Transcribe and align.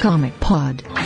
Comic 0.00 0.38
Pod. 0.38 0.97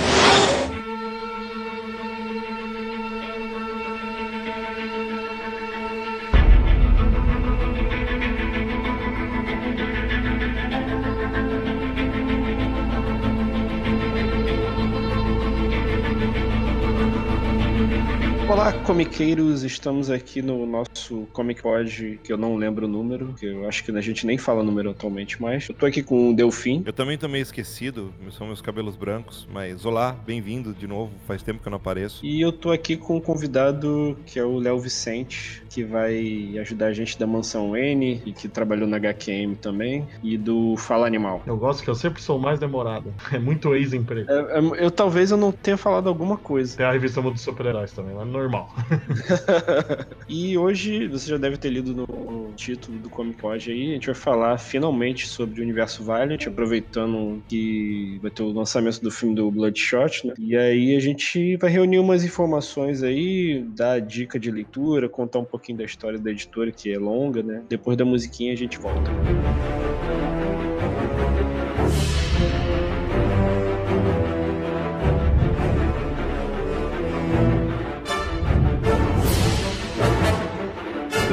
Comiqueiros! 18.82 19.62
Estamos 19.62 20.10
aqui 20.10 20.42
no 20.42 20.66
nosso 20.66 21.28
Comic 21.32 21.62
Pod, 21.62 22.18
que 22.22 22.32
eu 22.32 22.36
não 22.36 22.56
lembro 22.56 22.86
o 22.86 22.88
número, 22.88 23.32
que 23.38 23.46
eu 23.46 23.68
acho 23.68 23.84
que 23.84 23.92
a 23.92 24.00
gente 24.00 24.26
nem 24.26 24.36
fala 24.36 24.62
número 24.62 24.90
atualmente 24.90 25.40
mais. 25.40 25.68
Eu 25.68 25.74
tô 25.74 25.86
aqui 25.86 26.02
com 26.02 26.30
o 26.30 26.34
Delfim. 26.34 26.82
Eu 26.84 26.92
também 26.92 27.16
tô 27.16 27.28
meio 27.28 27.42
esquecido, 27.42 28.12
são 28.32 28.48
meus 28.48 28.60
cabelos 28.60 28.96
brancos, 28.96 29.46
mas 29.52 29.84
olá, 29.84 30.16
bem-vindo 30.26 30.74
de 30.74 30.86
novo, 30.86 31.12
faz 31.26 31.42
tempo 31.42 31.60
que 31.60 31.68
eu 31.68 31.70
não 31.70 31.76
apareço. 31.76 32.24
E 32.26 32.40
eu 32.40 32.50
tô 32.50 32.72
aqui 32.72 32.96
com 32.96 33.16
um 33.16 33.20
convidado 33.20 34.18
que 34.26 34.38
é 34.38 34.44
o 34.44 34.58
Léo 34.58 34.80
Vicente, 34.80 35.62
que 35.70 35.84
vai 35.84 36.56
ajudar 36.60 36.86
a 36.86 36.92
gente 36.92 37.18
da 37.18 37.26
Mansão 37.26 37.76
N 37.76 38.20
e 38.26 38.32
que 38.32 38.48
trabalhou 38.48 38.88
na 38.88 38.96
HQM 38.96 39.54
também, 39.54 40.06
e 40.22 40.36
do 40.36 40.76
Fala 40.76 41.06
Animal. 41.06 41.40
Eu 41.46 41.56
gosto 41.56 41.84
que 41.84 41.90
eu 41.90 41.94
sempre 41.94 42.20
sou 42.20 42.38
mais 42.38 42.58
demorado. 42.58 43.12
É 43.32 43.38
muito 43.38 43.74
ex-emprego. 43.74 44.30
É, 44.30 44.58
é, 44.58 44.84
eu 44.84 44.90
talvez 44.90 45.30
eu 45.30 45.38
não 45.38 45.50
tenha 45.50 45.78
falado 45.78 46.06
alguma 46.06 46.36
coisa. 46.36 46.76
Tem 46.76 46.84
a 46.84 46.92
revista 46.92 47.22
dos 47.22 47.40
super-heróis 47.40 47.90
também, 47.92 48.14
mas 48.14 48.26
normal. 48.26 48.71
e 50.28 50.56
hoje, 50.56 51.06
você 51.08 51.30
já 51.30 51.36
deve 51.36 51.56
ter 51.56 51.70
lido 51.70 51.94
no 51.94 52.52
título 52.54 52.98
do 52.98 53.10
Comic 53.10 53.40
Pod 53.40 53.70
aí, 53.70 53.90
a 53.90 53.94
gente 53.94 54.06
vai 54.06 54.14
falar 54.14 54.58
finalmente 54.58 55.26
sobre 55.26 55.60
o 55.60 55.62
universo 55.62 56.04
Valiant, 56.04 56.46
aproveitando 56.46 57.42
que 57.48 58.18
vai 58.22 58.30
ter 58.30 58.42
o 58.42 58.52
lançamento 58.52 59.00
do 59.00 59.10
filme 59.10 59.34
do 59.34 59.50
Bloodshot, 59.50 60.26
né? 60.26 60.34
E 60.38 60.56
aí 60.56 60.96
a 60.96 61.00
gente 61.00 61.56
vai 61.56 61.70
reunir 61.70 61.98
umas 61.98 62.24
informações 62.24 63.02
aí, 63.02 63.64
dar 63.68 64.00
dica 64.00 64.38
de 64.38 64.50
leitura, 64.50 65.08
contar 65.08 65.38
um 65.38 65.44
pouquinho 65.44 65.78
da 65.78 65.84
história 65.84 66.18
da 66.18 66.30
editora, 66.30 66.70
que 66.70 66.92
é 66.92 66.98
longa, 66.98 67.42
né? 67.42 67.62
Depois 67.68 67.96
da 67.96 68.04
musiquinha 68.04 68.52
a 68.52 68.56
gente 68.56 68.78
volta. 68.78 69.10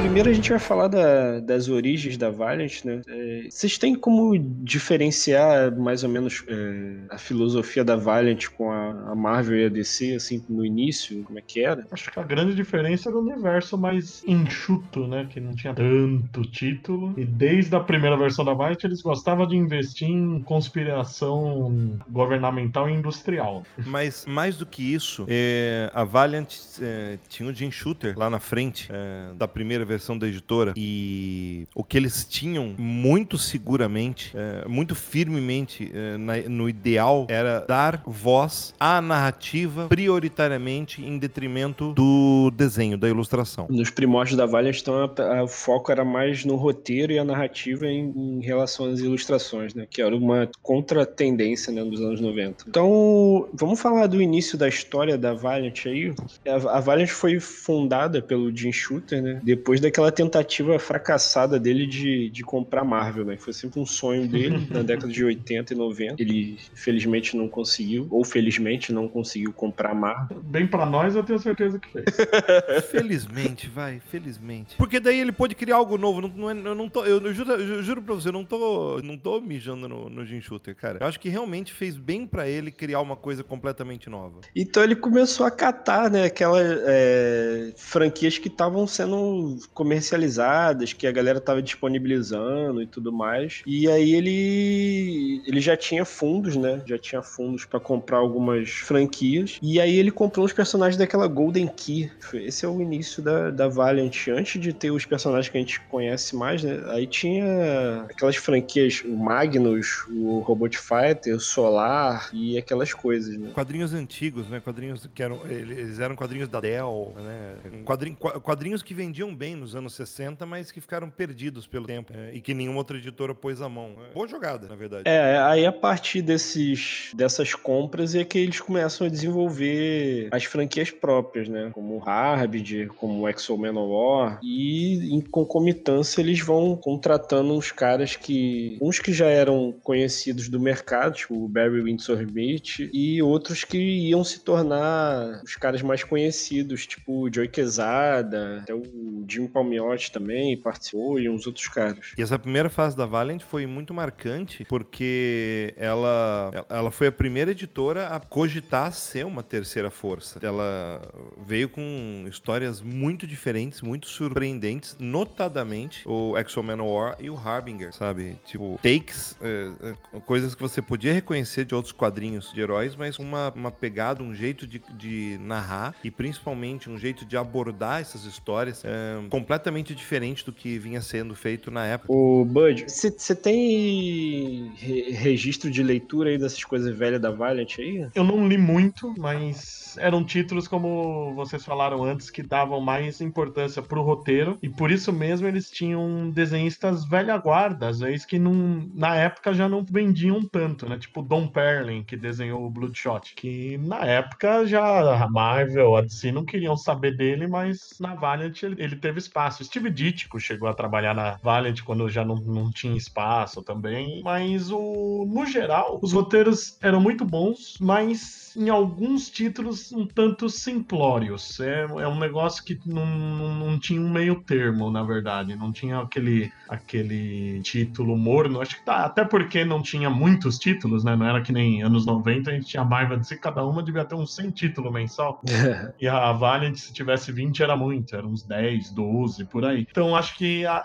Primeiro 0.10 0.32
a 0.32 0.34
gente 0.34 0.50
vai 0.50 0.58
falar 0.58 0.88
da, 0.88 1.40
das 1.40 1.70
origens 1.70 2.18
da 2.18 2.32
Valiant, 2.32 2.84
né? 2.84 3.00
É, 3.08 3.48
vocês 3.48 3.78
têm 3.78 3.94
como 3.94 4.36
diferenciar 4.40 5.72
mais 5.78 6.04
ou 6.04 6.10
menos 6.10 6.44
é, 6.48 6.96
a 7.12 7.18
filosofia 7.20 7.84
da 7.84 7.96
Valiant 7.96 8.48
com 8.58 8.72
a, 8.72 9.12
a, 9.12 9.16
Marvel 9.16 9.60
e 9.60 9.66
a 9.66 9.70
DC, 9.70 10.16
assim, 10.16 10.44
no 10.50 10.66
início, 10.66 11.24
como 11.26 11.38
é 11.38 11.44
que 11.46 11.64
era? 11.64 11.86
Acho 11.92 12.12
que 12.12 12.20
a 12.20 12.24
grande 12.24 12.56
diferença 12.56 13.08
era 13.08 13.18
o 13.20 13.22
universo 13.22 13.78
mais 13.78 14.24
enxuto, 14.26 15.06
né? 15.06 15.28
Que 15.30 15.40
não 15.40 15.54
tinha 15.54 15.76
tanto 15.76 16.42
título. 16.42 17.14
E 17.16 17.24
desde 17.24 17.76
a 17.76 17.80
primeira 17.80 18.18
versão 18.18 18.44
da 18.44 18.56
Valiant 18.56 18.84
eles 18.84 19.04
gostavam 19.04 19.46
de 19.46 19.56
investir 19.56 20.10
em 20.10 20.42
conspiração 20.42 22.00
governamental 22.10 22.90
e 22.90 22.94
industrial. 22.94 23.64
Mas 23.86 24.26
mais 24.26 24.58
do 24.58 24.66
que 24.66 24.82
isso, 24.92 25.28
é, 25.30 25.92
a 25.94 26.04
Valiant 26.04 26.52
é, 26.82 27.20
tinha 27.30 27.48
o 27.48 27.54
Jim 27.54 27.70
Shooter 27.70 28.18
lá 28.18 28.28
na 28.28 28.40
frente 28.40 28.90
é, 28.92 29.36
da 29.36 29.48
primeira 29.48 29.86
versão 29.86 29.99
da 30.18 30.28
editora 30.28 30.74
e 30.76 31.68
o 31.76 31.84
que 31.84 31.98
eles 31.98 32.26
tinham 32.26 32.76
muito 32.78 33.38
seguramente, 33.38 34.32
é, 34.36 34.68
muito 34.68 34.96
firmemente 34.96 35.92
é, 35.94 36.18
na, 36.18 36.38
no 36.48 36.70
ideal 36.70 37.26
era 37.30 37.66
dar 37.68 38.02
voz 38.06 38.74
à 38.80 39.02
narrativa 39.02 39.88
prioritariamente 39.88 41.04
em 41.04 41.18
detrimento 41.18 41.94
do 41.94 42.52
desenho, 42.52 42.98
da 42.98 43.08
ilustração. 43.08 43.68
Nos 43.70 43.90
primórdios 43.90 44.38
da 44.38 44.46
Valiant, 44.46 44.80
então, 44.80 45.10
o 45.44 45.48
foco 45.48 45.92
era 45.92 46.04
mais 46.04 46.46
no 46.46 46.56
roteiro 46.56 47.12
e 47.12 47.20
a 47.20 47.24
narrativa 47.24 47.86
em, 47.86 48.12
em 48.16 48.42
relação 48.42 48.88
às 48.88 49.00
ilustrações, 49.00 49.74
né? 49.74 49.88
Que 49.90 50.02
era 50.02 50.16
uma 50.16 50.50
contratendência 50.62 51.72
né, 51.72 51.84
dos 51.84 52.02
anos 52.02 52.22
90. 52.22 52.66
Então, 52.68 53.48
vamos 53.54 53.80
falar 53.80 54.08
do 54.08 54.22
início 54.22 54.58
da 54.58 54.68
história 54.68 55.18
da 55.18 55.34
Valiant 55.34 55.86
aí. 55.86 56.14
A, 56.48 56.78
a 56.78 56.80
Valiant 56.80 57.10
foi 57.10 57.40
fundada 57.40 58.22
pelo 58.22 58.56
Jim 58.56 58.72
Shooter, 58.72 59.22
né? 59.22 59.40
Depois 59.44 59.80
daquela 59.90 60.12
tentativa 60.12 60.78
fracassada 60.78 61.60
dele 61.60 61.86
de, 61.86 62.30
de 62.30 62.44
comprar 62.44 62.84
Marvel, 62.84 63.26
né? 63.26 63.38
Foi 63.38 63.52
sempre 63.52 63.80
um 63.80 63.86
sonho 63.86 64.28
dele 64.28 64.68
na 64.70 64.84
década 64.84 65.12
de 65.12 65.24
80 65.24 65.74
e 65.74 65.76
90. 65.76 66.22
Ele 66.22 66.58
felizmente 66.74 67.36
não 67.36 67.50
conseguiu, 67.50 68.08
ou 68.10 68.24
felizmente 68.24 68.94
não 68.94 69.08
conseguiu 69.08 69.52
comprar 69.52 69.94
Marvel. 69.94 70.40
Bem 70.44 70.68
para 70.68 70.86
nós, 70.86 71.16
eu 71.16 71.24
tenho 71.24 71.40
certeza 71.40 71.80
que 71.80 71.90
fez. 71.92 72.06
felizmente, 72.90 73.68
vai, 73.68 74.00
felizmente. 74.00 74.76
Porque 74.78 75.00
daí 75.00 75.20
ele 75.20 75.32
pôde 75.32 75.56
criar 75.56 75.78
algo 75.78 75.98
novo. 75.98 76.22
Não, 76.22 76.30
não 76.30 76.50
é, 76.50 76.54
eu 76.54 76.76
não 76.76 76.88
tô, 76.88 77.04
eu, 77.04 77.20
eu, 77.20 77.34
juro, 77.34 77.52
eu 77.54 77.84
juro 77.84 78.02
pra 78.02 78.14
você, 78.14 78.30
eu 78.30 78.34
não 78.34 78.46
tô, 78.46 79.02
não 79.02 79.18
tô 79.18 79.42
mijando 79.42 79.90
no, 79.90 80.10
no 80.10 80.26
Jim 80.26 80.40
Shooter, 80.40 80.76
cara. 80.76 81.00
Eu 81.02 81.08
acho 81.08 81.20
que 81.20 81.30
realmente 81.30 81.74
fez 81.74 81.98
bem 81.98 82.28
para 82.28 82.48
ele 82.48 82.72
criar 82.72 83.02
uma 83.02 83.16
coisa 83.16 83.44
completamente 83.44 84.10
nova. 84.10 84.42
Então 84.56 84.84
ele 84.84 84.96
começou 84.96 85.46
a 85.46 85.52
catar, 85.52 86.12
né, 86.12 86.26
aquelas 86.26 86.80
é, 86.86 87.74
franquias 87.76 88.38
que 88.38 88.48
estavam 88.48 88.86
sendo 88.86 89.58
comercializadas, 89.80 90.92
que 90.92 91.08
a 91.08 91.12
galera 91.12 91.40
tava 91.40 91.62
disponibilizando 91.62 92.82
e 92.82 92.86
tudo 92.86 93.14
mais. 93.14 93.62
E 93.66 93.88
aí 93.88 94.14
ele 94.14 95.42
ele 95.48 95.62
já 95.62 95.78
tinha 95.78 96.04
fundos, 96.04 96.58
né? 96.58 96.82
Já 96.86 96.98
tinha 96.98 97.22
fundos 97.22 97.64
para 97.64 97.80
comprar 97.80 98.18
algumas 98.18 98.70
franquias. 98.70 99.58
E 99.62 99.80
aí 99.80 99.98
ele 99.98 100.12
comprou 100.12 100.46
os 100.46 100.52
personagens 100.52 100.98
daquela 100.98 101.28
Golden 101.28 101.66
Key. 101.68 102.12
Esse 102.34 102.66
é 102.66 102.68
o 102.68 102.82
início 102.82 103.24
da, 103.24 103.50
da 103.52 103.70
Valiant. 103.70 104.28
Antes 104.28 104.62
de 104.62 104.74
ter 104.74 104.92
os 104.92 105.06
personagens 105.06 105.48
que 105.48 105.58
a 105.58 105.62
gente 105.62 105.80
conhece 105.82 106.36
mais, 106.36 106.62
né? 106.62 106.84
Aí 106.88 107.08
tinha 107.08 108.06
aquelas 108.10 108.36
franquias, 108.36 109.02
o 109.06 109.16
Magnus, 109.16 110.06
o 110.10 110.40
Robot 110.40 110.78
Fighter, 110.78 111.38
o 111.38 111.40
Solar 111.40 112.30
e 112.34 112.58
aquelas 112.58 112.94
coisas, 112.94 113.38
né? 113.38 113.52
Quadrinhos 113.54 113.94
antigos, 113.94 114.50
né? 114.50 114.60
Quadrinhos 114.60 115.08
que 115.16 115.24
eram. 115.24 115.40
Eles 115.48 116.00
eram 116.00 116.18
quadrinhos 116.18 116.50
da 116.50 116.60
Dell, 116.60 117.14
né? 117.16 117.56
Quadrinhos, 117.86 118.20
quadrinhos 118.44 118.84
que 118.84 118.94
vendiam 118.94 119.34
bem 119.34 119.56
nos 119.56 119.69
anos 119.76 119.94
60, 119.94 120.46
mas 120.46 120.72
que 120.72 120.82
ficaram 120.82 121.10
perdidos 121.10 121.68
pelo 121.68 121.86
tempo 121.86 122.14
é, 122.16 122.34
e 122.34 122.42
que 122.42 122.54
nenhuma 122.54 122.80
outra 122.80 122.98
editora 122.98 123.34
pôs 123.34 123.62
a 123.62 123.70
mão. 123.70 123.96
É, 124.10 124.14
boa 124.14 124.28
jogada, 124.28 124.68
na 124.68 124.76
verdade. 124.76 125.04
É, 125.06 125.38
aí 125.40 125.66
a 125.66 125.72
partir 125.72 126.22
desses, 126.22 127.12
dessas 127.14 127.54
compras 127.54 128.16
é 128.16 128.24
que 128.24 128.38
eles 128.38 128.60
começam 128.60 129.08
a 129.08 129.10
desenvolver 129.10 130.30
as 130.32 130.44
franquias 130.46 130.92
próprias, 130.92 131.48
né? 131.48 131.70
Como 131.74 131.98
o 131.98 132.10
Harbinger, 132.10 132.90
como 132.90 133.22
o 133.22 133.30
Exo 133.30 133.58
Manowar. 133.58 134.40
E 134.44 135.14
em 135.14 135.22
concomitância 135.22 136.22
eles 136.22 136.40
vão 136.40 136.76
contratando 136.76 137.54
uns 137.54 137.72
caras 137.72 138.16
que. 138.16 138.78
uns 138.82 139.00
que 139.00 139.14
já 139.14 139.28
eram 139.28 139.74
conhecidos 139.84 140.50
do 140.50 140.60
mercado, 140.60 141.16
tipo 141.16 141.44
o 141.44 141.48
Barry 141.48 141.82
Windsor 141.82 142.22
Smith, 142.22 142.90
e 142.94 143.22
outros 143.22 143.64
que 143.64 143.78
iam 143.78 144.24
se 144.24 144.42
tornar 144.42 145.42
os 145.44 145.56
caras 145.56 145.82
mais 145.82 146.04
conhecidos, 146.04 146.86
tipo 146.86 147.24
o 147.24 147.34
Joey 147.34 147.48
Quesada, 147.48 148.60
até 148.62 148.74
o 148.74 148.84
Jim 149.28 149.48
Palmiotti 149.60 150.12
também 150.12 150.56
participou 150.58 151.20
e 151.20 151.30
uns 151.30 151.46
outros 151.46 151.68
caras. 151.68 152.14
E 152.18 152.22
essa 152.22 152.40
primeira 152.40 152.70
fase 152.70 152.96
da 152.96 153.06
Valiant 153.06 153.42
foi 153.42 153.66
muito 153.66 153.94
marcante 153.94 154.66
porque 154.66 155.74
ela, 155.78 156.66
ela 156.70 156.92
foi 156.92 157.08
a 157.08 157.12
primeira 157.12 157.52
editora 157.52 158.08
a 158.08 158.20
cogitar 158.20 158.92
ser 158.94 159.26
uma 159.26 159.44
terceira 159.44 159.90
força. 159.90 160.40
Ela 160.42 161.02
veio 161.46 161.68
com 161.70 162.26
histórias 162.28 162.82
muito 162.82 163.28
diferentes, 163.28 163.82
muito 163.82 164.08
surpreendentes, 164.08 164.96
notadamente 165.00 166.08
o 166.08 166.38
Exo 166.38 166.64
Manowar 166.64 167.18
e 167.20 167.30
o 167.30 167.38
Harbinger, 167.38 167.94
sabe? 167.94 168.38
Tipo, 168.46 168.80
takes, 168.82 169.36
é, 169.42 169.72
é, 170.14 170.20
coisas 170.22 170.56
que 170.56 170.62
você 170.62 170.82
podia 170.82 171.14
reconhecer 171.14 171.66
de 171.66 171.76
outros 171.76 171.92
quadrinhos 171.92 172.54
de 172.54 172.62
heróis, 172.62 172.96
mas 172.96 173.20
uma, 173.20 173.52
uma 173.56 173.72
pegada, 173.72 174.24
um 174.24 174.34
jeito 174.34 174.66
de, 174.66 174.82
de 174.92 175.38
narrar 175.42 175.96
e 176.04 176.10
principalmente 176.10 176.90
um 176.90 176.98
jeito 176.98 177.26
de 177.26 177.36
abordar 177.36 178.02
essas 178.02 178.26
histórias 178.26 178.84
é, 178.86 179.20
completamente 179.30 179.49
diferente 179.96 180.46
do 180.46 180.54
que 180.54 180.78
vinha 180.78 181.02
sendo 181.02 181.34
feito 181.34 181.72
na 181.72 181.84
época. 181.84 182.14
O 182.14 182.46
Bud, 182.46 182.86
você 182.88 183.36
tem 183.36 184.72
re 184.76 185.12
registro 185.12 185.72
de 185.72 185.82
leitura 185.82 186.30
aí 186.30 186.38
dessas 186.38 186.64
coisas 186.64 186.96
velhas 186.96 187.20
da 187.20 187.32
Valiant 187.32 187.80
aí? 187.80 188.08
Eu 188.14 188.24
não 188.24 188.48
li 188.48 188.60
muito, 188.60 189.12
mas 189.18 189.98
eram 189.98 190.24
títulos 190.24 190.68
como 190.68 191.34
vocês 191.34 191.66
falaram 191.66 192.04
antes 192.04 192.30
que 192.30 192.44
davam 192.44 192.80
mais 192.80 193.22
importância 193.22 193.82
pro 193.82 194.04
roteiro 194.04 194.56
e 194.62 194.70
por 194.70 194.92
isso 194.92 195.12
mesmo 195.12 195.48
eles 195.48 195.72
tinham 195.72 196.30
desenhistas 196.30 197.04
velha 197.06 197.36
guarda, 197.38 197.88
às 197.88 198.00
vezes 198.02 198.26
que 198.26 198.38
não, 198.38 198.88
na 198.94 199.16
época 199.16 199.52
já 199.52 199.68
não 199.68 199.84
vendiam 199.84 200.44
tanto, 200.46 200.88
né? 200.88 201.00
Tipo 201.00 201.24
Don 201.24 201.48
Perlin, 201.48 202.04
que 202.04 202.16
desenhou 202.16 202.64
o 202.64 202.70
Bloodshot, 202.70 203.34
que 203.36 203.80
na 203.80 204.06
época 204.06 204.68
já 204.68 205.24
a 205.24 205.28
Marvel, 205.28 205.96
a 205.96 206.02
DC 206.02 206.32
não 206.32 206.46
queriam 206.46 206.78
saber 206.78 207.18
dele, 207.18 207.48
mas 207.48 207.96
na 208.00 208.14
Valiant 208.14 208.62
ele, 208.62 208.76
ele 208.78 208.96
teve 208.96 209.18
espaço 209.18 209.39
fácil. 209.40 209.64
Steve 209.64 209.90
Ditko 209.90 210.38
chegou 210.38 210.68
a 210.68 210.74
trabalhar 210.74 211.14
na 211.14 211.38
Valiant 211.42 211.82
quando 211.84 212.10
já 212.10 212.26
não, 212.26 212.36
não 212.36 212.70
tinha 212.70 212.98
espaço 212.98 213.62
também. 213.62 214.22
Mas 214.22 214.70
o, 214.70 215.26
no 215.26 215.46
geral, 215.46 215.98
os 216.02 216.12
roteiros 216.12 216.78
eram 216.82 217.00
muito 217.00 217.24
bons, 217.24 217.78
mas 217.80 218.49
em 218.56 218.70
alguns 218.70 219.30
títulos 219.30 219.92
um 219.92 220.06
tanto 220.06 220.50
simplórios. 220.50 221.60
É, 221.60 221.82
é 221.82 222.08
um 222.08 222.20
negócio 222.20 222.64
que 222.64 222.80
não, 222.86 223.06
não, 223.06 223.56
não, 223.56 223.80
tinha 223.80 224.02
um 224.02 224.10
meio 224.10 224.42
termo, 224.42 224.92
na 224.92 225.04
verdade. 225.04 225.56
Não 225.56 225.72
tinha 225.72 226.00
aquele, 226.00 226.52
aquele 226.68 227.62
título 227.62 228.18
morno. 228.18 228.62
Acho 228.62 228.78
que 228.78 228.86
tá, 228.86 229.06
até 229.06 229.24
porque 229.24 229.64
não 229.64 229.82
tinha 229.82 230.10
muitos 230.10 230.58
títulos, 230.58 231.04
né? 231.04 231.16
Não 231.16 231.26
era 231.26 231.42
que 231.42 231.52
nem 231.52 231.82
anos 231.82 232.06
90, 232.06 232.50
a 232.50 232.54
gente 232.54 232.68
tinha 232.68 232.84
Marvel 232.84 233.20
de 233.20 233.28
si, 233.28 233.38
cada 233.38 233.66
uma 233.66 233.84
devia 233.84 234.06
ter 234.06 234.16
uns 234.16 234.34
100 234.36 234.52
títulos 234.52 234.92
mensal. 234.92 235.42
e 236.00 236.08
a 236.08 236.32
Valiant, 236.32 236.76
se 236.76 236.94
tivesse 236.94 237.32
20, 237.32 237.64
era 237.64 237.76
muito, 237.76 238.16
era 238.16 238.26
uns 238.26 238.44
10, 238.44 238.92
12, 238.92 239.46
por 239.46 239.66
aí. 239.66 239.88
Então 239.90 240.16
acho 240.16 240.38
que 240.38 240.66
a, 240.66 240.84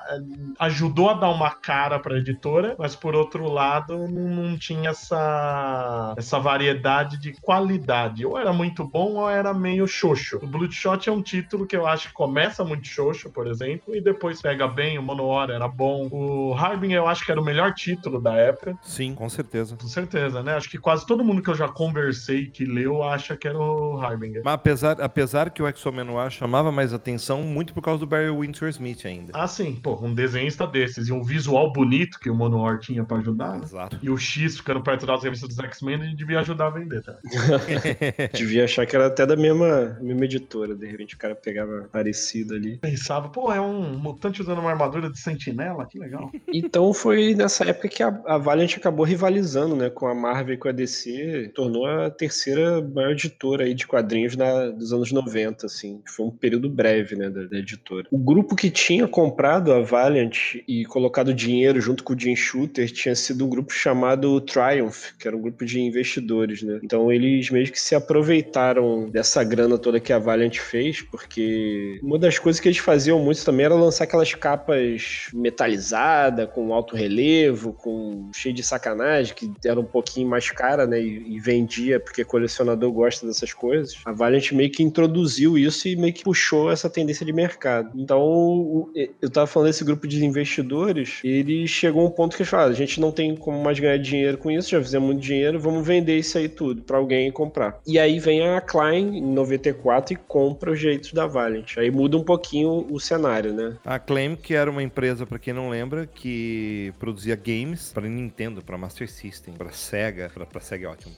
ajudou 0.59 1.11
a 1.11 1.15
dar 1.15 1.31
uma 1.31 1.51
cara 1.51 1.99
pra 1.99 2.19
editora, 2.19 2.77
mas 2.79 2.95
por 2.95 3.15
outro 3.15 3.51
lado, 3.51 4.07
não, 4.09 4.29
não 4.29 4.59
tinha 4.59 4.91
essa, 4.91 6.15
essa 6.17 6.39
variedade 6.39 7.19
de 7.19 7.33
qualidade 7.41 7.54
qualidade. 7.55 8.27
Ou 8.27 8.37
era 8.37 8.53
muito 8.53 8.85
bom 8.85 9.15
ou 9.15 9.31
era 9.31 9.55
meio 9.55 9.87
xoxo. 9.87 10.39
O 10.43 10.47
Bloodshot 10.47 11.09
é 11.09 11.13
um 11.13 11.23
título 11.23 11.67
que 11.67 11.77
eu 11.77 11.87
acho 11.87 12.09
que 12.09 12.15
começa 12.15 12.65
muito 12.65 12.87
xoxo, 12.87 13.31
por 13.31 13.47
exemplo, 13.47 13.95
e 13.95 14.01
depois 14.01 14.43
pega 14.43 14.67
bem. 14.67 14.99
O 14.99 15.03
Monohora 15.03 15.55
era 15.55 15.69
bom. 15.69 16.09
O 16.11 16.55
Harbin 16.55 16.93
eu 16.93 17.07
acho 17.07 17.25
que 17.25 17.31
era 17.31 17.41
o 17.41 17.45
melhor 17.45 17.73
título 17.75 18.21
da 18.21 18.35
época. 18.35 18.77
Sim, 18.83 19.15
com 19.15 19.29
certeza. 19.29 19.77
Com 19.77 19.87
certeza, 19.87 20.43
né? 20.43 20.57
Acho 20.57 20.69
que 20.69 20.79
quase 20.79 21.07
todo 21.07 21.25
mundo 21.25 21.43
que 21.43 21.51
eu 21.51 21.55
já 21.55 21.69
conversei 21.69 22.47
que 22.47 22.65
leu 22.65 23.03
acha 23.03 23.37
que 23.37 23.47
era 23.47 23.59
o 23.59 24.01
Harbinger. 24.01 24.43
Mas 24.45 24.55
apesar, 24.55 25.01
apesar 25.01 25.51
que 25.51 25.63
o 25.63 25.69
Exo-Manoir 25.69 26.31
chamava 26.31 26.73
mais 26.73 26.93
atenção, 26.93 27.43
muito 27.43 27.73
por 27.73 27.83
causa 27.83 28.01
do 28.01 28.07
Barry 28.07 28.31
Windsor 28.31 28.69
Smith 28.71 29.05
ainda. 29.07 29.33
Ah, 29.35 29.47
sim. 29.47 29.77
Pô, 29.77 29.99
um 30.03 30.13
desenhista 30.13 30.67
desses 30.67 31.09
e 31.09 31.13
um 31.13 31.23
visual 31.23 31.73
bonito 31.73 32.19
que 32.19 32.29
o 32.29 32.35
Monohor 32.35 32.79
tinha 32.79 33.05
pra 33.05 33.19
ajudar. 33.19 33.63
Exato. 33.63 33.99
E 34.03 34.11
o 34.11 34.17
X 34.17 34.57
ficando 34.57 34.83
perto 34.83 35.07
das 35.07 35.23
revistas 35.23 35.49
dos 35.49 35.59
X-Men, 35.59 36.03
ele 36.03 36.17
devia 36.17 36.41
ajudar 36.41 36.67
a 36.67 36.71
vender, 36.71 37.03
tá? 37.03 37.15
Devia 38.35 38.65
achar 38.65 38.87
que 38.87 38.97
era 38.97 39.07
até 39.07 39.27
da 39.27 39.37
mesma, 39.37 39.99
mesma 40.01 40.25
editora, 40.25 40.75
de 40.75 40.87
repente 40.87 41.15
o 41.15 41.19
cara 41.19 41.35
pegava 41.35 41.89
parecido 41.93 42.55
ali. 42.55 42.79
Pensava, 42.79 43.29
pô, 43.29 43.53
é 43.53 43.61
um 43.61 43.99
mutante 43.99 44.41
usando 44.41 44.59
uma 44.59 44.71
armadura 44.71 45.11
de 45.11 45.19
sentinela, 45.19 45.87
que 45.87 45.99
legal. 45.99 46.31
Então 46.53 46.93
foi 46.93 47.35
nessa 47.35 47.65
época 47.65 47.89
que 47.89 48.03
a, 48.03 48.09
a 48.27 48.39
Valiant 48.39 48.77
acabou 48.77 49.05
rivalizando, 49.05 49.77
né, 49.77 49.91
com 49.91 50.07
a 50.07 50.15
Marvel 50.15 50.55
e 50.55 50.59
com 50.59 50.69
a 50.69 50.73
DC, 50.73 51.53
tornou 51.55 51.87
a 51.87 52.11
terceira 52.11 52.81
maior 52.83 53.13
editora 53.13 53.65
aí 53.65 53.75
de 53.75 53.87
quadrinhos 53.87 54.37
na, 54.37 54.71
dos 54.71 54.93
anos 54.93 55.13
90, 55.13 55.67
assim. 55.67 56.03
Foi 56.07 56.27
um 56.27 56.31
período 56.31 56.69
breve, 56.69 57.17
né, 57.17 57.29
da, 57.31 57.45
da 57.45 57.59
editora. 57.59 58.07
O 58.11 58.19
grupo 58.19 58.57
que 58.57 58.71
tinha 58.71 59.07
comprado 59.07 59.73
a 59.73 59.81
Valiant 59.81 60.57
e 60.67 60.85
colocado 60.85 61.35
dinheiro 61.35 61.81
junto 61.81 62.03
com 62.03 62.15
o 62.15 62.19
Jim 62.19 62.37
Shooter 62.37 62.91
tinha 62.91 63.15
sido 63.15 63.45
um 63.45 63.49
grupo 63.49 63.73
chamado 63.73 64.41
Triumph, 64.41 65.13
que 65.19 65.29
era 65.29 65.37
um 65.37 65.41
grupo 65.41 65.65
de 65.65 65.81
investidores, 65.81 66.63
né. 66.63 66.81
Então 66.83 67.11
eles 67.35 67.51
meio 67.51 67.71
que 67.71 67.81
se 67.81 67.95
aproveitaram 67.95 69.09
dessa 69.11 69.43
grana 69.43 69.79
toda 69.79 70.01
que 70.01 70.13
a 70.13 70.19
Valiant 70.19 70.59
fez, 70.59 71.03
porque 71.03 71.99
uma 72.03 72.19
das 72.19 72.39
coisas 72.39 72.61
que 72.61 72.69
eles 72.69 72.79
faziam 72.79 73.19
muito 73.19 73.45
também 73.45 73.67
era 73.67 73.75
lançar 73.75 74.05
aquelas 74.05 74.35
capas 74.35 75.29
metalizadas, 75.33 76.49
com 76.51 76.73
alto 76.73 76.97
relevo, 76.97 77.73
com 77.73 78.31
cheio 78.35 78.55
de 78.55 78.63
sacanagem, 78.63 79.35
que 79.35 79.53
era 79.65 79.79
um 79.79 79.85
pouquinho 79.85 80.29
mais 80.29 80.51
cara, 80.51 80.87
né? 80.87 81.01
E, 81.01 81.35
e 81.35 81.41
vendia, 81.41 82.01
porque 82.01 82.25
colecionador 82.25 82.91
gosta 82.93 83.27
dessas 83.27 83.53
coisas. 83.53 83.97
A 84.05 84.13
Valiant 84.13 84.53
meio 84.53 84.71
que 84.71 84.83
introduziu 84.83 85.59
isso 85.59 85.89
e 85.89 85.97
meio 85.97 86.13
que 86.13 86.25
puxou 86.25 86.71
essa 86.71 86.89
tendência 86.89 87.25
de 87.25 87.33
mercado. 87.33 87.91
Então, 87.95 88.91
eu 89.21 89.31
tava 89.31 89.47
falando 89.47 89.69
desse 89.69 89.85
grupo 89.85 90.07
de 90.07 90.25
investidores, 90.25 91.21
ele 91.25 91.67
chegou 91.67 92.03
a 92.03 92.07
um 92.07 92.11
ponto 92.11 92.37
que 92.37 92.43
eles 92.43 92.51
falaram: 92.51 92.71
a 92.71 92.77
gente 92.77 93.01
não 93.01 93.11
tem 93.11 93.35
como 93.37 93.63
mais 93.63 93.79
ganhar 93.79 93.99
dinheiro 93.99 94.39
com 94.39 94.51
isso, 94.51 94.71
já 94.71 94.83
fizemos 94.83 95.07
muito 95.07 95.21
dinheiro, 95.21 95.59
vamos 95.59 95.87
vender 95.87 96.19
isso 96.19 96.39
aí 96.39 96.49
tudo 96.49 96.83
para 96.83 96.97
alguém 96.97 97.24
comprar. 97.33 97.81
E 97.87 97.99
aí 97.99 98.19
vem 98.19 98.49
a 98.49 98.61
Klein 98.61 99.19
em 99.19 99.23
94 99.23 100.15
e 100.15 100.17
compra 100.17 100.73
os 100.73 100.79
direitos 100.79 101.13
da 101.13 101.27
Valiant. 101.27 101.77
Aí 101.77 101.91
muda 101.91 102.17
um 102.17 102.25
pouquinho 102.25 102.87
o 102.91 102.99
cenário, 102.99 103.53
né? 103.53 103.77
A 103.85 103.99
Claim, 103.99 104.37
que 104.37 104.55
era 104.55 104.71
uma 104.71 104.83
empresa, 104.83 105.27
para 105.27 105.39
quem 105.39 105.53
não 105.53 105.69
lembra, 105.69 106.07
que 106.07 106.93
produzia 106.99 107.37
games 107.37 107.93
para 107.93 108.09
Nintendo, 108.09 108.63
para 108.63 108.77
Master 108.79 109.11
System, 109.11 109.55
para 109.55 109.71
Sega, 109.71 110.31
para 110.51 110.61
Sega 110.61 110.87
é 110.87 110.91
ótimo, 110.91 111.15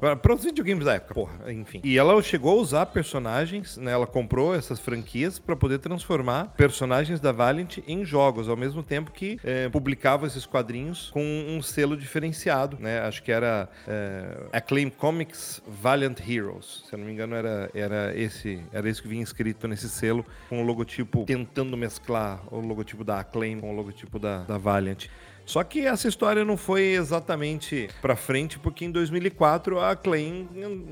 para 0.00 0.34
os 0.34 0.44
videogames 0.44 0.84
da 0.84 0.94
época, 0.94 1.14
porra, 1.14 1.52
enfim. 1.52 1.80
E 1.82 1.96
ela 1.96 2.20
chegou 2.22 2.58
a 2.58 2.62
usar 2.62 2.86
personagens, 2.86 3.76
né? 3.76 3.92
Ela 3.92 4.06
comprou 4.06 4.54
essas 4.54 4.80
franquias 4.80 5.38
para 5.38 5.56
poder 5.56 5.78
transformar 5.78 6.54
personagens 6.56 7.20
da 7.20 7.32
Valiant 7.32 7.78
em 7.86 8.04
jogos, 8.04 8.48
ao 8.48 8.56
mesmo 8.56 8.82
tempo 8.82 9.10
que 9.10 9.38
é, 9.44 9.68
publicava 9.68 10.26
esses 10.26 10.46
quadrinhos 10.46 11.10
com 11.10 11.22
um 11.22 11.62
selo 11.62 11.96
diferenciado, 11.96 12.76
né? 12.80 13.00
Acho 13.00 13.22
que 13.22 13.32
era 13.32 13.68
é, 13.86 14.36
Acclaim 14.52 14.90
Comics 14.90 15.38
Valiant 15.66 16.18
Heroes. 16.20 16.84
Se 16.88 16.94
eu 16.94 16.98
não 16.98 17.06
me 17.06 17.12
engano, 17.12 17.34
era, 17.34 17.70
era, 17.74 18.16
esse, 18.16 18.62
era 18.72 18.88
esse 18.88 19.02
que 19.02 19.08
vinha 19.08 19.22
escrito 19.22 19.66
nesse 19.68 19.88
selo, 19.88 20.24
com 20.48 20.62
o 20.62 20.64
logotipo 20.64 21.24
tentando 21.24 21.76
mesclar 21.76 22.42
o 22.52 22.60
logotipo 22.60 23.04
da 23.04 23.20
Acclaim 23.20 23.60
com 23.60 23.72
o 23.72 23.76
logotipo 23.76 24.18
da, 24.18 24.44
da 24.44 24.58
Valiant. 24.58 25.06
Só 25.44 25.62
que 25.62 25.86
essa 25.86 26.08
história 26.08 26.44
não 26.44 26.56
foi 26.56 26.94
exatamente 26.94 27.88
para 28.02 28.16
frente, 28.16 28.58
porque 28.58 28.84
em 28.84 28.90
2004 28.90 29.78
a 29.78 29.92
Acclaim 29.92 30.48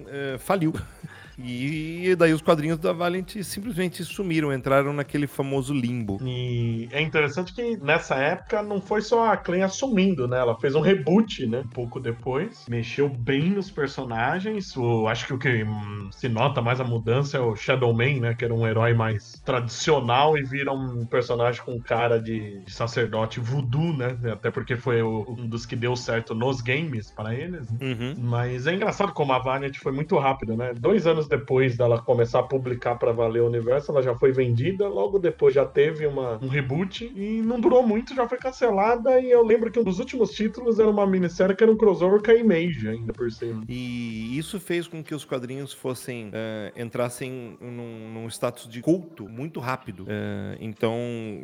é, 0.09 0.39
faliu. 0.39 0.73
E 1.39 2.15
daí 2.17 2.33
os 2.33 2.43
quadrinhos 2.43 2.79
da 2.79 2.93
Valiant 2.93 3.43
simplesmente 3.43 4.05
sumiram, 4.05 4.53
entraram 4.53 4.93
naquele 4.93 5.27
famoso 5.27 5.73
limbo. 5.73 6.19
E 6.23 6.89
é 6.93 7.01
interessante 7.01 7.53
que 7.55 7.77
nessa 7.79 8.17
época 8.17 8.63
não 8.63 8.81
foi 8.81 9.01
só 9.01 9.33
a 9.33 9.37
Clem 9.37 9.63
assumindo, 9.63 10.29
né? 10.29 10.39
Ela 10.39 10.59
fez 10.59 10.75
um 10.75 10.81
reboot, 10.81 11.47
né? 11.47 11.61
Um 11.61 11.69
pouco 11.69 12.01
depois. 12.01 12.67
Mexeu 12.69 13.09
bem 13.09 13.51
nos 13.51 13.71
personagens. 13.71 14.77
O, 14.77 15.09
acho 15.09 15.27
que 15.27 15.35
o 15.35 15.39
que 15.39 15.65
hum, 15.65 16.09
se 16.13 16.29
nota 16.29 16.63
mais 16.63 16.81
a 16.81 16.85
mudança 16.85 17.37
é 17.37 17.41
o 17.41 17.57
Shadow 17.57 17.93
Man, 17.93 18.21
né? 18.21 18.35
Que 18.35 18.45
era 18.45 18.55
um 18.55 18.67
herói 18.67 18.95
mais 18.95 19.41
tradicional 19.45 20.39
e 20.39 20.43
vira 20.43 20.73
um 20.73 21.05
personagem 21.07 21.63
com 21.63 21.81
cara 21.81 22.21
de, 22.21 22.61
de 22.61 22.73
sacerdote 22.73 23.41
voodoo, 23.41 23.97
né? 23.97 24.17
Até 24.33 24.51
porque 24.51 24.77
foi 24.77 25.03
o, 25.03 25.25
um 25.29 25.47
dos 25.47 25.67
que 25.67 25.77
deu 25.77 25.97
certo 25.97 26.35
nos 26.35 26.61
games 26.61 27.11
para 27.11 27.35
eles. 27.35 27.71
Né? 27.71 27.79
Uhum. 27.81 28.15
Mas 28.19 28.67
é 28.67 28.75
engraçado 28.75 29.13
como 29.13 29.33
a 29.33 29.39
Valiant 29.39 29.77
foi 29.77 29.93
muito 29.93 30.17
rápida, 30.19 30.57
né? 30.57 30.73
Dois 30.75 31.07
anos 31.07 31.24
anos 31.25 31.29
depois 31.29 31.77
dela 31.77 32.01
começar 32.01 32.41
a 32.41 32.43
publicar 32.43 32.97
para 32.97 33.13
valer 33.13 33.41
o 33.41 33.47
universo, 33.47 33.91
ela 33.91 34.03
já 34.03 34.15
foi 34.15 34.33
vendida, 34.33 34.87
logo 34.87 35.19
depois 35.19 35.55
já 35.55 35.65
teve 35.65 36.07
uma, 36.07 36.39
um 36.43 36.49
reboot 36.49 37.13
e 37.15 37.43
não 37.43 37.61
durou 37.61 37.87
muito, 37.87 38.15
já 38.15 38.29
foi 38.29 38.39
cancelada. 38.39 39.19
E 39.21 39.31
eu 39.31 39.45
lembro 39.45 39.71
que 39.71 39.79
um 39.79 39.85
dos 39.85 39.99
últimos 39.99 40.31
títulos 40.31 40.79
era 40.79 40.89
uma 40.89 41.07
minissérie 41.07 41.57
que 41.57 41.63
era 41.63 41.73
um 41.73 41.77
crossover 41.77 42.23
com 42.23 42.31
a 42.31 42.35
Image, 42.35 42.89
ainda 42.89 43.13
por 43.13 43.31
cima. 43.31 43.65
E 43.69 44.37
isso 44.39 44.61
fez 44.61 44.87
com 44.87 45.03
que 45.03 45.15
os 45.15 45.25
quadrinhos 45.25 45.73
fossem 45.73 46.29
uh, 46.29 46.81
entrassem 46.81 47.57
num, 47.61 48.13
num, 48.13 48.29
status 48.29 48.69
de 48.69 48.81
culto 48.81 49.29
muito 49.29 49.61
rápido. 49.61 50.05
Uh, 50.05 50.57
então, 50.61 50.97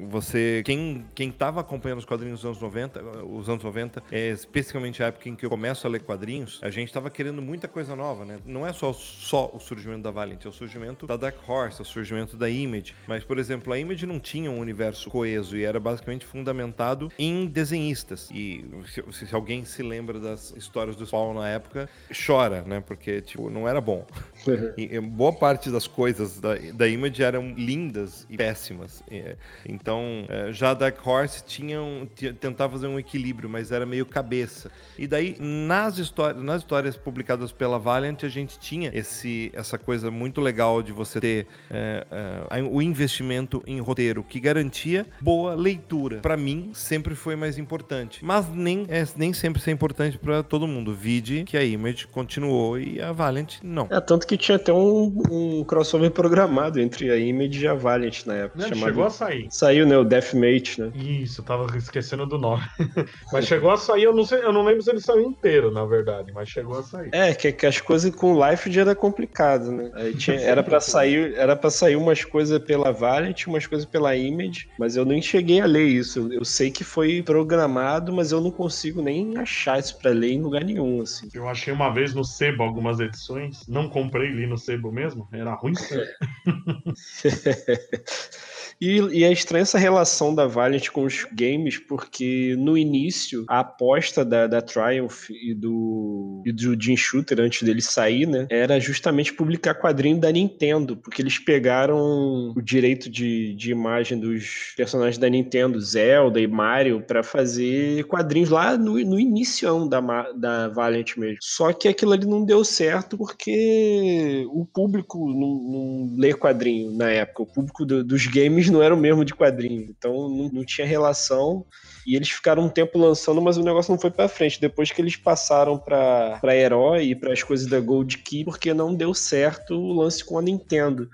você, 0.08 0.62
quem, 0.64 1.04
quem 1.14 1.30
tava 1.30 1.60
acompanhando 1.60 1.98
os 1.98 2.04
quadrinhos 2.04 2.40
dos 2.40 2.46
anos 2.46 2.60
90, 2.60 3.24
os 3.24 3.48
anos 3.48 3.64
90, 3.64 4.02
é 4.10 4.30
especificamente 4.30 5.02
a 5.02 5.06
época 5.06 5.28
em 5.28 5.34
que 5.34 5.46
eu 5.46 5.50
começo 5.50 5.86
a 5.86 5.90
ler 5.90 6.00
quadrinhos, 6.00 6.58
a 6.62 6.70
gente 6.70 6.92
tava 6.92 7.10
querendo 7.10 7.40
muita 7.40 7.68
coisa 7.68 7.94
nova, 7.94 8.24
né? 8.24 8.38
Não 8.44 8.66
é 8.66 8.72
só, 8.72 8.92
só 8.92 9.50
os 9.54 9.69
surgimento 9.70 10.02
da 10.02 10.10
Valiant, 10.10 10.44
é 10.44 10.48
o 10.48 10.52
surgimento 10.52 11.06
da 11.06 11.16
Dark 11.16 11.36
Horse, 11.48 11.80
é 11.80 11.82
o 11.82 11.84
surgimento 11.84 12.36
da 12.36 12.50
Image. 12.50 12.94
Mas, 13.06 13.22
por 13.22 13.38
exemplo, 13.38 13.72
a 13.72 13.78
Image 13.78 14.04
não 14.04 14.18
tinha 14.18 14.50
um 14.50 14.58
universo 14.58 15.08
coeso 15.08 15.56
e 15.56 15.64
era 15.64 15.78
basicamente 15.78 16.26
fundamentado 16.26 17.10
em 17.18 17.46
desenhistas. 17.46 18.28
E 18.32 18.64
se, 18.86 19.26
se 19.26 19.34
alguém 19.34 19.64
se 19.64 19.82
lembra 19.82 20.18
das 20.18 20.52
histórias 20.56 20.96
do 20.96 21.06
Spawn 21.06 21.34
na 21.34 21.48
época, 21.48 21.88
chora, 22.26 22.62
né? 22.62 22.82
Porque, 22.84 23.20
tipo, 23.20 23.48
não 23.48 23.68
era 23.68 23.80
bom. 23.80 24.04
e, 24.76 24.98
boa 25.00 25.32
parte 25.32 25.70
das 25.70 25.86
coisas 25.86 26.40
da, 26.40 26.56
da 26.74 26.88
Image 26.88 27.22
eram 27.22 27.54
lindas 27.54 28.26
e 28.28 28.36
péssimas. 28.36 29.04
E, 29.10 29.36
então, 29.64 30.26
é, 30.28 30.52
já 30.52 30.70
a 30.70 30.74
Dark 30.74 31.06
Horse 31.06 31.44
tinha 31.44 31.80
um, 31.80 32.06
tentava 32.40 32.72
fazer 32.72 32.88
um 32.88 32.98
equilíbrio, 32.98 33.48
mas 33.48 33.70
era 33.70 33.86
meio 33.86 34.04
cabeça. 34.04 34.70
E 34.98 35.06
daí, 35.06 35.36
nas, 35.38 35.98
histórias, 35.98 36.42
nas 36.42 36.62
histórias 36.62 36.96
publicadas 36.96 37.52
pela 37.52 37.78
Valiant, 37.78 38.24
a 38.24 38.28
gente 38.28 38.58
tinha 38.58 38.90
esse 38.92 39.52
essa 39.60 39.78
coisa 39.78 40.10
muito 40.10 40.40
legal 40.40 40.82
de 40.82 40.92
você 40.92 41.20
ter 41.20 41.46
é, 41.70 42.06
é, 42.50 42.62
o 42.62 42.82
investimento 42.82 43.62
em 43.66 43.80
roteiro 43.80 44.22
que 44.22 44.40
garantia 44.40 45.06
boa 45.20 45.54
leitura. 45.54 46.18
Para 46.18 46.36
mim, 46.36 46.70
sempre 46.74 47.14
foi 47.14 47.36
mais 47.36 47.58
importante. 47.58 48.24
Mas 48.24 48.48
nem, 48.48 48.86
é, 48.88 49.04
nem 49.16 49.32
sempre 49.32 49.60
isso 49.60 49.70
é 49.70 49.72
importante 49.72 50.18
para 50.18 50.42
todo 50.42 50.66
mundo. 50.66 50.94
Vide 50.94 51.44
que 51.44 51.56
a 51.56 51.64
Image 51.64 52.06
continuou 52.06 52.78
e 52.78 53.00
a 53.00 53.12
Valiant 53.12 53.58
não. 53.62 53.86
É, 53.90 54.00
tanto 54.00 54.26
que 54.26 54.36
tinha 54.36 54.56
até 54.56 54.72
um, 54.72 55.22
um 55.30 55.64
crossover 55.64 56.10
programado 56.10 56.80
entre 56.80 57.10
a 57.10 57.16
Image 57.16 57.64
e 57.64 57.68
a 57.68 57.74
Valiant 57.74 58.24
na 58.26 58.34
época. 58.34 58.68
Não, 58.68 58.76
chegou 58.76 59.04
a 59.04 59.10
sair. 59.10 59.46
Saiu, 59.50 59.86
né? 59.86 59.96
O 59.96 60.04
Deathmate, 60.04 60.80
né? 60.80 60.90
Isso, 60.94 61.40
eu 61.40 61.44
tava 61.44 61.76
esquecendo 61.76 62.26
do 62.26 62.38
nome. 62.38 62.62
mas 63.32 63.46
chegou 63.46 63.70
a 63.70 63.76
sair, 63.76 64.04
eu 64.04 64.14
não 64.14 64.24
sei, 64.24 64.40
eu 64.42 64.52
não 64.52 64.64
lembro 64.64 64.82
se 64.82 64.90
ele 64.90 65.00
saiu 65.00 65.22
inteiro, 65.22 65.70
na 65.70 65.84
verdade, 65.84 66.32
mas 66.32 66.48
chegou 66.48 66.78
a 66.78 66.82
sair. 66.82 67.10
É, 67.12 67.34
que, 67.34 67.52
que 67.52 67.66
as 67.66 67.80
coisas 67.80 68.14
com 68.14 68.34
o 68.34 68.50
Life 68.50 68.70
já 68.70 68.82
era 68.82 68.94
complicado 68.94 69.49
né? 69.58 69.90
Tinha, 70.16 70.40
era 70.40 70.62
para 70.62 70.80
sair, 70.80 71.34
era 71.34 71.56
para 71.56 71.70
sair 71.70 71.96
umas 71.96 72.24
coisas 72.24 72.58
pela 72.58 72.92
Valiant, 72.92 73.46
umas 73.46 73.66
coisas 73.66 73.86
pela 73.86 74.16
Image, 74.16 74.68
mas 74.78 74.96
eu 74.96 75.04
nem 75.04 75.20
cheguei 75.20 75.60
a 75.60 75.66
ler 75.66 75.86
isso. 75.86 76.32
Eu 76.32 76.44
sei 76.44 76.70
que 76.70 76.84
foi 76.84 77.22
programado, 77.22 78.12
mas 78.12 78.32
eu 78.32 78.40
não 78.40 78.50
consigo 78.50 79.02
nem 79.02 79.36
achar 79.36 79.78
isso 79.78 79.98
para 79.98 80.10
ler 80.10 80.32
em 80.32 80.42
lugar 80.42 80.64
nenhum, 80.64 81.02
assim. 81.02 81.28
Eu 81.34 81.48
achei 81.48 81.72
uma 81.72 81.92
vez 81.92 82.14
no 82.14 82.24
Sebo 82.24 82.62
algumas 82.62 83.00
edições, 83.00 83.66
não 83.66 83.88
comprei 83.88 84.28
li 84.28 84.46
no 84.46 84.58
Sebo 84.58 84.92
mesmo, 84.92 85.28
era 85.32 85.54
ruim. 85.54 85.74
E, 88.80 88.98
e 89.12 89.24
é 89.24 89.32
estranha 89.32 89.62
essa 89.62 89.78
relação 89.78 90.34
da 90.34 90.46
Valiant 90.46 90.88
com 90.88 91.04
os 91.04 91.26
games, 91.32 91.76
porque 91.78 92.54
no 92.58 92.78
início, 92.78 93.44
a 93.48 93.60
aposta 93.60 94.24
da, 94.24 94.46
da 94.46 94.62
Triumph 94.62 95.28
e 95.30 95.54
do, 95.54 96.42
e 96.46 96.52
do 96.52 96.80
Jim 96.80 96.96
Shooter, 96.96 97.40
antes 97.40 97.62
dele 97.62 97.82
sair, 97.82 98.26
né, 98.26 98.46
era 98.48 98.80
justamente 98.80 99.34
publicar 99.34 99.74
quadrinho 99.74 100.18
da 100.18 100.32
Nintendo, 100.32 100.96
porque 100.96 101.20
eles 101.20 101.38
pegaram 101.38 102.54
o 102.56 102.62
direito 102.62 103.10
de, 103.10 103.54
de 103.54 103.70
imagem 103.70 104.18
dos 104.18 104.72
personagens 104.76 105.18
da 105.18 105.28
Nintendo, 105.28 105.80
Zelda 105.80 106.40
e 106.40 106.46
Mario, 106.46 107.02
para 107.02 107.22
fazer 107.22 108.04
quadrinhos 108.04 108.48
lá 108.48 108.78
no, 108.78 108.92
no 109.04 109.20
início 109.20 109.86
da, 109.88 110.00
da 110.32 110.68
Valiant 110.68 111.16
mesmo. 111.18 111.38
Só 111.42 111.72
que 111.72 111.88
aquilo 111.88 112.12
ali 112.12 112.26
não 112.26 112.44
deu 112.44 112.64
certo 112.64 113.18
porque 113.18 114.46
o 114.50 114.64
público 114.64 115.18
não, 115.28 115.54
não 115.70 116.16
lê 116.16 116.32
quadrinho 116.32 116.92
na 116.92 117.10
época. 117.10 117.42
O 117.42 117.46
público 117.46 117.84
do, 117.84 118.02
dos 118.02 118.26
games 118.26 118.69
não 118.70 118.82
era 118.82 118.94
o 118.94 118.98
mesmo 118.98 119.24
de 119.24 119.34
quadrinho, 119.34 119.82
então 119.90 120.28
não, 120.28 120.48
não 120.52 120.64
tinha 120.64 120.86
relação. 120.86 121.64
E 122.06 122.16
eles 122.16 122.30
ficaram 122.30 122.64
um 122.64 122.68
tempo 122.68 122.98
lançando, 122.98 123.42
mas 123.42 123.56
o 123.56 123.62
negócio 123.62 123.92
não 123.92 124.00
foi 124.00 124.10
para 124.10 124.28
frente. 124.28 124.60
Depois 124.60 124.90
que 124.90 125.00
eles 125.00 125.16
passaram 125.16 125.78
para 125.78 126.56
Herói 126.56 127.04
e 127.04 127.14
para 127.14 127.32
as 127.32 127.42
coisas 127.42 127.66
da 127.66 127.78
Gold 127.78 128.18
Key, 128.18 128.44
porque 128.44 128.72
não 128.72 128.94
deu 128.94 129.12
certo 129.12 129.74
o 129.74 129.92
lance 130.00 130.24
com 130.24 130.38
a 130.38 130.42
Nintendo. 130.42 131.08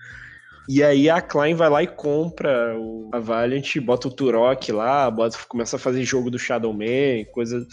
E 0.69 0.83
aí 0.83 1.09
a 1.09 1.21
Klein 1.21 1.55
vai 1.55 1.71
lá 1.71 1.83
e 1.83 1.87
compra 1.87 2.77
o, 2.79 3.09
a 3.13 3.21
Valiant, 3.21 3.77
bota 3.79 4.09
o 4.09 4.11
Turok 4.11 4.73
lá, 4.73 5.09
bota, 5.11 5.39
começa 5.49 5.77
a 5.77 5.79
fazer 5.79 6.03
jogo 6.03 6.31
do 6.31 6.39
Shadow 6.39 6.73
Man, 6.73 7.25
coisa 7.33 7.67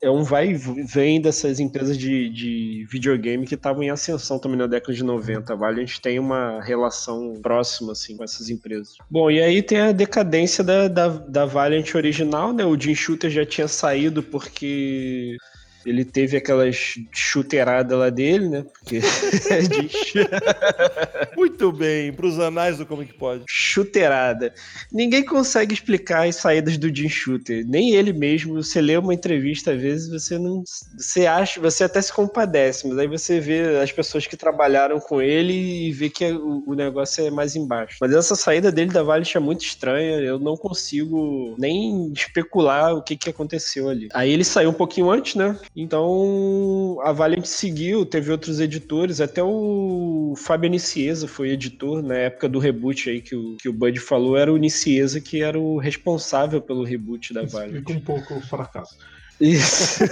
é 0.00 0.10
um 0.10 0.22
vai 0.22 0.50
e 0.50 0.54
vem 0.54 1.20
dessas 1.20 1.60
empresas 1.60 1.96
de, 1.96 2.28
de 2.30 2.86
videogame 2.90 3.46
que 3.46 3.54
estavam 3.54 3.82
em 3.82 3.90
ascensão 3.90 4.38
também 4.38 4.58
na 4.58 4.66
década 4.66 4.92
de 4.92 5.04
90. 5.04 5.54
Vale, 5.56 5.80
a 5.80 5.84
gente 5.84 6.00
tem 6.00 6.18
uma 6.18 6.62
relação 6.62 7.34
próxima 7.42 7.92
assim, 7.92 8.16
com 8.16 8.24
essas 8.24 8.48
empresas. 8.48 8.96
Bom, 9.10 9.30
e 9.30 9.40
aí 9.40 9.62
tem 9.62 9.80
a 9.80 9.92
decadência 9.92 10.62
da, 10.62 10.88
da, 10.88 11.08
da 11.08 11.44
Valiant 11.44 11.94
original, 11.94 12.52
né? 12.52 12.64
O 12.64 12.78
Jim 12.78 12.94
Shooter 12.94 13.30
já 13.30 13.44
tinha 13.44 13.68
saído 13.68 14.22
porque 14.22 15.36
ele 15.84 16.04
teve 16.04 16.36
aquelas 16.36 16.94
chuteiradas 17.12 17.98
lá 17.98 18.10
dele, 18.10 18.48
né? 18.48 18.64
Porque 18.64 19.00
é 19.50 19.60
Muito 21.36 21.72
bem, 21.72 22.12
para 22.12 22.26
os 22.26 22.38
anais 22.38 22.78
do 22.78 22.86
Como 22.86 23.02
é 23.02 23.04
que 23.04 23.14
pode. 23.14 23.44
Chuteirada. 23.48 24.52
Ninguém 24.92 25.24
consegue 25.24 25.72
explicar 25.72 26.28
as 26.28 26.36
saídas 26.36 26.76
do 26.76 26.94
Jim 26.94 27.08
Shooter. 27.08 27.64
Nem 27.66 27.94
ele 27.94 28.12
mesmo. 28.12 28.62
Você 28.62 28.80
lê 28.80 28.96
uma 28.96 29.14
entrevista, 29.14 29.72
às 29.72 29.80
vezes, 29.80 30.08
você 30.10 30.38
não. 30.38 30.62
Você 30.98 31.26
acha, 31.26 31.60
você 31.60 31.84
até 31.84 32.00
se 32.00 32.12
compadece, 32.12 32.86
mas 32.88 32.98
aí 32.98 33.06
você 33.06 33.40
vê 33.40 33.78
as 33.82 33.92
pessoas 33.92 34.26
que 34.26 34.36
trabalharam 34.36 35.00
com 35.00 35.20
ele 35.20 35.52
e 35.88 35.92
vê 35.92 36.10
que 36.10 36.24
o, 36.32 36.64
o 36.66 36.74
negócio 36.74 37.26
é 37.26 37.30
mais 37.30 37.56
embaixo. 37.56 37.96
Mas 38.00 38.12
essa 38.12 38.34
saída 38.34 38.70
dele 38.70 38.92
da 38.92 39.02
Valiant 39.02 39.34
é 39.34 39.40
muito 39.40 39.64
estranha. 39.64 40.18
Eu 40.18 40.38
não 40.38 40.56
consigo 40.56 41.54
nem 41.58 42.12
especular 42.12 42.94
o 42.94 43.02
que, 43.02 43.16
que 43.16 43.30
aconteceu 43.30 43.88
ali. 43.88 44.08
Aí 44.12 44.30
ele 44.30 44.44
saiu 44.44 44.70
um 44.70 44.74
pouquinho 44.74 45.10
antes, 45.10 45.34
né? 45.34 45.58
Então 45.74 46.98
a 47.02 47.12
Valiant 47.12 47.44
seguiu, 47.44 48.04
teve 48.04 48.32
outros 48.32 48.58
editores, 48.58 49.20
até 49.20 49.42
o 49.42 50.34
Fábio 50.36 50.68
Nicieza 50.68 51.28
foi 51.28 51.50
editor 51.50 52.02
na 52.02 52.16
época 52.16 52.48
do 52.48 52.58
reboot 52.58 53.08
aí 53.08 53.20
que 53.20 53.36
o, 53.36 53.56
que 53.56 53.68
o 53.68 53.72
Bud 53.72 53.98
falou, 54.00 54.36
era 54.36 54.52
o 54.52 54.56
Nicieza 54.56 55.20
que 55.20 55.42
era 55.42 55.58
o 55.58 55.78
responsável 55.78 56.60
pelo 56.60 56.82
reboot 56.82 57.32
da 57.32 57.42
Valiant. 57.42 57.76
Explica 57.76 57.92
um 57.92 58.00
pouco 58.00 58.34
o 58.34 58.40
fracasso. 58.40 58.98
Isso. 59.40 60.04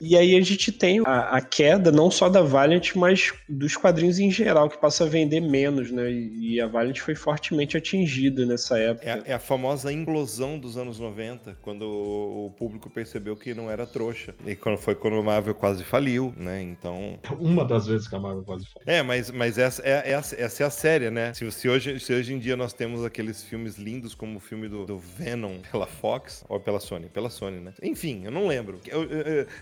e 0.00 0.16
aí 0.16 0.34
a 0.34 0.40
gente 0.40 0.72
tem 0.72 1.00
a, 1.04 1.36
a, 1.36 1.40
queda 1.40 1.92
não 1.92 2.10
só 2.10 2.28
da 2.28 2.40
Valiant, 2.40 2.94
mas 2.94 3.32
dos 3.48 3.76
quadrinhos 3.76 4.18
em 4.18 4.30
geral, 4.30 4.70
que 4.70 4.78
passa 4.78 5.04
a 5.04 5.06
vender 5.06 5.40
menos, 5.40 5.90
né? 5.90 6.10
E, 6.10 6.54
e 6.54 6.60
a 6.60 6.66
Valiant 6.66 6.98
foi 6.98 7.14
fortemente 7.14 7.76
atingida 7.76 8.46
nessa 8.46 8.78
época. 8.78 9.22
É, 9.26 9.32
é, 9.32 9.34
a 9.34 9.38
famosa 9.38 9.92
implosão 9.92 10.58
dos 10.58 10.78
anos 10.78 10.98
90, 10.98 11.58
quando 11.60 11.82
o, 11.82 12.46
o, 12.46 12.50
público 12.50 12.88
percebeu 12.88 13.36
que 13.36 13.52
não 13.52 13.70
era 13.70 13.86
trouxa. 13.86 14.34
E 14.46 14.56
quando 14.56 14.78
foi 14.78 14.94
quando 14.94 15.16
a 15.16 15.22
Marvel 15.22 15.54
quase 15.54 15.84
faliu, 15.84 16.32
né? 16.36 16.62
Então. 16.62 17.18
Uma 17.38 17.64
das 17.64 17.86
vezes 17.86 18.08
que 18.08 18.14
a 18.14 18.18
Marvel 18.18 18.44
quase 18.44 18.64
faliu. 18.66 18.86
É, 18.86 19.02
mas, 19.02 19.30
mas 19.30 19.58
essa, 19.58 19.82
é, 19.84 20.10
essa, 20.10 20.40
essa 20.40 20.62
é 20.62 20.66
a 20.66 20.70
série, 20.70 21.10
né? 21.10 21.34
Se, 21.34 21.50
se, 21.52 21.68
hoje, 21.68 22.00
se 22.00 22.14
hoje 22.14 22.32
em 22.32 22.38
dia 22.38 22.56
nós 22.56 22.72
temos 22.72 23.04
aqueles 23.04 23.42
filmes 23.42 23.76
lindos 23.76 24.14
como 24.14 24.38
o 24.38 24.40
filme 24.40 24.68
do, 24.68 24.86
do 24.86 24.98
Venom 24.98 25.58
pela 25.70 25.86
Fox, 25.86 26.44
ou 26.48 26.58
pela 26.58 26.80
Sony? 26.80 27.08
Pela 27.08 27.28
Sony, 27.28 27.60
né? 27.60 27.74
Enfim, 27.82 28.22
eu 28.24 28.30
não 28.30 28.46
lembro 28.46 28.53
lembro. 28.54 28.80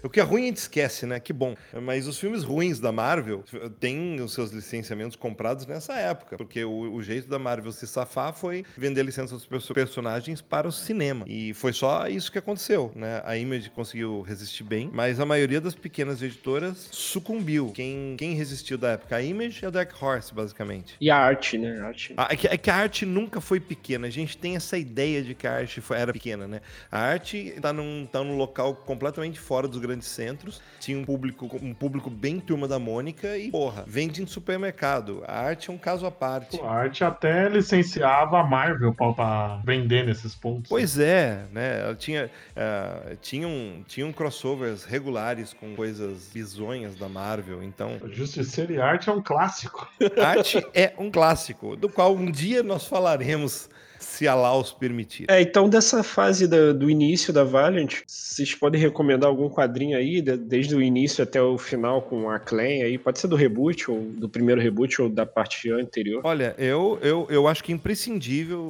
O 0.03 0.11
que 0.11 0.21
é 0.21 0.23
ruim 0.23 0.43
a 0.43 0.47
gente 0.47 0.57
esquece, 0.59 1.07
né? 1.07 1.19
Que 1.19 1.33
bom. 1.33 1.55
Mas 1.83 2.07
os 2.07 2.19
filmes 2.19 2.43
ruins 2.43 2.79
da 2.79 2.93
Marvel 2.93 3.45
têm 3.81 4.21
os 4.21 4.35
seus 4.35 4.51
licenciamentos 4.51 5.17
comprados 5.17 5.67
nessa 5.67 5.95
época, 5.95 6.37
porque 6.37 6.65
o, 6.65 6.95
o 6.95 7.03
jeito 7.03 7.29
da 7.29 7.39
Marvel 7.39 7.73
se 7.73 7.87
safar 7.87 8.33
foi 8.33 8.65
vender 8.77 9.03
licenças 9.03 9.45
dos 9.45 9.69
personagens 9.69 10.41
para 10.41 10.69
o 10.69 10.73
cinema. 10.73 11.25
E 11.27 11.55
foi 11.55 11.73
só 11.73 12.07
isso 12.09 12.31
que 12.31 12.39
aconteceu, 12.39 12.93
né? 12.95 13.23
A 13.25 13.37
Image 13.37 13.71
conseguiu 13.71 14.23
resistir 14.23 14.65
bem, 14.65 14.91
mas 14.93 15.21
a 15.21 15.27
maioria 15.27 15.61
das 15.61 15.75
pequenas 15.75 16.23
editoras 16.23 16.89
sucumbiu. 16.91 17.73
Quem, 17.75 18.17
quem 18.19 18.35
resistiu 18.35 18.77
da 18.77 18.93
época? 18.93 19.17
A 19.17 19.23
Image 19.23 19.61
e 19.63 19.67
a 19.67 19.71
Dark 19.71 19.91
Horse, 20.01 20.35
basicamente. 20.35 20.97
E 21.01 21.11
a 21.11 21.17
arte, 21.17 21.59
né? 21.59 21.81
A 21.81 21.87
arte. 21.87 22.15
é, 22.17 22.37
que, 22.37 22.47
é 22.49 22.57
que 22.57 22.71
a 22.71 22.77
arte 22.77 23.07
nunca 23.07 23.41
foi 23.41 23.61
pequena. 23.61 24.07
A 24.07 24.11
gente 24.11 24.37
tem 24.37 24.57
essa 24.57 24.77
ideia 24.77 25.23
de 25.23 25.35
que 25.35 25.47
a 25.47 25.55
arte 25.55 25.81
foi, 25.81 25.97
era 25.97 26.13
pequena, 26.13 26.47
né? 26.47 26.61
A 26.91 27.01
arte 27.01 27.55
tá 27.61 27.73
num, 27.73 28.07
tá 28.11 28.23
num 28.23 28.37
local 28.37 28.75
completamente 28.85 29.39
fora 29.39 29.67
dos 29.67 29.79
grandes 29.79 30.09
centros. 30.09 30.61
Tinha 30.81 30.99
um 30.99 31.05
público, 31.05 31.51
um 31.61 31.75
público 31.75 32.11
bem 32.11 32.41
turma 32.41 32.69
da 32.69 32.79
Mônica 32.79 33.37
e, 33.37 33.51
porra, 33.51 33.85
vende 33.87 34.23
em 34.23 34.27
supermercado. 34.27 35.23
A 35.27 35.41
arte 35.41 35.71
é 35.71 35.73
um 35.73 35.79
caso 35.79 36.07
à 36.07 36.11
parte. 36.11 36.61
a 36.61 36.71
arte 36.71 37.05
até 37.05 37.49
licenciava 37.49 38.41
a 38.41 38.45
Marvel 38.45 38.95
para 38.95 39.61
vender 39.65 40.05
nesses 40.05 40.35
pontos. 40.35 40.69
Pois 40.69 40.99
é, 40.99 41.45
né? 41.53 41.81
Ela 41.81 41.95
tinha, 41.95 42.31
uh, 42.57 43.17
tinha, 43.17 43.49
um, 43.49 43.83
tinha 43.87 44.07
um 44.07 44.13
crossovers 44.13 44.85
regulares 44.85 45.53
com 45.53 45.75
coisas 45.75 46.31
bizonhas 46.33 46.97
da 46.97 47.09
Marvel, 47.09 47.63
então... 47.63 48.01
Justiceiro 48.11 48.73
e 48.73 48.81
arte 48.81 49.09
é 49.09 49.13
um 49.13 49.23
clássico. 49.23 49.89
Arte 50.23 50.65
é 50.75 50.93
um 50.99 51.11
clássico, 51.11 51.77
do 51.77 51.89
qual 51.89 52.15
um 52.15 52.31
dia 52.31 52.63
nós 52.63 52.87
falaremos 52.87 53.69
se 54.13 54.29
a 54.29 54.35
Laos 54.35 54.73
permitir. 54.73 55.25
É, 55.29 55.41
então 55.41 55.69
dessa 55.69 56.03
fase 56.03 56.47
da, 56.47 56.73
do 56.73 56.91
início 56.91 57.33
da 57.33 57.45
Valiant, 57.45 58.03
vocês 58.07 58.55
podem 58.55 58.79
recomendar 58.79 59.29
algum 59.29 59.49
quadrinho 59.49 59.97
aí, 59.97 60.21
de, 60.21 60.37
desde 60.37 60.75
o 60.75 60.83
início 60.83 61.25
até 61.25 61.41
o 61.41 61.57
final 61.57 62.03
com 62.03 62.29
a 62.29 62.39
Clan 62.39 62.63
aí? 62.63 62.99
Pode 62.99 63.19
ser 63.19 63.27
do 63.29 63.37
reboot, 63.37 63.91
ou 63.91 64.01
do 64.01 64.29
primeiro 64.29 64.61
reboot, 64.61 65.01
ou 65.01 65.09
da 65.09 65.25
parte 65.25 65.71
anterior? 65.71 66.21
Olha, 66.25 66.55
eu, 66.59 66.99
eu, 67.01 67.27
eu 67.31 67.49
acho 67.49 67.65
que 67.65 67.73
é 67.73 67.75
imprescindível, 67.75 68.61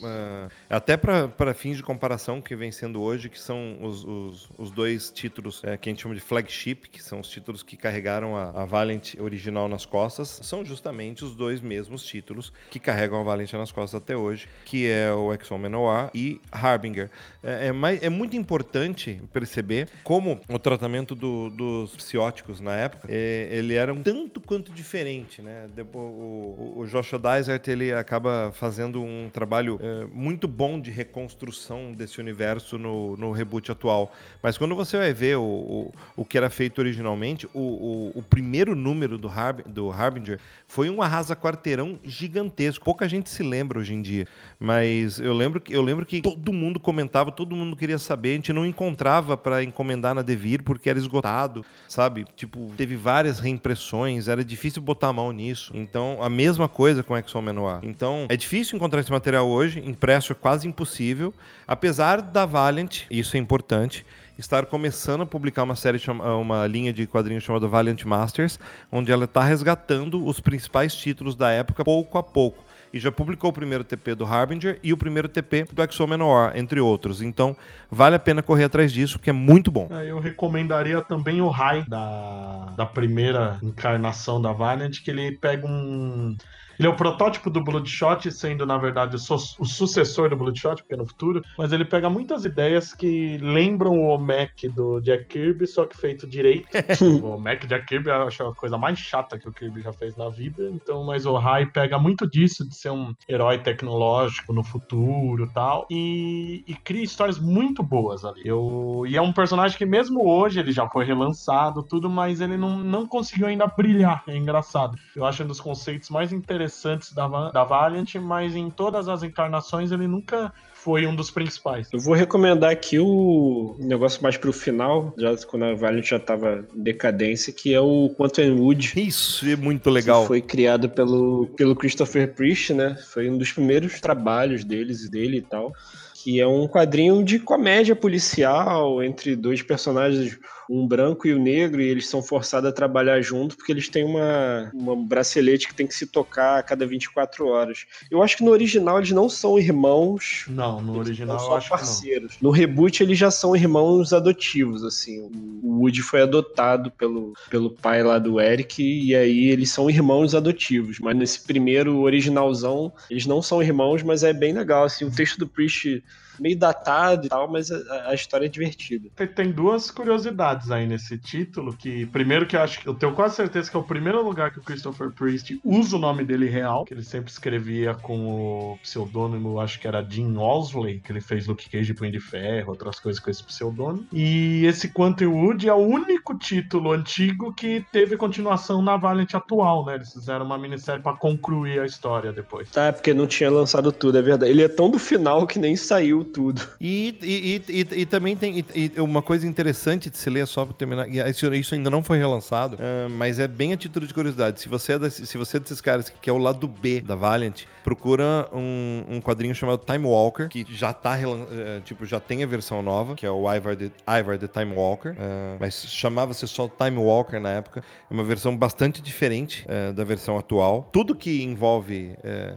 uh, 0.00 0.50
até 0.70 0.96
para 0.96 1.52
fins 1.52 1.76
de 1.76 1.82
comparação 1.82 2.40
que 2.40 2.56
vem 2.56 2.72
sendo 2.72 3.02
hoje, 3.02 3.28
que 3.28 3.38
são 3.38 3.78
os, 3.82 4.04
os, 4.04 4.48
os 4.56 4.70
dois 4.70 5.10
títulos 5.10 5.62
uh, 5.62 5.76
que 5.78 5.90
a 5.90 5.92
gente 5.92 6.02
chama 6.02 6.14
de 6.14 6.20
flagship, 6.22 6.88
que 6.90 7.02
são 7.02 7.20
os 7.20 7.28
títulos 7.28 7.62
que 7.62 7.76
carregaram 7.76 8.36
a, 8.36 8.62
a 8.62 8.64
Valiant 8.64 9.14
original 9.18 9.68
nas 9.68 9.84
costas, 9.84 10.40
são 10.42 10.64
justamente 10.64 11.24
os 11.24 11.36
dois 11.36 11.60
mesmos 11.60 12.02
títulos 12.04 12.52
que 12.70 12.78
carregam 12.78 13.20
a 13.20 13.22
Valiant 13.22 13.52
nas 13.52 13.70
costas 13.70 14.00
até 14.00 14.16
hoje, 14.16 14.48
que 14.64 14.77
é 14.86 15.12
o 15.12 15.32
Noir 15.68 16.10
e 16.14 16.40
Harbinger. 16.50 17.10
É, 17.42 17.68
é, 17.68 17.72
mais, 17.72 18.02
é, 18.02 18.08
muito 18.08 18.36
importante 18.36 19.20
perceber 19.32 19.88
como 20.02 20.40
o 20.48 20.58
tratamento 20.58 21.14
do, 21.14 21.50
dos 21.50 21.94
psióticos 21.96 22.60
na 22.60 22.74
época, 22.74 23.06
é, 23.08 23.48
ele 23.50 23.74
era 23.74 23.94
um 23.94 24.02
tanto 24.02 24.40
quanto 24.40 24.72
diferente, 24.72 25.40
né? 25.40 25.68
Depois, 25.74 26.04
o, 26.04 26.74
o 26.78 26.86
Joshua 26.86 27.18
Dysart, 27.18 27.66
ele 27.68 27.92
acaba 27.92 28.52
fazendo 28.52 29.00
um 29.00 29.30
trabalho 29.32 29.78
é, 29.80 30.06
muito 30.12 30.48
bom 30.48 30.80
de 30.80 30.90
reconstrução 30.90 31.92
desse 31.92 32.20
universo 32.20 32.76
no, 32.76 33.16
no 33.16 33.30
reboot 33.30 33.70
atual. 33.70 34.12
Mas 34.42 34.58
quando 34.58 34.74
você 34.74 34.96
vai 34.96 35.12
ver 35.12 35.36
o, 35.36 35.42
o, 35.42 35.94
o 36.16 36.24
que 36.24 36.36
era 36.36 36.50
feito 36.50 36.80
originalmente, 36.80 37.46
o, 37.54 38.12
o, 38.14 38.22
primeiro 38.22 38.74
número 38.74 39.16
do, 39.16 39.28
Harb, 39.28 39.62
do 39.66 39.90
Harbinger 39.90 40.40
foi 40.66 40.90
um 40.90 41.00
arrasa-quarteirão 41.00 41.98
gigantesco. 42.04 42.84
Pouca 42.84 43.08
gente 43.08 43.30
se 43.30 43.42
lembra 43.42 43.78
hoje 43.78 43.94
em 43.94 44.02
dia. 44.02 44.26
Mas 44.68 45.18
eu 45.18 45.32
lembro, 45.32 45.62
eu 45.70 45.80
lembro 45.80 46.04
que 46.04 46.20
todo 46.20 46.52
mundo 46.52 46.78
comentava, 46.78 47.32
todo 47.32 47.56
mundo 47.56 47.74
queria 47.74 47.96
saber. 47.96 48.32
A 48.32 48.34
gente 48.34 48.52
não 48.52 48.66
encontrava 48.66 49.34
para 49.34 49.64
encomendar 49.64 50.14
na 50.14 50.20
Devir 50.20 50.62
porque 50.62 50.90
era 50.90 50.98
esgotado, 50.98 51.64
sabe? 51.88 52.26
Tipo, 52.36 52.70
teve 52.76 52.94
várias 52.94 53.40
reimpressões, 53.40 54.28
era 54.28 54.44
difícil 54.44 54.82
botar 54.82 55.08
a 55.08 55.12
mão 55.14 55.32
nisso. 55.32 55.72
Então, 55.74 56.18
a 56.20 56.28
mesma 56.28 56.68
coisa 56.68 57.02
com 57.02 57.16
Exxon 57.16 57.40
Menoir. 57.40 57.80
Então, 57.82 58.26
é 58.28 58.36
difícil 58.36 58.76
encontrar 58.76 59.00
esse 59.00 59.10
material 59.10 59.48
hoje, 59.48 59.82
impresso 59.82 60.32
é 60.32 60.34
quase 60.34 60.68
impossível. 60.68 61.32
Apesar 61.66 62.20
da 62.20 62.44
Valiant, 62.44 63.04
isso 63.10 63.38
é 63.38 63.40
importante, 63.40 64.04
estar 64.38 64.66
começando 64.66 65.22
a 65.22 65.26
publicar 65.26 65.62
uma 65.62 65.76
série, 65.76 65.98
uma 66.38 66.66
linha 66.66 66.92
de 66.92 67.06
quadrinhos 67.06 67.42
chamada 67.42 67.66
Valiant 67.66 68.04
Masters, 68.04 68.60
onde 68.92 69.10
ela 69.10 69.24
está 69.24 69.42
resgatando 69.42 70.26
os 70.26 70.40
principais 70.40 70.94
títulos 70.94 71.34
da 71.34 71.50
época 71.50 71.82
pouco 71.86 72.18
a 72.18 72.22
pouco 72.22 72.67
e 72.92 72.98
já 72.98 73.10
publicou 73.10 73.50
o 73.50 73.52
primeiro 73.52 73.84
TP 73.84 74.14
do 74.14 74.24
Harbinger 74.24 74.78
e 74.82 74.92
o 74.92 74.96
primeiro 74.96 75.28
TP 75.28 75.66
do 75.72 75.82
Exo 75.82 76.06
Menor, 76.06 76.52
entre 76.56 76.80
outros. 76.80 77.22
Então, 77.22 77.56
vale 77.90 78.16
a 78.16 78.18
pena 78.18 78.42
correr 78.42 78.64
atrás 78.64 78.92
disso, 78.92 79.18
que 79.18 79.30
é 79.30 79.32
muito 79.32 79.70
bom. 79.70 79.88
É, 79.90 80.10
eu 80.10 80.18
recomendaria 80.18 81.00
também 81.02 81.40
o 81.40 81.48
Rai 81.48 81.84
da, 81.86 82.72
da 82.76 82.86
primeira 82.86 83.58
encarnação 83.62 84.40
da 84.40 84.52
Valiant, 84.52 85.02
que 85.02 85.10
ele 85.10 85.32
pega 85.32 85.66
um 85.66 86.36
ele 86.78 86.86
é 86.86 86.90
o 86.90 86.94
protótipo 86.94 87.50
do 87.50 87.62
Bloodshot, 87.62 88.30
sendo, 88.30 88.64
na 88.64 88.78
verdade, 88.78 89.16
o, 89.16 89.34
o 89.34 89.64
sucessor 89.64 90.30
do 90.30 90.36
Bloodshot, 90.36 90.82
porque 90.82 90.94
é 90.94 90.96
no 90.96 91.06
futuro. 91.06 91.42
Mas 91.58 91.72
ele 91.72 91.84
pega 91.84 92.08
muitas 92.08 92.44
ideias 92.44 92.94
que 92.94 93.36
lembram 93.38 93.98
o 93.98 94.16
Mac 94.16 94.52
do 94.72 95.00
Jack 95.00 95.24
Kirby, 95.24 95.66
só 95.66 95.84
que 95.84 95.96
feito 95.96 96.26
direito. 96.26 96.68
o 97.24 97.36
Mac 97.38 97.66
Jack 97.66 97.86
Kirby 97.86 98.10
eu 98.10 98.22
acho 98.22 98.44
a 98.44 98.54
coisa 98.54 98.78
mais 98.78 98.98
chata 98.98 99.38
que 99.38 99.48
o 99.48 99.52
Kirby 99.52 99.82
já 99.82 99.92
fez 99.92 100.16
na 100.16 100.28
vida. 100.28 100.70
Então, 100.70 101.02
mas 101.02 101.26
o 101.26 101.36
Rai 101.36 101.66
pega 101.66 101.98
muito 101.98 102.28
disso, 102.28 102.68
de 102.68 102.76
ser 102.76 102.90
um 102.90 103.12
herói 103.28 103.58
tecnológico 103.58 104.52
no 104.52 104.62
futuro 104.62 105.50
tal, 105.52 105.86
e, 105.90 106.62
e 106.66 106.74
cria 106.74 107.02
histórias 107.02 107.40
muito 107.40 107.82
boas 107.82 108.24
ali. 108.24 108.42
Eu, 108.44 109.04
e 109.08 109.16
é 109.16 109.20
um 109.20 109.32
personagem 109.32 109.76
que, 109.76 109.86
mesmo 109.86 110.28
hoje, 110.28 110.60
ele 110.60 110.70
já 110.70 110.88
foi 110.88 111.04
relançado, 111.04 111.82
tudo, 111.82 112.08
mas 112.08 112.40
ele 112.40 112.56
não, 112.56 112.78
não 112.78 113.06
conseguiu 113.06 113.48
ainda 113.48 113.66
brilhar. 113.66 114.22
É 114.28 114.36
engraçado. 114.36 114.96
Eu 115.16 115.24
acho 115.24 115.42
um 115.42 115.46
dos 115.46 115.60
conceitos 115.60 116.08
mais 116.10 116.32
interessantes 116.32 116.67
interessantes 116.68 117.12
da, 117.12 117.50
da 117.50 117.64
Valiant, 117.64 118.14
mas 118.16 118.54
em 118.54 118.70
todas 118.70 119.08
as 119.08 119.22
encarnações 119.22 119.90
ele 119.90 120.06
nunca 120.06 120.52
foi 120.74 121.06
um 121.06 121.14
dos 121.14 121.30
principais. 121.30 121.88
Eu 121.92 121.98
vou 121.98 122.14
recomendar 122.14 122.70
aqui 122.70 122.98
o 122.98 123.74
negócio 123.80 124.22
mais 124.22 124.36
pro 124.36 124.52
final, 124.52 125.12
já 125.18 125.34
quando 125.46 125.64
a 125.64 125.74
Valiant 125.74 126.06
já 126.06 126.20
tava 126.20 126.64
em 126.74 126.82
decadência, 126.82 127.52
que 127.52 127.74
é 127.74 127.80
o 127.80 128.14
Quantum 128.16 128.60
Wood. 128.60 128.92
Isso 128.96 129.46
é 129.46 129.56
muito 129.56 129.90
legal. 129.90 130.26
foi 130.26 130.40
criado 130.40 130.88
pelo, 130.88 131.46
pelo 131.56 131.74
Christopher 131.74 132.32
Priest, 132.32 132.74
né? 132.74 132.96
Foi 133.12 133.28
um 133.28 133.36
dos 133.36 133.50
primeiros 133.50 134.00
trabalhos 134.00 134.62
deles 134.62 135.08
dele 135.08 135.38
e 135.38 135.42
tal 135.42 135.72
que 136.20 136.40
é 136.40 136.46
um 136.46 136.66
quadrinho 136.66 137.22
de 137.22 137.38
comédia 137.38 137.94
policial 137.94 139.00
entre 139.02 139.36
dois 139.36 139.62
personagens, 139.62 140.36
um 140.68 140.86
branco 140.86 141.26
e 141.26 141.34
o 141.34 141.38
um 141.38 141.42
negro, 141.42 141.80
e 141.80 141.88
eles 141.88 142.08
são 142.08 142.22
forçados 142.22 142.68
a 142.68 142.72
trabalhar 142.72 143.20
junto 143.20 143.56
porque 143.56 143.72
eles 143.72 143.88
têm 143.88 144.04
uma, 144.04 144.70
uma 144.74 144.96
bracelete 144.96 145.68
que 145.68 145.74
tem 145.74 145.86
que 145.86 145.94
se 145.94 146.06
tocar 146.06 146.58
a 146.58 146.62
cada 146.62 146.86
24 146.86 147.46
horas. 147.46 147.86
Eu 148.10 148.22
acho 148.22 148.36
que 148.36 148.44
no 148.44 148.50
original 148.50 148.98
eles 148.98 149.10
não 149.10 149.28
são 149.28 149.58
irmãos. 149.58 150.44
Não, 150.48 150.80
no 150.80 150.98
original 150.98 151.38
são 151.38 151.68
parceiros. 151.68 152.36
No 152.40 152.50
reboot 152.50 153.02
eles 153.02 153.18
já 153.18 153.30
são 153.30 153.56
irmãos 153.56 154.12
adotivos, 154.12 154.84
assim. 154.84 155.30
O 155.62 155.80
Woody 155.80 156.02
foi 156.02 156.22
adotado 156.22 156.90
pelo, 156.90 157.32
pelo 157.50 157.70
pai 157.70 158.02
lá 158.02 158.18
do 158.18 158.40
Eric 158.40 158.82
e 158.82 159.14
aí 159.14 159.48
eles 159.48 159.70
são 159.70 159.88
irmãos 159.88 160.34
adotivos, 160.34 160.98
mas 160.98 161.16
nesse 161.16 161.40
primeiro 161.40 161.98
originalzão 162.00 162.92
eles 163.10 163.26
não 163.26 163.40
são 163.40 163.62
irmãos, 163.62 164.02
mas 164.02 164.22
é 164.22 164.32
bem 164.32 164.52
legal, 164.52 164.84
assim, 164.84 165.04
o 165.04 165.10
texto 165.10 165.38
do 165.38 165.48
Priest 165.48 166.02
meio 166.40 166.58
datado 166.58 167.26
e 167.26 167.28
tal, 167.28 167.48
mas 167.48 167.70
a, 167.70 168.10
a 168.10 168.14
história 168.14 168.46
é 168.46 168.48
divertida. 168.48 169.08
Tem, 169.14 169.26
tem, 169.26 169.52
duas 169.52 169.90
curiosidades 169.90 170.70
aí 170.70 170.86
nesse 170.86 171.18
título, 171.18 171.76
que 171.76 172.06
primeiro 172.06 172.46
que 172.46 172.56
eu 172.56 172.60
acho 172.60 172.80
que 172.80 172.86
eu 172.86 172.94
tenho 172.94 173.14
quase 173.14 173.36
certeza 173.36 173.70
que 173.70 173.76
é 173.76 173.80
o 173.80 173.84
primeiro 173.84 174.22
lugar 174.22 174.50
que 174.50 174.58
o 174.58 174.62
Christopher 174.62 175.10
Priest 175.10 175.58
usa 175.64 175.96
o 175.96 175.98
nome 175.98 176.24
dele 176.24 176.48
real, 176.48 176.84
que 176.84 176.94
ele 176.94 177.02
sempre 177.02 177.30
escrevia 177.30 177.94
com 177.94 178.72
o 178.72 178.78
pseudônimo, 178.82 179.60
acho 179.60 179.80
que 179.80 179.88
era 179.88 180.04
Jim 180.08 180.36
Osley, 180.36 181.00
que 181.00 181.12
ele 181.12 181.20
fez 181.20 181.46
Luke 181.46 181.68
Cage 181.68 181.94
Punho 181.94 182.12
de 182.12 182.20
Ferro, 182.20 182.70
outras 182.70 183.00
coisas 183.00 183.20
com 183.20 183.30
esse 183.30 183.42
pseudônimo. 183.42 184.06
E 184.12 184.64
esse 184.66 184.88
Quantum 184.88 185.32
Wood 185.32 185.68
é 185.68 185.74
o 185.74 185.78
único 185.78 186.36
título 186.36 186.92
antigo 186.92 187.52
que 187.52 187.84
teve 187.92 188.16
continuação 188.16 188.82
na 188.82 188.96
Valiant 188.96 189.34
atual, 189.34 189.84
né? 189.84 189.96
Eles 189.96 190.12
fizeram 190.12 190.44
uma 190.44 190.58
minissérie 190.58 191.02
para 191.02 191.16
concluir 191.16 191.80
a 191.80 191.86
história 191.86 192.32
depois. 192.32 192.70
Tá, 192.70 192.92
porque 192.92 193.14
não 193.14 193.26
tinha 193.26 193.50
lançado 193.50 193.90
tudo, 193.92 194.18
é 194.18 194.22
verdade. 194.22 194.50
Ele 194.50 194.62
é 194.62 194.68
tão 194.68 194.90
do 194.90 194.98
final 194.98 195.46
que 195.46 195.58
nem 195.58 195.76
saiu 195.76 196.24
tudo. 196.28 196.62
E, 196.80 197.16
e, 197.22 197.62
e, 197.68 198.00
e 198.00 198.06
também 198.06 198.36
tem 198.36 198.64
uma 198.98 199.22
coisa 199.22 199.46
interessante 199.46 200.10
de 200.10 200.16
se 200.16 200.30
ler 200.30 200.46
só 200.46 200.64
para 200.64 200.74
terminar. 200.74 201.06
Isso 201.08 201.74
ainda 201.74 201.90
não 201.90 202.02
foi 202.02 202.18
relançado, 202.18 202.76
uh, 202.76 203.10
mas 203.10 203.38
é 203.38 203.48
bem 203.48 203.72
a 203.72 203.76
título 203.76 204.06
de 204.06 204.14
curiosidade. 204.14 204.60
Se 204.60 204.68
você 204.68 204.92
é, 204.92 204.98
desse, 204.98 205.26
se 205.26 205.38
você 205.38 205.56
é 205.56 205.60
desses 205.60 205.80
caras 205.80 206.08
que 206.08 206.18
quer 206.18 206.32
o 206.32 206.38
lado 206.38 206.68
B 206.68 207.00
da 207.00 207.14
Valiant, 207.14 207.62
procura 207.82 208.48
um, 208.52 209.04
um 209.08 209.20
quadrinho 209.20 209.54
chamado 209.54 209.82
Time 209.84 210.06
Walker, 210.06 210.48
que 210.48 210.66
já 210.70 210.92
tá, 210.92 211.16
uh, 211.16 211.80
tipo, 211.82 212.04
já 212.06 212.20
tem 212.20 212.42
a 212.42 212.46
versão 212.46 212.82
nova, 212.82 213.14
que 213.14 213.26
é 213.26 213.30
o 213.30 213.52
Ivar 213.52 213.76
the, 213.76 213.90
Ivar 214.06 214.38
the 214.38 214.48
Time 214.48 214.74
Walker, 214.74 215.10
uh, 215.10 215.14
mas 215.58 215.86
chamava-se 215.86 216.46
só 216.46 216.68
Time 216.68 216.98
Walker 216.98 217.38
na 217.38 217.50
época. 217.50 217.82
É 218.10 218.14
uma 218.14 218.24
versão 218.24 218.56
bastante 218.56 219.02
diferente 219.02 219.66
da 219.94 220.02
versão 220.04 220.38
atual. 220.38 220.88
Tudo 220.92 221.14
que 221.14 221.42
envolve, 221.42 222.16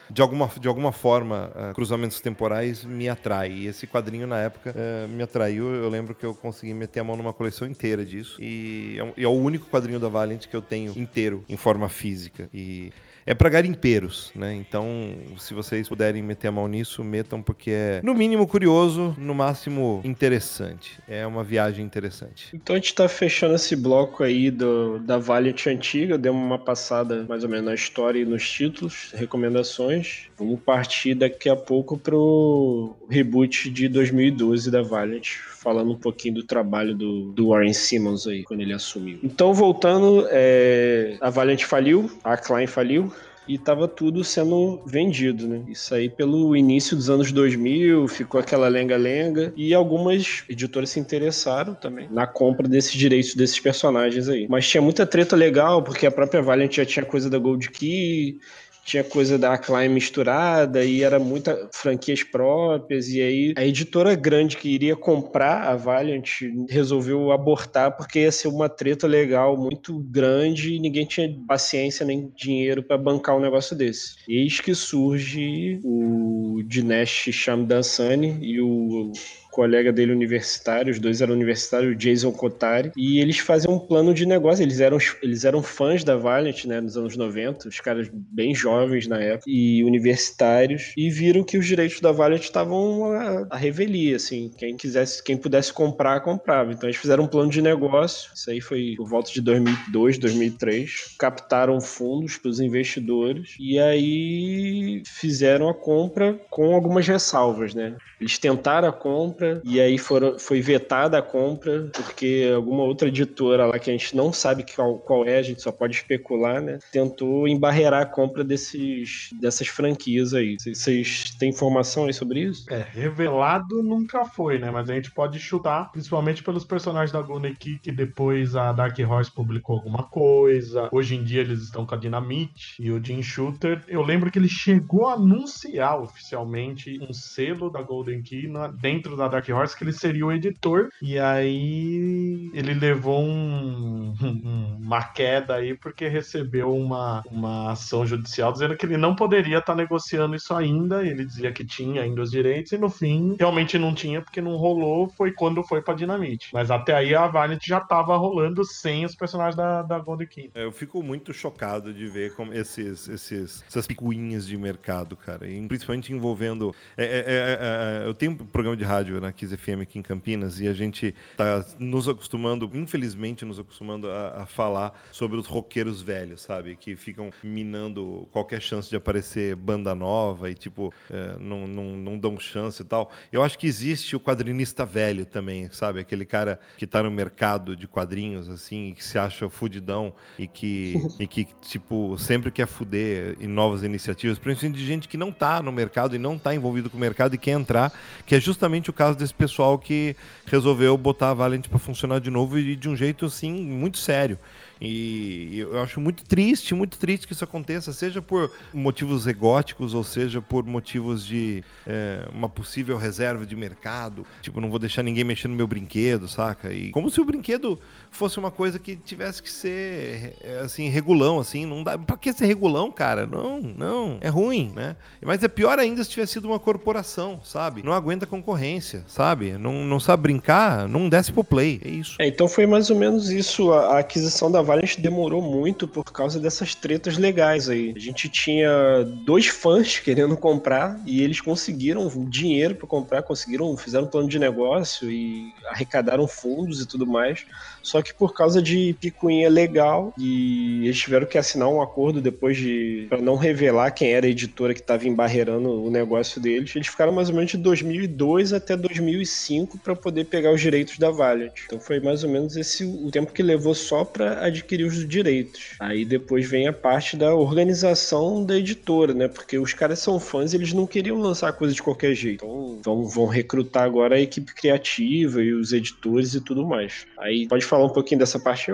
de, 0.09 0.21
alguma, 0.21 0.49
de 0.59 0.67
alguma 0.67 0.91
forma, 0.91 1.51
cruzamentos 1.73 2.21
temporais 2.21 2.83
me 2.85 3.09
atrai 3.09 3.51
e 3.61 3.67
esse 3.67 3.85
quadrinho, 3.85 4.25
na 4.27 4.39
época, 4.39 4.73
é, 4.75 5.07
me 5.07 5.21
atraiu. 5.23 5.73
Eu 5.73 5.89
lembro 5.89 6.15
que 6.15 6.25
eu 6.25 6.33
consegui 6.33 6.73
meter 6.73 6.99
a 6.99 7.03
mão 7.03 7.15
numa 7.15 7.33
coleção 7.33 7.67
inteira 7.67 8.03
disso. 8.03 8.41
E 8.41 8.97
é, 9.17 9.23
é 9.23 9.27
o 9.27 9.31
único 9.31 9.67
quadrinho 9.67 9.99
da 9.99 10.09
Valiant 10.09 10.47
que 10.47 10.55
eu 10.55 10.61
tenho 10.61 10.93
inteiro, 10.97 11.43
em 11.47 11.57
forma 11.57 11.87
física. 11.89 12.49
E 12.53 12.91
é 13.25 13.33
para 13.33 13.49
garimpeiros, 13.49 14.31
né? 14.35 14.53
Então, 14.53 15.15
se 15.37 15.53
vocês 15.53 15.87
puderem 15.87 16.21
meter 16.21 16.47
a 16.47 16.51
mão 16.51 16.67
nisso, 16.67 17.03
metam, 17.03 17.41
porque 17.41 17.71
é, 17.71 18.01
no 18.03 18.13
mínimo, 18.13 18.47
curioso, 18.47 19.15
no 19.17 19.33
máximo, 19.33 20.01
interessante. 20.03 20.99
É 21.07 21.25
uma 21.25 21.43
viagem 21.43 21.85
interessante. 21.85 22.47
Então, 22.53 22.75
a 22.75 22.79
gente 22.79 22.93
tá 22.93 23.07
fechando 23.07 23.55
esse 23.55 23.75
bloco 23.75 24.23
aí 24.23 24.49
do, 24.49 24.99
da 24.99 25.17
Valiant 25.17 25.67
antiga, 25.67 26.17
deu 26.17 26.33
uma 26.33 26.59
passada 26.59 27.25
mais 27.27 27.43
ou 27.43 27.49
menos 27.49 27.65
na 27.65 27.73
história 27.73 28.19
e 28.19 28.25
nos 28.25 28.49
títulos, 28.49 29.11
recomendações. 29.13 30.27
Vamos 30.37 30.59
partir 30.59 31.15
daqui 31.15 31.49
a 31.49 31.55
pouco 31.55 31.97
pro 31.97 32.95
reboot 33.09 33.69
de 33.69 33.87
2012 33.87 34.71
da 34.71 34.81
Valiant, 34.81 35.27
falando 35.61 35.91
um 35.91 35.97
pouquinho 35.97 36.35
do 36.35 36.43
trabalho 36.43 36.95
do, 36.95 37.31
do 37.31 37.49
Warren 37.49 37.73
Simmons 37.73 38.25
aí, 38.25 38.43
quando 38.43 38.61
ele 38.61 38.73
assumiu. 38.73 39.19
Então, 39.21 39.53
voltando, 39.53 40.25
é, 40.31 41.17
a 41.21 41.29
Valiant 41.29 41.63
faliu, 41.63 42.09
a 42.23 42.35
Klein 42.35 42.65
faliu, 42.65 43.13
e 43.47 43.55
estava 43.55 43.87
tudo 43.87 44.23
sendo 44.23 44.81
vendido, 44.85 45.47
né? 45.47 45.61
Isso 45.67 45.93
aí 45.93 46.09
pelo 46.09 46.55
início 46.55 46.95
dos 46.95 47.09
anos 47.09 47.31
2000, 47.31 48.07
ficou 48.07 48.39
aquela 48.39 48.67
lenga-lenga 48.67 49.53
e 49.55 49.73
algumas 49.73 50.43
editoras 50.49 50.89
se 50.89 50.99
interessaram 50.99 51.73
também 51.75 52.07
na 52.09 52.25
compra 52.25 52.67
desses 52.67 52.93
direitos 52.93 53.35
desses 53.35 53.59
personagens 53.59 54.29
aí. 54.29 54.47
Mas 54.49 54.67
tinha 54.67 54.81
muita 54.81 55.05
treta 55.05 55.35
legal, 55.35 55.83
porque 55.83 56.07
a 56.07 56.11
própria 56.11 56.41
Valiant 56.41 56.73
já 56.73 56.85
tinha 56.85 57.05
coisa 57.05 57.29
da 57.29 57.37
Gold 57.37 57.69
Key, 57.69 58.39
tinha 58.83 59.03
coisa 59.03 59.37
da 59.37 59.53
Acclaim 59.53 59.89
misturada 59.89 60.83
e 60.83 61.03
era 61.03 61.19
muita 61.19 61.69
franquias 61.71 62.23
próprias 62.23 63.07
e 63.09 63.21
aí 63.21 63.53
a 63.57 63.65
editora 63.65 64.15
grande 64.15 64.57
que 64.57 64.69
iria 64.69 64.95
comprar 64.95 65.63
a 65.67 65.75
Valiant 65.75 66.27
resolveu 66.69 67.31
abortar 67.31 67.95
porque 67.95 68.19
ia 68.19 68.31
ser 68.31 68.47
uma 68.47 68.67
treta 68.67 69.07
legal 69.07 69.57
muito 69.57 69.99
grande 69.99 70.73
e 70.73 70.79
ninguém 70.79 71.05
tinha 71.05 71.33
paciência 71.47 72.05
nem 72.05 72.31
dinheiro 72.35 72.83
para 72.83 72.97
bancar 72.97 73.37
um 73.37 73.41
negócio 73.41 73.75
desse. 73.75 74.15
Eis 74.27 74.59
que 74.59 74.73
surge 74.73 75.79
o 75.83 76.61
Dinesh 76.65 77.29
Shamdasani 77.31 78.37
e 78.41 78.61
o 78.61 79.11
colega 79.51 79.91
dele 79.91 80.13
universitário, 80.13 80.91
os 80.91 80.99
dois 80.99 81.21
eram 81.21 81.33
universitários, 81.33 81.97
Jason 81.97 82.31
Kotari, 82.31 82.91
e 82.95 83.19
eles 83.19 83.39
faziam 83.39 83.75
um 83.75 83.79
plano 83.79 84.13
de 84.13 84.25
negócio, 84.25 84.63
eles 84.63 84.79
eram, 84.79 84.97
eles 85.21 85.45
eram 85.45 85.61
fãs 85.61 86.03
da 86.03 86.15
Valiant, 86.15 86.65
né, 86.65 86.79
nos 86.79 86.97
anos 86.97 87.17
90, 87.17 87.67
os 87.67 87.79
caras 87.79 88.09
bem 88.11 88.55
jovens 88.55 89.07
na 89.07 89.19
época, 89.19 89.43
e 89.47 89.83
universitários, 89.83 90.93
e 90.95 91.09
viram 91.09 91.43
que 91.43 91.57
os 91.57 91.65
direitos 91.65 91.99
da 91.99 92.11
Valiant 92.11 92.41
estavam 92.41 93.11
a 93.49 93.57
revelia, 93.57 94.15
assim, 94.15 94.51
quem 94.57 94.75
quisesse, 94.75 95.23
quem 95.23 95.35
pudesse 95.35 95.73
comprar, 95.73 96.21
comprava. 96.21 96.71
Então 96.71 96.87
eles 96.87 96.99
fizeram 96.99 97.25
um 97.25 97.27
plano 97.27 97.51
de 97.51 97.61
negócio, 97.61 98.31
isso 98.33 98.49
aí 98.49 98.61
foi 98.61 98.95
por 98.95 99.07
volta 99.07 99.31
de 99.31 99.41
2002, 99.41 100.17
2003, 100.17 101.15
captaram 101.19 101.81
fundos 101.81 102.37
para 102.37 102.49
os 102.49 102.59
investidores, 102.59 103.55
e 103.59 103.77
aí 103.77 105.03
fizeram 105.05 105.67
a 105.67 105.73
compra 105.73 106.39
com 106.49 106.73
algumas 106.73 107.05
ressalvas, 107.05 107.73
né. 107.73 107.95
Eles 108.19 108.37
tentaram 108.37 108.87
a 108.87 108.93
compra 108.93 109.40
e 109.63 109.79
aí 109.79 109.97
foram, 109.97 110.37
foi 110.37 110.61
vetada 110.61 111.17
a 111.17 111.21
compra 111.21 111.89
porque 111.95 112.51
alguma 112.53 112.83
outra 112.83 113.07
editora 113.07 113.65
lá 113.65 113.79
que 113.79 113.89
a 113.89 113.93
gente 113.93 114.15
não 114.15 114.31
sabe 114.31 114.65
qual, 114.75 114.99
qual 114.99 115.25
é, 115.25 115.37
a 115.37 115.41
gente 115.41 115.61
só 115.61 115.71
pode 115.71 115.95
especular, 115.95 116.61
né? 116.61 116.79
Tentou 116.91 117.47
embarrear 117.47 117.93
a 117.93 118.05
compra 118.05 118.43
desses, 118.43 119.29
dessas 119.39 119.67
franquias 119.67 120.33
aí. 120.33 120.57
Vocês 120.59 121.35
têm 121.39 121.49
informação 121.49 122.05
aí 122.05 122.13
sobre 122.13 122.41
isso? 122.41 122.65
É, 122.71 122.85
revelado 122.91 123.81
nunca 123.81 124.25
foi, 124.25 124.59
né? 124.59 124.69
Mas 124.69 124.89
a 124.89 124.93
gente 124.93 125.11
pode 125.11 125.39
chutar, 125.39 125.91
principalmente 125.91 126.43
pelos 126.43 126.63
personagens 126.63 127.11
da 127.11 127.21
Guneki, 127.21 127.79
que 127.79 127.91
depois 127.91 128.55
a 128.55 128.71
Dark 128.71 128.97
Horse 128.99 129.31
publicou 129.31 129.77
alguma 129.77 130.03
coisa. 130.03 130.89
Hoje 130.91 131.15
em 131.15 131.23
dia 131.23 131.41
eles 131.41 131.61
estão 131.63 131.85
com 131.85 131.95
a 131.95 131.97
Dynamite 131.97 132.75
e 132.79 132.91
o 132.91 133.03
Jim 133.03 133.21
Shooter. 133.21 133.83
Eu 133.87 134.01
lembro 134.01 134.29
que 134.29 134.37
ele 134.37 134.49
chegou 134.49 135.07
a 135.07 135.13
anunciar 135.13 135.99
oficialmente 136.01 136.99
um 137.01 137.13
selo 137.13 137.69
da 137.69 137.81
Golden 137.81 138.11
Golden 138.11 138.21
Key 138.21 138.47
na, 138.47 138.67
dentro 138.67 139.15
da 139.15 139.27
Dark 139.31 139.47
Horse 139.49 139.75
que 139.75 139.83
ele 139.83 139.93
seria 139.93 140.25
o 140.25 140.31
editor, 140.31 140.89
e 141.01 141.17
aí 141.17 142.51
ele 142.53 142.73
levou 142.73 143.21
um, 143.21 144.13
um, 144.21 144.77
uma 144.79 145.03
queda 145.03 145.55
aí 145.55 145.75
porque 145.75 146.07
recebeu 146.07 146.75
uma, 146.75 147.23
uma 147.29 147.71
ação 147.71 148.05
judicial 148.05 148.51
dizendo 148.51 148.75
que 148.75 148.85
ele 148.85 148.97
não 148.97 149.15
poderia 149.15 149.57
estar 149.59 149.73
tá 149.73 149.75
negociando 149.75 150.35
isso 150.35 150.53
ainda. 150.53 151.05
Ele 151.05 151.25
dizia 151.25 151.51
que 151.51 151.65
tinha 151.65 152.01
ainda 152.01 152.21
os 152.21 152.31
direitos, 152.31 152.71
e 152.71 152.77
no 152.77 152.89
fim 152.89 153.35
realmente 153.39 153.77
não 153.77 153.93
tinha, 153.93 154.21
porque 154.21 154.41
não 154.41 154.55
rolou. 154.55 155.09
Foi 155.09 155.31
quando 155.31 155.63
foi 155.63 155.81
pra 155.81 155.93
Dinamite. 155.93 156.49
Mas 156.53 156.69
até 156.69 156.93
aí 156.93 157.15
a 157.15 157.27
Valiant 157.27 157.61
já 157.63 157.79
tava 157.79 158.15
rolando 158.17 158.63
sem 158.65 159.05
os 159.05 159.15
personagens 159.15 159.55
da, 159.55 159.81
da 159.81 159.99
Golden 159.99 160.27
King. 160.27 160.51
É, 160.53 160.63
eu 160.63 160.71
fico 160.71 161.01
muito 161.01 161.33
chocado 161.33 161.93
de 161.93 162.07
ver 162.07 162.35
como 162.35 162.53
esses, 162.53 163.07
esses, 163.07 163.63
essas 163.67 163.87
picuinhas 163.87 164.47
de 164.47 164.57
mercado, 164.57 165.15
cara. 165.15 165.47
E 165.47 165.67
principalmente 165.67 166.11
envolvendo. 166.13 166.73
É, 166.97 167.05
é, 167.05 167.07
é, 167.07 168.03
é, 168.05 168.07
eu 168.07 168.13
tenho 168.13 168.31
um 168.31 168.35
programa 168.35 168.75
de 168.75 168.83
rádio 168.83 169.20
na 169.21 169.31
Kiss 169.31 169.55
FM 169.55 169.81
aqui 169.81 169.99
em 169.99 170.01
Campinas 170.01 170.59
e 170.59 170.67
a 170.67 170.73
gente 170.73 171.13
tá 171.37 171.63
nos 171.79 172.09
acostumando, 172.09 172.69
infelizmente, 172.73 173.45
nos 173.45 173.59
acostumando 173.59 174.09
a, 174.09 174.41
a 174.41 174.45
falar 174.45 174.99
sobre 175.11 175.37
os 175.37 175.47
roqueiros 175.47 176.01
velhos, 176.01 176.41
sabe? 176.41 176.75
Que 176.75 176.95
ficam 176.95 177.31
minando 177.43 178.27
qualquer 178.31 178.61
chance 178.61 178.89
de 178.89 178.95
aparecer 178.95 179.55
banda 179.55 179.93
nova 179.95 180.49
e, 180.49 180.55
tipo, 180.55 180.93
é, 181.09 181.37
não, 181.39 181.67
não, 181.67 181.95
não 181.95 182.17
dão 182.17 182.39
chance 182.39 182.81
e 182.81 182.85
tal. 182.85 183.11
Eu 183.31 183.43
acho 183.43 183.57
que 183.57 183.67
existe 183.67 184.15
o 184.15 184.19
quadrinista 184.19 184.85
velho 184.85 185.25
também, 185.25 185.69
sabe? 185.71 185.99
Aquele 185.99 186.25
cara 186.25 186.59
que 186.77 186.87
tá 186.87 187.03
no 187.03 187.11
mercado 187.11 187.75
de 187.75 187.87
quadrinhos, 187.87 188.49
assim, 188.49 188.93
que 188.95 189.03
se 189.03 189.17
acha 189.17 189.49
fudidão 189.49 190.13
e 190.37 190.47
que, 190.47 190.95
e 191.19 191.27
que 191.27 191.47
tipo, 191.61 192.17
sempre 192.17 192.51
quer 192.51 192.67
fuder 192.67 193.37
em 193.39 193.47
novas 193.47 193.83
iniciativas, 193.83 194.39
principalmente 194.39 194.79
de 194.79 194.85
gente 194.85 195.07
que 195.07 195.17
não 195.17 195.31
tá 195.31 195.61
no 195.61 195.71
mercado 195.71 196.15
e 196.15 196.19
não 196.19 196.37
tá 196.37 196.53
envolvido 196.55 196.89
com 196.89 196.97
o 196.97 196.99
mercado 196.99 197.35
e 197.35 197.37
quer 197.37 197.51
entrar, 197.51 197.91
que 198.25 198.35
é 198.35 198.39
justamente 198.39 198.89
o 198.89 198.93
caso 198.93 199.10
desse 199.15 199.33
pessoal 199.33 199.77
que 199.77 200.15
resolveu 200.45 200.97
botar 200.97 201.31
a 201.31 201.33
Valent 201.33 201.67
para 201.67 201.79
funcionar 201.79 202.19
de 202.19 202.29
novo 202.29 202.57
e 202.57 202.75
de 202.75 202.89
um 202.89 202.95
jeito, 202.95 203.25
assim, 203.25 203.51
muito 203.51 203.97
sério. 203.97 204.37
E 204.81 205.59
eu 205.59 205.79
acho 205.79 206.01
muito 206.01 206.23
triste, 206.23 206.73
muito 206.73 206.97
triste 206.97 207.27
que 207.27 207.33
isso 207.33 207.43
aconteça, 207.43 207.93
seja 207.93 208.21
por 208.21 208.51
motivos 208.73 209.27
egóticos 209.27 209.93
ou 209.93 210.03
seja 210.03 210.41
por 210.41 210.65
motivos 210.65 211.23
de 211.23 211.63
é, 211.85 212.27
uma 212.33 212.49
possível 212.49 212.97
reserva 212.97 213.45
de 213.45 213.55
mercado. 213.55 214.25
Tipo, 214.41 214.59
não 214.59 214.71
vou 214.71 214.79
deixar 214.79 215.03
ninguém 215.03 215.23
mexer 215.23 215.47
no 215.47 215.55
meu 215.55 215.67
brinquedo, 215.67 216.27
saca? 216.27 216.73
E 216.73 216.89
como 216.89 217.11
se 217.11 217.21
o 217.21 217.25
brinquedo 217.25 217.79
fosse 218.09 218.39
uma 218.39 218.49
coisa 218.49 218.79
que 218.79 218.95
tivesse 218.95 219.43
que 219.43 219.51
ser, 219.51 220.35
é, 220.41 220.59
assim, 220.63 220.89
regulão, 220.89 221.39
assim. 221.39 221.65
Não 221.65 221.83
dá. 221.83 221.97
Pra 221.97 222.17
que 222.17 222.33
ser 222.33 222.45
regulão, 222.45 222.91
cara? 222.91 223.27
Não, 223.27 223.61
não. 223.61 224.17
É 224.19 224.29
ruim, 224.29 224.71
né? 224.75 224.95
Mas 225.21 225.43
é 225.43 225.47
pior 225.47 225.77
ainda 225.77 226.03
se 226.03 226.09
tivesse 226.09 226.33
sido 226.33 226.47
uma 226.47 226.59
corporação, 226.59 227.39
sabe? 227.43 227.83
Não 227.83 227.93
aguenta 227.93 228.25
concorrência, 228.25 229.03
sabe? 229.07 229.53
Não, 229.53 229.85
não 229.85 229.99
sabe 229.99 230.23
brincar, 230.23 230.87
não 230.87 231.07
desce 231.07 231.31
pro 231.31 231.43
play. 231.43 231.79
É 231.85 231.89
isso. 231.89 232.15
É, 232.19 232.27
então 232.27 232.47
foi 232.47 232.65
mais 232.65 232.89
ou 232.89 232.97
menos 232.97 233.29
isso 233.29 233.71
a, 233.71 233.97
a 233.97 233.99
aquisição 233.99 234.51
da 234.51 234.61
Valiant 234.71 234.97
demorou 234.99 235.41
muito 235.41 235.85
por 235.85 236.05
causa 236.05 236.39
dessas 236.39 236.73
tretas 236.73 237.17
legais 237.17 237.67
aí. 237.67 237.93
A 237.93 237.99
gente 237.99 238.29
tinha 238.29 239.03
dois 239.25 239.47
fãs 239.47 239.99
querendo 239.99 240.37
comprar 240.37 240.97
e 241.05 241.21
eles 241.21 241.41
conseguiram 241.41 242.07
dinheiro 242.29 242.75
para 242.75 242.87
comprar, 242.87 243.21
conseguiram, 243.23 243.75
fizeram 243.75 244.05
um 244.05 244.09
plano 244.09 244.29
de 244.29 244.39
negócio 244.39 245.11
e 245.11 245.53
arrecadaram 245.67 246.25
fundos 246.25 246.81
e 246.81 246.87
tudo 246.87 247.05
mais. 247.05 247.45
Só 247.81 248.01
que 248.01 248.13
por 248.13 248.33
causa 248.33 248.61
de 248.61 248.95
picuinha 248.99 249.49
legal 249.49 250.13
e 250.17 250.85
eles 250.85 250.99
tiveram 250.99 251.25
que 251.25 251.37
assinar 251.37 251.67
um 251.67 251.81
acordo 251.81 252.21
depois 252.21 252.57
de 252.57 253.07
para 253.09 253.21
não 253.21 253.35
revelar 253.35 253.91
quem 253.91 254.11
era 254.13 254.25
a 254.25 254.29
editora 254.29 254.73
que 254.73 254.79
estava 254.79 255.07
embarreirando 255.07 255.83
o 255.83 255.89
negócio 255.89 256.39
deles. 256.41 256.75
Eles 256.75 256.87
ficaram 256.87 257.11
mais 257.11 257.29
ou 257.29 257.35
menos 257.35 257.51
de 257.51 257.57
2002 257.57 258.53
até 258.53 258.75
2005 258.75 259.79
para 259.79 259.95
poder 259.95 260.25
pegar 260.25 260.51
os 260.51 260.61
direitos 260.61 260.97
da 260.97 261.09
Valiant. 261.09 261.53
Então 261.65 261.79
foi 261.79 261.99
mais 261.99 262.23
ou 262.23 262.29
menos 262.29 262.55
esse 262.55 262.83
o 262.83 263.09
tempo 263.11 263.33
que 263.33 263.43
levou 263.43 263.73
só 263.73 264.03
para 264.03 264.45
adquirir 264.45 264.85
os 264.85 265.07
direitos. 265.07 265.75
Aí 265.79 266.05
depois 266.05 266.47
vem 266.49 266.67
a 266.67 266.73
parte 266.73 267.17
da 267.17 267.33
organização 267.33 268.43
da 268.45 268.57
editora, 268.57 269.13
né? 269.13 269.27
Porque 269.27 269.57
os 269.57 269.73
caras 269.73 269.99
são 269.99 270.19
fãs, 270.19 270.53
eles 270.53 270.73
não 270.73 270.85
queriam 270.85 271.17
lançar 271.19 271.51
coisa 271.53 271.73
de 271.73 271.81
qualquer 271.81 272.13
jeito. 272.13 272.45
Então 272.45 272.79
vão, 272.83 273.07
vão 273.07 273.25
recrutar 273.25 273.83
agora 273.83 274.15
a 274.15 274.19
equipe 274.19 274.53
criativa 274.53 275.41
e 275.41 275.53
os 275.53 275.73
editores 275.73 276.33
e 276.33 276.41
tudo 276.41 276.65
mais. 276.65 277.05
Aí 277.17 277.47
pode 277.47 277.65
falar 277.71 277.85
um 277.85 277.89
pouquinho 277.89 278.19
dessa 278.19 278.37
parte, 278.37 278.69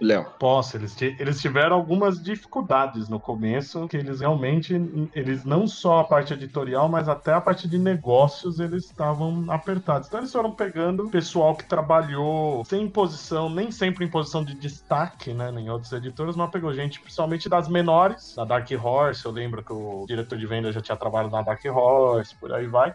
Léo? 0.00 0.26
Posso, 0.38 0.76
eles, 0.76 0.94
eles 1.00 1.40
tiveram 1.40 1.74
algumas 1.74 2.22
dificuldades 2.22 3.08
no 3.08 3.18
começo, 3.18 3.88
que 3.88 3.96
eles 3.96 4.20
realmente, 4.20 4.74
eles 5.14 5.44
não 5.44 5.66
só 5.66 6.00
a 6.00 6.04
parte 6.04 6.34
editorial, 6.34 6.86
mas 6.86 7.08
até 7.08 7.32
a 7.32 7.40
parte 7.40 7.66
de 7.66 7.78
negócios, 7.78 8.60
eles 8.60 8.84
estavam 8.84 9.46
apertados. 9.48 10.06
Então 10.06 10.20
eles 10.20 10.30
foram 10.30 10.52
pegando 10.52 11.08
pessoal 11.08 11.56
que 11.56 11.64
trabalhou 11.64 12.62
sem 12.66 12.86
posição, 12.88 13.48
nem 13.48 13.70
sempre 13.70 14.04
em 14.04 14.08
posição 14.08 14.44
de 14.44 14.54
destaque, 14.54 15.32
né, 15.32 15.50
em 15.50 15.70
outras 15.70 15.92
editoras, 15.92 16.36
mas 16.36 16.50
pegou 16.50 16.74
gente 16.74 17.00
principalmente 17.00 17.48
das 17.48 17.68
menores, 17.68 18.34
da 18.36 18.44
Dark 18.44 18.68
Horse, 18.70 19.24
eu 19.24 19.32
lembro 19.32 19.62
que 19.62 19.72
o 19.72 20.04
diretor 20.06 20.36
de 20.36 20.46
venda 20.46 20.70
já 20.70 20.82
tinha 20.82 20.96
trabalhado 20.96 21.34
na 21.34 21.40
Dark 21.40 21.64
Horse, 21.64 22.36
por 22.36 22.52
aí 22.52 22.66
vai. 22.66 22.94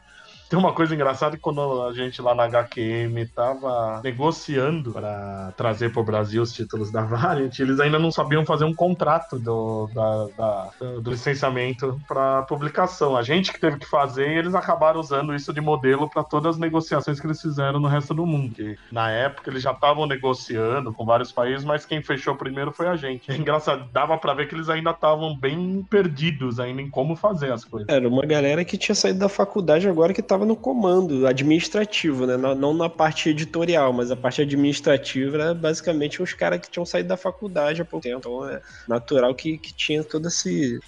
Tem 0.52 0.60
uma 0.60 0.74
coisa 0.74 0.94
engraçada 0.94 1.38
que 1.38 1.42
quando 1.42 1.82
a 1.84 1.94
gente 1.94 2.22
lá 2.22 2.36
na 2.36 2.44
HQM 2.44 3.26
tava 3.34 4.02
negociando 4.04 4.92
para 4.92 5.54
trazer 5.56 5.94
para 5.94 6.02
o 6.02 6.04
Brasil 6.04 6.44
os 6.44 6.52
títulos 6.52 6.92
da 6.92 7.04
Variant, 7.04 7.58
eles 7.58 7.80
ainda 7.80 7.98
não 7.98 8.12
sabiam 8.12 8.46
fazer 8.46 8.66
um 8.66 8.74
contrato 8.74 9.40
do, 9.40 9.90
da, 9.96 10.28
da, 10.38 10.70
do 11.00 11.10
licenciamento 11.10 11.98
para 12.06 12.42
publicação. 12.42 13.16
A 13.16 13.24
gente 13.24 13.54
que 13.54 13.62
teve 13.62 13.78
que 13.78 13.86
fazer 13.86 14.30
e 14.30 14.40
eles 14.40 14.54
acabaram 14.54 15.00
usando 15.00 15.34
isso 15.34 15.54
de 15.54 15.62
modelo 15.62 16.10
para 16.10 16.22
todas 16.22 16.56
as 16.56 16.60
negociações 16.60 17.18
que 17.18 17.26
eles 17.26 17.40
fizeram 17.40 17.80
no 17.80 17.88
resto 17.88 18.14
do 18.14 18.26
mundo. 18.26 18.54
Que, 18.54 18.78
na 18.92 19.10
época 19.10 19.50
eles 19.50 19.64
já 19.64 19.72
estavam 19.72 20.06
negociando 20.06 20.92
com 20.92 21.06
vários 21.06 21.32
países, 21.32 21.64
mas 21.64 21.86
quem 21.86 22.02
fechou 22.02 22.36
primeiro 22.36 22.74
foi 22.74 22.90
a 22.90 22.98
gente. 22.98 23.32
É 23.32 23.38
engraçado, 23.38 23.88
dava 23.94 24.18
para 24.18 24.34
ver 24.34 24.50
que 24.50 24.56
eles 24.56 24.68
ainda 24.68 24.92
estavam 24.92 25.34
bem 25.34 25.88
perdidos 25.90 26.60
ainda 26.60 26.82
em 26.82 26.90
como 26.90 27.16
fazer 27.16 27.54
as 27.54 27.64
coisas. 27.64 27.88
Era 27.88 28.06
uma 28.06 28.26
galera 28.26 28.66
que 28.66 28.78
tinha 28.78 28.96
saído 28.96 29.20
da 29.20 29.30
faculdade 29.30 29.88
agora 29.88 30.14
que 30.14 30.20
estava 30.20 30.41
no 30.46 30.56
comando 30.56 31.28
administrativo, 31.28 32.26
né? 32.26 32.38
Não 32.38 32.74
na 32.74 32.90
parte 32.90 33.30
editorial, 33.30 33.94
mas 33.94 34.12
a 34.12 34.16
parte 34.16 34.42
administrativa 34.42 35.38
era 35.38 35.54
basicamente 35.54 36.22
os 36.22 36.34
caras 36.34 36.60
que 36.60 36.70
tinham 36.70 36.86
saído 36.86 37.10
da 37.10 37.18
faculdade 37.18 37.82
há 37.82 37.86
pouco 37.86 38.04
tempo. 38.04 38.18
Então 38.20 38.50
é 38.50 38.62
natural 38.88 39.34
que, 39.36 39.58
que 39.58 39.74
tinha 39.74 40.04
toda 40.04 40.28
esse, 40.28 40.80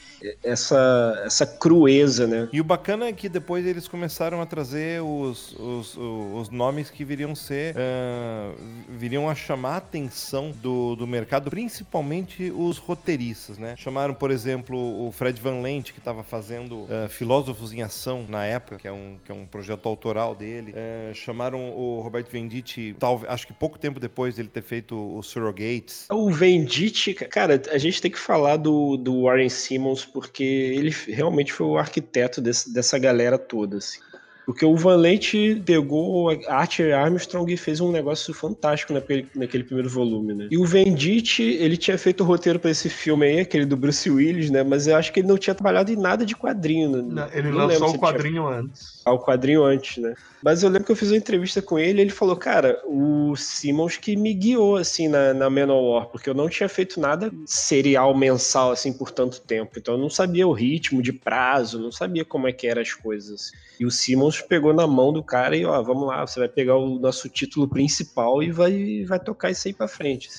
essa, 0.43 1.21
essa 1.25 1.45
crueza, 1.45 2.27
né? 2.27 2.49
E 2.51 2.59
o 2.59 2.63
bacana 2.63 3.07
é 3.07 3.13
que 3.13 3.29
depois 3.29 3.65
eles 3.65 3.87
começaram 3.87 4.41
a 4.41 4.45
trazer 4.45 5.01
os, 5.01 5.53
os, 5.53 5.97
os 5.97 6.49
nomes 6.49 6.89
que 6.89 7.03
viriam 7.03 7.35
ser. 7.35 7.75
Uh, 7.75 8.55
viriam 8.89 9.29
a 9.29 9.35
chamar 9.35 9.73
a 9.73 9.77
atenção 9.77 10.51
do, 10.51 10.95
do 10.95 11.07
mercado, 11.07 11.49
principalmente 11.49 12.51
os 12.55 12.77
roteiristas, 12.77 13.57
né? 13.57 13.75
Chamaram, 13.77 14.13
por 14.13 14.31
exemplo, 14.31 15.07
o 15.07 15.11
Fred 15.11 15.39
Van 15.41 15.61
Lent, 15.61 15.91
que 15.91 15.99
estava 15.99 16.23
fazendo 16.23 16.83
uh, 16.83 17.09
Filósofos 17.09 17.73
em 17.73 17.81
Ação 17.81 18.25
na 18.27 18.45
época, 18.45 18.77
que 18.77 18.87
é 18.87 18.91
um, 18.91 19.17
que 19.23 19.31
é 19.31 19.35
um 19.35 19.42
um 19.43 19.47
projeto 19.47 19.87
autoral 19.87 20.33
dele. 20.33 20.73
É, 20.75 21.11
chamaram 21.13 21.71
o 21.71 22.01
Roberto 22.01 22.29
Venditti, 22.29 22.95
tal, 22.97 23.21
acho 23.27 23.45
que 23.45 23.53
pouco 23.53 23.77
tempo 23.77 23.99
depois 23.99 24.35
dele 24.35 24.49
ter 24.51 24.63
feito 24.63 24.95
o 24.95 25.21
Surrogates. 25.21 26.07
O 26.09 26.31
Venditti, 26.31 27.13
cara, 27.13 27.61
a 27.71 27.77
gente 27.77 28.01
tem 28.01 28.09
que 28.09 28.19
falar 28.19 28.57
do, 28.57 28.97
do 28.97 29.23
Warren 29.23 29.49
Simmons, 29.49 30.05
porque 30.05 30.43
ele 30.43 30.95
realmente 31.07 31.53
foi 31.53 31.67
o 31.67 31.77
arquiteto 31.77 32.41
desse, 32.41 32.73
dessa 32.73 32.97
galera 32.97 33.37
toda, 33.37 33.77
assim. 33.77 33.99
Porque 34.45 34.65
o 34.65 34.75
Valente 34.75 35.61
pegou 35.65 36.29
a 36.29 36.55
Archer 36.55 36.93
Armstrong 36.93 37.51
e 37.51 37.57
fez 37.57 37.79
um 37.79 37.91
negócio 37.91 38.33
fantástico 38.33 38.93
naquele, 38.93 39.27
naquele 39.33 39.63
primeiro 39.63 39.89
volume, 39.89 40.33
né? 40.33 40.47
E 40.51 40.57
o 40.57 40.65
Venditti, 40.65 41.43
ele 41.43 41.77
tinha 41.77 41.97
feito 41.97 42.23
o 42.23 42.27
roteiro 42.27 42.59
para 42.59 42.71
esse 42.71 42.89
filme 42.89 43.25
aí, 43.25 43.39
aquele 43.39 43.65
do 43.65 43.77
Bruce 43.77 44.09
Willis, 44.09 44.49
né? 44.49 44.61
Mas 44.63 44.87
eu 44.87 44.97
acho 44.97 45.13
que 45.13 45.21
ele 45.21 45.27
não 45.27 45.37
tinha 45.37 45.55
trabalhado 45.55 45.91
em 45.91 45.95
nada 45.95 46.25
de 46.25 46.35
quadrinho, 46.35 46.89
né? 46.91 47.01
Não, 47.01 47.29
ele 47.33 47.49
não 47.51 47.67
lançou 47.67 47.95
o 47.95 47.99
quadrinho 47.99 48.43
tinha... 48.43 48.59
antes. 48.59 48.92
Ah, 49.05 49.13
o 49.13 49.19
quadrinho 49.19 49.63
antes, 49.63 50.01
né? 50.01 50.13
Mas 50.43 50.61
eu 50.61 50.69
lembro 50.69 50.85
que 50.85 50.91
eu 50.91 50.95
fiz 50.95 51.09
uma 51.09 51.17
entrevista 51.17 51.61
com 51.61 51.79
ele 51.79 52.01
ele 52.01 52.09
falou, 52.09 52.35
cara, 52.35 52.81
o 52.85 53.33
Simmons 53.35 53.97
que 53.97 54.15
me 54.15 54.33
guiou, 54.33 54.75
assim, 54.75 55.07
na, 55.07 55.33
na 55.33 55.49
Manowar, 55.49 56.07
porque 56.07 56.29
eu 56.29 56.33
não 56.33 56.49
tinha 56.49 56.67
feito 56.67 56.99
nada 56.99 57.31
serial 57.45 58.15
mensal, 58.15 58.71
assim, 58.71 58.91
por 58.91 59.11
tanto 59.11 59.41
tempo. 59.41 59.71
Então 59.77 59.93
eu 59.95 59.99
não 59.99 60.09
sabia 60.09 60.47
o 60.47 60.51
ritmo 60.51 61.01
de 61.01 61.13
prazo, 61.13 61.79
não 61.79 61.91
sabia 61.91 62.25
como 62.25 62.47
é 62.47 62.51
que 62.51 62.67
eram 62.67 62.81
as 62.81 62.93
coisas. 62.93 63.51
E 63.79 63.85
o 63.85 63.91
Simmons 63.91 64.41
pegou 64.41 64.73
na 64.73 64.85
mão 64.85 65.11
do 65.11 65.23
cara 65.23 65.55
e, 65.55 65.65
ó, 65.65 65.81
vamos 65.81 66.07
lá, 66.07 66.25
você 66.25 66.39
vai 66.39 66.49
pegar 66.49 66.77
o 66.77 66.99
nosso 66.99 67.29
título 67.29 67.67
principal 67.67 68.43
e 68.43 68.51
vai, 68.51 69.05
vai 69.07 69.19
tocar 69.19 69.49
isso 69.49 69.67
aí 69.67 69.73
pra 69.73 69.87
frente. 69.87 70.29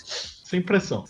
Sem 0.44 0.62
pressão. 0.62 1.04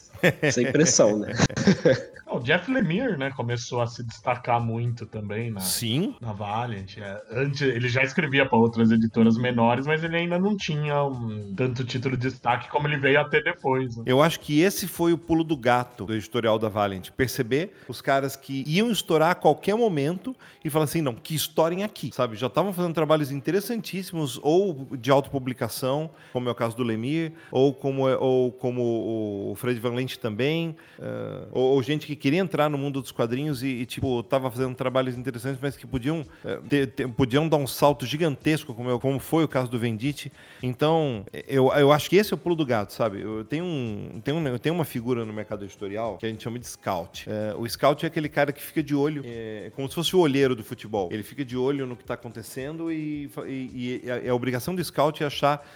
Sem 0.51 0.71
pressão, 0.71 1.19
né? 1.19 1.33
O 2.35 2.41
Jeff 2.41 2.69
Lemire, 2.71 3.17
né, 3.17 3.31
começou 3.31 3.81
a 3.81 3.87
se 3.87 4.03
destacar 4.03 4.61
muito 4.61 5.07
também 5.07 5.53
na, 5.53 5.61
Sim. 5.61 6.17
na 6.21 6.33
Valiant. 6.33 6.97
É, 6.99 7.23
antes, 7.31 7.63
ele 7.63 7.89
já 7.89 8.03
escrevia 8.03 8.45
para 8.45 8.59
outras 8.59 8.91
editoras 8.91 9.37
menores, 9.37 9.87
mas 9.87 10.03
ele 10.03 10.17
ainda 10.17 10.37
não 10.37 10.57
tinha 10.57 11.05
um, 11.05 11.55
tanto 11.55 11.85
título 11.85 12.17
de 12.17 12.29
destaque 12.29 12.69
como 12.71 12.89
ele 12.89 12.97
veio 12.97 13.21
até 13.21 13.41
depois. 13.41 13.97
Né? 13.97 14.05
Eu 14.07 14.21
acho 14.21 14.41
que 14.41 14.61
esse 14.61 14.89
foi 14.89 15.13
o 15.13 15.19
pulo 15.19 15.45
do 15.45 15.57
gato 15.57 16.07
do 16.07 16.15
editorial 16.15 16.59
da 16.59 16.69
Valiant. 16.69 17.11
Perceber 17.11 17.73
os 17.87 18.01
caras 18.01 18.35
que 18.35 18.65
iam 18.67 18.91
estourar 18.91 19.31
a 19.31 19.35
qualquer 19.37 19.77
momento 19.77 20.35
e 20.65 20.71
falar 20.71 20.87
assim, 20.87 21.03
não, 21.03 21.15
que 21.15 21.37
estourem 21.37 21.85
aqui, 21.85 22.11
sabe? 22.13 22.37
Já 22.37 22.49
estavam 22.49 22.73
fazendo 22.73 22.95
trabalhos 22.95 23.31
interessantíssimos 23.31 24.41
ou 24.43 24.89
de 24.99 25.11
autopublicação, 25.11 26.11
como 26.33 26.49
é 26.49 26.53
o 26.53 26.55
caso 26.55 26.77
do 26.77 26.83
Lemire, 26.83 27.33
ou 27.53 27.73
como, 27.73 28.09
é, 28.09 28.17
ou 28.17 28.51
como 28.51 29.53
o 29.53 29.55
Fred 29.55 29.79
Van 29.79 29.95
Lent 29.95 30.13
também, 30.18 30.77
uh, 30.98 31.48
ou, 31.53 31.74
ou, 31.74 31.83
gente 31.83 32.07
que 32.07 32.16
queria 32.16 32.40
entrar 32.40 32.68
no 32.68 32.79
mundo 32.79 33.00
dos 33.00 33.12
quadrinhos 33.12 33.62
e, 33.62 33.68
e 33.68 33.87
tipo, 33.87 34.22
tava 34.22 34.50
fazendo 34.50 34.74
trabalhos 34.74 35.16
interessantes, 35.16 35.59
mas 35.61 35.77
que 35.77 35.87
podiam, 35.87 36.20
uh, 36.20 36.62
ter, 36.68 36.88
ter, 36.88 37.09
podiam 37.09 37.48
dar 37.48 37.57
um 37.57 37.66
salto 37.66 38.07
gigantesco, 38.07 38.74
como, 38.74 38.98
como 38.98 39.18
foi 39.18 39.44
o 39.44 39.48
caso 39.48 39.70
do 39.70 39.79
Venditti. 39.79 40.33
Então, 40.62 41.24
eu, 41.46 41.72
eu 41.72 41.92
acho 41.92 42.09
que 42.09 42.16
esse 42.16 42.33
é 42.33 42.35
o 42.35 42.38
pulo 42.38 42.55
do 42.55 42.64
gato, 42.64 42.92
sabe? 42.92 43.20
Eu 43.20 43.44
tenho, 43.44 43.64
um, 43.64 44.20
tenho, 44.22 44.37
um, 44.37 44.48
eu 44.48 44.59
tenho 44.59 44.74
uma 44.74 44.85
figura 44.85 45.24
no 45.24 45.33
mercado 45.33 45.64
editorial 45.64 46.18
que 46.18 46.27
a 46.27 46.29
gente 46.29 46.42
chama 46.42 46.59
de 46.59 46.66
scout. 46.66 47.29
Uh, 47.29 47.61
o 47.61 47.68
scout 47.68 48.05
é 48.05 48.09
aquele 48.09 48.29
cara 48.29 48.53
que 48.53 48.62
fica 48.62 48.83
de 48.83 48.94
olho, 48.94 49.22
é, 49.24 49.70
como 49.74 49.88
se 49.88 49.94
fosse 49.94 50.14
o 50.14 50.20
olheiro 50.20 50.55
do 50.55 50.64
futebol. 50.64 51.09
Ele 51.12 51.22
fica 51.22 51.44
de 51.44 51.57
olho 51.57 51.87
no 51.87 51.96
que 51.96 52.03
está 52.03 52.14
acontecendo 52.14 52.90
e, 52.90 53.31
e, 53.46 54.03
e, 54.05 54.11
a, 54.11 54.31
a 54.31 54.35
obrigação 54.35 54.74
do 54.74 54.85
scout 54.85 55.22
é 55.22 55.27
achar 55.27 55.66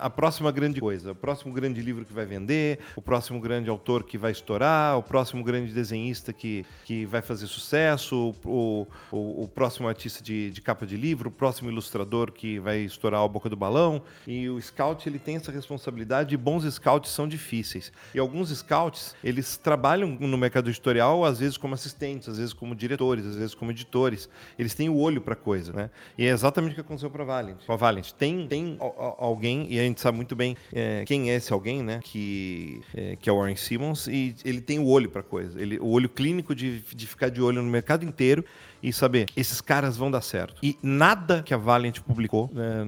a 0.00 0.10
próxima 0.10 0.50
grande 0.50 0.80
coisa, 0.80 1.12
o 1.12 1.14
próximo 1.14 1.52
grande 1.52 1.80
livro 1.80 2.04
que 2.04 2.12
vai 2.12 2.26
vender, 2.26 2.78
o 2.96 3.02
próximo 3.02 3.40
grande 3.40 3.67
autor 3.70 4.04
que 4.04 4.18
vai 4.18 4.32
estourar, 4.32 4.98
o 4.98 5.02
próximo 5.02 5.42
grande 5.42 5.72
desenhista 5.72 6.32
que, 6.32 6.64
que 6.84 7.04
vai 7.06 7.22
fazer 7.22 7.46
sucesso, 7.46 8.34
o, 8.44 8.86
o, 9.10 9.44
o 9.44 9.48
próximo 9.48 9.88
artista 9.88 10.22
de, 10.22 10.50
de, 10.50 10.60
capa 10.60 10.86
de 10.86 10.96
livro, 10.96 11.28
o 11.28 11.32
próximo 11.32 11.70
ilustrador 11.70 12.32
que 12.32 12.58
vai 12.58 12.78
estourar 12.78 13.22
a 13.22 13.28
boca 13.28 13.48
do 13.48 13.56
balão. 13.56 14.02
E 14.26 14.48
o 14.48 14.60
scout 14.60 15.08
ele 15.08 15.18
tem 15.18 15.36
essa 15.36 15.52
responsabilidade 15.52 16.34
e 16.34 16.36
bons 16.36 16.64
scouts 16.72 17.10
são 17.10 17.28
difíceis. 17.28 17.92
E 18.14 18.18
alguns 18.18 18.50
scouts, 18.50 19.14
eles 19.22 19.56
trabalham 19.56 20.08
no 20.20 20.38
mercado 20.38 20.68
editorial, 20.68 21.24
às 21.24 21.38
vezes 21.38 21.56
como 21.56 21.74
assistentes, 21.74 22.28
às 22.28 22.38
vezes 22.38 22.52
como 22.52 22.74
diretores, 22.74 23.26
às 23.26 23.36
vezes 23.36 23.54
como 23.54 23.70
editores. 23.70 24.28
Eles 24.58 24.74
têm 24.74 24.88
o 24.88 24.96
olho 24.96 25.20
para 25.20 25.34
coisa, 25.36 25.72
né? 25.72 25.90
E 26.16 26.26
é 26.26 26.30
exatamente 26.30 26.72
o 26.72 26.74
que 26.74 26.80
aconteceu 26.80 27.10
para 27.10 27.22
a 27.22 27.26
Valiant. 27.26 27.58
Com 27.66 27.72
a 27.72 27.76
Valiant. 27.76 28.12
Tem, 28.12 28.46
tem 28.46 28.76
alguém, 29.18 29.66
e 29.70 29.78
a 29.78 29.82
gente 29.82 30.00
sabe 30.00 30.16
muito 30.16 30.34
bem 30.34 30.56
é, 30.72 31.04
quem 31.04 31.30
é 31.30 31.36
esse 31.36 31.52
alguém, 31.52 31.82
né? 31.82 32.00
Que, 32.02 32.80
é, 32.94 33.16
que 33.16 33.28
é 33.28 33.32
o 33.32 33.36
Warren 33.36 33.56
Simmons, 33.58 34.06
e 34.06 34.34
ele 34.44 34.60
tem 34.60 34.78
o 34.78 34.86
olho 34.86 35.10
para 35.10 35.22
coisa. 35.22 35.60
Ele, 35.60 35.78
o 35.78 35.88
olho 35.88 36.08
clínico 36.08 36.54
de, 36.54 36.80
de 36.80 37.06
ficar 37.06 37.28
de 37.28 37.40
olho 37.42 37.62
no 37.62 37.70
mercado 37.70 38.04
inteiro 38.04 38.44
e 38.82 38.92
saber, 38.92 39.26
esses 39.36 39.60
caras 39.60 39.96
vão 39.96 40.10
dar 40.10 40.20
certo. 40.20 40.56
E 40.62 40.76
nada 40.82 41.42
que 41.42 41.52
a 41.52 41.56
Valiant 41.56 42.00
publicou 42.00 42.50
né, 42.52 42.84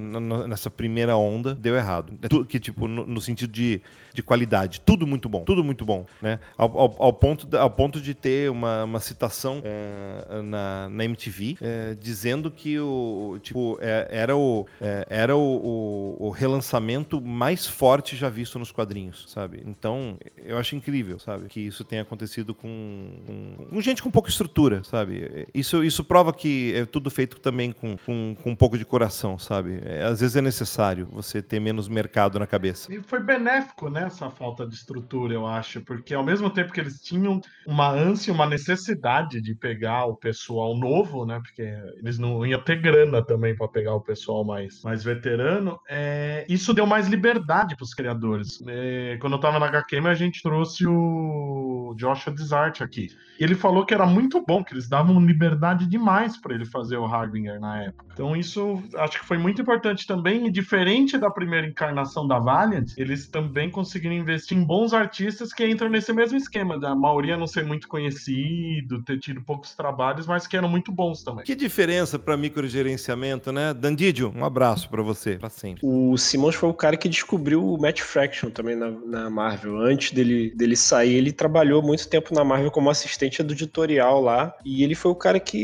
nessa 0.47 0.69
primeira 0.69 1.15
onda 1.15 1.53
deu 1.55 1.75
errado. 1.75 2.13
É 2.21 2.45
que, 2.45 2.59
tipo, 2.59 2.87
no, 2.87 3.05
no, 3.05 3.21
sentido 3.21 3.51
de, 3.51 3.81
de 4.13 4.23
qualidade. 4.23 4.81
Tudo 4.81 5.05
muito 5.05 5.27
bom, 5.27 5.43
tudo 5.43 5.63
muito 5.63 5.85
bom. 5.85 6.05
Né? 6.21 6.39
Ao, 6.57 6.77
ao, 6.77 6.95
ao 7.03 7.13
ponto, 7.13 7.57
ao 7.57 7.69
ponto 7.69 7.99
de 8.01 8.13
ter 8.13 8.49
uma, 8.49 8.83
uma 8.83 8.99
citação 8.99 9.61
é, 9.63 10.41
na, 10.41 10.89
na 10.89 11.05
MTV 11.05 11.57
é, 11.61 11.95
dizendo 11.99 12.49
que 12.49 12.79
o, 12.79 13.39
tipo, 13.41 13.77
é, 13.81 14.07
era, 14.09 14.35
o, 14.35 14.65
é, 14.79 15.05
era 15.09 15.35
o, 15.35 16.17
o, 16.19 16.27
o, 16.27 16.29
relançamento 16.29 17.21
mais 17.21 17.67
forte 17.67 18.15
já 18.15 18.29
visto 18.29 18.57
nos 18.57 18.71
quadrinhos, 18.71 19.25
sabe? 19.27 19.63
Então, 19.65 20.17
eu 20.37 20.57
acho 20.57 20.75
incrível, 20.75 21.19
sabe? 21.19 21.47
Que 21.47 21.59
isso 21.59 21.83
tenha 21.83 22.01
acontecido 22.01 22.53
com, 22.53 23.21
com, 23.25 23.65
com 23.65 23.81
gente 23.81 24.01
com 24.01 24.11
pouca 24.11 24.29
estrutura, 24.29 24.83
sabe? 24.83 25.47
Isso 25.53 25.80
isso, 25.83 26.03
prova 26.03 26.33
que 26.33 26.73
é 26.75 26.85
tudo 26.85 27.09
feito 27.09 27.39
também 27.39 27.71
com, 27.71 27.97
com, 27.97 28.35
com 28.35 28.51
um 28.51 28.55
pouco 28.55 28.77
de 28.77 28.85
coração, 28.85 29.37
sabe? 29.37 29.81
É, 29.83 30.03
às 30.03 30.19
vezes 30.19 30.35
é 30.35 30.41
necessário 30.41 31.07
você 31.11 31.41
ter 31.41 31.59
menos 31.59 31.87
mercado 31.87 32.39
na 32.39 32.47
cabeça. 32.47 32.93
E 32.93 33.01
foi 33.01 33.21
benéfico, 33.21 33.89
né, 33.89 34.03
essa 34.05 34.29
falta 34.29 34.65
de 34.65 34.75
estrutura, 34.75 35.33
eu 35.33 35.45
acho, 35.45 35.81
porque 35.81 36.13
ao 36.13 36.23
mesmo 36.23 36.49
tempo 36.49 36.71
que 36.71 36.79
eles 36.79 37.01
tinham 37.01 37.41
uma 37.65 37.89
ânsia, 37.89 38.33
uma 38.33 38.45
necessidade 38.45 39.41
de 39.41 39.55
pegar 39.55 40.05
o 40.05 40.15
pessoal 40.15 40.77
novo, 40.77 41.25
né, 41.25 41.39
porque 41.41 41.63
eles 41.97 42.17
não 42.17 42.45
iam 42.45 42.61
ter 42.61 42.81
grana 42.81 43.23
também 43.23 43.55
para 43.55 43.67
pegar 43.67 43.95
o 43.95 44.01
pessoal 44.01 44.43
mais, 44.43 44.81
mais 44.83 45.03
veterano, 45.03 45.79
é, 45.89 46.45
isso 46.49 46.73
deu 46.73 46.85
mais 46.85 47.07
liberdade 47.07 47.75
para 47.75 47.83
os 47.83 47.93
criadores. 47.93 48.61
É, 48.67 49.17
quando 49.19 49.33
eu 49.33 49.37
estava 49.37 49.59
na 49.59 49.67
HQM, 49.67 50.07
a 50.07 50.13
gente 50.13 50.41
trouxe 50.41 50.85
o 50.87 51.93
Joshua 51.97 52.33
Desart 52.33 52.81
aqui. 52.81 53.09
Ele 53.39 53.55
falou 53.55 53.85
que 53.85 53.93
era 53.93 54.05
muito 54.05 54.43
bom, 54.45 54.63
que 54.63 54.73
eles 54.73 54.87
davam 54.87 55.19
liberdade 55.19 55.70
demais 55.73 56.37
para 56.37 56.53
ele 56.53 56.65
fazer 56.65 56.97
o 56.97 57.05
Harbinger 57.05 57.59
na 57.59 57.83
época. 57.83 58.05
Então 58.13 58.35
isso 58.35 58.81
acho 58.95 59.19
que 59.19 59.25
foi 59.25 59.37
muito 59.37 59.61
importante 59.61 60.05
também, 60.05 60.47
e 60.47 60.51
diferente 60.51 61.17
da 61.17 61.29
primeira 61.29 61.67
encarnação 61.67 62.27
da 62.27 62.39
Valiant, 62.39 62.91
eles 62.97 63.27
também 63.27 63.69
conseguiram 63.69 64.15
investir 64.15 64.57
em 64.57 64.63
bons 64.63 64.93
artistas 64.93 65.53
que 65.53 65.67
entram 65.67 65.89
nesse 65.89 66.11
mesmo 66.13 66.37
esquema, 66.37 66.79
da 66.79 66.93
maioria 66.95 67.37
não 67.37 67.47
ser 67.47 67.65
muito 67.65 67.87
conhecido, 67.87 69.01
ter 69.03 69.19
tido 69.19 69.41
poucos 69.41 69.73
trabalhos, 69.73 70.27
mas 70.27 70.47
que 70.47 70.57
eram 70.57 70.69
muito 70.69 70.91
bons 70.91 71.23
também. 71.23 71.43
Que 71.43 71.55
diferença 71.55 72.19
para 72.19 72.35
microgerenciamento, 72.37 73.51
né? 73.51 73.73
Dandidio, 73.73 74.33
um 74.35 74.45
abraço 74.45 74.89
para 74.89 75.01
você, 75.01 75.37
para 75.37 75.49
sempre. 75.49 75.81
O 75.83 76.17
Simmons 76.17 76.55
foi 76.55 76.69
o 76.69 76.73
cara 76.73 76.97
que 76.97 77.07
descobriu 77.09 77.65
o 77.65 77.79
Matt 77.81 78.01
Fraction 78.01 78.49
também 78.49 78.75
na, 78.75 78.91
na 78.91 79.29
Marvel. 79.29 79.77
Antes 79.79 80.11
dele, 80.11 80.53
dele 80.55 80.75
sair, 80.75 81.15
ele 81.15 81.31
trabalhou 81.31 81.81
muito 81.81 82.07
tempo 82.07 82.33
na 82.33 82.43
Marvel 82.43 82.71
como 82.71 82.89
assistente 82.89 83.41
do 83.41 83.53
editorial 83.53 84.21
lá, 84.21 84.53
e 84.65 84.83
ele 84.83 84.95
foi 84.95 85.11
o 85.11 85.15
cara 85.15 85.39
que 85.39 85.57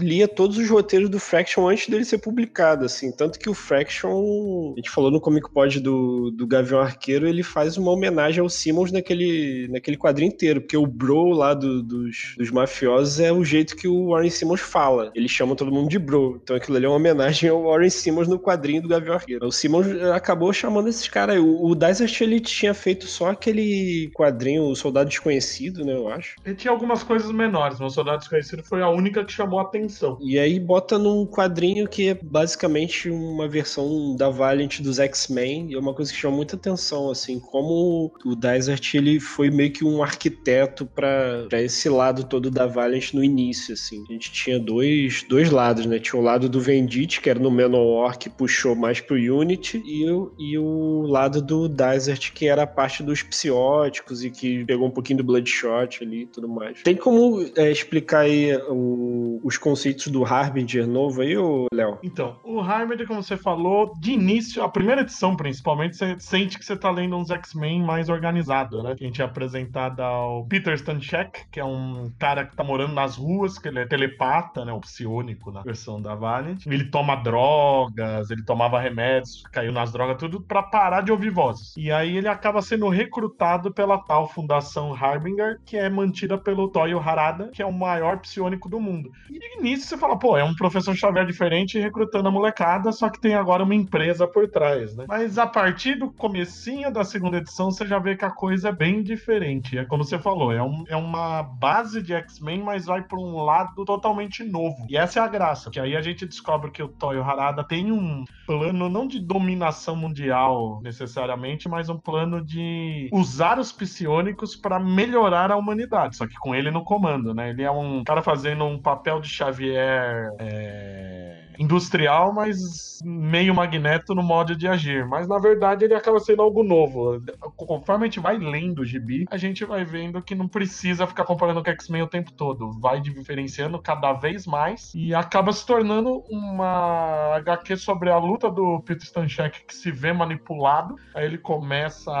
lia 0.00 0.26
todos 0.26 0.58
os 0.58 0.68
roteiros 0.68 1.08
do 1.08 1.18
Fraction 1.18 1.68
antes 1.68 1.88
dele 1.88 2.04
ser 2.04 2.18
publicado, 2.18 2.84
assim. 2.84 3.12
Tanto 3.12 3.38
que 3.38 3.48
o 3.48 3.54
Fraction, 3.54 4.72
a 4.72 4.76
gente 4.76 4.90
falou 4.90 5.10
no 5.10 5.20
Comic 5.20 5.50
Pod 5.52 5.80
do, 5.80 6.30
do 6.30 6.46
Gavião 6.46 6.80
Arqueiro, 6.80 7.26
ele 7.26 7.42
faz 7.42 7.76
uma 7.76 7.92
homenagem 7.92 8.40
ao 8.40 8.48
Simmons 8.48 8.92
naquele, 8.92 9.68
naquele 9.68 9.96
quadrinho 9.96 10.32
inteiro, 10.32 10.60
porque 10.60 10.76
o 10.76 10.86
bro 10.86 11.30
lá 11.30 11.54
do, 11.54 11.82
dos, 11.82 12.34
dos 12.36 12.50
mafiosos 12.50 13.20
é 13.20 13.32
o 13.32 13.44
jeito 13.44 13.76
que 13.76 13.88
o 13.88 14.08
Warren 14.08 14.30
Simmons 14.30 14.60
fala. 14.60 15.10
Ele 15.14 15.28
chama 15.28 15.56
todo 15.56 15.72
mundo 15.72 15.88
de 15.88 15.98
bro. 15.98 16.40
Então 16.42 16.56
aquilo 16.56 16.76
ali 16.76 16.86
é 16.86 16.88
uma 16.88 16.96
homenagem 16.96 17.48
ao 17.50 17.64
Warren 17.64 17.90
Simmons 17.90 18.28
no 18.28 18.38
quadrinho 18.38 18.82
do 18.82 18.88
Gavião 18.88 19.14
Arqueiro. 19.14 19.46
O 19.46 19.52
Simmons 19.52 19.86
acabou 20.14 20.52
chamando 20.52 20.88
esses 20.88 21.08
caras. 21.08 21.38
O, 21.38 21.70
o 21.70 21.74
Dysart, 21.74 22.20
ele 22.20 22.40
tinha 22.40 22.74
feito 22.74 23.06
só 23.06 23.30
aquele 23.30 24.10
quadrinho, 24.14 24.64
o 24.64 24.76
Soldado 24.76 25.08
Desconhecido, 25.08 25.84
né, 25.84 25.94
eu 25.94 26.08
acho. 26.08 26.36
Ele 26.44 26.54
tinha 26.54 26.70
algumas 26.70 27.02
coisas 27.02 27.30
menores, 27.32 27.78
mas 27.78 27.92
o 27.92 27.94
Soldado 27.94 28.18
Desconhecido 28.18 28.62
foi 28.62 28.82
a 28.82 28.88
única 28.88 29.24
chamou 29.30 29.58
a 29.58 29.62
atenção. 29.62 30.18
E 30.20 30.38
aí 30.38 30.58
bota 30.58 30.98
num 30.98 31.26
quadrinho 31.26 31.88
que 31.88 32.08
é 32.08 32.14
basicamente 32.14 33.10
uma 33.10 33.48
versão 33.48 34.14
da 34.16 34.28
Valiant 34.28 34.80
dos 34.80 34.98
X-Men, 34.98 35.70
e 35.70 35.74
é 35.74 35.78
uma 35.78 35.94
coisa 35.94 36.12
que 36.12 36.18
chama 36.18 36.36
muita 36.36 36.56
atenção, 36.56 37.10
assim, 37.10 37.38
como 37.38 38.12
o 38.24 38.34
Dysart 38.34 38.94
ele 38.94 39.20
foi 39.20 39.50
meio 39.50 39.72
que 39.72 39.84
um 39.84 40.02
arquiteto 40.02 40.86
para 40.86 41.46
esse 41.52 41.88
lado 41.88 42.24
todo 42.24 42.50
da 42.50 42.66
Valiant 42.66 43.12
no 43.12 43.24
início, 43.24 43.74
assim. 43.74 44.04
A 44.08 44.12
gente 44.12 44.32
tinha 44.32 44.58
dois, 44.58 45.24
dois 45.28 45.50
lados, 45.50 45.86
né? 45.86 45.98
Tinha 45.98 46.20
o 46.20 46.24
lado 46.24 46.48
do 46.48 46.60
Vendit, 46.60 47.20
que 47.20 47.30
era 47.30 47.38
no 47.38 47.50
Manowar, 47.50 48.18
que 48.18 48.28
puxou 48.28 48.74
mais 48.74 49.00
pro 49.00 49.16
Unity, 49.16 49.82
e 49.84 50.10
o, 50.10 50.32
e 50.38 50.58
o 50.58 51.02
lado 51.02 51.42
do 51.42 51.68
Dysart, 51.68 52.32
que 52.32 52.46
era 52.46 52.62
a 52.62 52.66
parte 52.66 53.02
dos 53.02 53.22
psióticos 53.22 54.24
e 54.24 54.30
que 54.30 54.64
pegou 54.64 54.86
um 54.86 54.90
pouquinho 54.90 55.18
do 55.18 55.24
Bloodshot 55.24 56.02
ali 56.02 56.22
e 56.22 56.26
tudo 56.26 56.48
mais. 56.48 56.82
Tem 56.82 56.96
como 56.96 57.44
é, 57.56 57.70
explicar 57.70 58.20
aí 58.20 58.56
o, 58.68 59.19
os 59.42 59.56
conceitos 59.56 60.08
do 60.08 60.24
Harbinger 60.24 60.86
novo 60.86 61.22
aí, 61.22 61.34
Léo? 61.72 61.98
Então, 62.02 62.38
o 62.44 62.60
Harbinger, 62.60 63.06
como 63.06 63.22
você 63.22 63.36
falou, 63.36 63.92
de 63.98 64.12
início, 64.12 64.62
a 64.62 64.68
primeira 64.68 65.02
edição 65.02 65.36
principalmente, 65.36 65.96
você 65.96 66.16
sente 66.18 66.58
que 66.58 66.64
você 66.64 66.76
tá 66.76 66.90
lendo 66.90 67.16
uns 67.16 67.30
X-Men 67.30 67.82
mais 67.82 68.08
organizado, 68.08 68.82
né? 68.82 68.94
A 68.98 69.04
gente 69.04 69.20
é 69.22 69.24
apresentado 69.24 70.00
ao 70.00 70.44
Peter 70.46 70.74
Stanchek, 70.74 71.46
que 71.50 71.60
é 71.60 71.64
um 71.64 72.10
cara 72.18 72.44
que 72.44 72.56
tá 72.56 72.64
morando 72.64 72.94
nas 72.94 73.16
ruas, 73.16 73.58
que 73.58 73.68
ele 73.68 73.80
é 73.80 73.86
telepata, 73.86 74.64
né? 74.64 74.72
O 74.72 74.80
psionico 74.80 75.50
na 75.50 75.62
versão 75.62 76.00
da 76.00 76.14
Valiant. 76.14 76.66
Ele 76.66 76.84
toma 76.84 77.16
drogas, 77.16 78.30
ele 78.30 78.42
tomava 78.42 78.80
remédios, 78.80 79.42
caiu 79.52 79.72
nas 79.72 79.92
drogas, 79.92 80.16
tudo 80.18 80.40
para 80.40 80.62
parar 80.62 81.02
de 81.02 81.12
ouvir 81.12 81.30
vozes. 81.30 81.76
E 81.76 81.90
aí 81.90 82.16
ele 82.16 82.28
acaba 82.28 82.62
sendo 82.62 82.88
recrutado 82.88 83.72
pela 83.72 83.98
tal 83.98 84.28
Fundação 84.28 84.94
Harbinger, 84.94 85.60
que 85.64 85.76
é 85.76 85.88
mantida 85.88 86.36
pelo 86.36 86.68
Toyo 86.68 86.98
Harada, 86.98 87.48
que 87.48 87.62
é 87.62 87.66
o 87.66 87.72
maior 87.72 88.18
psionico 88.18 88.68
do 88.68 88.80
mundo. 88.80 89.09
Tudo. 89.10 89.38
E 89.40 89.62
nisso 89.62 89.86
você 89.86 89.96
fala, 89.96 90.18
pô, 90.18 90.36
é 90.36 90.44
um 90.44 90.54
professor 90.54 90.94
Xavier 90.94 91.26
diferente 91.26 91.78
recrutando 91.78 92.28
a 92.28 92.30
molecada, 92.30 92.92
só 92.92 93.08
que 93.08 93.20
tem 93.20 93.34
agora 93.34 93.62
uma 93.62 93.74
empresa 93.74 94.26
por 94.26 94.48
trás, 94.48 94.96
né? 94.96 95.04
Mas 95.08 95.38
a 95.38 95.46
partir 95.46 95.96
do 95.96 96.10
comecinho 96.10 96.92
da 96.92 97.04
segunda 97.04 97.38
edição, 97.38 97.70
você 97.70 97.86
já 97.86 97.98
vê 97.98 98.16
que 98.16 98.24
a 98.24 98.30
coisa 98.30 98.68
é 98.68 98.72
bem 98.72 99.02
diferente. 99.02 99.78
É 99.78 99.84
como 99.84 100.04
você 100.04 100.18
falou, 100.18 100.52
é, 100.52 100.62
um, 100.62 100.84
é 100.88 100.96
uma 100.96 101.42
base 101.42 102.02
de 102.02 102.12
X-Men, 102.12 102.62
mas 102.62 102.86
vai 102.86 103.02
por 103.02 103.18
um 103.18 103.42
lado 103.42 103.84
totalmente 103.84 104.44
novo. 104.44 104.86
E 104.88 104.96
essa 104.96 105.20
é 105.20 105.22
a 105.22 105.28
graça, 105.28 105.70
que 105.70 105.80
aí 105.80 105.96
a 105.96 106.02
gente 106.02 106.26
descobre 106.26 106.70
que 106.70 106.82
o 106.82 106.88
Toyo 106.88 107.22
Harada 107.22 107.64
tem 107.64 107.92
um 107.92 108.24
plano 108.46 108.88
não 108.88 109.06
de 109.06 109.20
dominação 109.20 109.96
mundial 109.96 110.80
necessariamente, 110.82 111.68
mas 111.68 111.88
um 111.88 111.98
plano 111.98 112.44
de 112.44 113.08
usar 113.12 113.58
os 113.58 113.72
psionicos 113.72 114.56
para 114.56 114.78
melhorar 114.78 115.50
a 115.50 115.56
humanidade, 115.56 116.16
só 116.16 116.26
que 116.26 116.34
com 116.38 116.54
ele 116.54 116.70
no 116.70 116.84
comando, 116.84 117.34
né? 117.34 117.50
Ele 117.50 117.62
é 117.62 117.70
um 117.70 118.02
cara 118.04 118.22
fazendo 118.22 118.64
um 118.64 118.78
papel 118.78 118.99
de 119.20 119.28
Xavier. 119.28 120.30
É 120.38 121.49
industrial, 121.58 122.32
mas 122.32 122.98
meio 123.04 123.54
magneto 123.54 124.14
no 124.14 124.22
modo 124.22 124.54
de 124.54 124.68
agir. 124.68 125.06
Mas 125.06 125.26
na 125.26 125.38
verdade 125.38 125.84
ele 125.84 125.94
acaba 125.94 126.20
sendo 126.20 126.42
algo 126.42 126.62
novo. 126.62 127.22
Conforme 127.56 128.04
a 128.04 128.06
gente 128.06 128.20
vai 128.20 128.38
lendo 128.38 128.80
o 128.80 128.84
gibi, 128.84 129.26
a 129.30 129.36
gente 129.36 129.64
vai 129.64 129.84
vendo 129.84 130.22
que 130.22 130.34
não 130.34 130.48
precisa 130.48 131.06
ficar 131.06 131.24
comparando 131.24 131.62
com 131.62 131.70
X-Men 131.70 132.02
o 132.02 132.06
tempo 132.06 132.32
todo. 132.32 132.72
Vai 132.80 133.00
diferenciando 133.00 133.80
cada 133.80 134.12
vez 134.12 134.46
mais 134.46 134.92
e 134.94 135.14
acaba 135.14 135.52
se 135.52 135.64
tornando 135.66 136.22
uma 136.30 137.36
HQ 137.36 137.76
sobre 137.76 138.10
a 138.10 138.18
luta 138.18 138.50
do 138.50 138.80
Peter 138.80 139.04
Stanchek 139.04 139.64
que 139.64 139.74
se 139.74 139.90
vê 139.90 140.12
manipulado. 140.12 140.96
Aí 141.14 141.24
ele 141.24 141.38
começa, 141.38 142.12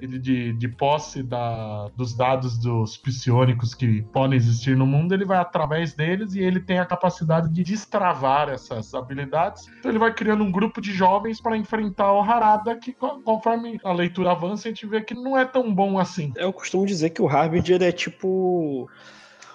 ele 0.00 0.18
de, 0.18 0.52
de 0.54 0.68
posse 0.68 1.22
da, 1.22 1.88
dos 1.96 2.14
dados 2.14 2.58
dos 2.58 2.96
psionicos 2.96 3.74
que 3.74 4.02
podem 4.12 4.36
existir 4.36 4.76
no 4.76 4.86
mundo, 4.86 5.12
ele 5.12 5.24
vai 5.24 5.38
através 5.38 5.92
deles 5.92 6.34
e 6.34 6.40
ele 6.40 6.60
tem 6.60 6.78
a 6.78 6.86
capacidade 6.86 7.48
de 7.50 7.62
destravar 7.62 8.48
essa 8.48 8.63
essas 8.72 8.94
habilidades. 8.94 9.68
Então 9.78 9.90
ele 9.90 9.98
vai 9.98 10.12
criando 10.12 10.42
um 10.42 10.50
grupo 10.50 10.80
de 10.80 10.92
jovens 10.92 11.40
para 11.40 11.56
enfrentar 11.56 12.12
o 12.12 12.20
Harada, 12.20 12.76
que 12.76 12.92
conforme 12.92 13.78
a 13.84 13.92
leitura 13.92 14.30
avança, 14.30 14.68
a 14.68 14.70
gente 14.70 14.86
vê 14.86 15.00
que 15.00 15.14
não 15.14 15.38
é 15.38 15.44
tão 15.44 15.72
bom 15.74 15.98
assim. 15.98 16.32
Eu 16.36 16.52
costumo 16.52 16.86
dizer 16.86 17.10
que 17.10 17.22
o 17.22 17.28
Harbinger 17.28 17.82
é 17.82 17.92
tipo 17.92 18.88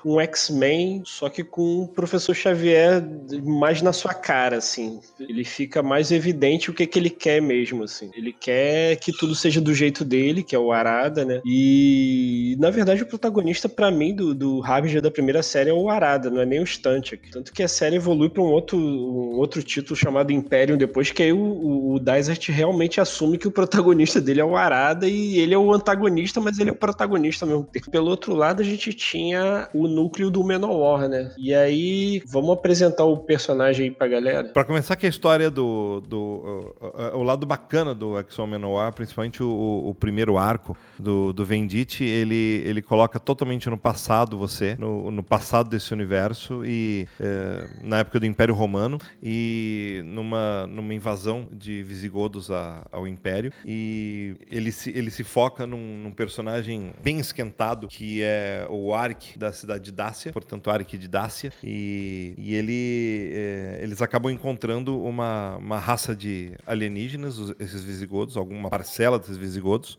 um 0.05 0.19
X-Men, 0.19 1.03
só 1.05 1.29
que 1.29 1.43
com 1.43 1.83
o 1.83 1.87
professor 1.87 2.33
Xavier 2.33 3.03
mais 3.43 3.81
na 3.81 3.93
sua 3.93 4.13
cara, 4.13 4.57
assim. 4.57 4.99
Ele 5.19 5.43
fica 5.43 5.81
mais 5.83 6.11
evidente 6.11 6.69
o 6.69 6.73
que, 6.73 6.85
que 6.85 6.99
ele 6.99 7.09
quer 7.09 7.41
mesmo, 7.41 7.83
assim. 7.83 8.09
Ele 8.15 8.33
quer 8.33 8.95
que 8.97 9.11
tudo 9.11 9.35
seja 9.35 9.59
do 9.59 9.73
jeito 9.73 10.05
dele, 10.05 10.43
que 10.43 10.55
é 10.55 10.59
o 10.59 10.71
Arada, 10.71 11.25
né? 11.25 11.41
E, 11.45 12.55
na 12.59 12.69
verdade, 12.69 13.03
o 13.03 13.05
protagonista, 13.05 13.67
para 13.67 13.91
mim, 13.91 14.15
do, 14.15 14.33
do 14.33 14.63
Harbinger 14.63 15.01
da 15.01 15.11
primeira 15.11 15.43
série 15.43 15.69
é 15.69 15.73
o 15.73 15.89
Arada, 15.89 16.29
não 16.29 16.41
é 16.41 16.45
nem 16.45 16.59
o 16.59 16.63
Stantic. 16.63 17.29
Tanto 17.31 17.51
que 17.51 17.63
a 17.63 17.67
série 17.67 17.97
evolui 17.97 18.29
para 18.29 18.41
um 18.41 18.47
outro, 18.47 18.77
um 18.77 19.37
outro 19.37 19.61
título 19.61 19.95
chamado 19.95 20.31
Imperium 20.31 20.77
depois, 20.77 21.11
que 21.11 21.23
aí 21.23 21.33
o, 21.33 21.37
o, 21.37 21.93
o 21.95 21.99
Dysart 21.99 22.49
realmente 22.49 23.01
assume 23.01 23.37
que 23.37 23.47
o 23.47 23.51
protagonista 23.51 24.21
dele 24.21 24.41
é 24.41 24.45
o 24.45 24.55
Arada 24.55 25.07
e 25.07 25.39
ele 25.39 25.53
é 25.53 25.57
o 25.57 25.73
antagonista, 25.73 26.39
mas 26.39 26.59
ele 26.59 26.69
é 26.69 26.73
o 26.73 26.75
protagonista 26.75 27.45
ao 27.45 27.49
mesmo 27.49 27.63
tempo. 27.65 27.89
Pelo 27.91 28.09
outro 28.09 28.33
lado, 28.33 28.61
a 28.61 28.65
gente 28.65 28.93
tinha 28.93 29.67
o 29.73 29.87
núcleo 29.89 30.29
do 30.29 30.43
Menor, 30.43 31.07
né? 31.07 31.31
E 31.37 31.53
aí, 31.53 32.21
vamos 32.25 32.51
apresentar 32.51 33.05
o 33.05 33.17
personagem 33.17 33.85
aí 33.85 33.91
pra 33.91 34.07
galera. 34.07 34.49
Pra 34.49 34.63
começar, 34.63 34.95
que 34.95 35.05
a 35.05 35.09
história 35.09 35.49
do. 35.49 36.01
do 36.01 36.75
o, 36.79 37.17
o, 37.19 37.23
lado 37.23 37.45
bacana 37.45 37.93
do 37.93 38.19
Exxon 38.19 38.47
Menor, 38.47 38.93
principalmente 38.93 39.43
o, 39.43 39.83
o, 39.85 39.95
primeiro 39.95 40.37
arco 40.37 40.77
do, 40.97 41.33
do 41.33 41.45
Vendite, 41.45 42.03
ele, 42.03 42.63
ele 42.65 42.81
coloca 42.81 43.19
totalmente 43.19 43.69
no 43.69 43.77
passado 43.77 44.37
você, 44.37 44.75
no, 44.79 45.11
no 45.11 45.23
passado 45.23 45.69
desse 45.69 45.93
universo, 45.93 46.65
e 46.65 47.07
é, 47.19 47.67
na 47.81 47.99
época 47.99 48.19
do 48.19 48.25
Império 48.25 48.53
Romano, 48.53 48.99
e 49.21 50.01
numa, 50.05 50.67
numa 50.67 50.93
invasão 50.93 51.47
de 51.51 51.83
visigodos 51.83 52.51
a, 52.51 52.85
ao 52.91 53.07
Império. 53.07 53.51
E 53.65 54.35
ele 54.49 54.71
se, 54.71 54.89
ele 54.91 55.11
se 55.11 55.23
foca 55.23 55.65
num, 55.65 56.03
num 56.03 56.11
personagem 56.11 56.93
bem 57.01 57.19
esquentado, 57.19 57.87
que 57.87 58.21
é 58.21 58.65
o 58.69 58.93
Ark 58.93 59.37
da 59.37 59.51
cidade 59.51 59.78
de 59.79 59.91
Dácia, 59.91 60.31
portanto, 60.31 60.69
Arik 60.69 60.97
de 60.97 61.07
Dácia, 61.07 61.51
e, 61.63 62.33
e 62.37 62.55
ele, 62.55 63.31
é, 63.33 63.79
eles 63.81 64.01
acabam 64.01 64.31
encontrando 64.31 65.01
uma, 65.01 65.57
uma 65.57 65.79
raça 65.79 66.15
de 66.15 66.53
alienígenas, 66.65 67.37
esses 67.59 67.83
visigodos, 67.83 68.37
alguma 68.37 68.69
parcela 68.69 69.17
desses 69.17 69.37
visigodos, 69.37 69.97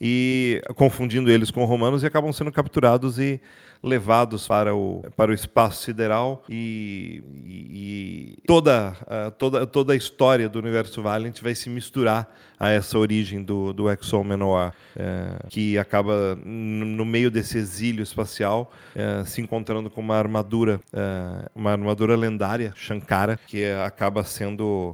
e 0.00 0.62
confundindo 0.76 1.30
eles 1.30 1.50
com 1.50 1.64
romanos 1.64 2.02
e 2.02 2.06
acabam 2.06 2.32
sendo 2.32 2.52
capturados 2.52 3.18
e 3.18 3.40
levados 3.82 4.46
para 4.46 4.74
o, 4.74 5.04
para 5.16 5.30
o 5.30 5.34
espaço 5.34 5.84
sideral 5.84 6.44
e, 6.48 7.22
e, 7.44 8.38
e 8.40 8.46
toda, 8.46 8.96
uh, 9.02 9.30
toda, 9.32 9.66
toda 9.66 9.92
a 9.92 9.96
história 9.96 10.48
do 10.48 10.58
universo 10.58 11.02
Valiant 11.02 11.40
vai 11.40 11.54
se 11.54 11.70
misturar 11.70 12.28
a 12.58 12.70
essa 12.70 12.98
origem 12.98 13.42
do, 13.42 13.72
do 13.72 13.88
Exo 13.88 14.24
Menor, 14.24 14.72
é, 14.96 15.46
que 15.48 15.78
acaba 15.78 16.36
no 16.44 17.04
meio 17.04 17.30
desse 17.30 17.56
exílio 17.56 18.02
espacial 18.02 18.72
é, 18.96 19.24
se 19.24 19.40
encontrando 19.40 19.88
com 19.88 20.00
uma 20.00 20.16
armadura, 20.16 20.80
é, 20.92 21.48
uma 21.54 21.70
armadura 21.70 22.16
lendária, 22.16 22.72
Shankara, 22.74 23.38
que 23.46 23.64
acaba 23.64 24.24
sendo 24.24 24.92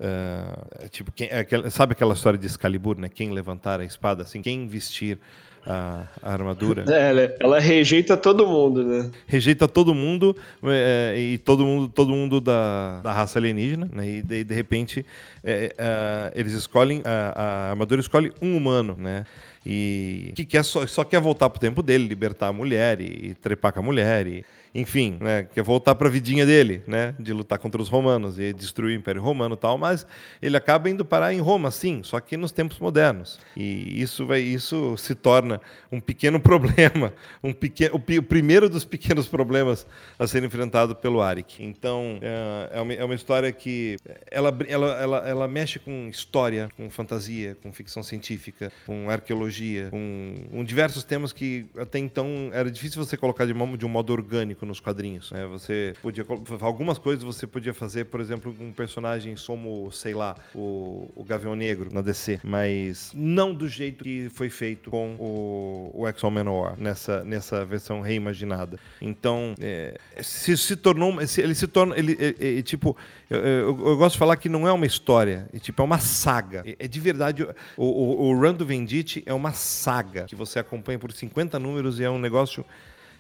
tipo, 0.91 1.11
quem, 1.13 1.29
é 1.31 1.71
sabe 1.71 1.93
aquela 1.93 2.13
história 2.13 2.39
de 2.39 2.47
Excalibur, 2.47 2.99
né? 2.99 3.09
Quem 3.09 3.31
levantar 3.33 3.81
a 3.81 3.85
espada, 3.85 4.23
assim, 4.23 4.43
quem 4.43 4.67
vestir 4.67 5.19
a, 5.67 6.07
a 6.23 6.33
armadura. 6.33 6.85
É, 6.89 7.11
ela, 7.11 7.37
ela, 7.41 7.61
rejeita 7.61 8.17
todo 8.17 8.47
mundo, 8.47 8.85
né? 8.85 9.11
Rejeita 9.27 9.67
todo 9.67 9.95
mundo 9.95 10.37
é, 10.65 11.15
e 11.17 11.39
todo 11.39 11.65
mundo, 11.65 11.89
todo 11.89 12.11
mundo 12.11 12.41
da, 12.41 13.01
da 13.01 13.13
raça 13.13 13.39
alienígena, 13.39 13.89
né? 13.93 14.07
E 14.07 14.23
de, 14.23 14.45
de 14.45 14.55
repente 14.55 15.05
é, 15.43 15.75
é, 15.77 16.33
eles 16.35 16.53
escolhem 16.53 17.03
a, 17.05 17.43
a 17.43 17.71
armadura 17.71 18.01
escolhe 18.01 18.33
um 18.41 18.57
humano, 18.57 18.97
né? 18.99 19.25
E 19.67 20.33
que 20.37 20.45
quer 20.45 20.63
só, 20.63 20.87
só 20.87 21.05
quer 21.05 21.21
voltar 21.21 21.49
pro 21.49 21.59
tempo 21.59 21.83
dele, 21.83 22.07
libertar 22.07 22.49
a 22.49 22.53
mulher 22.53 23.01
e, 23.01 23.31
e 23.31 23.35
trepar 23.35 23.73
com 23.73 23.81
a 23.81 23.83
mulher 23.83 24.27
e 24.27 24.45
enfim, 24.75 25.17
né, 25.21 25.45
quer 25.45 25.63
voltar 25.63 25.95
para 25.95 26.09
a 26.09 26.11
vidinha 26.11 26.45
dele, 26.45 26.83
né, 26.87 27.15
de 27.19 27.33
lutar 27.33 27.59
contra 27.59 27.81
os 27.81 27.89
romanos 27.89 28.39
e 28.41 28.53
destruir 28.53 28.97
o 28.97 28.99
Império 28.99 29.23
Romano 29.23 29.55
e 29.55 29.59
tal, 29.59 29.79
mas 29.79 30.05
ele 30.43 30.57
acaba 30.57 30.91
indo 30.91 31.05
parar 31.05 31.33
em 31.33 31.41
Roma, 31.41 31.71
sim, 31.71 32.03
só 32.03 32.19
que 32.19 32.37
nos 32.37 32.51
tempos 32.51 32.81
modernos. 32.81 33.39
E 33.57 34.03
isso 34.03 34.27
vai, 34.27 34.41
isso 34.41 34.97
se 34.97 35.15
torna 35.15 35.61
um 35.93 36.01
pequeno 36.01 36.41
problema, 36.43 37.13
um 37.43 37.53
pequeno, 37.53 37.95
o, 37.95 38.23
primeiro 38.23 38.69
dos 38.69 38.85
pequenos 38.85 39.29
problemas 39.29 39.87
a 40.19 40.27
ser 40.27 40.43
enfrentado 40.43 40.97
pelo 40.97 41.23
Arik. 41.23 41.63
Então, 41.63 42.19
é, 42.21 42.79
é, 42.79 42.81
uma, 42.81 42.93
é 42.95 43.05
uma 43.05 43.15
história 43.15 43.53
que 43.53 43.97
ela, 44.29 44.57
ela, 44.67 45.01
ela, 45.01 45.29
ela 45.29 45.49
mexe 45.49 45.79
com 45.79 46.09
história, 46.09 46.69
com 46.77 46.91
fantasia, 46.91 47.57
com 47.63 47.73
ficção 47.73 48.03
científica, 48.03 48.73
com 48.87 49.09
arqueologia, 49.09 49.89
com, 49.91 50.35
com 50.51 50.65
diversos 50.65 51.05
temas 51.05 51.33
que 51.33 51.67
até 51.79 51.99
então 51.99 52.51
era 52.53 52.71
difícil 52.71 53.05
você 53.05 53.17
colocar 53.17 53.47
de, 53.47 53.53
uma, 53.53 53.77
de 53.77 53.87
um 53.87 53.89
modo 53.89 54.13
orgânico 54.13 54.64
nos 54.65 54.81
quadrinhos. 54.81 55.31
Né? 55.31 55.47
Você 55.47 55.95
podia 56.03 56.25
algumas 56.61 56.99
coisas 56.99 57.25
você 57.25 57.47
podia 57.47 57.75
fazer, 57.75 58.07
por 58.07 58.21
exemplo, 58.21 58.55
um 58.59 58.73
personagem 58.73 59.35
como, 59.47 59.91
sei 59.93 60.15
lá, 60.15 60.37
o, 60.55 61.11
o 61.15 61.25
Gavião 61.25 61.55
Negro 61.55 61.93
na 61.93 62.01
DC, 62.01 62.41
mas 62.43 63.13
não 63.15 63.55
do 63.55 63.69
jeito 63.69 64.05
que 64.05 64.29
foi 64.31 64.51
feito 64.51 64.91
com 64.91 65.17
o, 65.19 65.91
o 65.95 66.07
X-Men 66.09 66.33
Menor 66.35 66.77
nessa 66.79 67.25
nessa 67.25 67.65
versão 67.65 68.01
reimaginada. 68.01 68.79
Então, 69.01 69.55
é, 69.61 69.99
se, 70.21 70.57
se 70.57 70.77
tornou, 70.77 71.17
ele 71.21 71.55
se 71.55 71.67
torna, 71.67 71.97
ele, 71.97 72.63
tipo, 72.63 72.97
eu, 73.29 73.39
eu, 73.39 73.67
eu, 73.87 73.97
gosto 73.97 74.15
de 74.15 74.19
falar 74.19 74.37
que 74.37 74.49
não 74.49 74.67
é 74.67 74.73
uma 74.73 74.87
história, 74.87 75.49
é, 75.53 75.59
tipo, 75.59 75.81
é 75.81 75.85
uma 75.85 75.99
saga. 75.99 76.65
É, 76.79 76.89
de 76.89 77.01
verdade, 77.01 77.45
o, 77.77 77.85
o, 77.85 78.29
o 78.29 78.41
Run 78.41 78.55
do 78.55 78.67
Vendite 78.67 79.23
é 79.27 79.35
uma 79.35 79.53
saga 79.53 80.25
que 80.25 80.35
você 80.35 80.59
acompanha 80.59 80.99
por 80.99 81.13
50 81.13 81.59
números 81.59 82.01
e 82.01 82.05
é 82.05 82.11
um 82.11 82.19
negócio 82.19 82.65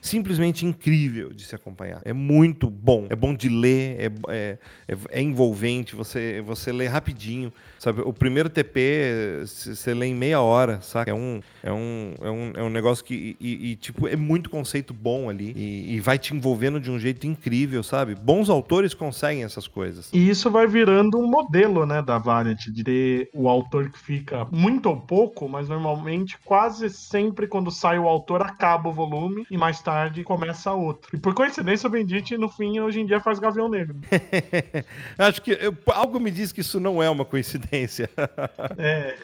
simplesmente 0.04 0.66
incrível 0.66 1.32
de 1.32 1.44
se 1.44 1.54
acompanhar. 1.54 2.02
É 2.04 2.12
muito 2.12 2.68
bom. 2.68 3.06
É 3.08 3.16
bom 3.16 3.34
de 3.34 3.48
ler, 3.48 3.96
é, 3.98 4.12
é, 4.28 4.58
é, 5.10 5.22
envolvente, 5.22 5.96
você, 5.96 6.42
você 6.42 6.70
lê 6.70 6.86
rapidinho. 6.86 7.50
Sabe? 7.84 8.00
O 8.00 8.14
primeiro 8.14 8.48
TP 8.48 9.42
você 9.44 9.92
lê 9.92 10.06
em 10.06 10.14
meia 10.14 10.40
hora, 10.40 10.80
saca? 10.80 11.10
É 11.10 11.14
um, 11.14 11.42
é 11.62 11.70
um, 11.70 12.14
é 12.18 12.30
um, 12.30 12.52
é 12.54 12.62
um 12.62 12.70
negócio 12.70 13.04
que. 13.04 13.36
E, 13.38 13.72
e 13.72 13.76
tipo, 13.76 14.08
é 14.08 14.16
muito 14.16 14.48
conceito 14.48 14.94
bom 14.94 15.28
ali. 15.28 15.52
E, 15.54 15.94
e, 15.94 16.00
vai 16.00 16.18
te 16.18 16.34
envolvendo 16.34 16.80
de 16.80 16.90
um 16.90 16.98
jeito 16.98 17.26
incrível, 17.26 17.82
sabe? 17.82 18.14
Bons 18.14 18.48
autores 18.48 18.94
conseguem 18.94 19.44
essas 19.44 19.68
coisas. 19.68 20.08
E 20.14 20.30
isso 20.30 20.50
vai 20.50 20.66
virando 20.66 21.18
um 21.18 21.26
modelo, 21.26 21.84
né, 21.84 22.00
da 22.00 22.16
Variant, 22.16 22.56
de 22.56 22.82
ter 22.82 23.28
o 23.34 23.50
autor 23.50 23.90
que 23.90 23.98
fica 23.98 24.46
muito 24.50 24.88
ou 24.88 24.96
pouco, 24.96 25.46
mas 25.46 25.68
normalmente 25.68 26.38
quase 26.42 26.88
sempre 26.88 27.46
quando 27.46 27.70
sai 27.70 27.98
o 27.98 28.08
autor 28.08 28.40
acaba 28.40 28.88
o 28.88 28.94
volume 28.94 29.46
e 29.50 29.58
mais 29.58 29.82
tarde 29.82 30.24
começa 30.24 30.72
outro. 30.72 31.10
E 31.14 31.18
por 31.18 31.34
coincidência, 31.34 31.86
o 31.86 31.90
Bendit, 31.90 32.38
no 32.38 32.48
fim, 32.48 32.80
hoje 32.80 33.00
em 33.00 33.04
dia 33.04 33.20
faz 33.20 33.38
Gavião 33.38 33.68
Negro. 33.68 33.96
Acho 35.18 35.42
que 35.42 35.50
eu, 35.50 35.76
algo 35.92 36.18
me 36.18 36.30
diz 36.30 36.50
que 36.50 36.62
isso 36.62 36.80
não 36.80 37.02
é 37.02 37.10
uma 37.10 37.26
coincidência. 37.26 37.73
É. 38.78 39.14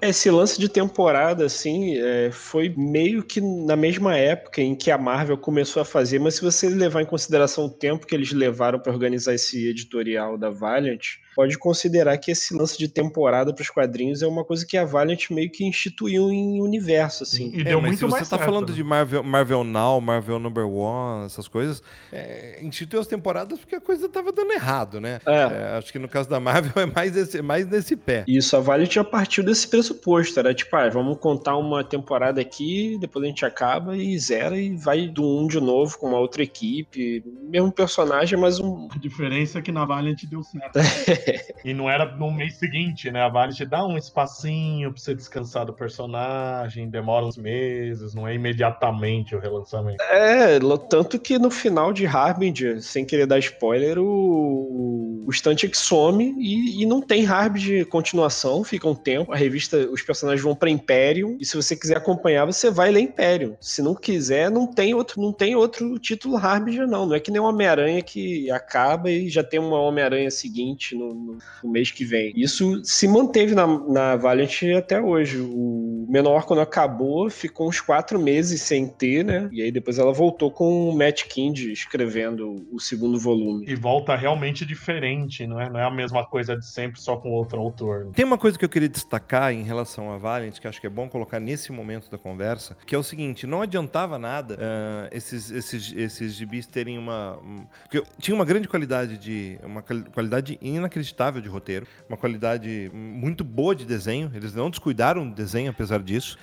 Esse 0.02 0.30
lance 0.30 0.58
de 0.58 0.68
temporada, 0.68 1.44
assim, 1.44 1.98
é, 1.98 2.30
foi 2.30 2.74
meio 2.76 3.22
que 3.22 3.40
na 3.40 3.76
mesma 3.76 4.16
época 4.16 4.60
em 4.60 4.74
que 4.74 4.90
a 4.90 4.98
Marvel 4.98 5.38
começou 5.38 5.82
a 5.82 5.84
fazer, 5.84 6.18
mas 6.18 6.34
se 6.34 6.42
você 6.42 6.68
levar 6.68 7.02
em 7.02 7.06
consideração 7.06 7.66
o 7.66 7.70
tempo 7.70 8.06
que 8.06 8.14
eles 8.14 8.32
levaram 8.32 8.78
para 8.78 8.92
organizar 8.92 9.34
esse 9.34 9.68
editorial 9.68 10.36
da 10.36 10.50
Valiant, 10.50 11.18
pode 11.38 11.56
considerar 11.56 12.18
que 12.18 12.32
esse 12.32 12.52
lance 12.52 12.76
de 12.76 12.88
temporada 12.88 13.54
para 13.54 13.62
os 13.62 13.70
quadrinhos 13.70 14.22
é 14.22 14.26
uma 14.26 14.44
coisa 14.44 14.66
que 14.66 14.76
a 14.76 14.84
Valiant 14.84 15.30
meio 15.30 15.48
que 15.48 15.64
instituiu 15.64 16.32
em 16.32 16.60
universo, 16.60 17.22
assim. 17.22 17.52
E 17.54 17.62
deu 17.62 17.78
é, 17.78 17.80
muito 17.80 17.96
se 17.96 18.04
você 18.04 18.24
está 18.24 18.36
falando 18.36 18.70
né? 18.70 18.74
de 18.74 18.82
Marvel, 18.82 19.22
Marvel 19.22 19.62
Now, 19.62 20.00
Marvel 20.00 20.40
Number 20.40 20.66
One, 20.66 21.26
essas 21.26 21.46
coisas, 21.46 21.80
é, 22.12 22.58
instituiu 22.60 22.98
as 22.98 23.06
temporadas 23.06 23.56
porque 23.60 23.76
a 23.76 23.80
coisa 23.80 24.06
estava 24.06 24.32
dando 24.32 24.50
errado, 24.50 25.00
né? 25.00 25.20
É. 25.24 25.32
É, 25.32 25.78
acho 25.78 25.92
que 25.92 25.98
no 26.00 26.08
caso 26.08 26.28
da 26.28 26.40
Marvel 26.40 26.72
é 26.82 26.86
mais, 26.86 27.16
esse, 27.16 27.40
mais 27.40 27.68
nesse 27.68 27.94
pé. 27.94 28.24
Isso, 28.26 28.56
a 28.56 28.60
Valiant 28.60 28.90
já 28.90 29.04
partiu 29.04 29.44
desse 29.44 29.68
pressuposto, 29.68 30.40
era 30.40 30.52
tipo, 30.52 30.74
ah, 30.74 30.88
vamos 30.88 31.18
contar 31.20 31.56
uma 31.56 31.84
temporada 31.84 32.40
aqui, 32.40 32.98
depois 33.00 33.24
a 33.24 33.28
gente 33.28 33.44
acaba 33.44 33.96
e 33.96 34.18
zera 34.18 34.60
e 34.60 34.76
vai 34.76 35.06
do 35.06 35.24
um 35.24 35.46
de 35.46 35.60
novo 35.60 35.96
com 35.98 36.08
uma 36.08 36.18
outra 36.18 36.42
equipe, 36.42 37.22
mesmo 37.48 37.70
personagem, 37.70 38.36
mas 38.36 38.58
um... 38.58 38.88
A 38.90 38.98
diferença 38.98 39.60
é 39.60 39.62
que 39.62 39.70
na 39.70 39.84
Valiant 39.84 40.20
deu 40.24 40.42
certo. 40.42 40.80
e 41.64 41.74
não 41.74 41.88
era 41.88 42.04
no 42.16 42.30
mês 42.30 42.56
seguinte, 42.56 43.10
né? 43.10 43.22
A 43.22 43.28
Valiant 43.28 43.60
dá 43.68 43.86
um 43.86 43.96
espacinho 43.96 44.92
pra 44.92 45.00
você 45.00 45.14
descansar 45.14 45.66
do 45.66 45.72
personagem, 45.72 46.88
demora 46.88 47.24
uns 47.24 47.36
meses, 47.36 48.14
não 48.14 48.26
é 48.26 48.34
imediatamente 48.34 49.34
o 49.34 49.40
relançamento. 49.40 50.02
É, 50.02 50.58
tanto 50.88 51.18
que 51.18 51.38
no 51.38 51.50
final 51.50 51.92
de 51.92 52.06
Harbinger, 52.06 52.82
sem 52.82 53.04
querer 53.04 53.26
dar 53.26 53.38
spoiler, 53.38 53.98
o, 53.98 55.24
o 55.26 55.30
Stantic 55.30 55.76
some 55.76 56.34
e, 56.38 56.82
e 56.82 56.86
não 56.86 57.00
tem 57.00 57.26
Harbinger 57.26 57.86
continuação, 57.86 58.64
fica 58.64 58.88
um 58.88 58.94
tempo, 58.94 59.32
a 59.32 59.36
revista, 59.36 59.76
os 59.90 60.02
personagens 60.02 60.42
vão 60.42 60.54
pra 60.54 60.70
Imperium, 60.70 61.36
e 61.40 61.44
se 61.44 61.56
você 61.56 61.76
quiser 61.76 61.96
acompanhar, 61.96 62.44
você 62.44 62.70
vai 62.70 62.90
ler 62.90 63.00
Imperium. 63.00 63.56
Se 63.60 63.82
não 63.82 63.94
quiser, 63.94 64.50
não 64.50 64.66
tem 64.66 64.94
outro, 64.94 65.20
não 65.20 65.32
tem 65.32 65.54
outro 65.54 65.98
título 65.98 66.36
Harbinger, 66.36 66.86
não. 66.86 67.06
Não 67.06 67.14
é 67.14 67.20
que 67.20 67.30
nem 67.30 67.40
Homem-Aranha 67.40 68.02
que 68.02 68.50
acaba 68.50 69.10
e 69.10 69.28
já 69.28 69.42
tem 69.42 69.60
uma 69.60 69.80
Homem-Aranha 69.80 70.30
seguinte 70.30 70.94
no, 70.94 71.14
no, 71.18 71.38
no, 71.62 71.70
mês 71.70 71.90
que 71.90 72.04
vem. 72.04 72.32
Isso 72.36 72.82
se 72.84 73.06
manteve 73.08 73.54
na, 73.54 73.66
na 73.66 74.16
Valiant 74.16 74.62
até 74.76 75.00
hoje. 75.00 75.38
O 75.40 76.06
Menor, 76.08 76.46
quando 76.46 76.60
acabou, 76.60 77.28
ficou 77.28 77.68
uns 77.68 77.80
quatro 77.80 78.18
meses 78.18 78.62
sem 78.62 78.88
ter, 78.88 79.24
né? 79.24 79.48
E 79.52 79.62
aí 79.62 79.70
depois 79.70 79.98
ela 79.98 80.12
voltou 80.12 80.50
com 80.50 80.88
o 80.88 80.96
Matt 80.96 81.24
Kind 81.24 81.58
escrevendo 81.58 82.66
o 82.72 82.80
segundo 82.80 83.18
volume. 83.18 83.66
E 83.68 83.74
volta 83.74 84.16
realmente 84.16 84.64
diferente, 84.64 85.46
não 85.46 85.60
é? 85.60 85.68
Não 85.68 85.78
é 85.78 85.84
a 85.84 85.90
mesma 85.90 86.24
coisa 86.24 86.56
de 86.56 86.66
sempre, 86.66 87.00
só 87.00 87.16
com 87.16 87.30
outro 87.30 87.60
autor. 87.60 88.10
Tem 88.14 88.24
uma 88.24 88.38
coisa 88.38 88.58
que 88.58 88.64
eu 88.64 88.68
queria 88.68 88.88
destacar 88.88 89.52
em 89.52 89.62
relação 89.62 90.10
a 90.10 90.16
Valiant, 90.16 90.58
que 90.58 90.66
acho 90.66 90.80
que 90.80 90.86
é 90.86 90.90
bom 90.90 91.08
colocar 91.08 91.38
nesse 91.38 91.72
momento 91.72 92.10
da 92.10 92.16
conversa, 92.16 92.76
que 92.86 92.94
é 92.94 92.98
o 92.98 93.02
seguinte: 93.02 93.46
não 93.46 93.60
adiantava 93.60 94.18
nada 94.18 94.54
uh, 94.54 95.08
esses, 95.12 95.50
esses, 95.50 95.92
esses 95.94 96.34
gibis 96.34 96.66
terem 96.66 96.96
uma. 96.96 97.38
Um, 97.38 97.66
porque 97.82 98.02
tinha 98.18 98.34
uma 98.34 98.44
grande 98.44 98.68
qualidade 98.68 99.18
de. 99.18 99.58
uma 99.62 99.82
qualidade 99.82 100.58
inacreditável 100.62 100.97
de 101.40 101.48
roteiro, 101.48 101.86
uma 102.08 102.16
qualidade 102.16 102.90
muito 102.92 103.44
boa 103.44 103.74
de 103.74 103.84
desenho. 103.84 104.30
Eles 104.34 104.54
não 104.54 104.70
descuidaram 104.70 105.28
do 105.28 105.34
desenho, 105.34 105.70
apesar 105.70 106.00
disso. 106.02 106.38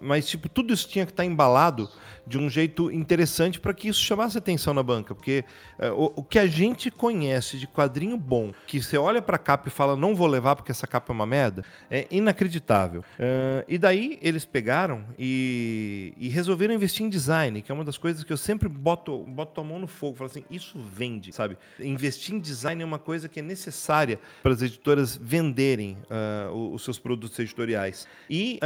Mas, 0.00 0.28
tipo, 0.28 0.48
tudo 0.48 0.72
isso 0.72 0.88
tinha 0.88 1.06
que 1.06 1.12
estar 1.12 1.24
embalado 1.24 1.88
de 2.30 2.38
um 2.38 2.48
jeito 2.48 2.92
interessante 2.92 3.58
para 3.58 3.74
que 3.74 3.88
isso 3.88 4.00
chamasse 4.00 4.38
atenção 4.38 4.72
na 4.72 4.84
banca. 4.84 5.14
Porque 5.16 5.44
uh, 5.78 5.92
o, 5.92 6.20
o, 6.20 6.24
que 6.24 6.38
a 6.38 6.46
gente 6.46 6.88
conhece 6.88 7.58
de 7.58 7.66
quadrinho 7.66 8.16
bom, 8.16 8.52
que 8.68 8.80
você 8.80 8.96
olha 8.96 9.20
para 9.20 9.34
a 9.34 9.38
capa 9.38 9.66
e 9.66 9.70
fala, 9.70 9.96
não 9.96 10.14
vou 10.14 10.28
levar 10.28 10.54
porque 10.54 10.70
essa 10.70 10.86
capa 10.86 11.12
é 11.12 11.14
uma 11.14 11.26
merda, 11.26 11.64
é 11.90 12.06
inacreditável. 12.08 13.00
Uh, 13.00 13.64
e 13.66 13.76
daí 13.78 14.16
eles 14.22 14.44
pegaram 14.44 15.04
e, 15.18 16.14
e, 16.16 16.28
resolveram 16.28 16.72
investir 16.72 17.04
em 17.04 17.08
design, 17.08 17.62
que 17.62 17.72
é 17.72 17.74
uma 17.74 17.84
das 17.84 17.98
coisas 17.98 18.22
que 18.22 18.32
eu 18.32 18.36
sempre 18.36 18.68
boto, 18.68 19.18
boto 19.24 19.60
a 19.60 19.64
mão 19.64 19.80
no 19.80 19.88
fogo. 19.88 20.16
Falo 20.16 20.30
assim, 20.30 20.44
isso 20.48 20.78
vende, 20.78 21.32
sabe? 21.32 21.58
Investir 21.80 22.34
em 22.34 22.38
design 22.38 22.80
é 22.80 22.84
uma 22.84 22.98
coisa 22.98 23.28
que 23.28 23.40
é 23.40 23.42
necessária 23.42 24.20
para 24.40 24.52
as 24.52 24.62
editoras 24.62 25.16
venderem 25.16 25.98
uh, 26.08 26.72
os 26.72 26.84
seus 26.84 26.98
produtos 26.98 27.36
editoriais. 27.40 28.06
E 28.28 28.60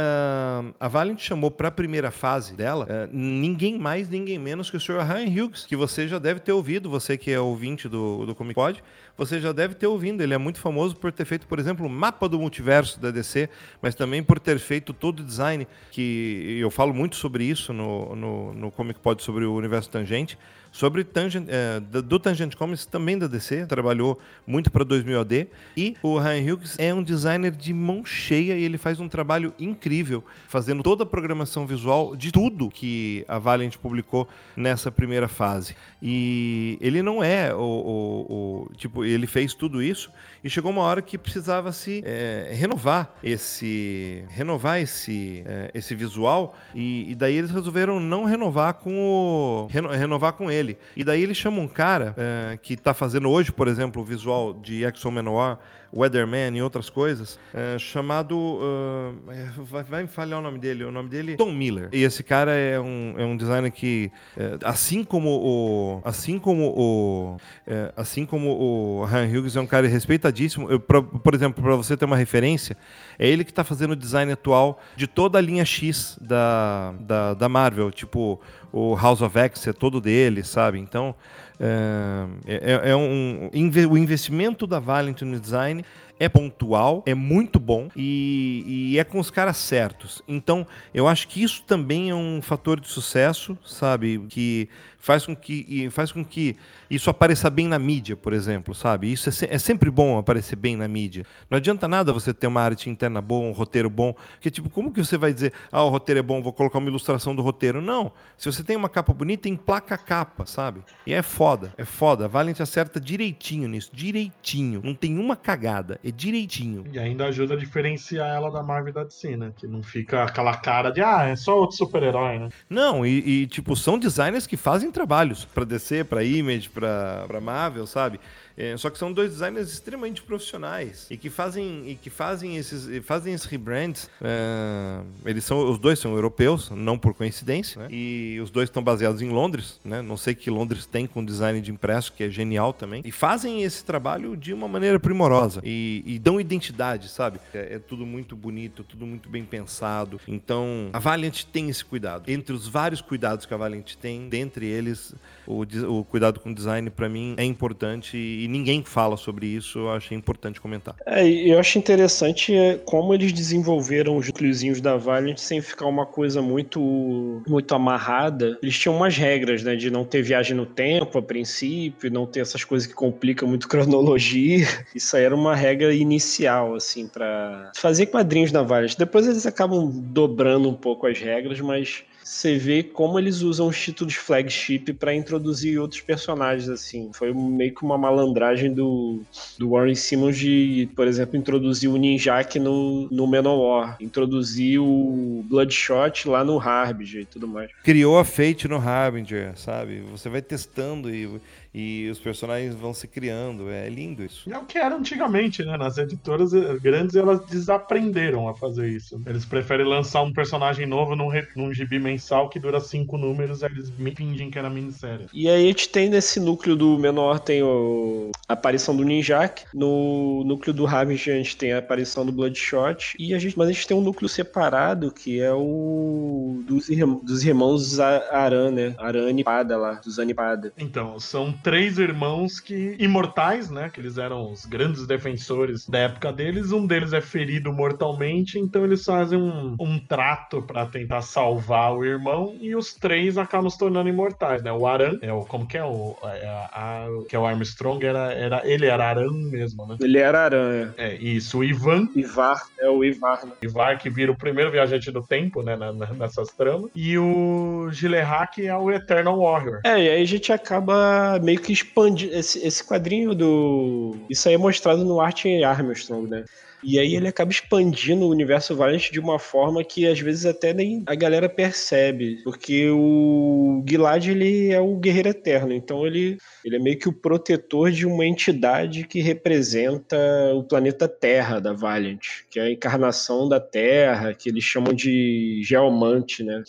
a 0.79 0.87
Valiant 0.87 1.19
chamou 1.19 1.51
para 1.51 1.67
a 1.67 1.71
primeira 1.71 2.11
fase 2.11 2.55
dela 2.55 3.09
ninguém 3.11 3.77
mais, 3.77 4.09
ninguém 4.09 4.37
menos 4.39 4.69
que 4.69 4.77
o 4.77 4.79
Sr. 4.79 4.99
Ryan 4.99 5.45
Hughes, 5.45 5.65
que 5.65 5.75
você 5.75 6.07
já 6.07 6.19
deve 6.19 6.39
ter 6.39 6.51
ouvido, 6.51 6.89
você 6.89 7.17
que 7.17 7.31
é 7.31 7.39
ouvinte 7.39 7.87
do, 7.87 8.25
do 8.25 8.35
Comic 8.35 8.55
Pod, 8.55 8.83
você 9.17 9.39
já 9.39 9.51
deve 9.51 9.75
ter 9.75 9.87
ouvido. 9.87 10.21
Ele 10.21 10.33
é 10.33 10.37
muito 10.37 10.59
famoso 10.59 10.95
por 10.95 11.11
ter 11.11 11.25
feito, 11.25 11.47
por 11.47 11.59
exemplo, 11.59 11.85
o 11.85 11.89
mapa 11.89 12.27
do 12.27 12.39
multiverso 12.39 12.99
da 12.99 13.11
DC, 13.11 13.49
mas 13.81 13.95
também 13.95 14.23
por 14.23 14.39
ter 14.39 14.59
feito 14.59 14.93
todo 14.93 15.19
o 15.19 15.23
design, 15.23 15.67
que 15.91 16.57
eu 16.59 16.69
falo 16.69 16.93
muito 16.93 17.15
sobre 17.15 17.43
isso 17.43 17.73
no, 17.73 18.15
no, 18.15 18.53
no 18.53 18.71
Comic 18.71 18.99
Pod, 18.99 19.21
sobre 19.23 19.45
o 19.45 19.55
universo 19.55 19.89
tangente. 19.89 20.37
Sobre 20.75 21.05
Tangent, 21.05 21.47
é, 21.47 21.79
do 21.79 22.19
Tangent 22.19 22.53
Comics, 22.53 22.85
também 22.85 23.17
da 23.17 23.27
DC, 23.27 23.65
trabalhou 23.65 24.19
muito 24.45 24.69
para 24.69 24.83
2000 24.83 25.21
AD. 25.21 25.47
E 25.77 25.95
o 26.03 26.19
Ryan 26.19 26.53
Hughes 26.53 26.75
é 26.77 26.93
um 26.93 27.01
designer 27.01 27.53
de 27.53 27.73
mão 27.73 28.03
cheia 28.03 28.57
e 28.57 28.63
ele 28.65 28.77
faz 28.77 28.99
um 28.99 29.07
trabalho 29.07 29.53
incrível, 29.57 30.21
fazendo 30.49 30.83
toda 30.83 31.03
a 31.03 31.05
programação 31.05 31.65
visual 31.65 32.13
de 32.13 32.29
tudo 32.29 32.69
que 32.69 33.23
a 33.25 33.39
Valiant 33.39 33.77
publicou 33.77 34.27
nessa 34.53 34.91
primeira 34.91 35.29
fase. 35.29 35.77
E 36.03 36.77
ele 36.81 37.01
não 37.01 37.23
é 37.23 37.55
o, 37.55 37.57
o, 37.57 38.65
o 38.67 38.75
tipo, 38.75 39.05
ele 39.05 39.27
fez 39.27 39.53
tudo 39.53 39.81
isso 39.81 40.11
e 40.45 40.49
chegou 40.49 40.71
uma 40.71 40.83
hora 40.83 41.01
que 41.01 41.17
precisava 41.17 41.71
se 41.71 42.03
é, 42.05 42.51
renovar 42.53 43.15
esse 43.23 44.23
renovar 44.29 44.79
esse, 44.79 45.43
é, 45.43 45.71
esse 45.73 45.95
visual. 45.95 46.55
E, 46.75 47.09
e, 47.11 47.15
daí 47.15 47.35
eles 47.35 47.49
resolveram 47.49 47.99
não 47.99 48.25
renovar 48.25 48.75
com 48.75 48.95
o 48.95 49.65
reno, 49.65 49.89
renovar 49.89 50.33
com 50.33 50.51
ele. 50.51 50.77
E 50.95 51.03
daí 51.03 51.23
eles 51.23 51.35
chamam 51.35 51.63
um 51.63 51.67
cara 51.67 52.13
é, 52.15 52.59
que 52.61 52.75
está 52.75 52.93
fazendo 52.93 53.27
hoje 53.27 53.51
por 53.51 53.67
exemplo 53.67 54.03
o 54.03 54.05
visual 54.05 54.53
de 54.53 54.83
Exo 54.83 55.09
Manoir 55.09 55.57
Weatherman 55.95 56.57
e 56.57 56.61
outras 56.61 56.89
coisas, 56.89 57.39
é, 57.53 57.79
chamado. 57.79 58.37
Uh, 58.37 59.63
vai, 59.63 59.83
vai 59.83 60.07
falhar 60.07 60.39
o 60.39 60.41
nome 60.41 60.59
dele. 60.59 60.83
O 60.83 60.91
nome 60.91 61.07
dele 61.07 61.33
é 61.33 61.37
Tom 61.37 61.53
Miller. 61.53 61.87
E 61.93 62.03
esse 62.03 62.21
cara 62.21 62.51
é 62.51 62.77
um, 62.79 63.15
é 63.17 63.23
um 63.23 63.37
designer 63.37 63.71
que, 63.71 64.11
é, 64.35 64.57
assim 64.63 65.05
como 65.05 65.29
o. 65.29 66.01
Assim 66.03 66.37
como 66.37 66.73
o. 66.75 67.37
É, 67.65 67.93
assim 67.95 68.25
como 68.25 68.51
o 68.51 69.05
Han 69.05 69.25
Hughes 69.25 69.55
é 69.55 69.61
um 69.61 69.67
cara 69.67 69.87
respeitadíssimo. 69.87 70.69
Eu, 70.69 70.79
pra, 70.79 71.01
por 71.01 71.33
exemplo, 71.33 71.63
para 71.63 71.75
você 71.75 71.95
ter 71.95 72.03
uma 72.03 72.17
referência, 72.17 72.75
é 73.17 73.27
ele 73.29 73.45
que 73.45 73.51
está 73.51 73.63
fazendo 73.63 73.91
o 73.91 73.95
design 73.95 74.29
atual 74.31 74.81
de 74.97 75.07
toda 75.07 75.37
a 75.37 75.41
linha 75.41 75.63
X 75.63 76.17
da, 76.19 76.93
da, 76.99 77.33
da 77.33 77.47
Marvel. 77.47 77.89
Tipo, 77.89 78.41
o 78.71 78.95
House 78.95 79.21
of 79.21 79.37
X 79.39 79.65
é 79.67 79.73
todo 79.73 80.01
dele, 80.01 80.43
sabe? 80.43 80.77
Então. 80.77 81.15
É, 81.59 82.25
é, 82.47 82.89
é 82.91 82.95
um, 82.95 83.49
o 83.89 83.97
investimento 83.97 84.67
da 84.67 84.79
Valiant 84.79 85.21
no 85.21 85.39
design 85.39 85.83
é 86.19 86.29
pontual, 86.29 87.03
é 87.05 87.13
muito 87.13 87.59
bom 87.59 87.89
e, 87.95 88.91
e, 88.93 88.99
é 88.99 89.03
com 89.03 89.19
os 89.19 89.29
caras 89.29 89.57
certos. 89.57 90.21
Então, 90.27 90.65
eu 90.93 91.07
acho 91.07 91.27
que 91.27 91.43
isso 91.43 91.63
também 91.63 92.09
é 92.09 92.15
um 92.15 92.41
fator 92.41 92.79
de 92.79 92.87
sucesso, 92.87 93.57
sabe? 93.65 94.25
Que 94.29 94.69
faz 95.05 95.23
com 95.23 95.35
que, 95.35 95.87
faz 95.91 96.11
com 96.11 96.25
que 96.25 96.57
isso 96.89 97.11
apareça 97.11 97.47
bem 97.47 97.67
na 97.67 97.77
mídia, 97.77 98.17
por 98.17 98.33
exemplo, 98.33 98.73
sabe? 98.73 99.11
Isso 99.11 99.29
é, 99.29 99.31
se, 99.31 99.45
é, 99.45 99.59
sempre 99.59 99.91
bom 99.91 100.17
aparecer 100.17 100.55
bem 100.55 100.75
na 100.75 100.87
mídia. 100.87 101.23
Não 101.47 101.57
adianta 101.57 101.87
nada 101.87 102.11
você 102.11 102.33
ter 102.33 102.47
uma 102.47 102.61
arte 102.61 102.89
interna 102.89 103.21
boa, 103.21 103.47
um 103.47 103.51
roteiro 103.51 103.87
bom, 103.87 104.15
que 104.41 104.49
tipo, 104.49 104.67
como 104.67 104.91
que 104.91 105.05
você 105.05 105.15
vai 105.15 105.31
dizer, 105.31 105.53
ah, 105.71 105.83
o 105.83 105.89
roteiro 105.89 106.19
é 106.19 106.23
bom, 106.23 106.41
vou 106.41 106.51
colocar 106.51 106.79
uma 106.79 106.89
ilustração 106.89 107.35
do 107.35 107.43
roteiro? 107.43 107.83
Não. 107.83 108.11
Se 108.35 108.51
você 108.51 108.63
tem 108.63 108.75
uma 108.75 108.89
capa 108.89 109.13
bonita, 109.13 109.47
emplaca 109.47 109.93
a 109.93 109.97
capa, 109.97 110.47
sabe? 110.47 110.81
E 111.05 111.13
é 111.13 111.21
foda, 111.21 111.71
é 111.77 111.85
foda. 111.85 112.25
A 112.25 112.27
Valent 112.27 112.59
acerta 112.59 112.99
direitinho 112.99 113.67
nisso, 113.67 113.91
direitinho. 113.93 114.81
Não 114.83 114.95
tem 114.95 115.19
uma 115.19 115.35
cagada, 115.35 115.99
é 116.03 116.09
direitinho. 116.09 116.83
E 116.91 116.97
ainda 116.97 117.27
ajuda 117.27 117.53
a 117.53 117.57
diferenciar 117.57 118.35
ela 118.35 118.49
da 118.49 118.63
Marvel 118.63 118.91
da 118.91 119.03
DC, 119.03 119.37
né? 119.37 119.53
Que 119.55 119.67
não 119.67 119.83
fica 119.83 120.23
aquela 120.23 120.57
cara 120.57 120.89
de, 120.89 121.01
ah, 121.01 121.27
é 121.27 121.35
só 121.35 121.55
outro 121.59 121.77
super-herói, 121.77 122.39
né? 122.39 122.49
Não, 122.67 123.05
e, 123.05 123.43
e, 123.43 123.47
tipo, 123.47 123.75
são 123.75 123.99
designers 123.99 124.47
que 124.47 124.57
fazem 124.57 124.94
trabalhos 124.95 125.43
para 125.43 125.65
DC, 125.65 126.05
para 126.05 126.23
Image, 126.23 126.69
para 126.69 127.39
Marvel, 127.41 127.85
sabe? 127.85 128.17
É, 128.57 128.75
só 128.77 128.89
que 128.89 128.97
são 128.97 129.11
dois 129.11 129.31
designers 129.31 129.71
extremamente 129.71 130.21
profissionais 130.21 131.07
e 131.09 131.17
que 131.17 131.29
fazem 131.29 131.89
e 131.89 131.95
que 131.95 132.09
fazem 132.09 132.57
esses 132.57 133.05
fazem 133.05 133.33
esses 133.33 133.45
rebrands. 133.45 134.09
É, 134.21 135.01
eles 135.25 135.43
são 135.43 135.69
os 135.69 135.77
dois 135.77 135.99
são 135.99 136.13
europeus, 136.13 136.69
não 136.69 136.97
por 136.97 137.13
coincidência, 137.13 137.81
né? 137.81 137.87
E 137.91 138.39
os 138.41 138.49
dois 138.49 138.69
estão 138.69 138.83
baseados 138.83 139.21
em 139.21 139.29
Londres, 139.29 139.79
né? 139.83 140.01
Não 140.01 140.17
sei 140.17 140.33
que 140.33 140.49
Londres 140.49 140.85
tem 140.85 141.05
com 141.05 141.23
design 141.23 141.59
de 141.61 141.71
impresso 141.71 142.13
que 142.13 142.23
é 142.23 142.29
genial 142.29 142.71
também. 142.73 143.01
E 143.05 143.11
fazem 143.11 143.63
esse 143.63 143.83
trabalho 143.83 144.37
de 144.37 144.53
uma 144.53 144.67
maneira 144.67 144.99
primorosa 144.99 145.61
e, 145.63 146.03
e 146.05 146.19
dão 146.19 146.39
identidade, 146.39 147.09
sabe? 147.09 147.39
É, 147.53 147.75
é 147.75 147.79
tudo 147.79 148.05
muito 148.05 148.35
bonito, 148.35 148.83
tudo 148.83 149.05
muito 149.05 149.29
bem 149.29 149.43
pensado. 149.43 150.19
Então 150.27 150.89
a 150.93 150.99
Valiant 150.99 151.43
tem 151.45 151.69
esse 151.69 151.83
cuidado. 151.83 152.29
Entre 152.29 152.53
os 152.53 152.67
vários 152.67 153.01
cuidados 153.01 153.45
que 153.45 153.53
a 153.53 153.57
Valiant 153.57 153.95
tem, 153.95 154.29
dentre 154.29 154.65
eles 154.65 155.13
o, 155.45 155.63
o 155.99 156.03
cuidado 156.05 156.39
com 156.39 156.53
design 156.53 156.89
para 156.89 157.09
mim 157.09 157.35
é 157.37 157.43
importante 157.43 158.17
e 158.17 158.44
ninguém 158.47 158.83
fala 158.83 159.17
sobre 159.17 159.47
isso, 159.47 159.79
eu 159.79 159.91
achei 159.91 160.17
importante 160.17 160.61
comentar. 160.61 160.95
É, 161.05 161.27
eu 161.27 161.59
acho 161.59 161.77
interessante 161.77 162.53
é, 162.53 162.75
como 162.77 163.13
eles 163.13 163.31
desenvolveram 163.31 164.17
os 164.17 164.27
núcleozinhos 164.27 164.81
da 164.81 164.97
Valiant 164.97 165.37
sem 165.37 165.61
ficar 165.61 165.85
uma 165.85 166.05
coisa 166.05 166.41
muito 166.41 167.41
muito 167.47 167.73
amarrada. 167.75 168.57
Eles 168.61 168.77
tinham 168.77 168.95
umas 168.95 169.17
regras, 169.17 169.63
né, 169.63 169.75
de 169.75 169.89
não 169.89 170.03
ter 170.03 170.21
viagem 170.21 170.55
no 170.55 170.65
tempo 170.65 171.17
a 171.17 171.21
princípio, 171.21 172.11
não 172.11 172.25
ter 172.25 172.41
essas 172.41 172.63
coisas 172.63 172.87
que 172.87 172.93
complicam 172.93 173.47
muito 173.47 173.67
cronologia. 173.69 174.67
Isso 174.93 175.15
aí 175.15 175.23
era 175.23 175.35
uma 175.35 175.55
regra 175.55 175.93
inicial 175.93 176.75
assim 176.75 177.07
para 177.07 177.71
fazer 177.75 178.07
quadrinhos 178.07 178.51
na 178.51 178.61
Valiant. 178.61 178.95
Depois 178.97 179.27
eles 179.27 179.45
acabam 179.45 179.89
dobrando 179.89 180.69
um 180.69 180.73
pouco 180.73 181.07
as 181.07 181.19
regras, 181.19 181.59
mas 181.59 182.03
você 182.25 182.57
vê 182.57 182.81
como 182.81 183.19
eles 183.19 183.41
usam 183.41 183.67
os 183.67 183.79
títulos 183.79 184.15
flagship 184.15 184.91
para 184.93 185.13
introduzir 185.13 185.79
outros 185.79 186.01
personagens, 186.01 186.67
assim. 186.67 187.11
Foi 187.13 187.31
meio 187.31 187.73
que 187.75 187.83
uma 187.83 187.99
malandragem 187.99 188.73
do, 188.73 189.21
do 189.59 189.69
Warren 189.69 189.93
Simmons 189.93 190.35
de, 190.35 190.89
por 190.95 191.05
exemplo, 191.05 191.37
introduzir 191.37 191.87
o 191.87 191.95
Ninjak 191.95 192.59
no, 192.59 193.07
no 193.11 193.27
Manowar, 193.27 193.95
introduzir 194.01 194.79
o 194.79 195.45
Bloodshot 195.47 196.27
lá 196.27 196.43
no 196.43 196.59
Harbinger 196.59 197.21
e 197.21 197.25
tudo 197.25 197.47
mais. 197.47 197.69
Criou 197.83 198.17
a 198.17 198.25
Fate 198.25 198.67
no 198.67 198.77
Harbinger, 198.77 199.55
sabe? 199.55 200.01
Você 200.09 200.27
vai 200.27 200.41
testando 200.41 201.13
e 201.13 201.29
e 201.75 202.09
os 202.09 202.19
personagens 202.19 202.73
vão 202.73 202.93
se 202.93 203.05
criando. 203.05 203.69
É 203.69 203.89
lindo 203.89 204.23
isso. 204.23 204.49
É 204.49 204.57
o 204.57 204.63
que 204.63 204.77
era 204.77 204.95
antigamente, 204.95 205.61
né? 205.65 205.75
Nas 205.75 205.97
editoras 205.97 206.53
eh, 206.53 206.77
grandes, 206.81 207.15
elas 207.15 207.41
desaprenderam 207.45 208.47
a 208.47 208.55
fazer 208.55 208.87
isso. 208.87 209.21
Eles 209.25 209.43
preferem 209.43 209.85
lançar 209.85 210.21
um 210.21 210.31
personagem 210.31 210.85
novo 210.85 211.17
num, 211.17 211.29
num 211.53 211.73
gibi 211.73 211.99
mensal 211.99 212.47
que 212.47 212.59
dura 212.59 212.79
cinco 212.79 213.17
números, 213.17 213.61
aí 213.61 213.71
eles 213.71 213.91
fingem 214.15 214.49
que 214.49 214.57
era 214.57 214.69
minissérie. 214.69 215.27
E 215.33 215.49
aí 215.49 215.65
a 215.65 215.67
gente 215.67 215.89
tem 215.89 216.09
nesse 216.09 216.39
núcleo 216.39 216.77
do 216.77 216.97
menor, 216.97 217.39
tem 217.39 217.61
o... 217.61 218.31
a 218.47 218.53
aparição 218.53 218.95
do 218.95 219.03
Ninjak. 219.03 219.65
No 219.73 220.43
núcleo 220.45 220.73
do 220.73 220.85
Ravage, 220.85 221.29
a 221.29 221.35
gente 221.35 221.57
tem 221.57 221.73
a 221.73 221.79
aparição 221.79 222.25
do 222.25 222.31
Bloodshot. 222.31 223.17
E 223.19 223.33
a 223.33 223.39
gente... 223.39 223.57
Mas 223.57 223.67
a 223.67 223.71
gente 223.73 223.87
tem 223.87 223.97
um 223.97 224.01
núcleo 224.01 224.29
separado, 224.29 225.11
que 225.11 225.41
é 225.41 225.51
o 225.51 226.63
dos, 226.65 226.87
irmãos, 226.89 227.21
dos 227.21 227.43
irmãos 227.43 227.99
Aran, 227.99 228.71
né? 228.71 228.95
Aran 228.97 229.31
e 229.31 229.43
Pada 229.43 229.77
lá, 229.77 229.95
dos 229.95 230.19
Anipada. 230.19 230.71
Então, 230.77 231.19
são 231.19 231.51
três 231.65 231.97
irmãos 231.97 232.59
que 232.59 232.95
imortais, 232.99 233.71
né? 233.71 233.89
Que 233.91 233.99
eles 233.99 234.19
eram 234.19 234.51
os 234.51 234.67
grandes 234.67 235.07
defensores 235.07 235.89
da 235.89 235.97
época 235.97 236.31
deles. 236.31 236.71
Um 236.71 236.85
deles 236.85 237.11
é 237.11 237.19
ferido 237.19 237.73
mortalmente, 237.73 238.59
então 238.59 238.85
eles 238.85 239.03
fazem 239.03 239.39
um, 239.39 239.75
um 239.79 239.97
trato 239.97 240.61
para 240.61 240.85
tentar 240.85 241.23
salvar 241.23 241.91
o 241.91 242.05
irmão 242.05 242.55
e 242.61 242.75
os 242.75 242.93
três 242.93 243.35
acabam 243.35 243.67
se 243.67 243.79
tornando 243.79 244.07
imortais, 244.07 244.61
né? 244.61 244.71
O 244.71 244.85
Aran, 244.85 245.17
é 245.23 245.33
o 245.33 245.39
como 245.39 245.65
que 245.65 245.75
é 245.75 245.83
o 245.83 246.15
é, 246.23 246.47
a, 246.47 246.69
a, 246.71 247.07
que 247.27 247.35
é 247.35 247.39
o 247.39 247.47
Armstrong 247.47 248.05
era, 248.05 248.31
era 248.31 248.61
ele 248.63 248.85
era 248.85 249.09
Aran 249.09 249.31
mesmo, 249.31 249.87
né? 249.87 249.97
Ele 249.99 250.19
era 250.19 250.45
Aran, 250.45 250.93
é. 250.95 251.13
é 251.13 251.15
isso. 251.15 251.57
O 251.57 251.63
Ivan, 251.63 252.07
Ivar 252.15 252.61
é 252.79 252.87
o 252.87 253.03
Ivar. 253.03 253.43
Né? 253.43 253.53
Ivar 253.63 253.97
que 253.97 254.07
vira 254.07 254.31
o 254.31 254.37
primeiro 254.37 254.69
viajante 254.69 255.09
do 255.09 255.23
tempo, 255.23 255.63
né? 255.63 255.75
Na, 255.75 255.91
na, 255.91 256.13
nessas 256.13 256.49
tramas. 256.49 256.91
E 256.95 257.17
o 257.17 257.89
Gilehak 257.91 258.63
é 258.63 258.77
o 258.77 258.91
Eternal 258.91 259.39
Warrior. 259.39 259.81
É, 259.83 259.99
e 259.99 260.09
aí 260.09 260.21
a 260.21 260.27
gente 260.27 260.53
acaba 260.53 261.39
meio 261.41 261.54
meio 261.55 261.61
que 261.61 261.71
expande 261.71 262.27
esse, 262.29 262.65
esse 262.65 262.83
quadrinho 262.83 263.33
do. 263.33 264.15
Isso 264.29 264.47
aí 264.47 264.55
é 264.55 264.57
mostrado 264.57 265.03
no 265.05 265.19
Art 265.19 265.45
Armstrong, 265.65 266.29
né? 266.29 266.43
E 266.83 266.99
aí 266.99 267.15
ele 267.15 267.27
acaba 267.27 267.49
expandindo 267.49 268.25
o 268.25 268.29
universo 268.29 268.75
Valiant 268.75 269.09
de 269.09 269.19
uma 269.19 269.39
forma 269.39 269.83
que 269.83 270.05
às 270.05 270.19
vezes 270.19 270.45
até 270.45 270.71
nem 270.71 271.01
a 271.07 271.15
galera 271.15 271.49
percebe, 271.49 272.43
porque 272.43 272.87
o 272.91 273.83
Gilad 273.89 274.27
ele 274.27 274.71
é 274.71 274.79
o 274.79 274.95
guerreiro 274.95 275.29
eterno, 275.29 275.73
então 275.73 276.05
ele, 276.05 276.37
ele 276.63 276.75
é 276.75 276.79
meio 276.79 276.99
que 276.99 277.09
o 277.09 277.13
protetor 277.13 277.89
de 277.89 278.05
uma 278.05 278.23
entidade 278.23 279.07
que 279.07 279.19
representa 279.19 280.15
o 280.53 280.61
planeta 280.61 281.07
Terra 281.07 281.59
da 281.59 281.73
Valiant, 281.73 282.21
que 282.51 282.59
é 282.59 282.63
a 282.63 282.71
encarnação 282.71 283.49
da 283.49 283.59
Terra, 283.59 284.35
que 284.35 284.49
eles 284.49 284.63
chamam 284.63 284.93
de 284.93 285.61
Geomante, 285.63 286.43
né? 286.43 286.61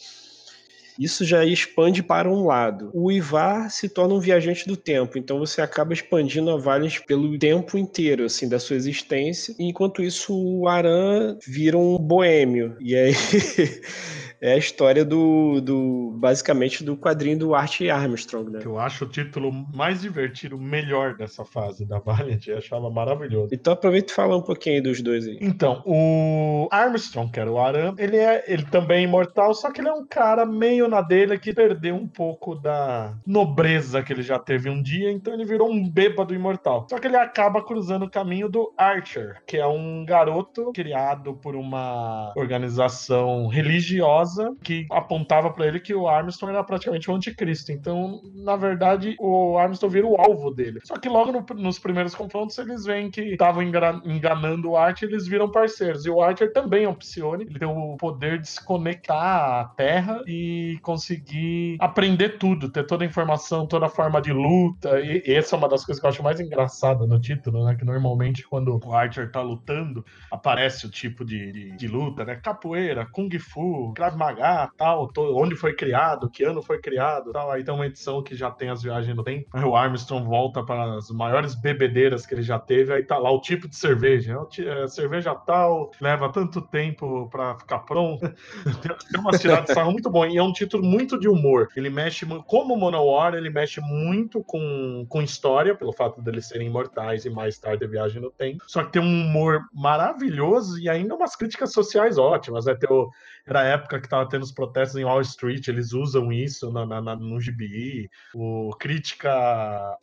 Isso 0.98 1.24
já 1.24 1.44
expande 1.44 2.02
para 2.02 2.28
um 2.30 2.46
lado. 2.46 2.90
O 2.92 3.10
Ivar 3.10 3.70
se 3.70 3.88
torna 3.88 4.14
um 4.14 4.20
viajante 4.20 4.66
do 4.66 4.76
tempo, 4.76 5.18
então 5.18 5.38
você 5.38 5.60
acaba 5.60 5.92
expandindo 5.92 6.50
a 6.50 6.56
Valiant 6.56 7.00
pelo 7.06 7.38
tempo 7.38 7.76
inteiro, 7.78 8.24
assim, 8.24 8.48
da 8.48 8.58
sua 8.58 8.76
existência. 8.76 9.54
Enquanto 9.58 10.02
isso, 10.02 10.34
o 10.34 10.68
Aran 10.68 11.36
vira 11.46 11.76
um 11.76 11.98
boêmio. 11.98 12.76
E 12.80 12.94
aí 12.94 13.12
é 14.40 14.52
a 14.52 14.56
história 14.56 15.04
do, 15.04 15.60
do 15.60 16.16
basicamente 16.18 16.84
do 16.84 16.96
quadrinho 16.96 17.38
do 17.38 17.54
Art 17.54 17.80
Armstrong, 17.82 18.50
né? 18.50 18.60
Eu 18.64 18.78
acho 18.78 19.04
o 19.04 19.08
título 19.08 19.52
mais 19.52 20.02
divertido, 20.02 20.58
melhor 20.58 21.16
dessa 21.16 21.44
fase 21.44 21.86
da 21.86 21.98
Valiant, 21.98 22.46
eu 22.46 22.58
achava 22.58 22.90
maravilhoso. 22.90 23.48
Então 23.52 23.72
aproveita 23.72 24.12
e 24.12 24.14
fala 24.14 24.36
um 24.36 24.42
pouquinho 24.42 24.82
dos 24.82 25.00
dois 25.00 25.26
aí. 25.26 25.38
Então, 25.40 25.82
o 25.86 26.68
Armstrong, 26.70 27.30
que 27.30 27.40
era 27.40 27.50
o 27.50 27.58
Aran, 27.58 27.94
ele 27.98 28.16
é 28.16 28.44
ele 28.46 28.64
também 28.64 28.98
é 28.98 29.02
imortal, 29.02 29.54
só 29.54 29.70
que 29.70 29.80
ele 29.80 29.88
é 29.88 29.92
um 29.92 30.06
cara 30.06 30.44
meio 30.44 30.85
na 30.88 31.00
dele 31.00 31.38
que 31.38 31.52
perdeu 31.52 31.94
um 31.94 32.06
pouco 32.06 32.54
da 32.54 33.14
nobreza 33.26 34.02
que 34.02 34.12
ele 34.12 34.22
já 34.22 34.38
teve 34.38 34.68
um 34.70 34.82
dia, 34.82 35.10
então 35.10 35.32
ele 35.34 35.44
virou 35.44 35.70
um 35.70 35.88
bêbado 35.88 36.34
imortal. 36.34 36.86
Só 36.88 36.98
que 36.98 37.06
ele 37.06 37.16
acaba 37.16 37.62
cruzando 37.62 38.04
o 38.04 38.10
caminho 38.10 38.48
do 38.48 38.72
Archer, 38.76 39.42
que 39.46 39.56
é 39.56 39.66
um 39.66 40.04
garoto 40.04 40.72
criado 40.72 41.34
por 41.34 41.54
uma 41.56 42.32
organização 42.36 43.46
religiosa 43.48 44.54
que 44.62 44.86
apontava 44.90 45.50
para 45.50 45.66
ele 45.66 45.80
que 45.80 45.94
o 45.94 46.08
Armstrong 46.08 46.54
era 46.54 46.64
praticamente 46.64 47.10
o 47.10 47.14
anticristo. 47.14 47.72
Então, 47.72 48.20
na 48.34 48.56
verdade, 48.56 49.16
o 49.18 49.58
Armstrong 49.58 49.92
vira 49.92 50.06
o 50.06 50.16
alvo 50.20 50.50
dele. 50.50 50.80
Só 50.84 50.96
que 50.96 51.08
logo 51.08 51.32
no, 51.32 51.44
nos 51.60 51.78
primeiros 51.78 52.14
confrontos 52.14 52.56
eles 52.58 52.84
veem 52.84 53.10
que 53.10 53.22
estavam 53.22 53.62
enganando 53.62 54.70
o 54.70 54.76
Archer, 54.76 55.08
eles 55.08 55.26
viram 55.26 55.50
parceiros. 55.50 56.06
E 56.06 56.10
o 56.10 56.20
Archer 56.20 56.52
também 56.52 56.84
é 56.84 56.88
um 56.88 56.94
Psione, 56.94 57.44
ele 57.44 57.58
tem 57.58 57.68
o 57.68 57.96
poder 57.96 58.40
de 58.40 58.48
se 58.48 58.64
conectar 58.64 59.60
à 59.60 59.64
Terra 59.64 60.22
e 60.26 60.75
conseguir 60.78 61.76
aprender 61.80 62.38
tudo, 62.38 62.70
ter 62.70 62.84
toda 62.84 63.04
a 63.04 63.06
informação, 63.06 63.66
toda 63.66 63.86
a 63.86 63.88
forma 63.88 64.20
de 64.20 64.32
luta. 64.32 65.00
E, 65.00 65.22
e 65.26 65.34
essa 65.34 65.56
é 65.56 65.58
uma 65.58 65.68
das 65.68 65.84
coisas 65.84 66.00
que 66.00 66.06
eu 66.06 66.10
acho 66.10 66.22
mais 66.22 66.40
engraçada 66.40 67.06
no 67.06 67.20
título, 67.20 67.64
né? 67.64 67.74
Que 67.74 67.84
normalmente 67.84 68.46
quando 68.46 68.78
o 68.78 68.92
Archer 68.92 69.30
tá 69.30 69.42
lutando, 69.42 70.04
aparece 70.30 70.86
o 70.86 70.90
tipo 70.90 71.24
de, 71.24 71.52
de, 71.52 71.76
de 71.76 71.88
luta, 71.88 72.24
né? 72.24 72.36
Capoeira, 72.36 73.06
Kung 73.06 73.30
Fu, 73.38 73.92
Krav 73.94 74.16
Maga, 74.16 74.70
tal, 74.76 75.10
onde 75.16 75.56
foi 75.56 75.74
criado, 75.74 76.30
que 76.30 76.44
ano 76.44 76.62
foi 76.62 76.80
criado, 76.80 77.32
tal. 77.32 77.50
Aí 77.50 77.64
tem 77.64 77.74
uma 77.74 77.86
edição 77.86 78.22
que 78.22 78.34
já 78.34 78.50
tem 78.50 78.68
as 78.68 78.82
viagens 78.82 79.14
no 79.16 79.24
tempo. 79.24 79.48
Aí 79.52 79.64
o 79.64 79.76
Armstrong 79.76 80.26
volta 80.26 80.62
para 80.62 80.96
as 80.96 81.10
maiores 81.10 81.54
bebedeiras 81.54 82.26
que 82.26 82.34
ele 82.34 82.42
já 82.42 82.58
teve, 82.58 82.92
aí 82.92 83.02
tá 83.02 83.18
lá 83.18 83.30
o 83.30 83.40
tipo 83.40 83.68
de 83.68 83.76
cerveja. 83.76 84.36
É, 84.58 84.86
cerveja 84.88 85.34
tal, 85.34 85.90
leva 86.00 86.30
tanto 86.30 86.60
tempo 86.60 87.28
para 87.30 87.56
ficar 87.58 87.80
pronto. 87.80 88.20
tem 89.10 89.20
umas 89.20 89.40
tiradas 89.40 89.66
de 89.66 89.74
sarro 89.74 89.92
muito 89.92 90.10
bom. 90.10 90.26
E 90.26 90.36
é 90.36 90.42
um 90.42 90.52
título 90.52 90.65
muito 90.74 91.18
de 91.18 91.28
humor. 91.28 91.68
Ele 91.76 91.90
mexe, 91.90 92.26
como 92.46 92.76
Monowar, 92.76 93.34
ele 93.34 93.50
mexe 93.50 93.80
muito 93.80 94.42
com, 94.42 95.06
com 95.08 95.22
história, 95.22 95.74
pelo 95.74 95.92
fato 95.92 96.20
deles 96.20 96.48
serem 96.48 96.68
imortais 96.68 97.24
e 97.24 97.30
mais 97.30 97.58
tarde 97.58 97.84
a 97.84 97.88
viagem 97.88 98.20
no 98.20 98.30
tempo. 98.30 98.64
Só 98.66 98.84
que 98.84 98.92
tem 98.92 99.02
um 99.02 99.28
humor 99.28 99.66
maravilhoso 99.72 100.78
e 100.78 100.88
ainda 100.88 101.14
umas 101.14 101.36
críticas 101.36 101.72
sociais 101.72 102.18
ótimas, 102.18 102.66
né? 102.66 102.74
Tem 102.74 102.90
o, 102.90 103.10
era 103.46 103.60
a 103.60 103.64
época 103.64 104.00
que 104.00 104.06
estava 104.06 104.28
tendo 104.28 104.42
os 104.42 104.52
protestos 104.52 105.00
em 105.00 105.04
Wall 105.04 105.20
Street, 105.20 105.68
eles 105.68 105.92
usam 105.92 106.32
isso 106.32 106.72
na, 106.72 106.84
na, 106.84 107.00
na 107.00 107.16
no 107.16 107.40
gibi, 107.40 108.10
o 108.34 108.70
crítica 108.78 109.30
a, 109.30 109.98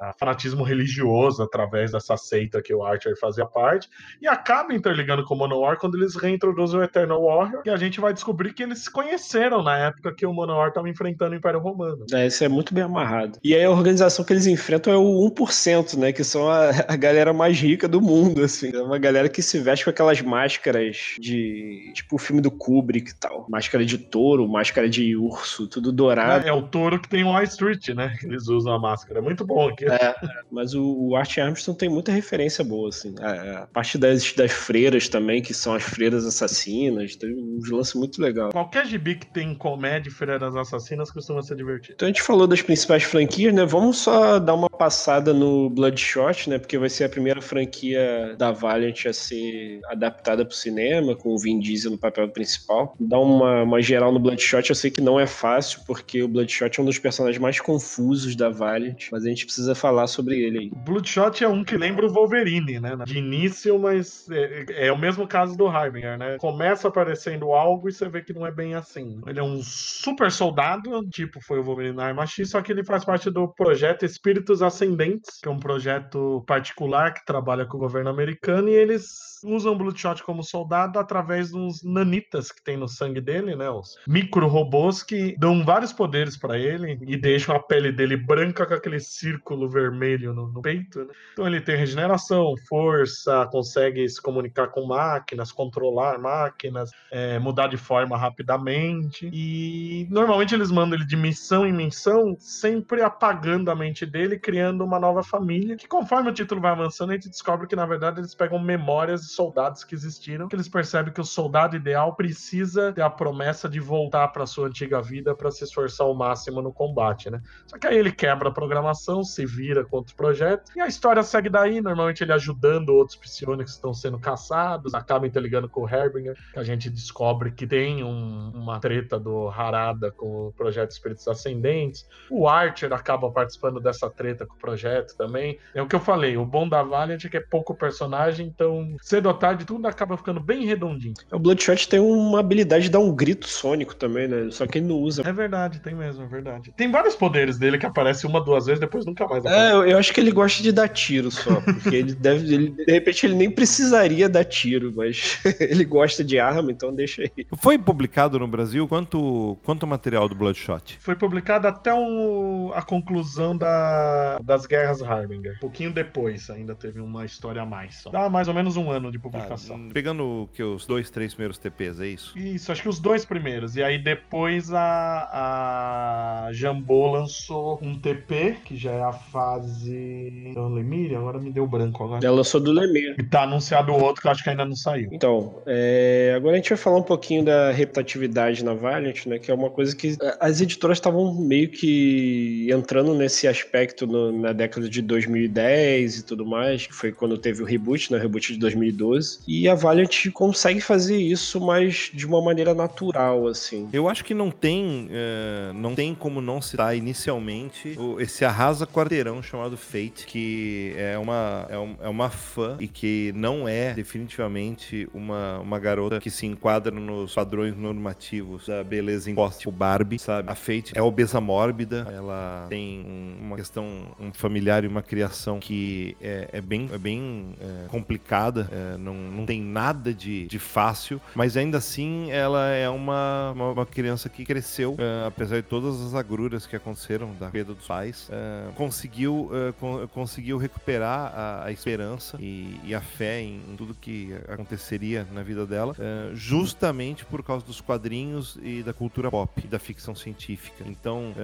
a, 0.00 0.14
fanatismo 0.18 0.62
religioso 0.62 1.42
através 1.42 1.92
dessa 1.92 2.16
seita 2.16 2.62
que 2.62 2.74
o 2.74 2.84
Archer 2.84 3.18
fazia 3.18 3.46
parte, 3.46 3.88
e 4.20 4.28
acaba 4.28 4.74
interligando 4.74 5.24
com 5.24 5.34
o 5.34 5.38
Manowar 5.38 5.78
quando 5.78 5.96
eles 5.96 6.14
reintroduzem 6.14 6.80
o 6.80 6.82
Eternal 6.82 7.22
Warrior, 7.22 7.62
e 7.64 7.70
a 7.70 7.76
gente 7.76 8.00
vai 8.00 8.12
descobrir 8.12 8.52
que 8.52 8.62
eles 8.62 8.80
se 8.80 8.90
conheceram 8.90 9.62
na 9.62 9.78
época 9.78 10.14
que 10.14 10.26
o 10.26 10.34
Manowar 10.34 10.68
estava 10.68 10.88
enfrentando 10.88 11.32
o 11.32 11.36
Império 11.36 11.60
Romano. 11.60 12.04
É, 12.12 12.26
isso 12.26 12.44
é 12.44 12.48
muito 12.48 12.74
bem 12.74 12.84
amarrado. 12.84 13.38
E 13.42 13.54
aí 13.54 13.64
a 13.64 13.70
organização 13.70 14.24
que 14.24 14.32
eles 14.32 14.46
enfrentam 14.46 14.92
é 14.92 14.96
o 14.96 15.30
1%, 15.30 15.96
né? 15.96 16.12
Que 16.12 16.24
são 16.24 16.48
a, 16.48 16.70
a 16.88 16.96
galera 16.96 17.32
mais 17.32 17.58
rica 17.58 17.88
do 17.88 18.00
mundo, 18.00 18.42
assim. 18.42 18.70
É 18.74 18.82
uma 18.82 18.98
galera 18.98 19.28
que 19.28 19.40
se 19.40 19.58
veste 19.58 19.84
com 19.84 19.90
aquelas 19.90 20.20
máscaras 20.20 21.14
de. 21.18 21.92
Tipo 21.94 22.18
filme 22.18 22.41
do 22.42 22.50
Kubrick 22.50 23.10
e 23.10 23.14
tal. 23.14 23.46
Máscara 23.48 23.84
de 23.84 23.98
touro, 23.98 24.48
máscara 24.48 24.88
de 24.88 25.16
urso, 25.16 25.66
tudo 25.66 25.92
dourado. 25.92 26.46
É, 26.46 26.50
é 26.50 26.52
o 26.52 26.62
touro 26.62 27.00
que 27.00 27.08
tem 27.08 27.24
o 27.24 27.28
Wall 27.28 27.42
Street, 27.44 27.88
né? 27.90 28.14
Que 28.18 28.26
eles 28.26 28.48
usam 28.48 28.72
a 28.72 28.78
máscara. 28.78 29.20
É 29.20 29.22
muito 29.22 29.44
bom 29.44 29.68
aqui. 29.68 29.86
É, 29.86 30.14
mas 30.50 30.74
o, 30.74 30.82
o 30.82 31.16
Art 31.16 31.38
Armstrong 31.38 31.78
tem 31.78 31.88
muita 31.88 32.12
referência 32.12 32.64
boa, 32.64 32.88
assim. 32.88 33.14
A, 33.20 33.62
a 33.62 33.66
parte 33.66 33.96
das, 33.96 34.32
das 34.32 34.52
freiras 34.52 35.08
também, 35.08 35.40
que 35.40 35.54
são 35.54 35.74
as 35.74 35.82
freiras 35.82 36.26
assassinas. 36.26 37.16
Tem 37.16 37.34
uns 37.34 37.70
lances 37.70 37.94
muito 37.94 38.20
legal. 38.20 38.50
Qualquer 38.50 38.86
gibi 38.86 39.14
que 39.14 39.26
tem 39.26 39.54
comédia 39.54 40.08
e 40.08 40.12
freiras 40.12 40.54
assassinas 40.56 41.10
costuma 41.10 41.42
ser 41.42 41.56
divertido. 41.56 41.94
Então 41.94 42.06
a 42.06 42.10
gente 42.10 42.22
falou 42.22 42.46
das 42.46 42.62
principais 42.62 43.04
franquias, 43.04 43.54
né? 43.54 43.64
Vamos 43.64 43.98
só 43.98 44.38
dar 44.38 44.54
uma 44.54 44.68
passada 44.68 45.32
no 45.32 45.70
Bloodshot, 45.70 46.50
né? 46.50 46.58
Porque 46.58 46.78
vai 46.78 46.88
ser 46.88 47.04
a 47.04 47.08
primeira 47.08 47.40
franquia 47.40 48.34
da 48.36 48.50
Valiant 48.50 49.06
a 49.06 49.12
ser 49.12 49.80
adaptada 49.86 50.44
para 50.44 50.52
o 50.52 50.56
cinema, 50.56 51.14
com 51.14 51.30
o 51.30 51.38
Vin 51.38 51.58
Diesel 51.58 51.92
no 51.92 51.98
papel 51.98 52.28
principal. 52.32 52.94
Dar 52.98 53.20
uma, 53.20 53.62
uma 53.62 53.80
geral 53.80 54.12
no 54.12 54.18
Bloodshot, 54.18 54.68
eu 54.68 54.74
sei 54.74 54.90
que 54.90 55.00
não 55.00 55.18
é 55.18 55.26
fácil, 55.26 55.80
porque 55.86 56.22
o 56.22 56.28
Bloodshot 56.28 56.78
é 56.78 56.82
um 56.82 56.86
dos 56.86 56.98
personagens 56.98 57.40
mais 57.40 57.60
confusos 57.60 58.34
da 58.34 58.48
Valiant, 58.48 59.08
mas 59.10 59.24
a 59.24 59.28
gente 59.28 59.44
precisa 59.44 59.74
falar 59.74 60.06
sobre 60.06 60.40
ele 60.40 60.58
aí. 60.58 60.70
Bloodshot 60.84 61.42
é 61.42 61.48
um 61.48 61.64
que 61.64 61.76
lembra 61.76 62.06
o 62.06 62.12
Wolverine, 62.12 62.80
né? 62.80 62.96
De 63.04 63.18
início, 63.18 63.78
mas 63.78 64.28
é, 64.30 64.86
é 64.86 64.92
o 64.92 64.98
mesmo 64.98 65.26
caso 65.26 65.56
do 65.56 65.66
Harbinger, 65.66 66.18
né? 66.18 66.36
Começa 66.38 66.88
aparecendo 66.88 67.52
algo 67.52 67.88
e 67.88 67.92
você 67.92 68.08
vê 68.08 68.22
que 68.22 68.32
não 68.32 68.46
é 68.46 68.50
bem 68.50 68.74
assim. 68.74 69.20
Ele 69.26 69.38
é 69.38 69.42
um 69.42 69.62
super 69.62 70.30
soldado, 70.30 71.06
tipo 71.08 71.40
foi 71.40 71.58
o 71.58 71.64
Wolverine 71.64 71.96
na 71.96 72.06
Arma 72.06 72.26
X, 72.26 72.50
só 72.50 72.62
que 72.62 72.72
ele 72.72 72.84
faz 72.84 73.04
parte 73.04 73.30
do 73.30 73.48
projeto 73.48 74.04
Espíritos 74.04 74.62
Ascendentes, 74.62 75.40
que 75.40 75.48
é 75.48 75.50
um 75.50 75.58
projeto 75.58 76.42
particular 76.46 77.12
que 77.14 77.24
trabalha 77.24 77.66
com 77.66 77.76
o 77.76 77.80
governo 77.80 78.10
americano 78.10 78.68
e 78.68 78.74
eles 78.74 79.31
usam 79.44 79.76
Bloodshot 79.76 80.22
como 80.22 80.42
soldado 80.42 80.98
através 80.98 81.50
dos 81.50 81.82
nanitas 81.82 82.50
que 82.50 82.62
tem 82.62 82.76
no 82.76 82.88
sangue 82.88 83.20
dele, 83.20 83.56
né? 83.56 83.68
Os 83.70 83.96
micro-robôs 84.06 85.02
que 85.02 85.36
dão 85.38 85.64
vários 85.64 85.92
poderes 85.92 86.36
para 86.36 86.58
ele 86.58 86.98
e 87.02 87.16
deixam 87.16 87.54
a 87.54 87.60
pele 87.60 87.92
dele 87.92 88.16
branca 88.16 88.66
com 88.66 88.74
aquele 88.74 89.00
círculo 89.00 89.68
vermelho 89.68 90.32
no, 90.32 90.48
no 90.48 90.62
peito, 90.62 91.00
né? 91.00 91.12
Então 91.32 91.46
ele 91.46 91.60
tem 91.60 91.76
regeneração, 91.76 92.54
força, 92.68 93.46
consegue 93.50 94.08
se 94.08 94.20
comunicar 94.20 94.68
com 94.68 94.86
máquinas, 94.86 95.52
controlar 95.52 96.18
máquinas, 96.18 96.90
é, 97.10 97.38
mudar 97.38 97.68
de 97.68 97.76
forma 97.76 98.16
rapidamente. 98.16 99.28
E 99.32 100.06
normalmente 100.10 100.54
eles 100.54 100.70
mandam 100.70 100.98
ele 100.98 101.06
de 101.06 101.16
missão 101.16 101.66
em 101.66 101.72
missão, 101.72 102.36
sempre 102.38 103.02
apagando 103.02 103.70
a 103.70 103.74
mente 103.74 104.06
dele, 104.06 104.38
criando 104.38 104.84
uma 104.84 104.98
nova 104.98 105.22
família. 105.22 105.76
Que 105.76 105.88
conforme 105.88 106.30
o 106.30 106.34
título 106.34 106.60
vai 106.60 106.72
avançando, 106.72 107.10
a 107.10 107.14
gente 107.14 107.28
descobre 107.28 107.66
que 107.66 107.76
na 107.76 107.86
verdade 107.86 108.20
eles 108.20 108.34
pegam 108.34 108.58
memórias 108.58 109.22
de 109.22 109.31
soldados 109.34 109.84
que 109.84 109.94
existiram, 109.94 110.48
que 110.48 110.56
eles 110.56 110.68
percebem 110.68 111.12
que 111.12 111.20
o 111.20 111.24
soldado 111.24 111.76
ideal 111.76 112.14
precisa 112.14 112.92
ter 112.92 113.02
a 113.02 113.10
promessa 113.10 113.68
de 113.68 113.80
voltar 113.80 114.28
para 114.28 114.46
sua 114.46 114.68
antiga 114.68 115.00
vida 115.00 115.34
para 115.34 115.50
se 115.50 115.64
esforçar 115.64 116.06
ao 116.06 116.14
máximo 116.14 116.62
no 116.62 116.72
combate, 116.72 117.30
né? 117.30 117.40
Só 117.66 117.78
que 117.78 117.86
aí 117.86 117.96
ele 117.96 118.12
quebra 118.12 118.48
a 118.48 118.52
programação, 118.52 119.22
se 119.24 119.44
vira 119.44 119.84
contra 119.84 120.12
o 120.12 120.16
projeto, 120.16 120.72
e 120.76 120.80
a 120.80 120.86
história 120.86 121.22
segue 121.22 121.48
daí, 121.48 121.80
normalmente 121.80 122.22
ele 122.22 122.32
ajudando 122.32 122.90
outros 122.90 123.16
psionicos 123.16 123.72
que 123.72 123.76
estão 123.78 123.94
sendo 123.94 124.18
caçados, 124.18 124.94
acaba 124.94 125.26
interligando 125.26 125.68
com 125.68 125.82
o 125.82 125.88
Herbinger, 125.88 126.36
que 126.52 126.58
a 126.58 126.64
gente 126.64 126.90
descobre 126.90 127.50
que 127.50 127.66
tem 127.66 128.02
um, 128.04 128.50
uma 128.54 128.80
treta 128.80 129.18
do 129.18 129.48
Harada 129.48 130.10
com 130.10 130.48
o 130.48 130.52
projeto 130.52 130.90
Espíritos 130.90 131.26
Ascendentes. 131.28 132.06
O 132.30 132.48
Archer 132.48 132.92
acaba 132.92 133.30
participando 133.30 133.80
dessa 133.80 134.08
treta 134.10 134.46
com 134.46 134.54
o 134.54 134.58
projeto 134.58 135.16
também. 135.16 135.58
É 135.74 135.82
o 135.82 135.86
que 135.86 135.96
eu 135.96 136.00
falei, 136.00 136.36
o 136.36 136.44
bom 136.44 136.68
da 136.68 136.82
Valiant 136.82 137.24
é 137.24 137.28
que 137.28 137.36
é 137.36 137.40
pouco 137.40 137.74
personagem, 137.74 138.46
então 138.46 138.96
cedo 139.22 139.26
ou 139.26 139.34
tarde 139.34 139.64
tudo 139.64 139.86
acaba 139.86 140.16
ficando 140.16 140.40
bem 140.40 140.66
redondinho. 140.66 141.14
O 141.30 141.38
Bloodshot 141.38 141.88
tem 141.88 142.00
uma 142.00 142.40
habilidade 142.40 142.84
de 142.84 142.90
dar 142.90 142.98
um 142.98 143.14
grito 143.14 143.46
sônico 143.46 143.94
também, 143.94 144.26
né? 144.26 144.50
Só 144.50 144.66
que 144.66 144.78
ele 144.78 144.86
não 144.86 144.96
usa. 144.96 145.22
É 145.24 145.32
verdade, 145.32 145.80
tem 145.80 145.94
mesmo, 145.94 146.24
é 146.24 146.26
verdade. 146.26 146.72
Tem 146.76 146.90
vários 146.90 147.14
poderes 147.14 147.58
dele 147.58 147.78
que 147.78 147.86
aparecem 147.86 148.28
uma, 148.28 148.40
duas 148.40 148.66
vezes, 148.66 148.80
depois 148.80 149.06
nunca 149.06 149.26
mais 149.26 149.44
aparece. 149.44 149.64
É, 149.64 149.72
eu, 149.72 149.86
eu 149.86 149.98
acho 149.98 150.12
que 150.12 150.20
ele 150.20 150.32
gosta 150.32 150.62
de 150.62 150.72
dar 150.72 150.88
tiro 150.88 151.30
só, 151.30 151.60
porque 151.60 151.94
ele 151.94 152.14
deve, 152.14 152.52
ele, 152.52 152.70
de 152.70 152.92
repente 152.92 153.26
ele 153.26 153.34
nem 153.34 153.50
precisaria 153.50 154.28
dar 154.28 154.44
tiro, 154.44 154.92
mas 154.94 155.38
ele 155.60 155.84
gosta 155.84 156.24
de 156.24 156.38
arma, 156.38 156.72
então 156.72 156.92
deixa 156.92 157.22
aí. 157.22 157.46
Foi 157.60 157.78
publicado 157.78 158.38
no 158.38 158.48
Brasil 158.48 158.88
quanto, 158.88 159.56
quanto 159.62 159.86
material 159.86 160.28
do 160.28 160.34
Bloodshot? 160.34 160.98
Foi 161.00 161.14
publicado 161.14 161.68
até 161.68 161.94
o, 161.94 162.72
a 162.74 162.82
conclusão 162.82 163.56
da, 163.56 164.38
das 164.42 164.66
Guerras 164.66 165.02
Harbinger. 165.02 165.54
Um 165.56 165.60
pouquinho 165.60 165.92
depois 165.92 166.50
ainda 166.50 166.74
teve 166.74 167.00
uma 167.00 167.24
história 167.24 167.62
a 167.62 167.66
mais 167.66 167.96
só. 167.96 168.10
Dá 168.10 168.28
mais 168.28 168.48
ou 168.48 168.54
menos 168.54 168.76
um 168.76 168.90
ano 168.90 169.11
de 169.12 169.18
publicação. 169.18 169.78
Tá, 169.78 169.94
pegando 169.94 170.48
que 170.52 170.62
os 170.62 170.86
dois, 170.86 171.10
três 171.10 171.34
primeiros 171.34 171.58
TPs, 171.58 172.00
é 172.00 172.08
isso? 172.08 172.36
Isso, 172.38 172.72
acho 172.72 172.82
que 172.82 172.88
os 172.88 172.98
dois 172.98 173.24
primeiros. 173.24 173.76
E 173.76 173.82
aí 173.82 173.98
depois 173.98 174.72
a, 174.72 176.46
a 176.48 176.52
Jambô 176.52 177.12
lançou 177.12 177.78
um 177.82 177.98
TP, 177.98 178.56
que 178.64 178.76
já 178.76 178.92
é 178.92 179.02
a 179.02 179.12
fase. 179.12 180.32
Então, 180.46 180.68
Lemire, 180.68 181.14
agora 181.14 181.38
me 181.38 181.50
deu 181.50 181.66
branco 181.66 182.04
agora. 182.04 182.24
Ela 182.26 182.36
lançou 182.36 182.60
do 182.60 182.72
Lemire. 182.72 183.14
E 183.18 183.22
tá 183.22 183.42
anunciado 183.42 183.92
o 183.92 184.02
outro 184.02 184.22
que 184.22 184.26
eu 184.26 184.32
acho 184.32 184.42
que 184.42 184.50
ainda 184.50 184.64
não 184.64 184.76
saiu. 184.76 185.08
Então, 185.12 185.62
é... 185.66 186.32
agora 186.36 186.54
a 186.54 186.56
gente 186.56 186.70
vai 186.70 186.78
falar 186.78 186.98
um 186.98 187.02
pouquinho 187.02 187.44
da 187.44 187.70
reputatividade 187.70 188.64
na 188.64 188.74
Valiant, 188.74 189.26
né? 189.26 189.38
Que 189.38 189.50
é 189.50 189.54
uma 189.54 189.70
coisa 189.70 189.94
que 189.94 190.16
as 190.40 190.60
editoras 190.60 190.98
estavam 190.98 191.34
meio 191.34 191.68
que 191.68 192.68
entrando 192.70 193.14
nesse 193.14 193.46
aspecto 193.46 194.06
no, 194.06 194.32
na 194.32 194.52
década 194.52 194.88
de 194.88 195.02
2010 195.02 196.18
e 196.18 196.22
tudo 196.24 196.46
mais, 196.46 196.86
que 196.86 196.94
foi 196.94 197.12
quando 197.12 197.36
teve 197.38 197.62
o 197.62 197.66
reboot, 197.66 198.10
né? 198.10 198.18
O 198.18 198.20
reboot 198.20 198.52
de 198.52 198.58
2012. 198.58 199.01
E 199.46 199.68
a 199.68 199.74
Valiant 199.74 200.30
consegue 200.32 200.80
fazer 200.80 201.16
isso, 201.16 201.60
mas 201.60 202.10
de 202.12 202.26
uma 202.26 202.40
maneira 202.42 202.74
natural, 202.74 203.46
assim. 203.46 203.88
Eu 203.92 204.08
acho 204.08 204.24
que 204.24 204.34
não 204.34 204.50
tem, 204.50 205.08
é, 205.10 205.72
não 205.74 205.94
tem 205.94 206.14
como 206.14 206.40
não 206.40 206.60
citar 206.60 206.96
inicialmente 206.96 207.96
esse 208.18 208.44
arrasa 208.44 208.86
quarteirão 208.86 209.42
chamado 209.42 209.76
Fate, 209.76 210.26
que 210.26 210.94
é 210.96 211.18
uma, 211.18 211.66
é, 211.68 211.78
um, 211.78 211.96
é 212.02 212.08
uma 212.08 212.30
fã 212.30 212.76
e 212.78 212.88
que 212.88 213.32
não 213.34 213.68
é 213.68 213.92
definitivamente 213.94 215.08
uma, 215.12 215.58
uma 215.58 215.78
garota 215.78 216.20
que 216.20 216.30
se 216.30 216.46
enquadra 216.46 216.94
nos 216.94 217.34
padrões 217.34 217.76
normativos 217.76 218.66
da 218.66 218.82
beleza 218.84 219.30
imposta 219.30 219.64
por 219.64 219.72
Barbie, 219.72 220.18
sabe? 220.18 220.50
A 220.50 220.54
Fate 220.54 220.92
é 220.94 221.02
obesa 221.02 221.40
mórbida, 221.40 222.06
ela 222.12 222.66
tem 222.68 223.04
uma 223.40 223.56
questão 223.56 223.86
um 224.20 224.32
familiar 224.32 224.84
e 224.84 224.86
uma 224.86 225.02
criação 225.02 225.58
que 225.58 226.16
é, 226.20 226.48
é 226.52 226.60
bem, 226.60 226.88
é 226.92 226.98
bem 226.98 227.54
é, 227.60 227.88
complicada, 227.88 228.68
é, 228.70 228.81
não, 228.98 229.14
não 229.14 229.46
tem 229.46 229.62
nada 229.62 230.12
de, 230.12 230.46
de 230.46 230.58
fácil, 230.58 231.20
mas 231.34 231.56
ainda 231.56 231.78
assim 231.78 232.30
ela 232.30 232.68
é 232.68 232.88
uma, 232.88 233.52
uma, 233.52 233.70
uma 233.72 233.86
criança 233.86 234.28
que 234.28 234.44
cresceu, 234.44 234.96
é, 234.98 235.26
apesar 235.26 235.56
de 235.56 235.62
todas 235.62 236.00
as 236.00 236.14
agruras 236.14 236.66
que 236.66 236.76
aconteceram 236.76 237.34
da 237.34 237.48
perda 237.50 237.74
dos 237.74 237.86
pais, 237.86 238.28
é, 238.30 238.72
conseguiu, 238.74 239.50
con 239.78 240.06
conseguiu 240.08 240.58
recuperar 240.58 241.32
a, 241.34 241.64
a 241.66 241.72
esperança 241.72 242.36
e, 242.40 242.80
e, 242.84 242.94
a 242.94 243.00
fé 243.00 243.40
em, 243.40 243.60
em, 243.68 243.76
tudo 243.76 243.94
que 243.94 244.34
aconteceria 244.48 245.26
na 245.32 245.42
vida 245.42 245.66
dela, 245.66 245.94
justamente 246.34 247.24
por 247.24 247.42
causa 247.42 247.64
dos 247.64 247.80
quadrinhos 247.80 248.58
e 248.62 248.82
da 248.82 248.92
cultura 248.92 249.30
pop 249.30 249.66
da 249.66 249.78
ficção 249.78 250.14
científica. 250.14 250.84
Então 250.86 251.34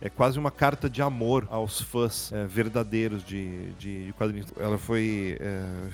é, 0.00 0.08
quase 0.08 0.38
uma 0.38 0.50
carta 0.50 0.88
de 0.88 1.02
amor 1.02 1.46
aos 1.50 1.80
fãs 1.80 2.32
verdadeiros 2.48 3.24
de, 3.24 3.72
de, 3.72 4.06
de, 4.06 4.12
quadrinhos. 4.12 4.48
Ela 4.58 4.78
foi 4.78 5.38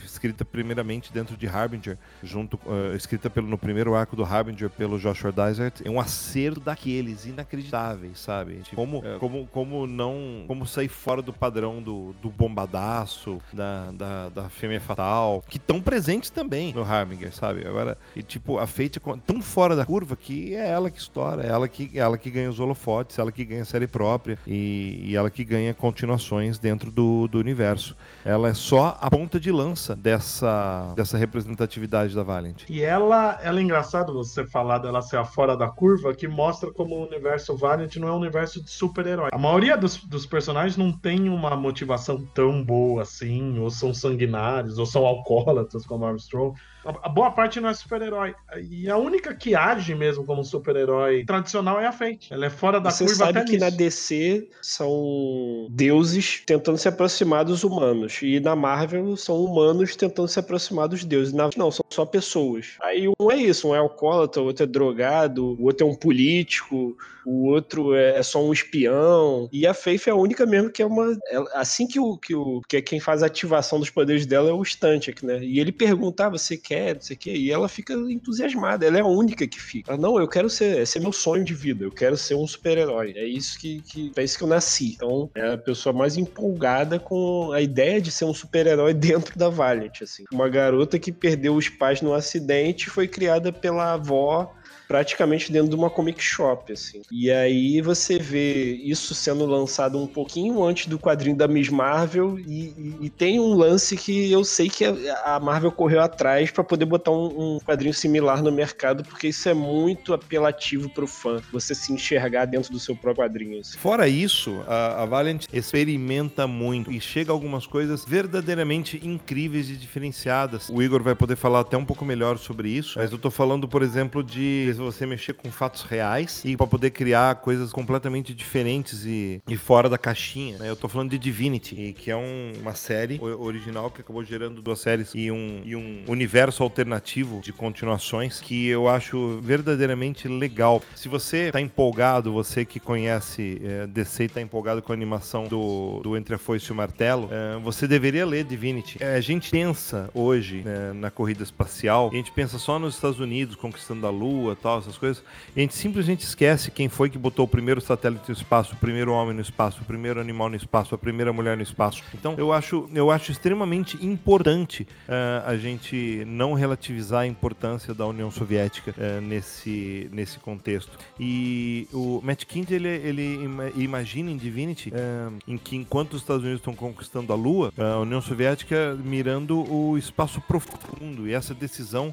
escrita 0.05 0.45
primeiramente 0.69 1.11
dentro 1.11 1.35
de 1.35 1.47
Harbinger, 1.47 1.97
junto, 2.23 2.61
uh, 2.67 2.95
escrita 2.95 3.31
pelo, 3.31 3.49
no 3.49 3.57
primeiro 3.57 3.95
arco 3.95 4.15
do 4.15 4.23
Harbinger 4.23 4.69
pelo 4.69 4.99
Joshua 4.99 5.33
Dysart, 5.33 5.81
é 5.83 5.89
um 5.89 5.99
acerto 5.99 6.61
daqueles 6.61 7.25
inacreditáveis, 7.25 8.21
sabe? 8.21 8.57
Tipo, 8.57 8.77
como, 8.77 8.99
uh, 8.99 9.19
como, 9.19 9.47
como 9.47 9.87
não, 9.87 10.45
como 10.47 10.67
sair 10.67 10.89
fora 10.89 11.23
do 11.23 11.33
padrão 11.33 11.81
do, 11.81 12.15
do 12.21 12.29
bombadaço, 12.29 13.41
da, 13.51 13.91
da, 13.93 14.29
da 14.29 14.49
fêmea 14.51 14.81
fatal, 14.81 15.43
que 15.49 15.57
estão 15.57 15.81
presentes 15.81 16.29
também 16.29 16.75
no 16.75 16.83
Harbinger, 16.83 17.35
sabe? 17.35 17.67
Agora, 17.67 17.97
e, 18.15 18.23
tipo, 18.23 18.59
a 18.59 18.67
Fate 18.67 18.99
é 18.99 19.17
tão 19.27 19.41
fora 19.41 19.75
da 19.75 19.87
curva 19.87 20.17
que 20.17 20.55
é 20.55 20.69
ela 20.69 20.91
que 20.91 20.99
estoura, 20.99 21.47
é 21.47 21.49
ela 21.49 21.67
que, 21.67 21.91
é 21.95 21.99
ela 21.99 22.19
que 22.19 22.31
ganha 22.31 22.51
os 22.51 22.61
holofotes, 22.61 23.19
é 23.19 23.23
ela 23.23 23.33
que 23.33 23.45
ganha 23.45 23.65
série 23.65 23.87
própria 23.87 24.39
e, 24.47 25.01
e 25.05 25.17
ela 25.17 25.31
que 25.31 25.45
ganha 25.45 25.73
continuações 25.73 26.59
dentro 26.59 26.91
do, 26.91 27.27
do 27.27 27.39
universo. 27.39 27.97
Ela 28.23 28.51
é 28.51 28.55
só 28.55 28.99
a 29.01 29.11
ponta 29.11 29.41
de 29.41 29.51
lança 29.51 29.79
dessa, 29.95 30.58
dessa 30.95 31.17
representatividade 31.17 32.15
da 32.15 32.23
Valiant. 32.23 32.63
E 32.69 32.83
ela, 32.83 33.39
ela 33.43 33.59
é 33.59 33.63
engraçado 33.63 34.13
você 34.13 34.47
falar 34.47 34.79
dela 34.79 35.03
ser 35.03 35.17
a 35.17 35.25
fora 35.25 35.57
da 35.57 35.69
curva, 35.69 36.15
que 36.15 36.29
mostra 36.29 36.73
como 36.73 36.95
o 36.97 37.07
universo 37.07 37.57
Valiant 37.57 37.97
não 37.97 38.09
é 38.09 38.13
um 38.13 38.19
universo 38.19 38.63
de 38.63 38.71
super-herói. 38.71 39.31
A 39.33 39.39
maioria 39.39 39.77
dos, 39.77 39.97
dos 40.05 40.27
personagens 40.27 40.77
não 40.77 40.93
tem 40.93 41.29
uma 41.29 41.57
motivação 41.57 42.25
tão 42.35 42.63
boa 42.65 43.03
assim, 43.03 43.59
ou 43.59 43.71
são 43.71 43.93
sanguinários, 43.93 44.79
ou 44.79 44.87
são 44.87 45.05
alcoólatras 45.05 45.87
como 45.87 46.05
Armstrong. 46.05 46.55
A, 47.03 47.09
boa 47.09 47.31
parte 47.31 47.61
não 47.61 47.69
é 47.69 47.75
super-herói. 47.75 48.35
E 48.71 48.89
a 48.89 48.97
única 48.97 49.35
que 49.35 49.55
age 49.55 49.95
mesmo 49.95 50.25
como 50.25 50.45
super-herói 50.45 51.25
tradicional 51.25 51.81
é 51.81 51.87
a 51.87 51.93
Fate. 51.93 52.33
Ela 52.33 52.47
é 52.47 52.51
fora 52.51 52.81
da 52.81 52.91
Você 52.91 53.05
curva 53.05 53.27
sabe 53.27 53.45
que 53.45 53.53
nisso. 53.53 53.65
na 53.65 53.71
DC 53.71 54.49
são 54.63 55.67
deuses 55.71 56.43
tentando 56.47 56.79
se 56.79 56.89
aproximar 56.89 57.45
dos 57.45 57.65
humanos. 57.65 58.21
E 58.23 58.41
na 58.41 58.57
Marvel 58.57 59.17
são 59.17 59.37
humanos 59.45 59.95
tentando 59.97 60.29
se 60.29 60.39
aproximar 60.39 60.89
dos 60.89 61.05
deuses. 61.05 61.33
Na... 61.33 61.51
Não, 61.57 61.71
são 61.71 61.85
só 61.91 62.05
pessoas. 62.07 62.77
Aí 62.83 63.09
um 63.09 63.31
é 63.31 63.37
isso, 63.37 63.69
um 63.69 63.75
é 63.75 63.79
alcoólatra, 63.79 64.41
o 64.41 64.47
outro 64.47 64.65
é 64.65 64.67
drogado, 64.67 65.57
o 65.61 65.65
outro 65.65 65.87
é 65.87 65.91
um 65.91 65.95
político, 65.95 66.97
o 67.29 67.49
outro 67.49 67.95
é, 67.95 68.19
é 68.19 68.23
só 68.23 68.43
um 68.43 68.55
espião. 68.55 69.51
E 69.53 69.67
a 69.67 69.75
Faith 69.75 70.07
é 70.07 70.11
a 70.11 70.15
única 70.15 70.47
mesmo 70.47 70.71
que 70.71 70.81
é 70.81 70.87
uma. 70.87 71.15
assim 71.53 71.87
que 71.87 72.01
o, 72.01 72.17
que 72.17 72.35
o. 72.35 72.63
que 72.67 72.79
é 72.79 72.81
quem 72.81 72.99
faz 72.99 73.23
a 73.23 73.27
ativação 73.27 73.79
dos 73.79 73.91
poderes 73.91 74.25
dela 74.25 74.49
é 74.49 74.53
o 74.53 74.63
Stantic, 74.63 75.23
né? 75.23 75.45
E 75.45 75.61
ele 75.61 75.71
pergunta: 75.71 76.25
ah, 76.25 76.31
você 76.31 76.57
quer, 76.57 76.78
não 76.95 77.01
sei 77.01 77.17
o 77.17 77.19
quê. 77.19 77.33
E 77.33 77.51
ela 77.51 77.69
fica 77.69 77.95
entusiasmada. 77.95 78.87
Ela 78.87 78.99
é 78.99 79.01
a 79.01 79.07
única 79.07 79.47
que 79.47 79.61
fica. 79.61 79.93
Ela, 79.93 80.01
não, 80.01 80.19
eu 80.19 80.29
quero 80.29 80.49
ser. 80.49 80.81
Esse 80.81 80.99
é 80.99 81.01
meu 81.01 81.13
sonho 81.13 81.45
de 81.45 81.55
vida. 81.55 81.85
Eu 81.85 81.91
quero 81.91 82.17
ser 82.17 82.35
um 82.35 82.47
super-herói. 82.47 83.13
É 83.17 83.25
isso 83.25 83.59
que, 83.59 83.81
que. 83.83 84.13
É 84.17 84.23
isso 84.23 84.39
que 84.39 84.45
eu 84.45 84.49
nasci. 84.49 84.95
Então, 84.97 85.31
é 85.35 85.55
a 85.55 85.59
pessoa 85.59 85.93
mais 85.93 86.17
empolgada 86.17 86.99
com 86.99 87.53
a 87.53 87.61
ideia 87.61 88.01
de 88.01 88.11
ser 88.11 88.25
um 88.25 88.35
super-herói 88.35 88.93
dentro 88.95 89.39
da 89.39 89.49
Valiant, 89.49 90.03
assim. 90.03 90.25
Uma 90.33 90.49
garota 90.49 90.99
que 90.99 91.13
perdeu 91.13 91.55
os 91.55 91.69
pais 91.69 92.03
num 92.03 92.15
acidente 92.15 92.91
foi 92.91 93.09
criada 93.09 93.53
pela 93.53 93.95
avó 93.95 94.55
praticamente 94.89 95.53
dentro 95.53 95.69
de 95.69 95.77
uma 95.77 95.91
comic 95.91 96.21
shop, 96.23 96.73
assim. 96.73 97.03
E 97.13 97.31
aí 97.31 97.81
você 97.83 98.19
vê 98.19 98.75
isso 98.83 99.15
sendo 99.15 99.45
lançado 99.45 99.99
um 100.03 100.07
pouquinho 100.07 100.65
antes 100.65 100.87
do 100.87 100.99
quadrinho 100.99 101.37
da 101.37 101.47
Miss 101.47 101.69
Marvel 101.69 102.39
e, 102.39 102.69
e- 102.69 102.97
e 103.03 103.11
tem 103.11 103.39
um 103.39 103.53
lance 103.55 103.97
que 103.97 104.33
eu 104.33 104.43
sei 104.45 104.69
que 104.71 104.85
a 105.25 105.39
Marvel 105.41 105.71
correu 105.71 106.01
atrás 106.01 106.51
pra 106.51 106.65
poder 106.65 106.87
botar 106.87 107.11
um, 107.11 107.57
um 107.57 107.59
quadrinho 107.61 107.93
similar 107.93 108.43
no 108.43 108.51
mercado, 108.51 109.05
porque 109.05 109.29
isso 109.29 109.49
é 109.49 109.55
muito 109.55 110.15
apelativo 110.15 110.89
pro 110.89 111.07
fã, 111.07 111.41
você 111.53 111.75
se 111.75 111.93
enxergar 111.93 112.47
dentro 112.47 112.73
do 112.73 112.79
seu 112.81 112.97
próprio 112.97 113.19
quadrinho. 113.25 113.61
assim. 113.61 113.77
Fora 113.79 114.09
isso, 114.09 114.61
a, 114.67 115.03
a 115.03 115.07
Valiant 115.07 115.45
experimenta 115.53 116.47
muito 116.47 116.91
e 116.91 117.01
chega 117.01 117.31
a 117.31 117.35
algumas 117.35 117.67
coisas 117.67 118.05
verdadeiramente 118.07 119.01
incríveis 119.05 119.69
e 119.69 119.75
diferenciadas. 119.77 120.69
O 120.71 120.83
Igor 120.83 121.03
vai 121.03 121.15
poder 121.15 121.37
falar 121.37 121.61
até 121.61 121.77
um 121.77 121.85
pouco 121.85 122.05
melhor 122.05 122.39
sobre 122.39 122.71
isso, 122.71 122.99
mas 122.99 123.13
eu 123.13 123.19
tô 123.19 123.31
falando, 123.31 123.69
por 123.69 123.83
exemplo, 123.83 124.23
de 124.23 124.67
você 124.79 125.07
mexer 125.07 125.35
com 125.35 125.51
fatos 125.51 125.83
reais 125.83 126.43
e 126.45 126.57
para 126.57 126.67
poder 126.67 126.91
criar 126.91 127.37
coisas 127.37 127.73
completamente 127.73 128.35
diferentes 128.35 129.05
e, 129.05 129.41
e 129.49 129.57
fora 129.57 129.89
da 129.89 129.99
caixinha. 129.99 130.59
né? 130.59 130.69
Eu 130.71 130.77
tô 130.77 130.89
falando 130.89 131.11
de 131.11 131.19
Divinity, 131.19 131.95
que 131.99 132.11
é 132.11 132.17
um- 132.17 132.53
uma 132.61 132.75
série 132.75 133.19
original 133.21 133.91
que 133.91 134.01
acabou 134.01 134.25
gerando 134.25 134.61
duas 134.63 134.81
séries 134.81 135.13
e 135.15 135.31
um, 135.31 135.63
e 135.65 135.75
um 135.77 136.05
universo 136.09 136.63
alternativo 136.63 137.41
de 137.43 137.53
continuações 137.53 138.41
que 138.41 138.67
eu 138.69 138.89
acho 138.89 139.41
verdadeiramente 139.43 140.29
legal. 140.29 140.83
Se 140.95 141.09
você 141.09 141.51
tá 141.51 141.61
empolgado, 141.61 142.33
você 142.33 142.65
que 142.65 142.81
conhece 142.81 143.61
é, 143.65 143.87
DC 143.87 144.25
e 144.25 144.29
tá 144.29 144.41
empolgado 144.41 144.83
com 144.83 144.93
a 144.93 144.95
animação 144.95 145.45
do, 145.45 146.01
do 146.03 146.17
Entre 146.17 146.35
a 146.35 146.39
Foice 146.39 146.67
e 146.69 146.73
o 146.73 146.75
Martelo, 146.75 147.29
é, 147.31 147.59
você 147.61 147.87
deveria 147.87 148.27
ler 148.27 148.45
Divinity. 148.45 148.99
É, 149.03 149.15
a 149.17 149.21
gente 149.21 149.51
pensa 149.51 150.11
hoje 150.15 150.63
né, 150.65 150.93
na 150.95 151.11
corrida 151.11 151.43
espacial, 151.43 152.09
a 152.13 152.17
gente 152.17 152.33
pensa 152.33 152.59
só 152.59 152.79
nos 152.79 152.95
Estados 152.95 153.21
Unidos 153.21 153.57
conquistando 153.57 154.07
a 154.07 154.11
Lua 154.11 154.57
tal, 154.61 154.68
essas 154.77 154.99
coisas, 154.99 155.25
a 155.57 155.59
gente 155.59 155.75
simplesmente 155.75 156.21
esquece 156.21 156.71
quem 156.71 156.91
foi 156.91 157.09
que 157.09 157.17
botou 157.17 157.47
o 157.47 157.49
primeiro 157.49 157.81
satélite 157.81 158.29
no 158.29 158.35
espaço, 158.35 158.75
o 158.75 158.77
primeiro 158.77 159.13
homem 159.13 159.35
no 159.35 159.41
espaço, 159.41 159.81
o 159.81 159.85
primeiro 159.87 160.21
animal 160.21 160.51
no 160.51 160.57
espaço, 160.57 160.95
a 160.95 160.99
primeira 160.99 161.33
mulher 161.33 161.57
no 161.57 161.63
espaço. 161.63 162.03
Então 162.13 162.35
eu 162.37 162.53
acho, 162.53 162.87
eu 162.93 163.11
acho 163.11 163.33
extremamente 163.33 163.97
importante 164.05 164.87
eh, 165.09 165.43
a 165.47 165.57
gente 165.57 166.25
não 166.27 166.53
relativizar 166.53 167.21
a 167.21 167.27
importância 167.27 167.95
da 167.95 168.05
União 168.05 168.31
Soviética 168.31 168.95
eh, 168.99 169.21
nesse, 169.23 170.11
nesse 170.13 170.39
contexto. 170.41 170.99
E 171.19 171.89
o 171.93 172.21
Matt 172.23 172.45
Kindt, 172.45 172.75
ele, 172.75 172.89
ele 172.89 173.35
ima- 173.45 173.71
imagina 173.77 174.31
em 174.31 174.37
Divinity 174.37 174.93
eh, 174.93 175.29
em 175.47 175.57
que 175.57 175.77
enquanto 175.77 176.15
os 176.15 176.21
Estados 176.21 176.43
Unidos 176.43 176.61
estão 176.61 176.75
conquistando 176.75 177.33
a 177.33 177.37
Lua, 177.37 177.73
a 177.79 178.01
União 178.01 178.21
Soviética 178.21 178.99
mirando 179.03 179.71
o 179.73 179.97
espaço 179.97 180.41
profundo. 180.41 181.29
E 181.29 181.33
essa 181.33 181.55
decisão 181.55 182.13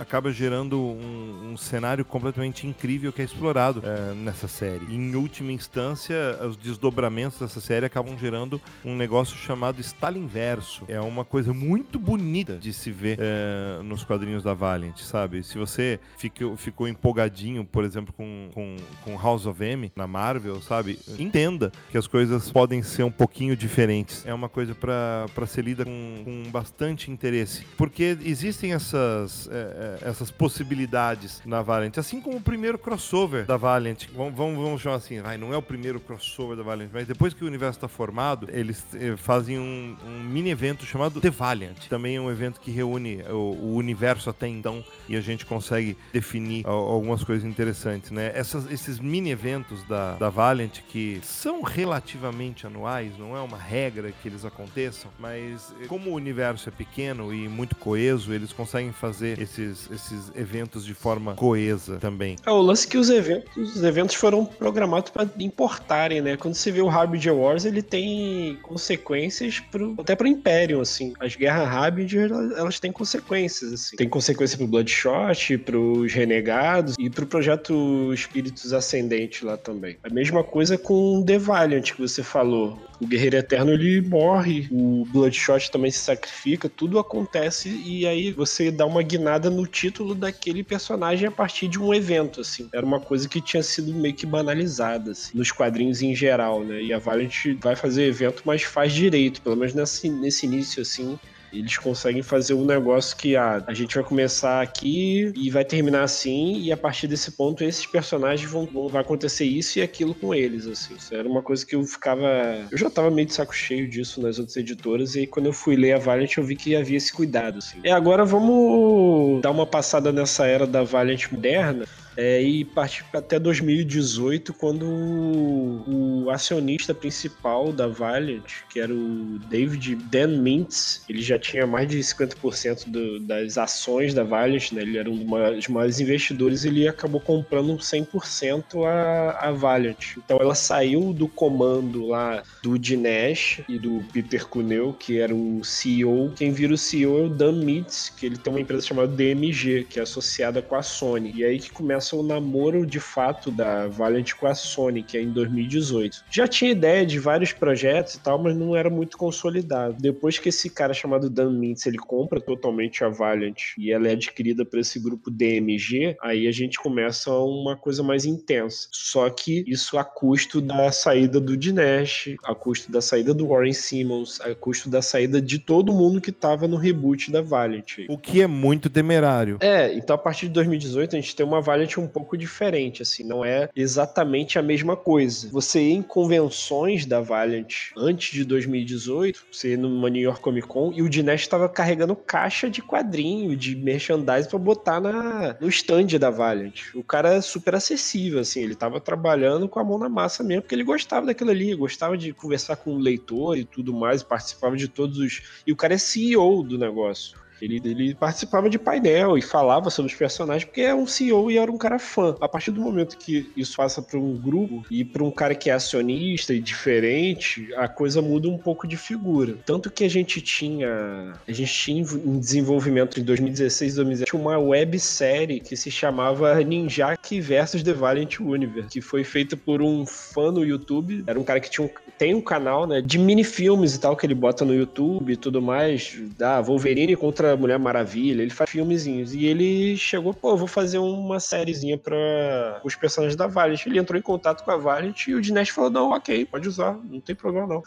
acaba 0.00 0.32
gerando 0.32 0.80
um, 0.80 1.52
um 1.52 1.56
cenário 1.56 1.85
completamente 2.04 2.66
incrível 2.66 3.12
que 3.12 3.22
é 3.22 3.24
explorado 3.24 3.82
eh, 3.84 4.14
nessa 4.14 4.48
série. 4.48 4.86
Em 4.94 5.14
última 5.14 5.52
instância, 5.52 6.16
os 6.46 6.56
desdobramentos 6.56 7.38
dessa 7.38 7.60
série 7.60 7.86
acabam 7.86 8.16
gerando 8.18 8.60
um 8.84 8.96
negócio 8.96 9.36
chamado 9.36 9.80
Stalinverso. 9.80 10.84
É 10.88 11.00
uma 11.00 11.24
coisa 11.24 11.52
muito 11.52 11.98
bonita 11.98 12.56
de 12.56 12.72
se 12.72 12.90
ver 12.90 13.18
eh, 13.20 13.80
nos 13.82 14.04
quadrinhos 14.04 14.42
da 14.42 14.54
Valiant, 14.54 14.98
sabe? 14.98 15.42
Se 15.42 15.58
você 15.58 16.00
ficou, 16.18 16.56
ficou 16.56 16.88
empolgadinho, 16.88 17.64
por 17.64 17.84
exemplo, 17.84 18.12
com, 18.12 18.50
com, 18.52 18.76
com 19.04 19.18
House 19.18 19.46
of 19.46 19.62
M 19.62 19.92
na 19.94 20.06
Marvel, 20.06 20.60
sabe? 20.60 20.98
Entenda 21.18 21.72
que 21.90 21.98
as 21.98 22.06
coisas 22.06 22.50
podem 22.50 22.82
ser 22.82 23.02
um 23.02 23.10
pouquinho 23.10 23.56
diferentes. 23.56 24.24
É 24.26 24.34
uma 24.34 24.48
coisa 24.48 24.74
para 24.74 25.46
ser 25.46 25.62
lida 25.62 25.84
com, 25.84 26.22
com 26.24 26.50
bastante 26.50 27.10
interesse. 27.10 27.64
Porque 27.76 28.16
existem 28.24 28.72
essas, 28.72 29.48
eh, 29.50 29.98
essas 30.02 30.30
possibilidades 30.30 31.42
na 31.44 31.62
Valiant. 31.62 31.75
Assim 31.96 32.20
como 32.20 32.36
o 32.36 32.40
primeiro 32.40 32.78
crossover 32.78 33.44
da 33.46 33.56
Valiant. 33.56 34.04
Vamos, 34.14 34.34
vamos, 34.34 34.56
vamos 34.62 34.82
chamar 34.82 34.96
assim, 34.96 35.20
vai, 35.20 35.36
não 35.36 35.52
é 35.52 35.56
o 35.56 35.62
primeiro 35.62 36.00
crossover 36.00 36.56
da 36.56 36.62
Valiant, 36.62 36.90
mas 36.92 37.06
depois 37.06 37.34
que 37.34 37.44
o 37.44 37.46
universo 37.46 37.78
está 37.78 37.88
formado, 37.88 38.48
eles 38.50 38.84
eh, 38.94 39.14
fazem 39.16 39.58
um, 39.58 39.96
um 40.06 40.20
mini 40.24 40.50
evento 40.50 40.84
chamado 40.84 41.20
The 41.20 41.30
Valiant. 41.30 41.76
Também 41.88 42.16
é 42.16 42.20
um 42.20 42.30
evento 42.30 42.60
que 42.60 42.70
reúne 42.70 43.22
o, 43.28 43.34
o 43.34 43.74
universo 43.76 44.30
até 44.30 44.46
então 44.48 44.84
e 45.08 45.16
a 45.16 45.20
gente 45.20 45.44
consegue 45.44 45.96
definir 46.12 46.66
al- 46.66 46.74
algumas 46.88 47.22
coisas 47.24 47.44
interessantes, 47.48 48.10
né? 48.10 48.32
Essas, 48.34 48.70
esses 48.70 48.98
mini 48.98 49.30
eventos 49.30 49.82
da, 49.84 50.14
da 50.14 50.28
Valiant 50.30 50.80
que 50.88 51.20
são 51.22 51.62
relativamente 51.62 52.66
anuais, 52.66 53.16
não 53.18 53.36
é 53.36 53.40
uma 53.40 53.58
regra 53.58 54.12
que 54.22 54.28
eles 54.28 54.44
aconteçam, 54.44 55.10
mas 55.18 55.74
eh, 55.80 55.86
como 55.86 56.10
o 56.10 56.14
universo 56.14 56.68
é 56.68 56.72
pequeno 56.72 57.32
e 57.34 57.48
muito 57.48 57.74
coeso, 57.76 58.32
eles 58.32 58.52
conseguem 58.52 58.92
fazer 58.92 59.40
esses, 59.40 59.90
esses 59.90 60.32
eventos 60.34 60.84
de 60.84 60.94
forma 60.94 61.34
coesa 61.34 61.65
também. 62.00 62.36
É, 62.44 62.50
o 62.50 62.60
lance 62.60 62.86
que 62.86 62.98
os 62.98 63.10
eventos, 63.10 63.76
os 63.76 63.82
eventos 63.82 64.14
foram 64.14 64.44
programados 64.44 65.10
para 65.10 65.28
importarem, 65.38 66.20
né? 66.20 66.36
Quando 66.36 66.54
você 66.54 66.70
vê 66.70 66.80
o 66.80 66.88
Harbinger 66.88 67.34
Wars, 67.34 67.64
ele 67.64 67.82
tem 67.82 68.58
consequências 68.62 69.60
pro, 69.60 69.94
até 69.98 70.14
pro 70.14 70.26
Império, 70.26 70.80
assim. 70.80 71.12
As 71.20 71.36
guerras 71.36 71.68
Harbinger, 71.68 72.30
elas 72.56 72.80
têm 72.80 72.92
consequências, 72.92 73.72
assim. 73.72 73.96
Tem 73.96 74.08
consequência 74.08 74.56
pro 74.56 74.66
Bloodshot, 74.66 75.58
pros 75.58 76.12
Renegados 76.12 76.94
e 76.98 77.10
pro 77.10 77.26
projeto 77.26 78.12
Espíritos 78.12 78.72
Ascendentes 78.72 79.42
lá 79.42 79.56
também. 79.56 79.96
A 80.02 80.12
mesma 80.12 80.42
coisa 80.44 80.78
com 80.78 81.22
The 81.24 81.38
Valiant 81.38 81.92
que 81.92 82.00
você 82.00 82.22
falou. 82.22 82.78
O 83.00 83.06
Guerreiro 83.06 83.36
Eterno 83.36 83.72
ele 83.72 84.00
morre, 84.00 84.68
o 84.70 85.04
Bloodshot 85.12 85.70
também 85.70 85.90
se 85.90 85.98
sacrifica, 85.98 86.68
tudo 86.68 86.98
acontece 86.98 87.68
e 87.84 88.06
aí 88.06 88.32
você 88.32 88.70
dá 88.70 88.86
uma 88.86 89.02
guinada 89.02 89.50
no 89.50 89.66
título 89.66 90.14
daquele 90.14 90.62
personagem 90.62 91.28
a 91.28 91.30
partir 91.30 91.68
de 91.68 91.78
um 91.78 91.92
evento, 91.92 92.40
assim. 92.40 92.68
Era 92.72 92.86
uma 92.86 93.00
coisa 93.00 93.28
que 93.28 93.40
tinha 93.40 93.62
sido 93.62 93.92
meio 93.92 94.14
que 94.14 94.24
banalizada, 94.24 95.10
assim, 95.12 95.36
nos 95.36 95.52
quadrinhos 95.52 96.00
em 96.00 96.14
geral, 96.14 96.64
né? 96.64 96.82
E 96.82 96.92
a 96.92 96.98
Valiant 96.98 97.34
vai 97.60 97.76
fazer 97.76 98.04
evento, 98.04 98.42
mas 98.46 98.62
faz 98.62 98.92
direito, 98.92 99.42
pelo 99.42 99.56
menos 99.56 99.74
nesse, 99.74 100.08
nesse 100.08 100.46
início, 100.46 100.80
assim. 100.80 101.18
Eles 101.52 101.76
conseguem 101.78 102.22
fazer 102.22 102.54
um 102.54 102.64
negócio 102.64 103.16
que 103.16 103.36
ah, 103.36 103.62
a 103.66 103.74
gente 103.74 103.94
vai 103.94 104.04
começar 104.04 104.60
aqui 104.60 105.32
e 105.34 105.50
vai 105.50 105.64
terminar 105.64 106.02
assim, 106.02 106.60
e 106.60 106.72
a 106.72 106.76
partir 106.76 107.06
desse 107.06 107.30
ponto 107.32 107.62
esses 107.64 107.86
personagens 107.86 108.50
vão, 108.50 108.66
vão 108.66 108.88
vai 108.88 109.00
acontecer 109.00 109.44
isso 109.44 109.78
e 109.78 109.82
aquilo 109.82 110.14
com 110.14 110.34
eles, 110.34 110.66
assim. 110.66 110.94
Isso 110.94 111.14
era 111.14 111.28
uma 111.28 111.42
coisa 111.42 111.64
que 111.64 111.74
eu 111.74 111.84
ficava. 111.84 112.26
Eu 112.70 112.78
já 112.78 112.90
tava 112.90 113.10
meio 113.10 113.26
de 113.26 113.34
saco 113.34 113.54
cheio 113.54 113.88
disso 113.88 114.20
nas 114.20 114.38
outras 114.38 114.56
editoras, 114.56 115.14
e 115.14 115.20
aí 115.20 115.26
quando 115.26 115.46
eu 115.46 115.52
fui 115.52 115.76
ler 115.76 115.92
a 115.92 115.98
Valiant 115.98 116.36
eu 116.36 116.44
vi 116.44 116.56
que 116.56 116.76
havia 116.76 116.96
esse 116.96 117.12
cuidado, 117.12 117.58
assim. 117.58 117.78
E 117.84 117.90
agora 117.90 118.24
vamos 118.24 119.40
dar 119.42 119.50
uma 119.50 119.66
passada 119.66 120.12
nessa 120.12 120.46
era 120.46 120.66
da 120.66 120.82
Valiant 120.82 121.30
moderna. 121.30 121.86
É, 122.16 122.40
e 122.42 122.64
partir 122.64 123.04
até 123.12 123.38
2018, 123.38 124.54
quando 124.54 124.86
o, 124.86 126.24
o 126.24 126.30
acionista 126.30 126.94
principal 126.94 127.72
da 127.72 127.86
Valiant, 127.86 128.44
que 128.70 128.80
era 128.80 128.92
o 128.92 129.38
David 129.50 129.96
Dan 130.10 130.38
Mintz, 130.38 131.04
ele 131.08 131.22
já 131.22 131.38
tinha 131.38 131.66
mais 131.66 131.88
de 131.88 131.98
50% 131.98 132.88
do, 132.88 133.20
das 133.20 133.58
ações 133.58 134.14
da 134.14 134.24
Valiant, 134.24 134.72
né? 134.72 134.82
ele 134.82 134.98
era 134.98 135.10
um 135.10 135.16
dos 135.16 135.68
maiores 135.68 136.00
investidores, 136.00 136.64
ele 136.64 136.88
acabou 136.88 137.20
comprando 137.20 137.76
100% 137.76 138.84
a, 138.84 139.48
a 139.48 139.52
Valiant. 139.52 140.16
Então 140.16 140.38
ela 140.40 140.54
saiu 140.54 141.12
do 141.12 141.28
comando 141.28 142.06
lá 142.06 142.42
do 142.62 142.78
Dinesh 142.78 143.60
e 143.68 143.78
do 143.78 144.02
Peter 144.12 144.46
Cuneu, 144.46 144.92
que 144.92 145.18
era 145.18 145.34
o 145.34 145.62
CEO. 145.64 146.32
Quem 146.36 146.52
vira 146.52 146.72
o 146.72 146.78
CEO 146.78 147.18
é 147.18 147.22
o 147.26 147.28
Dan 147.28 147.52
Mintz, 147.52 148.12
que 148.16 148.26
ele 148.26 148.36
tem 148.36 148.52
uma 148.52 148.60
empresa 148.60 148.86
chamada 148.86 149.08
DMG, 149.08 149.86
que 149.88 149.98
é 149.98 150.02
associada 150.02 150.62
com 150.62 150.74
a 150.74 150.82
Sony. 150.82 151.32
E 151.34 151.44
aí 151.44 151.58
que 151.58 151.70
começa 151.70 152.05
começa 152.06 152.16
o 152.16 152.22
namoro 152.22 152.86
de 152.86 153.00
fato 153.00 153.50
da 153.50 153.88
Valiant 153.88 154.34
com 154.34 154.46
a 154.46 154.54
Sony, 154.54 155.02
que 155.02 155.16
é 155.16 155.22
em 155.22 155.30
2018. 155.30 156.24
Já 156.30 156.46
tinha 156.46 156.70
ideia 156.70 157.04
de 157.04 157.18
vários 157.18 157.52
projetos 157.52 158.14
e 158.14 158.20
tal, 158.20 158.40
mas 158.40 158.56
não 158.56 158.76
era 158.76 158.88
muito 158.88 159.16
consolidado. 159.16 159.96
Depois 159.98 160.38
que 160.38 160.50
esse 160.50 160.70
cara 160.70 160.94
chamado 160.94 161.28
Dan 161.28 161.50
Mintz, 161.50 161.86
ele 161.86 161.98
compra 161.98 162.40
totalmente 162.40 163.02
a 163.02 163.08
Valiant 163.08 163.56
e 163.78 163.90
ela 163.90 164.08
é 164.08 164.12
adquirida 164.12 164.64
por 164.64 164.78
esse 164.78 165.00
grupo 165.00 165.30
DMG, 165.30 166.16
aí 166.22 166.46
a 166.46 166.52
gente 166.52 166.78
começa 166.78 167.32
uma 167.32 167.76
coisa 167.76 168.02
mais 168.02 168.24
intensa. 168.24 168.88
Só 168.92 169.28
que 169.30 169.64
isso 169.66 169.98
a 169.98 170.04
custo 170.04 170.60
da 170.60 170.92
saída 170.92 171.40
do 171.40 171.56
Dinesh, 171.56 172.36
a 172.44 172.54
custo 172.54 172.92
da 172.92 173.00
saída 173.00 173.34
do 173.34 173.48
Warren 173.48 173.72
Simmons, 173.72 174.40
a 174.40 174.54
custo 174.54 174.88
da 174.88 175.02
saída 175.02 175.40
de 175.40 175.58
todo 175.58 175.92
mundo 175.92 176.20
que 176.20 176.30
estava 176.30 176.68
no 176.68 176.76
reboot 176.76 177.32
da 177.32 177.42
Valiant. 177.42 177.98
O 178.08 178.18
que 178.18 178.42
é 178.42 178.46
muito 178.46 178.88
temerário. 178.88 179.58
É, 179.60 179.92
então 179.94 180.14
a 180.14 180.18
partir 180.18 180.46
de 180.46 180.52
2018 180.52 181.16
a 181.16 181.20
gente 181.20 181.34
tem 181.34 181.44
uma 181.44 181.60
Valiant 181.60 181.95
um 182.00 182.08
pouco 182.08 182.36
diferente, 182.36 183.02
assim, 183.02 183.24
não 183.24 183.44
é 183.44 183.68
exatamente 183.74 184.58
a 184.58 184.62
mesma 184.62 184.96
coisa. 184.96 185.48
Você 185.50 185.80
ia 185.80 185.94
em 185.94 186.02
convenções 186.02 187.06
da 187.06 187.20
Valiant 187.20 187.90
antes 187.96 188.32
de 188.32 188.44
2018, 188.44 189.46
você 189.50 189.70
ia 189.70 189.76
numa 189.76 190.08
New 190.10 190.22
York 190.22 190.40
Comic 190.40 190.66
Con 190.66 190.92
e 190.94 191.02
o 191.02 191.08
Dinesh 191.08 191.42
estava 191.42 191.68
carregando 191.68 192.14
caixa 192.16 192.68
de 192.68 192.82
quadrinho, 192.82 193.56
de 193.56 193.76
merchandising 193.76 194.48
para 194.48 194.58
botar 194.58 195.00
na, 195.00 195.56
no 195.60 195.68
stand 195.68 196.18
da 196.18 196.30
Valiant. 196.30 196.94
O 196.94 197.02
cara 197.02 197.34
é 197.34 197.40
super 197.40 197.74
acessível, 197.74 198.40
assim, 198.40 198.62
ele 198.62 198.72
estava 198.72 199.00
trabalhando 199.00 199.68
com 199.68 199.78
a 199.78 199.84
mão 199.84 199.98
na 199.98 200.08
massa 200.08 200.42
mesmo, 200.42 200.62
porque 200.62 200.74
ele 200.74 200.84
gostava 200.84 201.26
daquilo 201.26 201.50
ali, 201.50 201.74
gostava 201.74 202.16
de 202.16 202.32
conversar 202.32 202.76
com 202.76 202.94
o 202.94 202.98
leitor 202.98 203.56
e 203.56 203.64
tudo 203.64 203.92
mais, 203.92 204.22
participava 204.22 204.76
de 204.76 204.88
todos 204.88 205.18
os. 205.18 205.42
E 205.66 205.72
o 205.72 205.76
cara 205.76 205.94
é 205.94 205.98
CEO 205.98 206.62
do 206.62 206.78
negócio. 206.78 207.45
Ele, 207.60 207.80
ele 207.84 208.14
participava 208.14 208.68
de 208.68 208.78
painel 208.78 209.36
e 209.38 209.42
falava 209.42 209.90
sobre 209.90 210.12
os 210.12 210.18
personagens 210.18 210.64
porque 210.64 210.82
é 210.82 210.94
um 210.94 211.06
CEO 211.06 211.50
e 211.50 211.58
era 211.58 211.70
um 211.70 211.78
cara 211.78 211.98
fã. 211.98 212.36
A 212.40 212.48
partir 212.48 212.70
do 212.70 212.80
momento 212.80 213.16
que 213.16 213.50
isso 213.56 213.76
passa 213.76 214.02
para 214.02 214.18
um 214.18 214.36
grupo 214.36 214.84
e 214.90 215.04
para 215.04 215.22
um 215.22 215.30
cara 215.30 215.54
que 215.54 215.70
é 215.70 215.72
acionista 215.72 216.52
e 216.52 216.60
diferente, 216.60 217.68
a 217.76 217.88
coisa 217.88 218.20
muda 218.20 218.48
um 218.48 218.58
pouco 218.58 218.86
de 218.86 218.96
figura. 218.96 219.56
Tanto 219.64 219.90
que 219.90 220.04
a 220.04 220.10
gente 220.10 220.40
tinha, 220.40 221.32
a 221.46 221.52
gente 221.52 221.72
tinha 221.72 222.02
em 222.02 222.38
desenvolvimento 222.38 223.20
em 223.20 223.22
2016 223.24 223.92
e 223.92 223.96
2017 223.96 224.36
uma 224.36 224.58
websérie 224.58 225.60
que 225.60 225.76
se 225.76 225.90
chamava 225.90 226.54
Ninjak 226.62 227.40
vs 227.40 227.82
The 227.82 227.92
Valiant 227.92 228.40
Universe, 228.40 228.88
que 228.88 229.00
foi 229.00 229.24
feita 229.24 229.56
por 229.56 229.80
um 229.80 230.04
fã 230.04 230.50
no 230.50 230.64
YouTube. 230.64 231.24
Era 231.26 231.38
um 231.38 231.44
cara 231.44 231.60
que 231.60 231.70
tinha 231.70 231.86
um, 231.86 231.90
tem 232.18 232.34
um 232.34 232.40
canal, 232.40 232.86
né, 232.86 233.00
de 233.00 233.18
mini 233.18 233.44
filmes 233.44 233.94
e 233.94 234.00
tal 234.00 234.16
que 234.16 234.26
ele 234.26 234.34
bota 234.34 234.64
no 234.64 234.74
YouTube 234.74 235.32
e 235.32 235.36
tudo 235.36 235.60
mais, 235.62 236.18
da 236.36 236.60
Wolverine 236.60 237.16
contra 237.16 237.45
contra 237.46 237.52
a 237.52 237.56
Mulher 237.56 237.78
Maravilha, 237.78 238.42
ele 238.42 238.50
faz 238.50 238.70
filmezinhos. 238.70 239.32
E 239.32 239.46
ele 239.46 239.96
chegou, 239.96 240.34
pô, 240.34 240.56
vou 240.56 240.66
fazer 240.66 240.98
uma 240.98 241.38
sériezinha 241.38 241.96
para 241.96 242.80
os 242.84 242.94
personagens 242.94 243.36
da 243.36 243.46
Valiant. 243.46 243.86
Ele 243.86 243.98
entrou 243.98 244.18
em 244.18 244.22
contato 244.22 244.64
com 244.64 244.70
a 244.70 244.76
Valiant 244.76 245.26
e 245.28 245.34
o 245.34 245.40
Dinesh 245.40 245.70
falou: 245.70 245.90
não, 245.90 246.10
ok, 246.10 246.44
pode 246.46 246.68
usar, 246.68 246.98
não 247.04 247.20
tem 247.20 247.34
problema 247.34 247.66
não 247.66 247.82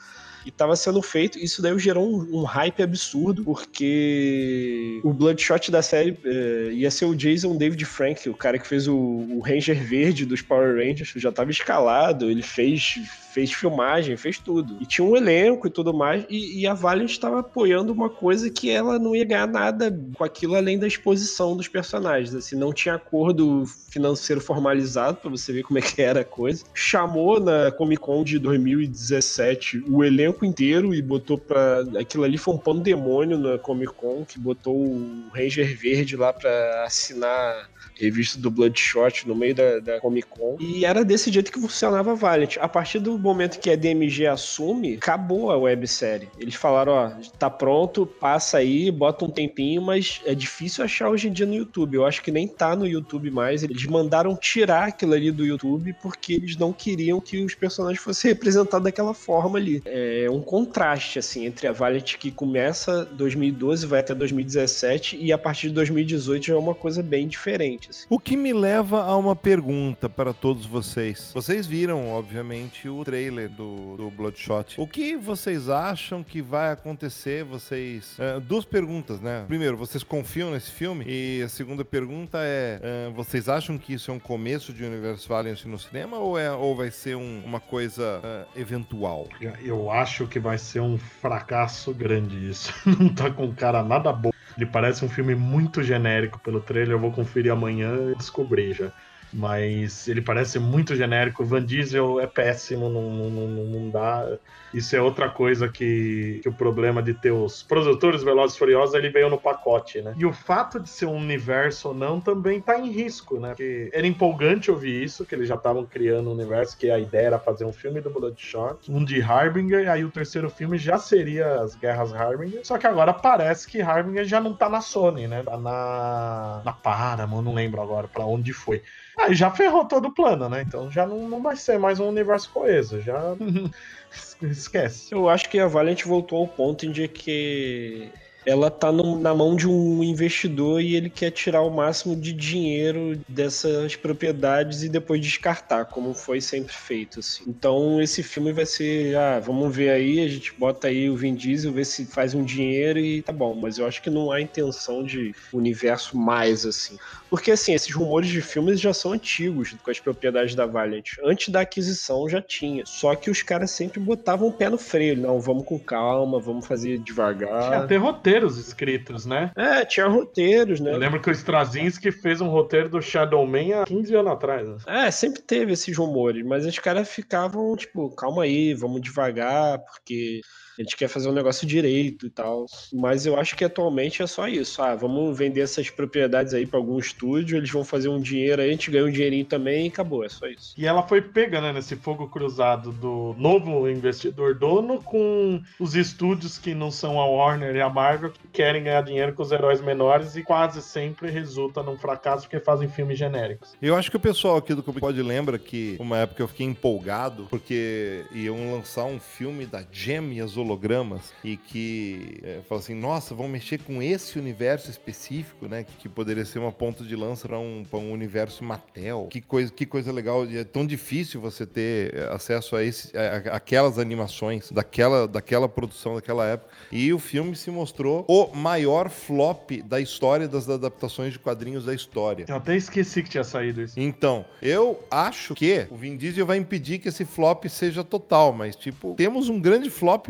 e 0.45 0.49
estava 0.49 0.75
sendo 0.75 1.01
feito. 1.01 1.37
Isso 1.37 1.61
daí 1.61 1.77
gerou 1.77 2.07
um, 2.07 2.39
um, 2.39 2.43
hype 2.43 2.81
absurdo, 2.81 3.43
porque 3.43 4.99
o 5.03 5.13
Bloodshot 5.13 5.69
da 5.69 5.81
série 5.81 6.17
é, 6.23 6.71
ia 6.71 6.89
ser 6.89 7.05
o 7.05 7.15
Jason 7.15 7.57
David 7.57 7.83
Frank, 7.85 8.27
o 8.29 8.33
cara 8.33 8.57
que 8.57 8.67
fez 8.67 8.87
o, 8.87 8.95
o 8.95 9.41
Ranger 9.41 9.81
Verde 9.83 10.25
dos 10.25 10.41
Power 10.41 10.75
Rangers, 10.75 11.13
já 11.15 11.29
estava 11.29 11.51
escalado, 11.51 12.29
ele 12.29 12.41
fez 12.41 12.99
fez 13.39 13.53
filmagem, 13.53 14.17
fez 14.17 14.37
tudo. 14.37 14.77
E 14.81 14.85
tinha 14.85 15.05
um 15.05 15.15
elenco 15.15 15.67
e 15.67 15.69
tudo 15.69 15.93
mais, 15.93 16.25
e, 16.29 16.61
e 16.61 16.67
a 16.67 16.73
Valiant 16.73 17.09
estava 17.09 17.39
apoiando 17.39 17.93
uma 17.93 18.09
coisa 18.09 18.49
que 18.49 18.69
ela 18.69 18.99
não 18.99 19.15
ia 19.15 19.23
ganhar 19.23 19.47
nada 19.47 19.97
com 20.17 20.23
aquilo 20.23 20.55
além 20.55 20.77
da 20.77 20.87
exposição 20.87 21.55
dos 21.55 21.67
personagens. 21.67 22.35
Assim, 22.35 22.55
não 22.57 22.73
tinha 22.73 22.95
acordo 22.95 23.65
financeiro 23.89 24.41
formalizado 24.41 25.17
para 25.17 25.29
você 25.29 25.53
ver 25.53 25.63
como 25.63 25.79
é 25.79 25.81
que 25.81 26.01
era 26.01 26.21
a 26.21 26.25
coisa. 26.25 26.65
Chamou 26.73 27.39
na 27.39 27.71
Comic 27.71 28.01
Con 28.01 28.23
de 28.23 28.37
2017 28.39 29.83
o 29.87 30.03
elenco 30.03 30.45
inteiro 30.45 30.93
e 30.93 31.01
botou 31.01 31.37
para 31.37 31.81
aquilo 31.99 32.23
ali 32.23 32.37
foi 32.37 32.53
um 32.53 32.57
pandemônio 32.57 33.37
na 33.37 33.57
Comic 33.57 33.93
Con 33.93 34.25
que 34.25 34.37
botou 34.37 34.75
o 34.75 35.29
Ranger 35.33 35.77
Verde 35.77 36.15
lá 36.15 36.33
para 36.33 36.83
assinar 36.85 37.69
revista 37.99 38.39
do 38.39 38.49
Bloodshot 38.49 39.27
no 39.27 39.35
meio 39.35 39.53
da, 39.53 39.79
da, 39.79 39.99
Comic 39.99 40.27
Con. 40.27 40.57
E 40.59 40.85
era 40.85 41.03
desse 41.03 41.31
jeito 41.31 41.51
que 41.51 41.59
funcionava 41.59 42.11
a 42.11 42.15
Valiant. 42.15 42.57
A 42.59 42.67
partir 42.67 42.99
do 42.99 43.17
momento 43.17 43.59
que 43.59 43.69
a 43.69 43.75
DMG 43.75 44.25
assume, 44.27 44.95
acabou 44.95 45.51
a 45.51 45.57
websérie. 45.57 46.29
Eles 46.39 46.55
falaram, 46.55 46.93
ó, 46.93 47.11
tá 47.37 47.49
pronto, 47.49 48.05
passa 48.05 48.57
aí, 48.57 48.89
bota 48.89 49.25
um 49.25 49.29
tempinho, 49.29 49.81
mas 49.81 50.21
é 50.25 50.33
difícil 50.33 50.83
achar 50.83 51.09
hoje 51.09 51.27
em 51.27 51.31
dia 51.31 51.45
no 51.45 51.53
YouTube. 51.53 51.95
Eu 51.95 52.05
acho 52.05 52.21
que 52.21 52.31
nem 52.31 52.47
tá 52.47 52.75
no 52.75 52.87
YouTube 52.87 53.29
mais. 53.29 53.63
Eles 53.63 53.85
mandaram 53.85 54.35
tirar 54.35 54.87
aquilo 54.87 55.13
ali 55.13 55.31
do 55.31 55.45
YouTube 55.45 55.93
porque 56.01 56.33
eles 56.33 56.55
não 56.55 56.71
queriam 56.71 57.19
que 57.19 57.43
os 57.43 57.55
personagens 57.55 58.01
fossem 58.01 58.31
representados 58.31 58.83
daquela 58.83 59.13
forma 59.13 59.57
ali. 59.57 59.81
É 59.85 60.27
um 60.29 60.41
contraste, 60.41 61.19
assim, 61.19 61.45
entre 61.45 61.67
a 61.67 61.71
Valiant 61.71 62.15
que 62.17 62.31
começa 62.31 63.05
2012, 63.05 63.85
vai 63.85 63.99
até 63.99 64.15
2017 64.15 65.17
e 65.17 65.31
a 65.31 65.37
partir 65.37 65.67
de 65.67 65.73
2018 65.75 66.45
já 66.45 66.53
é 66.53 66.57
uma 66.57 66.75
coisa 66.75 67.03
bem 67.03 67.27
diferente. 67.27 67.88
Assim. 67.89 68.05
O 68.09 68.19
que 68.19 68.37
me 68.37 68.53
leva 68.53 69.03
a 69.03 69.17
uma 69.17 69.35
pergunta 69.35 70.07
para 70.07 70.33
todos 70.33 70.65
vocês. 70.65 71.31
Vocês 71.33 71.65
viram, 71.65 72.09
obviamente, 72.09 72.87
o 72.87 73.03
trailer 73.03 73.49
do, 73.49 73.97
do 73.97 74.11
Bloodshot. 74.11 74.79
O 74.79 74.87
que 74.87 75.15
vocês 75.15 75.69
acham 75.69 76.23
que 76.23 76.41
vai 76.41 76.71
acontecer? 76.71 77.43
Vocês. 77.43 78.17
Uh, 78.19 78.39
duas 78.39 78.65
perguntas, 78.65 79.19
né? 79.19 79.43
Primeiro, 79.47 79.75
vocês 79.75 80.03
confiam 80.03 80.51
nesse 80.51 80.71
filme? 80.71 81.05
E 81.07 81.41
a 81.41 81.49
segunda 81.49 81.83
pergunta 81.83 82.39
é: 82.41 83.09
uh, 83.09 83.13
vocês 83.13 83.49
acham 83.49 83.77
que 83.77 83.93
isso 83.93 84.11
é 84.11 84.13
um 84.13 84.19
começo 84.19 84.71
de 84.71 84.83
Universo 84.83 85.27
Valiant 85.27 85.65
no 85.65 85.79
cinema 85.79 86.17
ou, 86.17 86.37
é, 86.37 86.51
ou 86.51 86.75
vai 86.75 86.91
ser 86.91 87.15
um, 87.15 87.41
uma 87.43 87.59
coisa 87.59 88.21
uh, 88.23 88.59
eventual? 88.59 89.27
Eu 89.61 89.89
acho 89.89 90.27
que 90.27 90.39
vai 90.39 90.57
ser 90.57 90.81
um 90.81 90.97
fracasso 90.97 91.93
grande 91.93 92.49
isso. 92.49 92.73
Não 92.85 93.09
tá 93.09 93.31
com 93.31 93.53
cara 93.53 93.83
nada 93.83 94.13
bom. 94.13 94.31
Ele 94.59 94.65
parece 94.65 95.05
um 95.05 95.09
filme 95.09 95.35
muito 95.35 95.81
genérico 95.81 96.37
pelo 96.39 96.59
trailer. 96.59 96.91
Eu 96.91 96.99
vou 96.99 97.13
conferir 97.13 97.49
amanhã 97.49 98.11
e 98.11 98.15
descobrir 98.15 98.73
já. 98.73 98.91
Mas 99.31 100.07
ele 100.07 100.21
parece 100.21 100.59
muito 100.59 100.95
genérico. 100.95 101.45
Van 101.45 101.63
Diesel 101.63 102.19
é 102.19 102.27
péssimo, 102.27 102.89
não, 102.89 103.29
não, 103.29 103.47
não 103.47 103.89
dá. 103.89 104.37
Isso 104.73 104.95
é 104.95 105.01
outra 105.01 105.29
coisa 105.29 105.67
que, 105.67 106.39
que 106.43 106.49
o 106.49 106.53
problema 106.53 107.01
de 107.01 107.13
ter 107.13 107.31
os 107.31 107.63
produtores 107.63 108.23
Velozes 108.23 108.57
Furiosos 108.57 108.95
ele 108.95 109.09
veio 109.09 109.29
no 109.29 109.37
pacote, 109.37 110.01
né? 110.01 110.13
E 110.17 110.25
o 110.25 110.33
fato 110.33 110.79
de 110.79 110.89
ser 110.89 111.05
um 111.05 111.15
universo 111.15 111.89
ou 111.89 111.93
não 111.93 112.19
também 112.19 112.61
tá 112.61 112.77
em 112.79 112.91
risco, 112.91 113.39
né? 113.39 113.49
Porque 113.49 113.89
era 113.93 114.05
empolgante 114.05 114.69
ouvir 114.69 115.03
isso, 115.03 115.25
que 115.25 115.33
eles 115.33 115.47
já 115.47 115.55
estavam 115.55 115.85
criando 115.85 116.29
um 116.29 116.33
universo, 116.33 116.77
que 116.77 116.89
a 116.89 116.99
ideia 116.99 117.27
era 117.27 117.39
fazer 117.39 117.65
um 117.65 117.73
filme 117.73 117.99
do 118.01 118.09
Bloodshot, 118.09 118.91
um 118.91 119.03
de 119.03 119.21
Harbinger, 119.21 119.85
e 119.85 119.87
aí 119.87 120.05
o 120.05 120.11
terceiro 120.11 120.49
filme 120.49 120.77
já 120.77 120.97
seria 120.97 121.61
as 121.61 121.75
Guerras 121.75 122.13
Harbinger. 122.13 122.61
Só 122.63 122.77
que 122.77 122.85
agora 122.85 123.13
parece 123.13 123.67
que 123.67 123.81
Harbinger 123.81 124.25
já 124.25 124.39
não 124.39 124.53
tá 124.53 124.69
na 124.69 124.81
Sony, 124.81 125.27
né? 125.27 125.41
Tá 125.43 125.57
na, 125.57 126.61
na 126.63 126.73
Paramount, 126.73 127.41
não 127.41 127.53
lembro 127.53 127.81
agora 127.81 128.07
para 128.07 128.25
onde 128.25 128.53
foi. 128.53 128.83
Aí 129.19 129.35
já 129.35 129.51
ferrou 129.51 129.85
todo 129.85 130.07
o 130.07 130.13
plano, 130.13 130.47
né? 130.47 130.61
Então 130.61 130.89
já 130.89 131.05
não, 131.05 131.27
não 131.27 131.41
vai 131.41 131.55
ser 131.55 131.77
mais 131.77 131.99
um 131.99 132.07
universo 132.07 132.49
coeso. 132.51 133.01
Já 133.01 133.35
esquece. 134.41 135.13
Eu 135.13 135.27
acho 135.27 135.49
que 135.49 135.59
a 135.59 135.67
Valiant 135.67 136.03
voltou 136.05 136.39
ao 136.39 136.47
ponto 136.47 136.85
em 136.85 136.91
que 137.07 138.11
ela 138.45 138.71
tá 138.71 138.91
no, 138.91 139.19
na 139.19 139.33
mão 139.33 139.55
de 139.55 139.67
um 139.67 140.03
investidor 140.03 140.81
e 140.81 140.95
ele 140.95 141.09
quer 141.09 141.31
tirar 141.31 141.61
o 141.61 141.69
máximo 141.69 142.15
de 142.15 142.33
dinheiro 142.33 143.19
dessas 143.27 143.95
propriedades 143.95 144.83
e 144.83 144.89
depois 144.89 145.21
descartar, 145.21 145.85
como 145.85 146.13
foi 146.13 146.41
sempre 146.41 146.73
feito. 146.73 147.19
Assim. 147.19 147.43
Então 147.47 148.01
esse 148.01 148.23
filme 148.23 148.51
vai 148.51 148.65
ser, 148.65 149.15
ah, 149.15 149.39
vamos 149.39 149.75
ver 149.75 149.89
aí, 149.89 150.19
a 150.19 150.27
gente 150.27 150.53
bota 150.57 150.87
aí 150.87 151.09
o 151.09 151.15
Vin 151.15 151.35
Diesel, 151.35 151.71
ver 151.71 151.85
se 151.85 152.05
faz 152.05 152.33
um 152.33 152.43
dinheiro 152.43 152.99
e 152.99 153.21
tá 153.21 153.31
bom. 153.31 153.53
Mas 153.55 153.77
eu 153.77 153.85
acho 153.85 154.01
que 154.01 154.09
não 154.09 154.31
há 154.31 154.41
intenção 154.41 155.03
de 155.03 155.33
universo 155.53 156.17
mais 156.17 156.65
assim. 156.65 156.97
Porque, 157.29 157.51
assim, 157.51 157.73
esses 157.73 157.93
rumores 157.93 158.29
de 158.29 158.41
filmes 158.41 158.79
já 158.79 158.93
são 158.93 159.13
antigos 159.13 159.75
com 159.83 159.91
as 159.91 159.99
propriedades 159.99 160.55
da 160.55 160.65
Valiant. 160.65 161.11
Antes 161.23 161.49
da 161.49 161.61
aquisição 161.61 162.27
já 162.27 162.41
tinha. 162.41 162.83
Só 162.85 163.13
que 163.15 163.29
os 163.29 163.43
caras 163.43 163.69
sempre 163.71 163.99
botavam 163.99 164.47
o 164.47 164.51
pé 164.51 164.67
no 164.69 164.77
freio. 164.77 165.15
Não, 165.15 165.39
vamos 165.39 165.65
com 165.65 165.77
calma, 165.77 166.39
vamos 166.39 166.65
fazer 166.65 166.97
devagar. 166.97 167.65
Tinha 167.65 167.77
até 167.79 167.99
roteiros 168.29 168.57
escritos, 168.57 169.25
né? 169.25 169.51
É, 169.55 169.83
tinha 169.85 170.07
roteiros, 170.07 170.79
né? 170.79 170.93
Eu 170.93 170.97
lembro 170.97 171.21
que 171.21 171.29
o 171.29 171.33
Straczynski 171.33 172.11
fez 172.11 172.41
um 172.41 172.47
roteiro 172.47 172.89
do 172.89 173.01
Shadowman 173.01 173.73
há 173.73 173.85
15 173.85 174.15
anos 174.15 174.31
atrás. 174.31 174.67
Né? 174.67 174.77
É, 174.87 175.11
sempre 175.11 175.41
teve 175.41 175.73
esses 175.73 175.97
rumores. 175.97 176.45
Mas 176.45 176.65
os 176.65 176.77
caras 176.77 177.09
ficavam, 177.09 177.75
tipo, 177.75 178.09
calma 178.15 178.43
aí, 178.43 178.73
vamos 178.73 179.01
devagar, 179.01 179.79
porque 179.79 180.41
A 180.79 180.81
gente 180.81 180.95
quer 180.95 181.09
fazer 181.09 181.27
um 181.27 181.33
negócio 181.33 181.67
direito 181.67 182.25
e 182.25 182.29
tal. 182.29 182.65
Mas 182.93 183.25
eu 183.25 183.37
acho 183.37 183.53
que 183.55 183.65
atualmente 183.65 184.23
é 184.23 184.27
só 184.27 184.47
isso. 184.47 184.81
Ah, 184.81 184.95
vamos 184.95 185.37
vender 185.37 185.59
essas 185.59 185.89
propriedades 185.89 186.53
aí 186.53 186.65
para 186.65 186.79
algum 186.79 186.97
estúdio, 186.97 187.57
eles 187.57 187.69
vão 187.69 187.83
fazer 187.83 188.07
um 188.07 188.19
dinheiro 188.19 188.61
aí, 188.61 188.69
a 188.69 188.71
gente 188.71 188.89
ganha 188.89 189.05
um 189.05 189.11
dinheirinho 189.11 189.43
também 189.43 189.85
e 189.85 189.89
acabou, 189.89 190.23
é 190.23 190.29
só 190.29 190.47
isso. 190.47 190.73
E 190.77 190.87
ela 190.87 191.03
foi 191.03 191.21
pega, 191.21 191.59
né, 191.59 191.73
nesse 191.73 191.97
fogo 191.97 192.29
cruzado 192.29 192.93
do 192.93 193.35
novo 193.37 193.89
investidor 193.89 194.55
dono 194.55 195.01
com 195.03 195.61
os 195.79 195.95
estúdios 195.95 196.57
que 196.57 196.73
não 196.73 196.91
são 196.91 197.19
a 197.19 197.25
Warner 197.25 197.75
e 197.75 197.81
a 197.81 197.89
Marvel 197.89 198.31
que 198.31 198.47
querem 198.47 198.83
ganhar 198.83 199.01
dinheiro 199.01 199.33
com 199.33 199.43
os 199.43 199.51
heróis 199.51 199.81
menores 199.81 200.37
e 200.37 200.43
quase 200.43 200.81
sempre 200.81 201.29
resulta 201.29 201.83
num 201.83 201.97
fracasso 201.97 202.43
porque 202.43 202.59
fazem 202.59 202.87
filmes 202.87 203.19
genéricos. 203.19 203.75
Eu 203.81 203.95
acho 203.95 204.09
que 204.09 204.17
o 204.17 204.19
pessoal 204.19 204.57
aqui 204.57 204.73
do 204.73 204.83
Pode 204.83 205.21
lembra 205.21 205.59
que 205.59 205.97
uma 205.99 206.17
época 206.17 206.41
eu 206.41 206.47
fiquei 206.47 206.65
empolgado 206.65 207.47
porque 207.49 208.25
iam 208.31 208.73
lançar 208.73 209.05
um 209.05 209.19
filme 209.19 209.65
da 209.65 209.83
Gem 209.91 210.33
e 210.33 210.41
as 210.41 210.57
hologramas 210.69 211.33
e 211.43 211.57
que 211.57 212.39
é, 212.43 212.59
fala 212.67 212.79
assim, 212.81 212.93
nossa, 212.93 213.33
vão 213.33 213.47
mexer 213.47 213.79
com 213.79 214.01
esse 214.01 214.37
universo 214.37 214.89
específico, 214.89 215.67
né, 215.67 215.83
que, 215.83 215.93
que 215.97 216.09
poderia 216.09 216.45
ser 216.45 216.59
uma 216.59 216.71
ponta 216.71 217.03
de 217.03 217.15
lança 217.15 217.47
para 217.47 217.59
um, 217.59 217.83
um 217.93 218.11
universo 218.11 218.63
Mattel. 218.63 219.27
Que 219.29 219.41
coisa, 219.41 219.71
que 219.71 219.85
coisa 219.85 220.11
legal, 220.11 220.45
é 220.45 220.63
tão 220.63 220.85
difícil 220.85 221.41
você 221.41 221.65
ter 221.65 222.15
acesso 222.29 222.75
a, 222.75 222.83
esse, 222.83 223.15
a, 223.17 223.53
a 223.53 223.59
aquelas 223.59 223.97
animações 223.99 224.71
daquela, 224.71 225.27
daquela 225.27 225.67
produção 225.67 226.15
daquela 226.15 226.45
época. 226.45 226.73
E 226.91 227.11
o 227.13 227.19
filme 227.19 227.55
se 227.55 227.69
mostrou 227.71 228.25
o 228.27 228.55
maior 228.55 229.09
flop 229.09 229.71
da 229.83 229.99
história 229.99 230.47
das 230.47 230.69
adaptações 230.69 231.33
de 231.33 231.39
quadrinhos 231.39 231.85
da 231.85 231.93
história. 231.93 232.45
Eu 232.47 232.55
até 232.55 232.75
esqueci 232.75 233.23
que 233.23 233.29
tinha 233.29 233.43
saído 233.43 233.81
isso. 233.81 233.99
Então, 233.99 234.45
eu 234.61 235.03
acho 235.09 235.53
que 235.55 235.87
o 235.89 235.95
Vin 235.95 236.15
Diesel 236.17 236.45
vai 236.45 236.57
impedir 236.57 236.99
que 236.99 237.09
esse 237.09 237.25
flop 237.25 237.65
seja 237.65 238.03
total, 238.03 238.53
mas, 238.53 238.75
tipo, 238.75 239.13
temos 239.15 239.49
um 239.49 239.59
grande 239.59 239.89
flop 239.89 240.27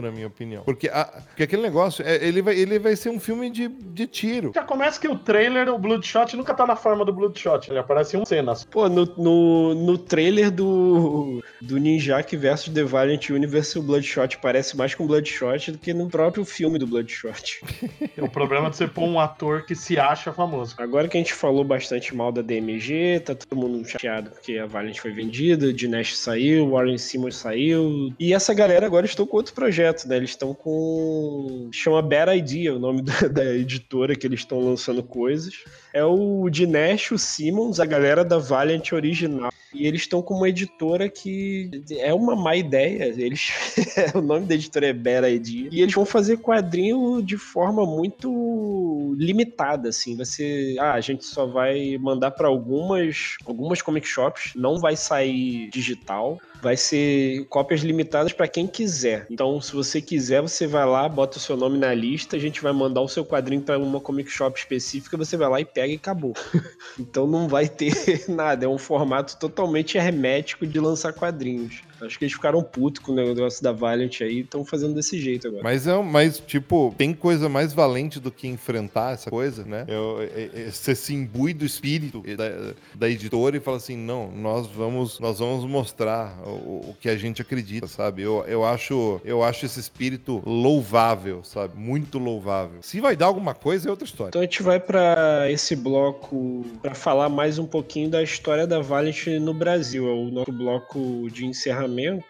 na 0.00 0.10
minha 0.10 0.26
opinião. 0.26 0.62
Porque, 0.64 0.88
a, 0.88 1.04
porque 1.04 1.42
aquele 1.42 1.62
negócio, 1.62 2.04
é, 2.06 2.24
ele, 2.24 2.42
vai, 2.42 2.56
ele 2.56 2.78
vai 2.78 2.96
ser 2.96 3.10
um 3.10 3.20
filme 3.20 3.50
de, 3.50 3.68
de 3.68 4.06
tiro. 4.06 4.52
Já 4.54 4.62
começa 4.62 5.00
que 5.00 5.08
o 5.08 5.18
trailer, 5.18 5.68
o 5.68 5.78
Bloodshot, 5.78 6.36
nunca 6.36 6.54
tá 6.54 6.66
na 6.66 6.76
forma 6.76 7.04
do 7.04 7.12
Bloodshot. 7.12 7.70
Ele 7.70 7.78
aparece 7.78 8.16
em 8.16 8.20
um 8.20 8.24
cenas. 8.24 8.64
Pô, 8.64 8.88
no, 8.88 9.04
no, 9.16 9.74
no 9.74 9.98
trailer 9.98 10.50
do, 10.50 11.42
do 11.60 11.78
Ninjak 11.78 12.36
versus 12.36 12.72
The 12.72 12.84
Valiant 12.84 13.30
Universe, 13.30 13.78
o 13.78 13.82
Bloodshot 13.82 14.38
parece 14.38 14.76
mais 14.76 14.94
com 14.94 15.06
Bloodshot 15.06 15.72
do 15.72 15.78
que 15.78 15.92
no 15.92 16.08
próprio 16.08 16.44
filme 16.44 16.78
do 16.78 16.86
Bloodshot. 16.86 17.60
É 18.16 18.22
o 18.22 18.28
problema 18.28 18.70
de 18.70 18.76
você 18.76 18.86
pôr 18.86 19.04
um 19.04 19.18
ator 19.18 19.64
que 19.64 19.74
se 19.74 19.98
acha 19.98 20.32
famoso. 20.32 20.74
Agora 20.78 21.08
que 21.08 21.16
a 21.16 21.20
gente 21.20 21.32
falou 21.32 21.64
bastante 21.64 22.14
mal 22.14 22.30
da 22.30 22.42
DMG, 22.42 23.20
tá 23.20 23.34
todo 23.34 23.58
mundo 23.58 23.86
chateado 23.88 24.30
porque 24.30 24.58
a 24.58 24.66
Valiant 24.66 24.98
foi 24.98 25.10
vendida, 25.10 25.66
o 25.66 25.72
Dinesh 25.72 26.16
saiu, 26.16 26.66
o 26.66 26.70
Warren 26.70 26.98
Simmons 26.98 27.36
saiu. 27.36 28.12
E 28.18 28.32
essa 28.32 28.54
galera 28.54 28.86
agora 28.86 29.06
estão 29.06 29.26
com 29.26 29.36
outro 29.36 29.54
projeto, 29.54 29.63
né? 30.08 30.16
Eles 30.16 30.30
estão 30.30 30.54
com. 30.54 31.68
chama 31.72 32.02
Bad 32.02 32.36
Idea, 32.36 32.74
o 32.74 32.78
nome 32.78 33.02
da, 33.02 33.28
da 33.28 33.44
editora 33.54 34.14
que 34.14 34.26
eles 34.26 34.40
estão 34.40 34.60
lançando 34.60 35.02
coisas. 35.02 35.64
É 35.92 36.04
o 36.04 36.48
Dinesh, 36.50 37.12
o 37.12 37.18
Simmons, 37.18 37.80
a 37.80 37.86
galera 37.86 38.24
da 38.24 38.38
Valiant 38.38 38.92
original. 38.92 39.52
E 39.74 39.86
eles 39.86 40.02
estão 40.02 40.22
com 40.22 40.34
uma 40.34 40.48
editora 40.48 41.08
que 41.08 41.70
é 41.98 42.14
uma 42.14 42.36
má 42.36 42.56
ideia. 42.56 43.12
Eles 43.16 43.50
o 44.14 44.20
nome 44.20 44.46
da 44.46 44.54
editora 44.54 44.86
é 44.86 44.92
Bad 44.92 45.26
Idea. 45.28 45.68
E 45.70 45.82
eles 45.82 45.94
vão 45.94 46.06
fazer 46.06 46.38
quadrinho 46.38 47.22
de 47.22 47.36
forma 47.36 47.84
muito 47.84 49.14
limitada, 49.18 49.88
assim. 49.88 50.22
Ser, 50.24 50.78
ah, 50.78 50.94
a 50.94 51.00
gente 51.00 51.24
só 51.24 51.46
vai 51.46 51.98
mandar 51.98 52.30
para 52.30 52.48
algumas 52.48 53.36
algumas 53.44 53.82
comic 53.82 54.06
shops, 54.06 54.52
não 54.54 54.78
vai 54.78 54.96
sair 54.96 55.68
digital 55.70 56.38
vai 56.64 56.78
ser 56.78 57.44
cópias 57.50 57.82
limitadas 57.82 58.32
para 58.32 58.48
quem 58.48 58.66
quiser. 58.66 59.26
Então, 59.28 59.60
se 59.60 59.74
você 59.74 60.00
quiser, 60.00 60.40
você 60.40 60.66
vai 60.66 60.86
lá, 60.86 61.06
bota 61.06 61.36
o 61.36 61.40
seu 61.40 61.58
nome 61.58 61.76
na 61.76 61.92
lista, 61.92 62.36
a 62.36 62.38
gente 62.38 62.62
vai 62.62 62.72
mandar 62.72 63.02
o 63.02 63.08
seu 63.08 63.22
quadrinho 63.22 63.60
para 63.60 63.78
uma 63.78 64.00
comic 64.00 64.30
shop 64.30 64.58
específica, 64.58 65.14
você 65.14 65.36
vai 65.36 65.50
lá 65.50 65.60
e 65.60 65.64
pega 65.66 65.92
e 65.92 65.96
acabou. 65.96 66.32
então 66.98 67.26
não 67.26 67.48
vai 67.48 67.68
ter 67.68 67.92
nada, 68.30 68.64
é 68.64 68.68
um 68.68 68.78
formato 68.78 69.36
totalmente 69.36 69.63
hermético 69.98 70.66
de 70.66 70.80
lançar 70.80 71.12
quadrinhos. 71.12 71.82
Acho 72.00 72.18
que 72.18 72.24
eles 72.24 72.34
ficaram 72.34 72.62
putos 72.62 73.02
com 73.02 73.12
o 73.12 73.14
negócio 73.14 73.62
da 73.62 73.72
Valiant 73.72 74.20
aí 74.20 74.38
e 74.38 74.40
estão 74.40 74.64
fazendo 74.64 74.94
desse 74.94 75.20
jeito 75.20 75.48
agora. 75.48 75.62
Mas 75.62 75.86
é, 75.86 76.02
mas 76.02 76.38
tipo, 76.38 76.94
tem 76.98 77.14
coisa 77.14 77.48
mais 77.48 77.72
valente 77.72 78.18
do 78.18 78.30
que 78.30 78.48
enfrentar 78.48 79.14
essa 79.14 79.30
coisa, 79.30 79.64
né? 79.64 79.84
Eu, 79.88 80.20
é, 80.20 80.50
é, 80.54 80.70
você 80.70 80.94
se 80.94 81.14
imbui 81.14 81.54
do 81.54 81.64
espírito 81.64 82.22
da, 82.36 82.74
da 82.94 83.08
editora 83.08 83.56
e 83.56 83.60
fala 83.60 83.76
assim, 83.76 83.96
não, 83.96 84.30
nós 84.30 84.66
vamos, 84.66 85.20
nós 85.20 85.38
vamos 85.38 85.64
mostrar 85.64 86.36
o, 86.44 86.90
o 86.90 86.96
que 87.00 87.08
a 87.08 87.16
gente 87.16 87.40
acredita, 87.40 87.86
sabe? 87.86 88.22
Eu, 88.22 88.44
eu 88.46 88.64
acho, 88.64 89.20
eu 89.24 89.42
acho 89.42 89.66
esse 89.66 89.78
espírito 89.78 90.42
louvável, 90.44 91.42
sabe? 91.44 91.78
Muito 91.78 92.18
louvável. 92.18 92.78
Se 92.82 93.00
vai 93.00 93.16
dar 93.16 93.26
alguma 93.26 93.54
coisa 93.54 93.88
é 93.88 93.90
outra 93.90 94.04
história. 94.04 94.30
Então 94.30 94.40
a 94.40 94.44
gente 94.44 94.62
vai 94.62 94.80
para 94.80 95.50
esse 95.50 95.76
bloco 95.76 96.64
para 96.82 96.94
falar 96.94 97.28
mais 97.28 97.58
um 97.58 97.66
pouquinho 97.66 98.10
da 98.10 98.22
história 98.22 98.66
da 98.66 98.80
Valiant 98.80 99.26
no 99.40 99.54
Brasil, 99.54 100.08
é 100.08 100.12
o 100.12 100.30
nosso 100.30 100.52
bloco 100.52 101.28
de 101.30 101.46
encerramento 101.46 101.83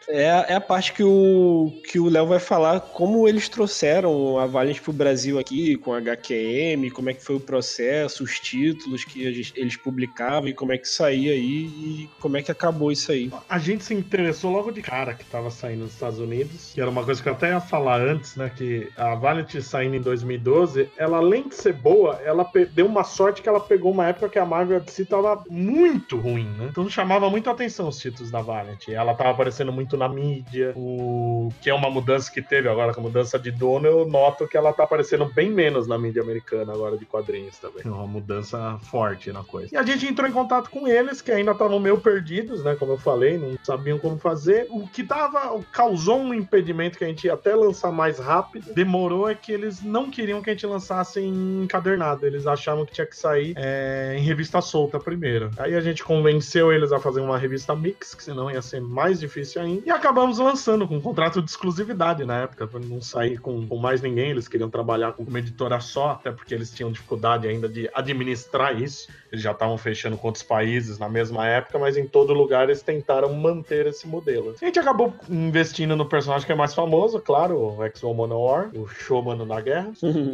é, 0.09 0.25
é 0.49 0.55
a 0.55 0.61
parte 0.61 0.93
que 0.93 1.03
o 1.03 1.73
que 1.91 1.99
o 1.99 2.09
Léo 2.09 2.27
vai 2.27 2.39
falar 2.39 2.81
como 2.81 3.29
eles 3.29 3.49
trouxeram 3.49 4.39
a 4.39 4.47
Valiant 4.47 4.81
pro 4.81 4.93
Brasil 4.93 5.39
aqui, 5.39 5.77
com 5.77 5.93
a 5.93 5.99
HQM, 5.99 6.91
como 6.91 7.11
é 7.11 7.15
que 7.15 7.25
foi 7.25 7.37
o 7.37 7.41
processo, 7.41 8.25
os 8.25 8.39
títulos 8.39 9.05
que 9.05 9.23
eles 9.57 9.77
publicavam 9.77 10.49
e 10.49 10.55
como 10.55 10.73
é 10.73 10.79
que 10.79 10.89
saía 10.89 11.33
aí 11.33 11.67
e 11.67 12.11
como 12.21 12.37
é 12.37 12.43
que 12.43 12.51
acabou 12.51 12.91
isso 12.91 13.13
aí. 13.13 13.31
A 13.49 13.59
gente 13.59 13.85
se 13.85 13.95
interessou 13.95 14.51
logo 14.51 14.71
de 14.71 14.83
cara 14.83 15.15
que 15.15 15.25
tava 15.25 15.51
saindo 15.51 15.85
nos 15.85 15.93
Estados 15.93 16.19
Unidos, 16.19 16.73
que 16.75 16.81
era 16.81 16.91
uma 16.91 17.05
coisa 17.05 17.23
que 17.23 17.29
eu 17.29 17.33
até 17.33 17.51
ia 17.51 17.61
falar 17.61 18.01
antes, 18.01 18.37
né, 18.37 18.51
que 18.55 18.89
a 18.97 19.15
Valiant 19.15 19.55
saindo 19.61 19.97
em 19.97 20.01
2012, 20.01 20.89
ela 20.97 21.19
além 21.19 21.49
de 21.49 21.55
ser 21.55 21.73
boa, 21.73 22.21
ela 22.25 22.49
deu 22.73 22.87
uma 22.87 23.05
sorte 23.05 23.43
que 23.43 23.49
ela 23.49 23.61
pegou 23.61 23.93
uma 23.93 24.09
época 24.09 24.29
que 24.29 24.39
a 24.39 24.47
Marvel 24.47 24.81
DC 24.81 25.05
tava 25.07 25.45
muito 25.49 26.19
ruim, 26.19 26.49
né? 26.59 26.69
Então 26.71 26.89
chamava 26.89 27.29
muito 27.31 27.49
a 27.49 27.53
atenção 27.53 27.89
os 27.89 27.99
títulos 27.99 28.31
da 28.31 28.41
Valiant. 28.41 28.89
Ela 28.89 29.15
tava 29.15 29.35
aparecendo 29.45 29.73
muito 29.73 29.97
na 29.97 30.09
mídia, 30.09 30.73
o 30.75 31.53
que 31.61 31.69
é 31.69 31.75
uma 31.75 31.91
mudança 31.91 32.33
que 32.33 32.41
teve 32.41 32.67
agora 32.67 32.95
com 32.95 33.01
a 33.01 33.03
mudança 33.03 33.39
de 33.39 33.51
dono, 33.51 33.87
eu 33.87 34.07
noto 34.07 34.49
que 34.49 34.57
ela 34.57 34.73
tá 34.73 34.85
aparecendo 34.85 35.27
bem 35.27 35.51
menos 35.51 35.87
na 35.87 35.99
mídia 35.99 36.23
americana 36.23 36.73
agora 36.73 36.97
de 36.97 37.05
quadrinhos 37.05 37.59
também. 37.59 37.83
É 37.85 37.89
uma 37.89 38.07
mudança 38.07 38.79
forte 38.91 39.31
na 39.31 39.45
coisa. 39.45 39.69
E 39.71 39.77
a 39.77 39.83
gente 39.83 40.07
entrou 40.07 40.27
em 40.27 40.33
contato 40.33 40.71
com 40.71 40.89
eles, 40.89 41.21
que 41.21 41.31
ainda 41.31 41.53
estavam 41.53 41.79
meio 41.79 41.99
perdidos, 41.99 42.65
né? 42.65 42.75
Como 42.75 42.93
eu 42.93 42.97
falei, 42.97 43.37
não 43.37 43.55
sabiam 43.63 43.99
como 43.99 44.17
fazer. 44.17 44.67
O 44.71 44.89
que 44.89 45.03
dava, 45.03 45.61
causou 45.71 46.19
um 46.19 46.33
impedimento 46.33 46.97
que 46.97 47.05
a 47.05 47.09
gente 47.09 47.27
ia 47.27 47.35
até 47.35 47.55
lançar 47.55 47.93
mais 47.93 48.19
rápido, 48.19 48.73
demorou 48.73 49.29
é 49.29 49.35
que 49.35 49.53
eles 49.53 49.83
não 49.83 50.11
queriam 50.11 50.41
que 50.41 50.49
a 50.49 50.55
gente 50.55 50.67
lançasse 50.67 51.21
em 51.21 51.65
encadernado. 51.65 52.27
Eles 52.27 52.47
achavam 52.47 52.87
que 52.87 52.95
tinha 52.95 53.07
que 53.07 53.17
sair 53.17 53.53
é, 53.59 54.17
em 54.17 54.23
revista 54.23 54.63
solta 54.63 54.99
primeiro. 54.99 55.51
Aí 55.59 55.75
a 55.75 55.81
gente 55.83 56.03
convenceu 56.03 56.73
eles 56.73 56.93
a 56.93 56.99
fazer 56.99 57.21
uma 57.21 57.37
revista 57.37 57.77
mix, 57.77 58.15
que 58.15 58.25
senão 58.25 58.51
ia 58.51 58.63
ser 58.63 58.81
mais 58.81 59.21
difícil 59.21 59.34
difícil 59.35 59.61
ainda. 59.61 59.83
E 59.85 59.91
acabamos 59.91 60.39
lançando 60.39 60.87
com 60.87 60.97
um 60.97 61.01
contrato 61.01 61.43
de 61.43 61.51
exclusividade 61.51 62.25
na 62.25 62.43
época, 62.43 62.67
para 62.67 62.81
não 62.81 63.01
sair 63.01 63.39
com, 63.39 63.67
com, 63.67 63.77
mais 63.77 64.01
ninguém. 64.01 64.31
Eles 64.31 64.47
queriam 64.47 64.71
trabalhar 64.71 65.13
com 65.13 65.25
uma 65.25 65.39
editora 65.39 65.81
só, 65.81 66.13
até 66.13 66.31
porque 66.31 66.55
eles 66.55 66.71
tinham 66.71 66.93
dificuldade 66.93 67.49
ainda 67.49 67.69
de 67.69 67.91
administrar 67.93 68.81
isso. 68.81 69.09
Eles 69.33 69.43
já 69.43 69.51
estavam 69.51 69.77
fechando 69.77 70.17
com 70.17 70.29
outros 70.29 70.45
países 70.45 70.99
na 70.99 71.09
mesma 71.09 71.47
época, 71.47 71.79
mas 71.79 71.97
em 71.97 72.07
todo 72.07 72.33
lugar 72.33 72.65
eles 72.65 72.83
tentaram 72.83 73.33
manter 73.35 73.87
esse 73.87 74.07
modelo. 74.07 74.55
A 74.61 74.65
gente 74.65 74.79
acabou 74.79 75.13
investindo 75.29 75.97
no 75.97 76.07
personagem 76.07 76.47
que 76.47 76.53
é 76.53 76.55
mais 76.55 76.73
famoso, 76.73 77.19
claro, 77.19 77.59
o 77.59 77.83
X-O 77.85 78.15
Manowar, 78.15 78.71
o 78.75 78.87
Showman 78.87 79.45
da 79.47 79.61
Guerra, 79.61 79.93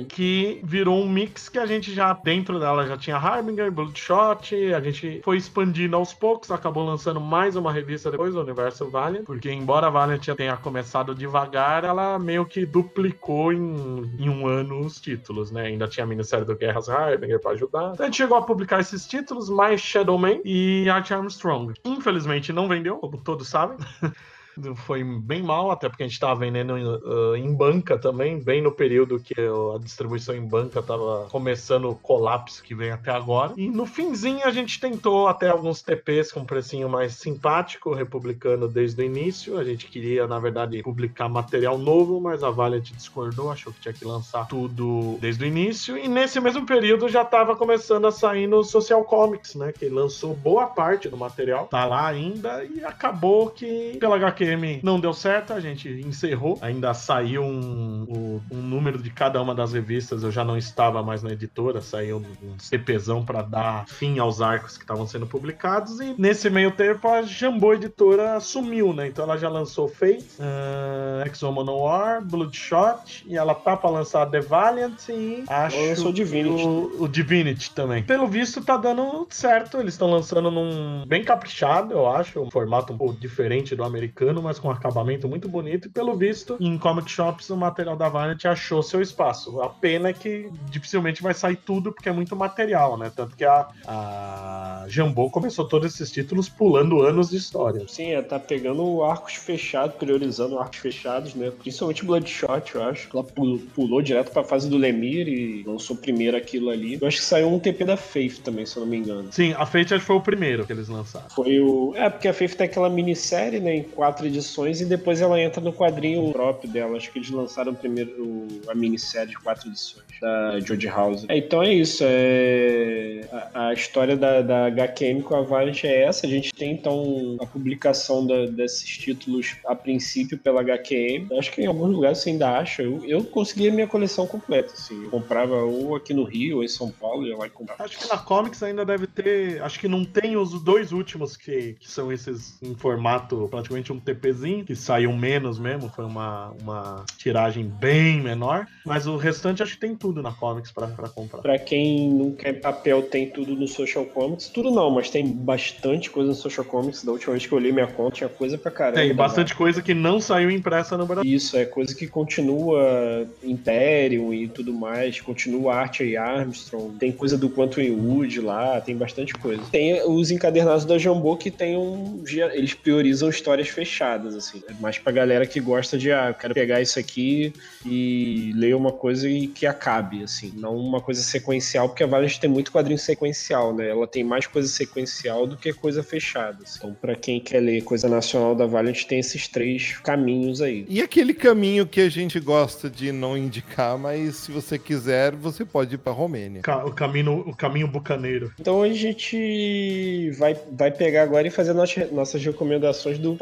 que 0.08 0.60
virou 0.62 1.02
um 1.02 1.08
mix 1.08 1.48
que 1.48 1.58
a 1.58 1.64
gente 1.64 1.94
já, 1.94 2.12
dentro 2.12 2.60
dela, 2.60 2.86
já 2.86 2.96
tinha 2.96 3.16
Harbinger, 3.16 3.70
Bloodshot, 3.70 4.72
a 4.74 4.80
gente 4.80 5.20
foi 5.24 5.38
expandindo 5.38 5.96
aos 5.96 6.12
poucos, 6.12 6.50
acabou 6.50 6.84
lançando 6.84 7.20
mais 7.20 7.56
uma 7.56 7.72
revista 7.72 8.10
depois, 8.10 8.34
o 8.34 8.40
Universo 8.40 8.89
Valiant, 8.90 9.24
porque 9.24 9.50
embora 9.50 9.86
a 9.86 9.90
Valiant 9.90 10.26
tenha 10.36 10.56
começado 10.56 11.14
devagar, 11.14 11.84
ela 11.84 12.18
meio 12.18 12.44
que 12.44 12.66
duplicou 12.66 13.52
em, 13.52 14.16
em 14.18 14.28
um 14.28 14.46
ano 14.46 14.80
os 14.80 15.00
títulos, 15.00 15.50
né? 15.50 15.66
Ainda 15.66 15.88
tinha 15.88 16.04
a 16.04 16.06
minissérie 16.06 16.44
do 16.44 16.56
Guerras 16.56 16.88
Harbinger 16.88 17.40
pra 17.40 17.52
ajudar. 17.52 17.92
Então 17.94 18.04
a 18.04 18.08
gente 18.08 18.16
chegou 18.16 18.36
a 18.36 18.42
publicar 18.42 18.80
esses 18.80 19.06
títulos, 19.06 19.48
mais 19.48 19.80
Shadowman 19.80 20.40
e 20.44 20.88
Art 20.90 21.10
Armstrong. 21.10 21.74
Infelizmente 21.84 22.52
não 22.52 22.68
vendeu, 22.68 22.98
como 22.98 23.18
todos 23.18 23.48
sabem. 23.48 23.78
foi 24.76 25.04
bem 25.04 25.42
mal, 25.42 25.70
até 25.70 25.88
porque 25.88 26.02
a 26.02 26.06
gente 26.06 26.14
estava 26.14 26.38
vendendo 26.38 26.74
uh, 26.74 27.36
em 27.36 27.54
banca 27.54 27.98
também, 27.98 28.38
bem 28.38 28.62
no 28.62 28.72
período 28.72 29.20
que 29.20 29.34
a 29.38 29.78
distribuição 29.78 30.34
em 30.34 30.46
banca 30.46 30.80
estava 30.80 31.26
começando 31.30 31.90
o 31.90 31.94
colapso 31.94 32.62
que 32.62 32.74
vem 32.74 32.90
até 32.90 33.10
agora. 33.10 33.52
E 33.56 33.68
no 33.68 33.86
finzinho 33.86 34.44
a 34.44 34.50
gente 34.50 34.80
tentou 34.80 35.28
até 35.28 35.48
alguns 35.48 35.82
TPs 35.82 36.32
com 36.32 36.40
um 36.40 36.44
precinho 36.44 36.88
mais 36.88 37.14
simpático, 37.14 37.94
republicano 37.94 38.68
desde 38.68 39.02
o 39.02 39.04
início. 39.04 39.58
A 39.58 39.64
gente 39.64 39.86
queria, 39.86 40.26
na 40.26 40.38
verdade, 40.38 40.82
publicar 40.82 41.28
material 41.28 41.78
novo, 41.78 42.20
mas 42.20 42.42
a 42.42 42.50
Valiant 42.50 42.90
discordou, 42.92 43.50
achou 43.50 43.72
que 43.72 43.80
tinha 43.80 43.94
que 43.94 44.04
lançar 44.04 44.46
tudo 44.48 45.18
desde 45.20 45.44
o 45.44 45.46
início. 45.46 45.96
E 45.96 46.08
nesse 46.08 46.40
mesmo 46.40 46.66
período 46.66 47.08
já 47.08 47.22
estava 47.22 47.56
começando 47.56 48.06
a 48.06 48.12
sair 48.12 48.46
no 48.46 48.62
Social 48.64 49.04
Comics, 49.04 49.54
né? 49.54 49.72
Que 49.72 49.88
lançou 49.88 50.34
boa 50.34 50.66
parte 50.66 51.08
do 51.08 51.16
material, 51.16 51.66
tá 51.66 51.84
lá 51.84 52.06
ainda, 52.06 52.64
e 52.64 52.84
acabou 52.84 53.50
que 53.50 53.96
pela 53.98 54.16
HQ 54.16 54.39
Não 54.82 54.98
deu 54.98 55.12
certo, 55.12 55.52
a 55.52 55.60
gente 55.60 55.88
encerrou. 55.88 56.58
Ainda 56.60 56.94
saiu 56.94 57.42
um, 57.42 58.40
um, 58.50 58.56
número 58.56 58.98
de 58.98 59.10
cada 59.10 59.40
uma 59.40 59.54
das 59.54 59.72
revistas. 59.72 60.22
Eu 60.22 60.30
já 60.30 60.44
não 60.44 60.56
estava 60.56 61.02
mais 61.02 61.22
na 61.22 61.32
editora, 61.32 61.80
saiu 61.80 62.18
um 62.42 62.58
CPzão 62.58 63.24
para 63.24 63.42
dar 63.42 63.86
fim 63.86 64.18
aos 64.18 64.40
arcos 64.40 64.76
que 64.76 64.84
estavam 64.84 65.06
sendo 65.06 65.26
publicados. 65.26 66.00
E 66.00 66.14
nesse 66.18 66.48
meio 66.50 66.70
tempo 66.70 67.08
a 67.08 67.22
Jambô 67.22 67.74
Editora 67.74 68.38
sumiu, 68.40 68.92
né? 68.92 69.08
Então 69.08 69.24
ela 69.24 69.36
já 69.36 69.48
lançou 69.48 69.88
Fate, 69.88 70.26
uh, 70.38 71.26
Exo 71.26 71.50
Manowar, 71.50 72.24
Bloodshot 72.24 73.24
e 73.26 73.36
ela 73.36 73.54
tá 73.54 73.76
para 73.76 73.90
lançar 73.90 74.26
The 74.26 74.40
Valiant 74.40 75.08
e 75.08 75.44
acho 75.48 75.76
lançou 75.76 76.12
Divinity. 76.12 76.64
o, 76.64 77.04
o 77.04 77.08
Divinity 77.08 77.70
também. 77.72 78.02
Pelo 78.02 78.26
visto 78.26 78.62
tá 78.62 78.76
dando 78.76 79.26
certo, 79.30 79.78
eles 79.78 79.94
estão 79.94 80.10
lançando 80.10 80.50
num 80.50 81.04
bem 81.06 81.24
caprichado, 81.24 81.92
eu 81.92 82.08
acho, 82.08 82.40
um 82.40 82.50
formato 82.50 82.92
um 82.92 82.98
pouco 82.98 83.18
diferente 83.18 83.74
do 83.74 83.84
americano, 83.84 84.29
mas 84.42 84.58
com 84.58 84.68
um 84.68 84.70
acabamento 84.70 85.28
muito 85.28 85.48
bonito 85.48 85.88
e 85.88 85.90
pelo 85.90 86.14
visto 86.14 86.56
em 86.60 86.78
comic 86.78 87.10
shops 87.10 87.50
o 87.50 87.56
material 87.56 87.96
da 87.96 88.08
Valiant 88.08 88.44
achou 88.44 88.82
seu 88.82 89.00
espaço. 89.00 89.60
A 89.60 89.68
pena 89.68 90.10
é 90.10 90.12
que 90.12 90.50
dificilmente 90.70 91.22
vai 91.22 91.34
sair 91.34 91.56
tudo 91.56 91.92
porque 91.92 92.08
é 92.08 92.12
muito 92.12 92.36
material, 92.36 92.96
né? 92.96 93.10
Tanto 93.14 93.36
que 93.36 93.44
a, 93.44 93.68
a 93.86 94.84
Jambô 94.88 95.30
começou 95.30 95.66
todos 95.66 95.94
esses 95.94 96.10
títulos 96.10 96.48
pulando 96.48 97.02
anos 97.02 97.30
de 97.30 97.36
história. 97.36 97.84
Sim, 97.88 98.12
é, 98.12 98.22
tá 98.22 98.38
pegando 98.38 99.02
arcos 99.02 99.34
fechados, 99.34 99.96
priorizando 99.96 100.58
arcos 100.58 100.78
fechados, 100.78 101.34
né? 101.34 101.50
Principalmente 101.50 102.04
Bloodshot, 102.04 102.74
eu 102.74 102.82
acho. 102.82 103.08
Ela 103.12 103.24
pulou, 103.24 103.58
pulou 103.74 104.02
direto 104.02 104.30
pra 104.30 104.44
fase 104.44 104.68
do 104.68 104.76
Lemir 104.76 105.28
e 105.28 105.62
lançou 105.64 105.96
primeiro 105.96 106.36
aquilo 106.36 106.70
ali. 106.70 106.98
Eu 107.00 107.06
acho 107.06 107.18
que 107.18 107.24
saiu 107.24 107.52
um 107.52 107.58
TP 107.58 107.84
da 107.84 107.96
Faith 107.96 108.40
também, 108.42 108.66
se 108.66 108.76
eu 108.76 108.82
não 108.82 108.90
me 108.90 108.96
engano. 108.96 109.32
Sim, 109.32 109.54
a 109.56 109.66
Fate 109.66 109.94
acho 109.94 110.00
que 110.00 110.06
foi 110.06 110.16
o 110.16 110.20
primeiro 110.20 110.66
que 110.66 110.72
eles 110.72 110.88
lançaram. 110.88 111.28
Foi 111.30 111.60
o. 111.60 111.92
É, 111.94 112.08
porque 112.08 112.28
a 112.28 112.34
Faith 112.34 112.54
tem 112.54 112.66
aquela 112.66 112.88
minissérie, 112.88 113.60
né, 113.60 113.76
em 113.76 113.82
quatro 113.82 114.19
edições, 114.26 114.80
e 114.80 114.84
depois 114.84 115.20
ela 115.20 115.40
entra 115.40 115.60
no 115.60 115.72
quadrinho 115.72 116.30
próprio 116.32 116.70
dela. 116.70 116.96
Acho 116.96 117.10
que 117.12 117.18
eles 117.18 117.30
lançaram 117.30 117.74
primeiro 117.74 118.46
a 118.68 118.74
minissérie 118.74 119.30
de 119.30 119.38
quatro 119.38 119.68
edições 119.68 120.04
da 120.20 120.60
George 120.60 120.86
House. 120.86 121.24
É, 121.28 121.36
então 121.38 121.62
é 121.62 121.72
isso. 121.72 122.02
É... 122.06 123.20
A, 123.54 123.68
a 123.68 123.72
história 123.72 124.16
da, 124.16 124.42
da 124.42 124.66
HQM 124.66 125.22
com 125.22 125.34
a 125.34 125.42
Valiant 125.42 125.84
é 125.84 126.02
essa. 126.04 126.26
A 126.26 126.30
gente 126.30 126.52
tem 126.52 126.72
então 126.72 127.36
a 127.40 127.46
publicação 127.46 128.26
da- 128.26 128.46
desses 128.46 128.88
títulos 128.88 129.56
a 129.66 129.74
princípio 129.74 130.38
pela 130.38 130.60
HQM. 130.60 131.28
Acho 131.38 131.52
que 131.52 131.62
em 131.62 131.66
alguns 131.66 131.90
lugares 131.92 132.18
você 132.18 132.30
ainda 132.30 132.58
acha. 132.58 132.82
Eu, 132.82 133.04
eu 133.04 133.24
consegui 133.24 133.68
a 133.68 133.72
minha 133.72 133.86
coleção 133.86 134.26
completa. 134.26 134.72
Assim. 134.72 135.04
Eu 135.04 135.10
comprava 135.10 135.56
ou 135.56 135.94
aqui 135.96 136.12
no 136.14 136.24
Rio 136.24 136.58
ou 136.58 136.64
em 136.64 136.68
São 136.68 136.90
Paulo, 136.90 137.26
ia 137.26 137.36
lá 137.36 137.48
comprava. 137.48 137.84
Acho 137.84 137.98
que 137.98 138.08
na 138.08 138.18
Comics 138.18 138.62
ainda 138.62 138.84
deve 138.84 139.06
ter. 139.06 139.62
Acho 139.62 139.78
que 139.78 139.88
não 139.88 140.04
tem 140.04 140.36
os 140.36 140.62
dois 140.62 140.92
últimos 140.92 141.36
que, 141.36 141.74
que 141.80 141.90
são 141.90 142.12
esses 142.12 142.60
em 142.62 142.74
formato 142.74 143.48
praticamente 143.50 143.92
um 143.92 143.98
TPzinho, 144.14 144.64
que 144.64 144.74
saiu 144.74 145.12
menos 145.12 145.58
mesmo, 145.58 145.88
foi 145.88 146.04
uma, 146.04 146.54
uma 146.60 147.04
tiragem 147.16 147.64
bem 147.64 148.20
menor. 148.20 148.66
Mas 148.84 149.06
o 149.06 149.16
restante 149.16 149.62
acho 149.62 149.74
que 149.74 149.80
tem 149.80 149.94
tudo 149.94 150.22
na 150.22 150.32
Comics 150.32 150.72
pra, 150.72 150.86
pra 150.86 151.08
comprar. 151.08 151.40
Pra 151.42 151.58
quem 151.58 152.10
não 152.10 152.32
quer 152.32 152.54
papel, 152.54 153.02
tem 153.02 153.28
tudo 153.28 153.54
no 153.54 153.68
Social 153.68 154.04
Comics. 154.06 154.48
Tudo 154.48 154.70
não, 154.70 154.90
mas 154.90 155.10
tem 155.10 155.26
bastante 155.26 156.10
coisa 156.10 156.30
no 156.30 156.34
Social 156.34 156.64
Comics. 156.64 157.04
Da 157.04 157.12
última 157.12 157.32
vez 157.32 157.46
que 157.46 157.52
eu 157.52 157.58
olhei 157.58 157.72
minha 157.72 157.86
conta, 157.86 158.16
tinha 158.16 158.28
coisa 158.28 158.58
pra 158.58 158.70
caramba. 158.70 159.00
Tem 159.00 159.14
bastante 159.14 159.54
coisa 159.54 159.82
que 159.82 159.94
não 159.94 160.20
saiu 160.20 160.50
impressa 160.50 160.96
no 160.96 161.06
Brasil. 161.06 161.30
Isso, 161.30 161.56
é 161.56 161.64
coisa 161.64 161.94
que 161.94 162.06
continua 162.06 163.26
Imperium 163.42 164.32
e 164.32 164.48
tudo 164.48 164.72
mais. 164.72 165.20
Continua 165.20 165.74
Archer 165.74 166.06
e 166.06 166.16
Armstrong. 166.16 166.96
Tem 166.98 167.12
coisa 167.12 167.36
do 167.36 167.50
Quantum 167.50 167.80
Wood 167.80 168.40
lá, 168.40 168.80
tem 168.80 168.96
bastante 168.96 169.34
coisa. 169.34 169.62
Tem 169.70 170.02
os 170.02 170.30
encadernados 170.30 170.84
da 170.84 170.98
Jambô 170.98 171.36
que 171.36 171.50
tem 171.50 171.76
um. 171.76 172.22
Eles 172.52 172.74
priorizam 172.74 173.28
histórias 173.28 173.68
fechadas, 173.68 173.99
assim. 174.00 174.62
É 174.68 174.72
mais 174.80 174.98
pra 174.98 175.12
galera 175.12 175.46
que 175.46 175.60
gosta 175.60 175.98
de, 175.98 176.10
ah, 176.12 176.28
eu 176.28 176.34
quero 176.34 176.54
pegar 176.54 176.80
isso 176.80 176.98
aqui 176.98 177.52
e 177.84 178.52
ler 178.54 178.74
uma 178.74 178.92
coisa 178.92 179.28
e 179.28 179.46
que 179.46 179.66
acabe, 179.66 180.22
assim. 180.22 180.52
Não 180.56 180.76
uma 180.76 181.00
coisa 181.00 181.22
sequencial, 181.22 181.88
porque 181.88 182.02
a 182.02 182.06
Valiant 182.06 182.38
tem 182.38 182.50
muito 182.50 182.72
quadrinho 182.72 182.98
sequencial, 182.98 183.74
né? 183.74 183.88
Ela 183.88 184.06
tem 184.06 184.24
mais 184.24 184.46
coisa 184.46 184.68
sequencial 184.68 185.46
do 185.46 185.56
que 185.56 185.72
coisa 185.72 186.02
fechada. 186.02 186.58
assim. 186.62 186.78
Então, 186.78 186.94
pra 186.94 187.14
quem 187.14 187.40
quer 187.40 187.60
ler 187.60 187.82
coisa 187.82 188.08
nacional 188.08 188.54
da 188.54 188.66
Valiant, 188.66 189.04
tem 189.04 189.18
esses 189.18 189.48
três 189.48 189.98
caminhos 189.98 190.60
aí. 190.60 190.84
E 190.88 191.02
aquele 191.02 191.34
caminho 191.34 191.86
que 191.86 192.00
a 192.00 192.08
gente 192.08 192.38
gosta 192.40 192.88
de 192.88 193.12
não 193.12 193.36
indicar, 193.36 193.98
mas 193.98 194.36
se 194.36 194.52
você 194.52 194.78
quiser, 194.78 195.34
você 195.34 195.64
pode 195.64 195.94
ir 195.94 195.98
pra 195.98 196.12
Romênia. 196.12 196.62
O 196.84 196.92
caminho, 196.92 197.40
o 197.40 197.54
caminho 197.54 197.88
bucaneiro. 197.88 198.52
Então 198.58 198.82
a 198.82 198.88
gente 198.92 200.30
vai, 200.32 200.56
vai 200.72 200.90
pegar 200.90 201.22
agora 201.22 201.46
e 201.46 201.50
fazer 201.50 201.72
nossas, 201.72 202.10
nossas 202.10 202.44
recomendações 202.44 203.18
do 203.18 203.34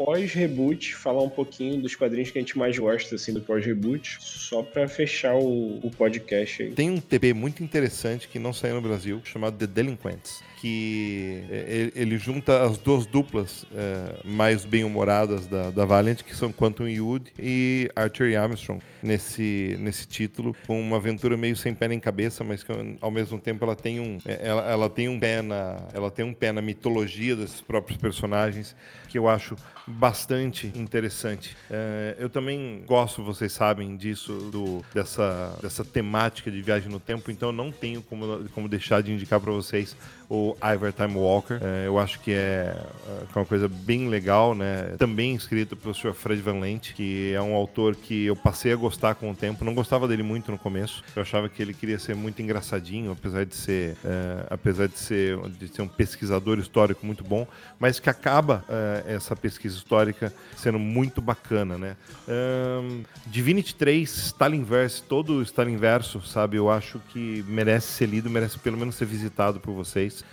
pós-reboot, 0.49 0.95
falar 0.95 1.21
um 1.23 1.29
pouquinho 1.29 1.81
dos 1.81 1.95
quadrinhos 1.95 2.31
que 2.31 2.37
a 2.37 2.41
gente 2.41 2.57
mais 2.57 2.77
gosta, 2.77 3.15
assim, 3.15 3.33
do 3.33 3.41
pós-reboot, 3.41 4.17
só 4.19 4.63
pra 4.63 4.87
fechar 4.87 5.35
o, 5.35 5.79
o 5.83 5.91
podcast 5.91 6.63
aí. 6.63 6.71
Tem 6.71 6.89
um 6.89 6.99
TP 6.99 7.33
muito 7.33 7.63
interessante 7.63 8.27
que 8.27 8.39
não 8.39 8.51
saiu 8.51 8.75
no 8.75 8.81
Brasil, 8.81 9.21
chamado 9.23 9.57
The 9.57 9.67
Delinquents, 9.67 10.41
que 10.59 11.43
é, 11.49 11.91
ele- 11.95 12.17
junta 12.17 12.63
as 12.63 12.77
duas 12.77 13.05
duplas 13.05 13.65
é, 13.73 14.15
mais 14.25 14.65
bem-humoradas 14.65 15.47
da, 15.47 15.69
da 15.71 15.85
Valiant, 15.85 16.21
que 16.23 16.35
são 16.35 16.51
Quantum 16.51 16.85
Wood 17.01 17.31
e 17.39 17.89
Archer 17.95 18.29
e 18.29 18.35
Armstrong, 18.35 18.81
nesse, 19.01 19.77
nesse 19.79 20.05
título, 20.07 20.55
com 20.67 20.79
uma 20.81 20.97
aventura 20.97 21.37
meio 21.37 21.55
sem 21.55 21.73
pé 21.73 21.87
nem 21.87 21.99
cabeça, 21.99 22.43
mas 22.43 22.63
que 22.63 22.71
ao 22.99 23.11
mesmo 23.11 23.39
tempo 23.39 23.63
ela 23.63 23.75
tem 23.75 23.99
um, 23.99 24.17
é, 24.25 24.39
ela, 24.47 24.69
ela 24.69 24.89
tem 24.89 25.07
um 25.07 25.17
pé 25.19 25.41
na, 25.41 25.87
ela 25.93 26.11
tem 26.11 26.25
um 26.25 26.33
pé 26.33 26.51
na 26.51 26.61
mitologia 26.61 27.35
desses 27.35 27.61
próprios 27.61 27.97
personagens, 27.97 28.75
que 29.07 29.17
eu 29.17 29.29
acho 29.29 29.55
bastante 29.89 30.71
interessante. 30.75 31.57
É, 31.69 32.15
eu 32.19 32.29
também 32.29 32.83
gosto, 32.85 33.23
vocês 33.23 33.51
sabem 33.51 33.97
disso, 33.97 34.33
do, 34.51 34.85
dessa, 34.93 35.57
dessa 35.61 35.83
temática 35.83 36.51
de 36.51 36.61
viagem 36.61 36.89
no 36.89 36.99
tempo, 36.99 37.31
então 37.31 37.49
eu 37.49 37.53
não 37.53 37.71
tenho 37.71 38.01
como, 38.01 38.47
como 38.49 38.69
deixar 38.69 39.01
de 39.01 39.11
indicar 39.11 39.39
para 39.39 39.51
vocês 39.51 39.95
o 40.29 40.55
Ivar 40.61 40.93
Time 40.93 41.15
Walker. 41.15 41.59
É, 41.59 41.87
eu 41.87 41.97
acho 41.97 42.19
que 42.19 42.31
é, 42.31 42.77
é 43.07 43.39
uma 43.39 43.45
coisa 43.45 43.67
bem 43.67 44.07
legal, 44.07 44.53
né? 44.53 44.95
Também 44.97 45.33
escrito 45.33 45.75
pelo 45.75 45.93
Sr. 45.93 46.13
Fred 46.13 46.41
Van 46.41 46.59
Lent, 46.59 46.93
que 46.93 47.33
é 47.33 47.41
um 47.41 47.55
autor 47.55 47.95
que 47.95 48.25
eu 48.25 48.35
passei 48.35 48.71
a 48.71 48.75
gostar 48.75 49.15
com 49.15 49.31
o 49.31 49.35
tempo. 49.35 49.65
Não 49.65 49.73
gostava 49.73 50.07
dele 50.07 50.21
muito 50.21 50.51
no 50.51 50.57
começo. 50.57 51.03
Eu 51.15 51.23
achava 51.23 51.49
que 51.49 51.61
ele 51.61 51.73
queria 51.73 51.97
ser 51.97 52.15
muito 52.15 52.41
engraçadinho, 52.41 53.11
apesar 53.11 53.43
de 53.43 53.55
ser, 53.55 53.97
é, 54.05 54.45
apesar 54.51 54.87
de 54.87 54.99
ser, 54.99 55.39
de 55.49 55.67
ser 55.67 55.81
um 55.81 55.87
pesquisador 55.87 56.59
histórico 56.59 57.03
muito 57.05 57.23
bom, 57.23 57.47
mas 57.79 57.99
que 57.99 58.09
acaba 58.09 58.63
é, 58.69 59.15
essa 59.15 59.35
pesquisa 59.35 59.78
histórica 59.79 60.33
sendo 60.55 60.77
muito 60.77 61.21
bacana, 61.21 61.77
né? 61.77 61.95
Ahn, 62.27 63.03
Divinity 63.25 63.73
3, 63.75 64.09
Stalinverse, 64.09 65.01
todo 65.01 65.33
o 65.33 65.41
Stalinverso, 65.41 66.21
sabe? 66.21 66.57
Eu 66.57 66.69
acho 66.69 66.99
que 67.09 67.43
merece 67.47 67.87
ser 67.87 68.05
lido, 68.07 68.29
merece 68.29 68.59
pelo 68.59 68.77
menos 68.77 68.95
ser 68.95 69.05
visitado 69.05 69.59
por 69.59 69.73
vocês. 69.73 70.23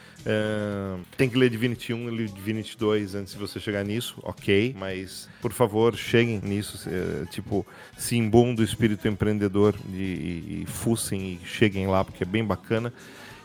Tem 1.17 1.29
que 1.29 1.39
ler 1.39 1.49
Divinity 1.49 1.93
1 1.93 2.11
e 2.15 2.27
Divinity 2.27 2.77
2 2.77 3.15
antes 3.15 3.35
de 3.35 3.39
você 3.39 3.61
chegar 3.61 3.85
nisso, 3.85 4.19
ok, 4.23 4.75
mas 4.77 5.29
por 5.41 5.53
favor, 5.53 5.95
cheguem 5.95 6.41
nisso, 6.43 6.89
é, 6.89 7.27
tipo, 7.27 7.65
se 7.97 8.17
imbam 8.17 8.53
do 8.53 8.65
espírito 8.65 9.07
empreendedor 9.07 9.75
e, 9.93 9.95
e, 9.95 10.63
e 10.63 10.67
fuçem 10.67 11.39
e 11.41 11.47
cheguem 11.47 11.87
lá, 11.87 12.05
porque 12.05 12.25
é 12.25 12.27
bem 12.27 12.45
bacana. 12.45 12.93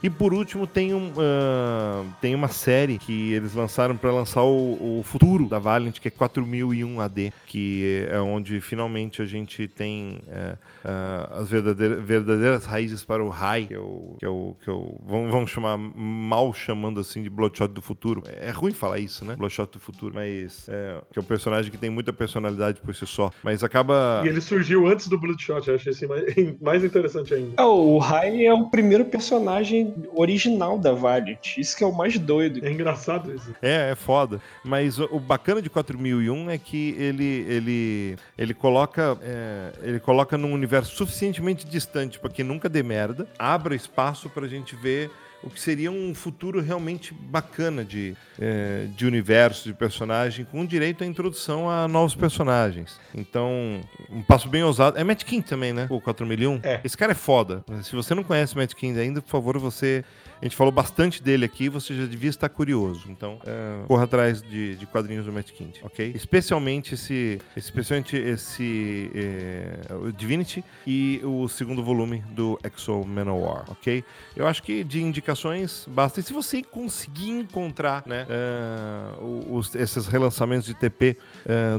E 0.03 0.09
por 0.09 0.33
último, 0.33 0.65
tem, 0.65 0.93
um, 0.95 1.11
ah, 1.17 2.03
tem 2.19 2.33
uma 2.33 2.47
série 2.47 2.97
que 2.97 3.33
eles 3.33 3.53
lançaram 3.53 3.95
para 3.95 4.11
lançar 4.11 4.43
o, 4.43 4.99
o 4.99 5.03
futuro 5.03 5.47
da 5.47 5.59
Valiant, 5.59 5.99
que 5.99 6.07
é 6.07 6.11
4001 6.11 6.99
AD, 6.99 7.33
que 7.45 8.05
é 8.09 8.19
onde 8.19 8.59
finalmente 8.59 9.21
a 9.21 9.25
gente 9.25 9.67
tem 9.67 10.19
é, 10.27 10.57
ah, 10.83 11.29
as 11.33 11.49
verdadeiras, 11.49 12.03
verdadeiras 12.03 12.65
raízes 12.65 13.03
para 13.03 13.23
o 13.23 13.29
Rai, 13.29 13.65
que 13.67 13.75
é 13.75 13.79
o. 13.79 14.15
Que 14.17 14.25
é 14.25 14.29
o, 14.29 14.55
que 14.63 14.69
é 14.69 14.73
o 14.73 14.99
vamos, 15.05 15.31
vamos 15.31 15.51
chamar 15.51 15.77
mal 15.77 16.51
chamando 16.53 16.99
assim 16.99 17.21
de 17.21 17.29
Bloodshot 17.29 17.67
do 17.67 17.81
futuro. 17.81 18.23
É 18.25 18.49
ruim 18.49 18.73
falar 18.73 18.97
isso, 18.97 19.23
né? 19.23 19.35
Bloodshot 19.35 19.71
do 19.71 19.79
futuro, 19.79 20.15
mas 20.15 20.67
é, 20.67 20.99
que 21.11 21.19
é 21.19 21.21
um 21.21 21.25
personagem 21.25 21.71
que 21.71 21.77
tem 21.77 21.91
muita 21.91 22.11
personalidade 22.11 22.81
por 22.81 22.95
si 22.95 23.05
só. 23.05 23.31
Mas 23.43 23.63
acaba. 23.63 24.23
E 24.25 24.29
ele 24.29 24.41
surgiu 24.41 24.87
antes 24.87 25.07
do 25.07 25.19
Bloodshot, 25.19 25.67
eu 25.67 25.75
achei 25.75 25.91
isso 25.91 26.07
mais, 26.07 26.23
mais 26.59 26.83
interessante 26.83 27.35
ainda. 27.35 27.53
Ah, 27.57 27.67
o 27.67 27.99
Rai 27.99 28.45
é 28.45 28.53
o 28.53 28.69
primeiro 28.69 29.05
personagem 29.05 29.90
original 30.13 30.77
da 30.77 30.93
Valiant, 30.93 31.57
isso 31.57 31.75
que 31.75 31.83
é 31.83 31.87
o 31.87 31.93
mais 31.93 32.17
doido. 32.17 32.65
É 32.65 32.71
engraçado 32.71 33.33
isso. 33.33 33.55
É, 33.61 33.91
é 33.91 33.95
foda. 33.95 34.41
Mas 34.63 34.99
o, 34.99 35.07
o 35.11 35.19
bacana 35.19 35.61
de 35.61 35.69
4001 35.69 36.49
é 36.49 36.57
que 36.57 36.95
ele 36.97 37.45
ele 37.47 38.17
ele 38.37 38.53
coloca 38.53 39.17
é, 39.21 39.73
ele 39.83 39.99
coloca 39.99 40.37
num 40.37 40.53
universo 40.53 40.95
suficientemente 40.95 41.65
distante 41.65 42.19
para 42.19 42.29
que 42.29 42.43
nunca 42.43 42.69
dê 42.69 42.83
merda, 42.83 43.27
abra 43.37 43.75
espaço 43.75 44.29
pra 44.29 44.47
gente 44.47 44.75
ver 44.75 45.09
o 45.43 45.49
que 45.49 45.59
seria 45.59 45.91
um 45.91 46.13
futuro 46.13 46.61
realmente 46.61 47.13
bacana 47.13 47.83
de, 47.83 48.15
é, 48.39 48.85
de 48.95 49.05
universo, 49.05 49.63
de 49.63 49.73
personagem, 49.73 50.45
com 50.45 50.65
direito 50.65 51.03
à 51.03 51.07
introdução 51.07 51.69
a 51.69 51.87
novos 51.87 52.15
personagens. 52.15 52.99
Então, 53.13 53.81
um 54.09 54.21
passo 54.21 54.47
bem 54.47 54.63
ousado. 54.63 54.97
É 54.97 55.03
Matt 55.03 55.23
King 55.23 55.45
também, 55.45 55.73
né? 55.73 55.87
O 55.89 55.99
4001. 55.99 56.59
É. 56.63 56.81
Esse 56.83 56.97
cara 56.97 57.11
é 57.11 57.15
foda. 57.15 57.63
Se 57.83 57.95
você 57.95 58.13
não 58.13 58.23
conhece 58.23 58.55
Matt 58.55 58.73
King 58.73 58.99
ainda, 58.99 59.21
por 59.21 59.29
favor, 59.29 59.57
você 59.57 60.03
A 60.41 60.45
gente 60.45 60.55
falou 60.55 60.71
bastante 60.71 61.21
dele 61.21 61.45
aqui, 61.45 61.69
você 61.69 61.93
já 61.93 62.07
devia 62.07 62.31
estar 62.31 62.49
curioso. 62.49 63.03
Então, 63.09 63.39
é, 63.45 63.85
corra 63.85 64.05
atrás 64.05 64.41
de, 64.41 64.75
de, 64.75 64.87
quadrinhos 64.87 65.23
do 65.23 65.31
Matt 65.31 65.51
Kindt, 65.51 65.79
ok? 65.83 66.11
Especialmente 66.15 66.95
esse, 66.95 67.39
especialmente 67.55 68.17
esse 68.17 69.11
é, 69.13 69.79
Divinity 70.17 70.65
e 70.87 71.21
o 71.23 71.47
segundo 71.47 71.83
volume 71.83 72.23
do 72.31 72.59
Exo 72.63 73.05
Manowar, 73.05 73.65
ok? 73.69 74.03
Eu 74.35 74.47
acho 74.47 74.63
que 74.63 74.83
de 74.83 75.03
indicações 75.03 75.85
basta. 75.87 76.19
E 76.19 76.23
se 76.23 76.33
você 76.33 76.63
conseguir 76.63 77.29
encontrar, 77.29 78.01
né, 78.07 78.25
é, 78.27 79.23
os, 79.47 79.75
esses 79.75 80.07
relançamentos 80.07 80.65
de 80.65 80.73
TP 80.73 81.17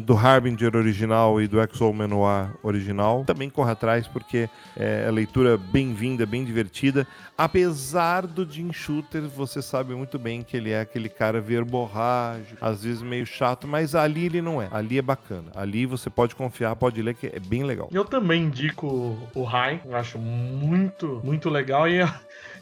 do 0.04 0.16
Harbinger 0.16 0.76
original 0.76 1.40
e 1.40 1.48
do 1.48 1.60
Exo 1.60 1.92
Manowar 1.92 2.54
original, 2.62 3.24
também 3.24 3.50
corra 3.50 3.72
atrás 3.72 4.06
porque 4.06 4.48
é, 4.76 5.06
é 5.08 5.10
leitura 5.10 5.58
bem-vinda, 5.58 6.24
bem 6.24 6.44
divertida. 6.44 7.04
Apesar 7.36 8.24
do 8.24 8.51
Jim 8.52 8.70
Shooter, 8.70 9.22
você 9.22 9.62
sabe 9.62 9.94
muito 9.94 10.18
bem 10.18 10.42
que 10.42 10.56
ele 10.56 10.70
é 10.70 10.80
aquele 10.80 11.08
cara 11.08 11.40
verborrágico, 11.40 12.58
às 12.60 12.84
vezes 12.84 13.00
meio 13.00 13.24
chato, 13.24 13.66
mas 13.66 13.94
ali 13.94 14.26
ele 14.26 14.42
não 14.42 14.60
é. 14.60 14.68
Ali 14.70 14.98
é 14.98 15.02
bacana. 15.02 15.50
Ali 15.54 15.86
você 15.86 16.10
pode 16.10 16.34
confiar, 16.34 16.76
pode 16.76 17.00
ler 17.00 17.14
que 17.14 17.28
é 17.28 17.40
bem 17.40 17.64
legal. 17.64 17.88
Eu 17.90 18.04
também 18.04 18.42
indico 18.42 19.18
o 19.34 19.42
High, 19.42 19.80
eu 19.86 19.96
acho 19.96 20.18
muito, 20.18 21.20
muito 21.24 21.48
legal 21.48 21.88
e 21.88 22.02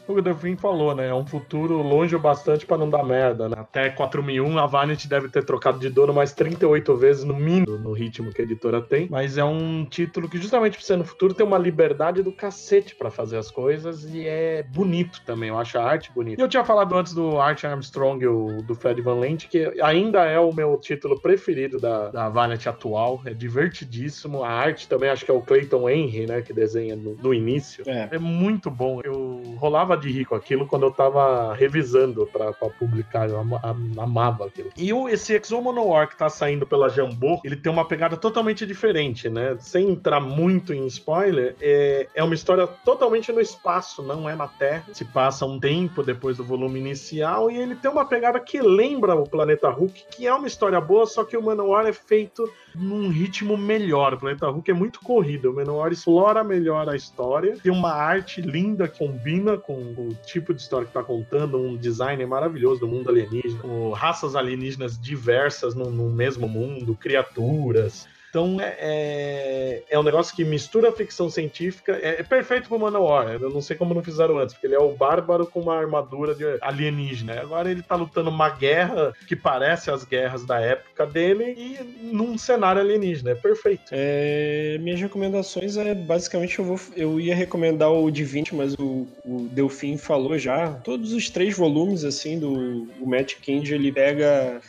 o 0.07 0.21
Delfim 0.21 0.55
falou, 0.55 0.95
né? 0.95 1.07
É 1.07 1.13
um 1.13 1.25
futuro 1.25 1.81
longe 1.81 2.17
bastante 2.17 2.65
para 2.65 2.77
não 2.77 2.89
dar 2.89 3.03
merda, 3.03 3.47
né? 3.47 3.55
Até 3.59 3.89
4001 3.89 4.57
a 4.57 4.65
Vanity 4.65 5.07
deve 5.07 5.29
ter 5.29 5.43
trocado 5.43 5.79
de 5.79 5.89
dono 5.89 6.13
mais 6.13 6.33
38 6.33 6.95
vezes 6.95 7.23
no 7.23 7.35
mínimo 7.35 7.77
no 7.77 7.93
ritmo 7.93 8.31
que 8.31 8.41
a 8.41 8.45
editora 8.45 8.81
tem, 8.81 9.07
mas 9.09 9.37
é 9.37 9.43
um 9.43 9.85
título 9.85 10.29
que 10.29 10.37
justamente 10.37 10.77
por 10.77 10.83
ser 10.83 10.97
no 10.97 11.03
futuro 11.03 11.33
tem 11.33 11.45
uma 11.45 11.57
liberdade 11.57 12.21
do 12.21 12.31
cacete 12.31 12.95
para 12.95 13.09
fazer 13.09 13.37
as 13.37 13.49
coisas 13.49 14.05
e 14.05 14.27
é 14.27 14.63
bonito 14.63 15.21
também, 15.25 15.49
eu 15.49 15.57
acho 15.57 15.77
a 15.77 15.83
arte 15.83 16.11
bonita. 16.11 16.41
E 16.41 16.43
eu 16.43 16.47
tinha 16.47 16.63
falado 16.63 16.95
antes 16.95 17.13
do 17.13 17.39
Art 17.39 17.63
Armstrong, 17.63 18.25
o, 18.25 18.61
do 18.61 18.75
Fred 18.75 19.01
Van 19.01 19.15
Lent, 19.15 19.47
que 19.47 19.73
ainda 19.81 20.25
é 20.25 20.39
o 20.39 20.53
meu 20.53 20.77
título 20.77 21.19
preferido 21.19 21.79
da, 21.79 22.09
da 22.09 22.29
Vanity 22.29 22.69
atual, 22.69 23.21
é 23.25 23.33
divertidíssimo, 23.33 24.43
a 24.43 24.49
arte 24.49 24.87
também 24.87 25.09
acho 25.09 25.25
que 25.25 25.31
é 25.31 25.33
o 25.33 25.41
Clayton 25.41 25.89
Henry, 25.89 26.27
né, 26.27 26.41
que 26.41 26.53
desenha 26.53 26.95
no, 26.95 27.15
no 27.15 27.33
início. 27.33 27.83
É. 27.87 28.09
é 28.11 28.19
muito 28.19 28.69
bom. 28.69 29.01
Eu 29.03 29.41
rolava 29.57 29.90
de 29.95 30.11
rir 30.11 30.25
com 30.25 30.35
aquilo 30.35 30.67
quando 30.67 30.83
eu 30.83 30.91
tava 30.91 31.53
revisando 31.53 32.25
pra, 32.27 32.53
pra 32.53 32.69
publicar. 32.69 33.29
Eu 33.29 33.39
am, 33.39 33.55
am, 33.63 33.91
amava 33.97 34.45
aquilo. 34.45 34.69
E 34.77 34.91
o, 34.93 35.07
esse 35.09 35.33
Exo 35.33 35.61
Manowar 35.61 36.07
que 36.07 36.17
tá 36.17 36.29
saindo 36.29 36.65
pela 36.65 36.89
Jambô, 36.89 37.39
ele 37.43 37.55
tem 37.55 37.71
uma 37.71 37.87
pegada 37.87 38.17
totalmente 38.17 38.65
diferente, 38.65 39.29
né? 39.29 39.55
Sem 39.59 39.89
entrar 39.89 40.19
muito 40.19 40.73
em 40.73 40.85
spoiler, 40.87 41.55
é, 41.61 42.07
é 42.15 42.23
uma 42.23 42.33
história 42.33 42.65
totalmente 42.67 43.31
no 43.31 43.41
espaço, 43.41 44.01
não 44.01 44.29
é 44.29 44.35
na 44.35 44.47
Terra. 44.47 44.85
Se 44.93 45.05
passa 45.05 45.45
um 45.45 45.59
tempo 45.59 46.03
depois 46.03 46.37
do 46.37 46.43
volume 46.43 46.79
inicial 46.79 47.49
e 47.51 47.57
ele 47.57 47.75
tem 47.75 47.91
uma 47.91 48.05
pegada 48.05 48.39
que 48.39 48.61
lembra 48.61 49.15
o 49.15 49.29
Planeta 49.29 49.69
Hulk, 49.69 50.05
que 50.11 50.27
é 50.27 50.33
uma 50.33 50.47
história 50.47 50.79
boa, 50.79 51.05
só 51.05 51.23
que 51.23 51.37
o 51.37 51.43
Manowar 51.43 51.85
é 51.85 51.93
feito 51.93 52.49
num 52.75 53.09
ritmo 53.09 53.57
melhor. 53.57 54.13
O 54.13 54.19
Planeta 54.19 54.49
Hulk 54.49 54.71
é 54.71 54.73
muito 54.73 54.99
corrido, 55.01 55.51
o 55.51 55.55
Manowar 55.55 55.91
explora 55.91 56.43
melhor 56.43 56.87
a 56.89 56.95
história, 56.95 57.57
tem 57.61 57.71
uma 57.71 57.91
arte 57.91 58.41
linda 58.41 58.87
que 58.87 59.01
combina 59.01 59.57
com 59.57 59.80
o 59.81 60.15
tipo 60.25 60.53
de 60.53 60.61
história 60.61 60.87
que 60.87 60.93
tá 60.93 61.03
contando, 61.03 61.57
um 61.57 61.75
design 61.75 62.25
maravilhoso 62.25 62.81
do 62.81 62.87
mundo 62.87 63.09
alienígena, 63.09 63.61
raças 63.95 64.35
alienígenas 64.35 64.99
diversas 64.99 65.75
no, 65.75 65.89
no 65.89 66.09
mesmo 66.09 66.47
mundo, 66.47 66.95
criaturas. 66.95 68.07
Então 68.31 68.61
é, 68.61 68.75
é, 68.79 69.83
é, 69.89 69.99
um 69.99 70.03
negócio 70.03 70.33
que 70.33 70.45
mistura 70.45 70.91
ficção 70.93 71.29
científica. 71.29 71.99
É, 72.01 72.21
é 72.21 72.23
perfeito 72.23 72.69
pro 72.69 72.79
Manowar. 72.79 73.29
Eu 73.33 73.49
não 73.49 73.61
sei 73.61 73.75
como 73.75 73.93
não 73.93 74.01
fizeram 74.01 74.39
antes, 74.39 74.55
porque 74.55 74.67
ele 74.67 74.75
é 74.75 74.79
o 74.79 74.95
bárbaro 74.95 75.45
com 75.45 75.59
uma 75.59 75.77
armadura 75.77 76.33
de 76.33 76.45
alienígena. 76.61 77.41
Agora 77.41 77.69
ele 77.69 77.83
tá 77.83 77.95
lutando 77.95 78.29
uma 78.29 78.49
guerra 78.49 79.13
que 79.27 79.35
parece 79.35 79.91
as 79.91 80.05
guerras 80.05 80.45
da 80.45 80.61
época 80.61 81.05
dele 81.05 81.43
e 81.57 82.13
num 82.13 82.37
cenário 82.37 82.81
alienígena. 82.81 83.31
É 83.31 83.35
perfeito. 83.35 83.83
É, 83.91 84.77
minhas 84.79 85.01
recomendações 85.01 85.75
é 85.75 85.93
basicamente 85.93 86.57
eu, 86.57 86.63
vou, 86.63 86.79
eu 86.95 87.19
ia 87.19 87.35
recomendar 87.35 87.91
o 87.91 88.09
de 88.09 88.23
20, 88.23 88.55
mas 88.55 88.73
o, 88.75 89.05
o 89.25 89.49
Delfim 89.51 89.97
falou 89.97 90.37
já. 90.37 90.71
Todos 90.71 91.11
os 91.11 91.29
três 91.29 91.57
volumes 91.57 92.05
assim 92.05 92.39
do 92.39 92.87
Matt 93.01 93.35
Kindy, 93.41 93.73
ele 93.73 93.91
pega 93.91 94.61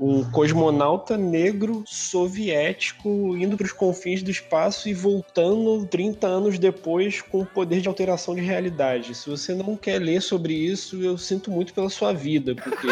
um 0.00 0.24
cosmonauta 0.30 1.16
negro 1.16 1.82
soviético 1.86 3.36
indo 3.36 3.56
para 3.56 3.66
os 3.66 3.72
confins 3.72 4.22
do 4.22 4.30
espaço 4.30 4.88
e 4.88 4.94
voltando 4.94 5.86
30 5.86 6.26
anos 6.26 6.58
depois 6.58 7.20
com 7.20 7.40
o 7.40 7.46
poder 7.46 7.80
de 7.80 7.88
alteração 7.88 8.34
de 8.34 8.40
realidade. 8.40 9.14
Se 9.14 9.28
você 9.28 9.54
não 9.54 9.76
quer 9.76 9.98
ler 10.00 10.22
sobre 10.22 10.54
isso, 10.54 11.02
eu 11.02 11.18
sinto 11.18 11.50
muito 11.50 11.74
pela 11.74 11.90
sua 11.90 12.12
vida, 12.12 12.54
porque 12.54 12.86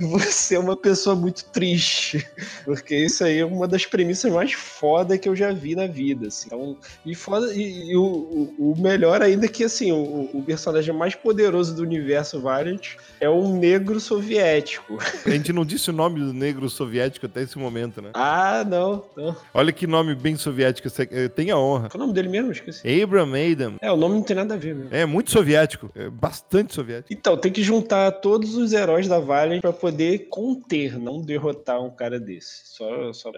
você 0.00 0.56
é 0.56 0.58
uma 0.58 0.76
pessoa 0.76 1.14
muito 1.14 1.44
triste. 1.46 2.26
Porque 2.64 2.96
isso 2.96 3.24
aí 3.24 3.38
é 3.38 3.44
uma 3.44 3.68
das 3.68 3.86
premissas 3.86 4.32
mais 4.32 4.52
foda 4.52 5.16
que 5.16 5.28
eu 5.28 5.36
já 5.36 5.52
vi 5.52 5.74
na 5.74 5.86
vida. 5.86 6.28
Assim. 6.28 6.46
Então, 6.46 6.76
e 7.06 7.14
foda, 7.14 7.54
e, 7.54 7.90
e 7.90 7.96
o, 7.96 8.54
o, 8.58 8.74
melhor 8.76 9.22
ainda 9.22 9.46
é 9.46 9.48
que 9.48 9.64
assim, 9.64 9.92
o, 9.92 10.30
o 10.32 10.42
personagem 10.42 10.94
mais 10.94 11.14
poderoso 11.14 11.74
do 11.74 11.82
universo 11.82 12.40
Variant 12.40 12.96
é 13.20 13.30
um 13.30 13.56
negro 13.56 14.00
soviético 14.00 14.98
gente 15.44 15.52
não 15.52 15.64
disse 15.64 15.90
o 15.90 15.92
nome 15.92 16.20
do 16.20 16.32
negro 16.32 16.68
soviético 16.70 17.26
até 17.26 17.42
esse 17.42 17.58
momento, 17.58 18.00
né? 18.00 18.10
Ah, 18.14 18.64
não, 18.66 19.04
não. 19.16 19.36
Olha 19.52 19.72
que 19.72 19.86
nome 19.86 20.14
bem 20.14 20.36
soviético. 20.36 20.88
Tem 21.34 21.50
a 21.50 21.58
honra. 21.58 21.90
Qual 21.90 22.00
é 22.00 22.04
o 22.04 22.06
nome 22.06 22.14
dele 22.14 22.28
mesmo? 22.28 22.50
Esqueci. 22.50 23.02
Abram 23.02 23.32
Adam. 23.34 23.74
É, 23.80 23.92
o 23.92 23.96
nome 23.96 24.14
não 24.14 24.22
tem 24.22 24.34
nada 24.34 24.54
a 24.54 24.56
ver 24.56 24.74
mesmo. 24.74 24.94
É 24.94 25.04
muito 25.04 25.30
soviético. 25.30 25.90
É 25.94 26.08
bastante 26.08 26.74
soviético. 26.74 27.12
Então, 27.12 27.36
tem 27.36 27.52
que 27.52 27.62
juntar 27.62 28.10
todos 28.12 28.56
os 28.56 28.72
heróis 28.72 29.06
da 29.06 29.20
Valiant 29.20 29.60
para 29.60 29.72
poder 29.72 30.28
conter, 30.30 30.98
não 30.98 31.20
derrotar 31.20 31.82
um 31.82 31.90
cara 31.90 32.18
desse. 32.18 32.62
Só, 32.64 33.12
só... 33.12 33.30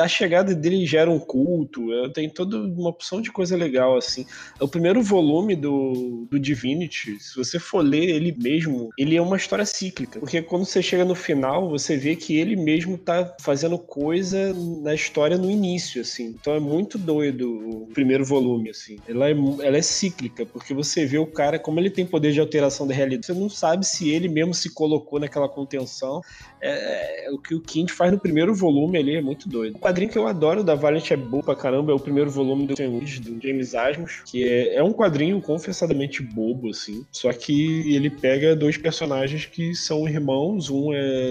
A 0.00 0.08
chegada 0.08 0.54
dele 0.54 0.86
gera 0.86 1.10
um 1.10 1.18
culto. 1.18 1.82
Tem 2.12 2.28
toda 2.28 2.56
uma 2.56 2.90
opção 2.90 3.20
de 3.20 3.32
coisa 3.32 3.56
legal, 3.56 3.96
assim. 3.96 4.24
O 4.60 4.68
primeiro 4.68 5.02
volume 5.02 5.56
do, 5.56 6.26
do 6.30 6.38
Divinity, 6.38 7.18
se 7.18 7.36
você 7.36 7.58
for 7.58 7.82
ler 7.82 8.08
ele 8.08 8.36
mesmo, 8.40 8.90
ele 8.96 9.16
é 9.16 9.22
uma 9.22 9.36
história 9.36 9.64
cíclica. 9.64 10.20
Porque 10.20 10.40
quando 10.40 10.64
você 10.64 10.80
chega 10.80 11.04
no 11.04 11.14
final 11.14 11.31
final, 11.34 11.68
você 11.68 11.96
vê 11.96 12.14
que 12.14 12.36
ele 12.36 12.54
mesmo 12.56 12.98
tá 12.98 13.34
fazendo 13.40 13.78
coisa 13.78 14.54
na 14.82 14.94
história 14.94 15.38
no 15.38 15.50
início, 15.50 16.02
assim. 16.02 16.36
Então 16.40 16.54
é 16.54 16.60
muito 16.60 16.98
doido 16.98 17.50
o 17.50 17.86
primeiro 17.92 18.24
volume, 18.24 18.70
assim. 18.70 18.98
Ela 19.08 19.30
é, 19.30 19.32
ela 19.32 19.76
é 19.76 19.82
cíclica, 19.82 20.44
porque 20.44 20.74
você 20.74 21.06
vê 21.06 21.18
o 21.18 21.26
cara, 21.26 21.58
como 21.58 21.80
ele 21.80 21.90
tem 21.90 22.04
poder 22.04 22.32
de 22.32 22.40
alteração 22.40 22.86
da 22.86 22.94
realidade, 22.94 23.26
você 23.26 23.32
não 23.32 23.48
sabe 23.48 23.86
se 23.86 24.10
ele 24.10 24.28
mesmo 24.28 24.52
se 24.52 24.74
colocou 24.74 25.18
naquela 25.18 25.48
contenção. 25.48 26.20
É, 26.60 27.26
é 27.26 27.30
o 27.30 27.38
que 27.38 27.54
o 27.54 27.60
Kind 27.60 27.90
faz 27.90 28.12
no 28.12 28.18
primeiro 28.18 28.54
volume 28.54 28.98
ali 28.98 29.16
é 29.16 29.22
muito 29.22 29.48
doido. 29.48 29.76
O 29.76 29.78
quadrinho 29.78 30.10
que 30.10 30.18
eu 30.18 30.26
adoro 30.26 30.62
da 30.62 30.74
Valiant 30.74 31.10
é 31.10 31.16
bom 31.16 31.40
pra 31.40 31.56
caramba, 31.56 31.92
é 31.92 31.94
o 31.94 32.00
primeiro 32.00 32.30
volume 32.30 32.66
do 32.66 32.74
do 32.74 33.40
James 33.42 33.74
Asmus, 33.74 34.22
que 34.26 34.44
é, 34.44 34.76
é 34.76 34.82
um 34.82 34.92
quadrinho 34.92 35.40
confessadamente 35.40 36.22
bobo, 36.22 36.70
assim. 36.70 37.04
Só 37.10 37.32
que 37.32 37.94
ele 37.94 38.10
pega 38.10 38.56
dois 38.56 38.76
personagens 38.76 39.46
que 39.46 39.74
são 39.74 40.08
irmãos, 40.08 40.70
um 40.70 40.92
é 40.92 41.21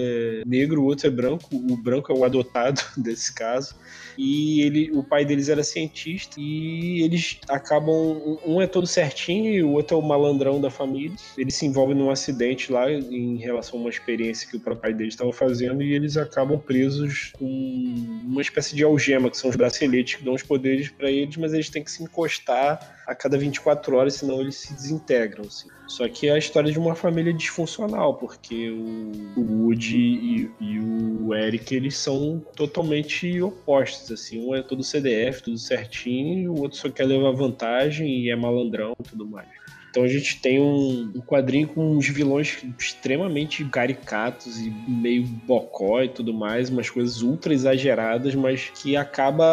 negro, 0.46 0.82
o 0.82 0.84
outro 0.84 1.06
é 1.06 1.10
branco. 1.10 1.48
O 1.52 1.76
branco 1.76 2.12
é 2.12 2.14
o 2.14 2.24
adotado 2.24 2.80
desse 2.96 3.32
caso. 3.34 3.74
E 4.16 4.60
ele, 4.62 4.90
o 4.92 5.02
pai 5.02 5.24
deles 5.24 5.48
era 5.48 5.64
cientista 5.64 6.36
e 6.38 7.02
eles 7.02 7.38
acabam. 7.48 8.38
Um 8.46 8.60
é 8.60 8.66
todo 8.66 8.86
certinho 8.86 9.50
e 9.50 9.62
o 9.62 9.72
outro 9.72 9.96
é 9.96 10.00
o 10.00 10.02
malandrão 10.02 10.60
da 10.60 10.70
família. 10.70 11.16
Eles 11.36 11.54
se 11.54 11.66
envolvem 11.66 11.96
num 11.96 12.10
acidente 12.10 12.70
lá 12.70 12.90
em 12.90 13.36
relação 13.36 13.78
a 13.78 13.82
uma 13.82 13.90
experiência 13.90 14.48
que 14.48 14.56
o 14.56 14.76
pai 14.76 14.92
deles 14.92 15.14
estava 15.14 15.32
fazendo 15.32 15.82
e 15.82 15.94
eles 15.94 16.16
acabam 16.16 16.58
presos 16.58 17.32
com 17.38 17.46
uma 18.24 18.42
espécie 18.42 18.76
de 18.76 18.84
algema, 18.84 19.30
que 19.30 19.36
são 19.36 19.48
os 19.50 19.56
braceletes 19.56 20.16
que 20.16 20.24
dão 20.24 20.34
os 20.34 20.42
poderes 20.42 20.90
para 20.90 21.10
eles, 21.10 21.36
mas 21.36 21.52
eles 21.52 21.70
têm 21.70 21.82
que 21.82 21.90
se 21.90 22.02
encostar 22.02 23.01
a 23.06 23.14
cada 23.14 23.36
24 23.36 23.96
horas, 23.96 24.14
senão 24.14 24.40
eles 24.40 24.56
se 24.56 24.72
desintegram. 24.74 25.44
Assim. 25.46 25.68
Só 25.86 26.08
que 26.08 26.28
é 26.28 26.32
a 26.32 26.38
história 26.38 26.70
de 26.70 26.78
uma 26.78 26.94
família 26.94 27.32
disfuncional, 27.32 28.14
porque 28.14 28.70
o, 28.70 29.12
Woody 29.36 29.98
e, 29.98 30.50
e, 30.60 30.80
o 30.80 31.34
Eric 31.34 31.74
eles 31.74 31.96
são 31.96 32.44
totalmente 32.56 33.40
opostos. 33.40 34.10
Assim, 34.10 34.46
um 34.46 34.54
é 34.54 34.62
todo 34.62 34.82
CDF, 34.82 35.42
tudo 35.42 35.58
certinho, 35.58 36.52
o 36.52 36.60
outro 36.60 36.78
só 36.78 36.88
quer 36.88 37.04
levar 37.04 37.32
vantagem 37.32 38.08
e 38.20 38.30
é 38.30 38.36
malandrão 38.36 38.94
e 38.98 39.02
tudo 39.02 39.26
mais. 39.26 39.61
Então 39.92 40.04
a 40.04 40.08
gente 40.08 40.40
tem 40.40 40.58
um, 40.58 41.12
um, 41.14 41.20
quadrinho 41.20 41.68
com 41.68 41.98
uns 41.98 42.08
vilões 42.08 42.64
extremamente 42.78 43.62
caricatos 43.66 44.58
e 44.58 44.70
meio 44.88 45.22
bocó 45.22 46.02
e 46.02 46.08
tudo 46.08 46.32
mais, 46.32 46.70
umas 46.70 46.88
coisas 46.88 47.20
ultra 47.20 47.52
exageradas, 47.52 48.34
mas 48.34 48.70
que 48.74 48.96
acaba 48.96 49.44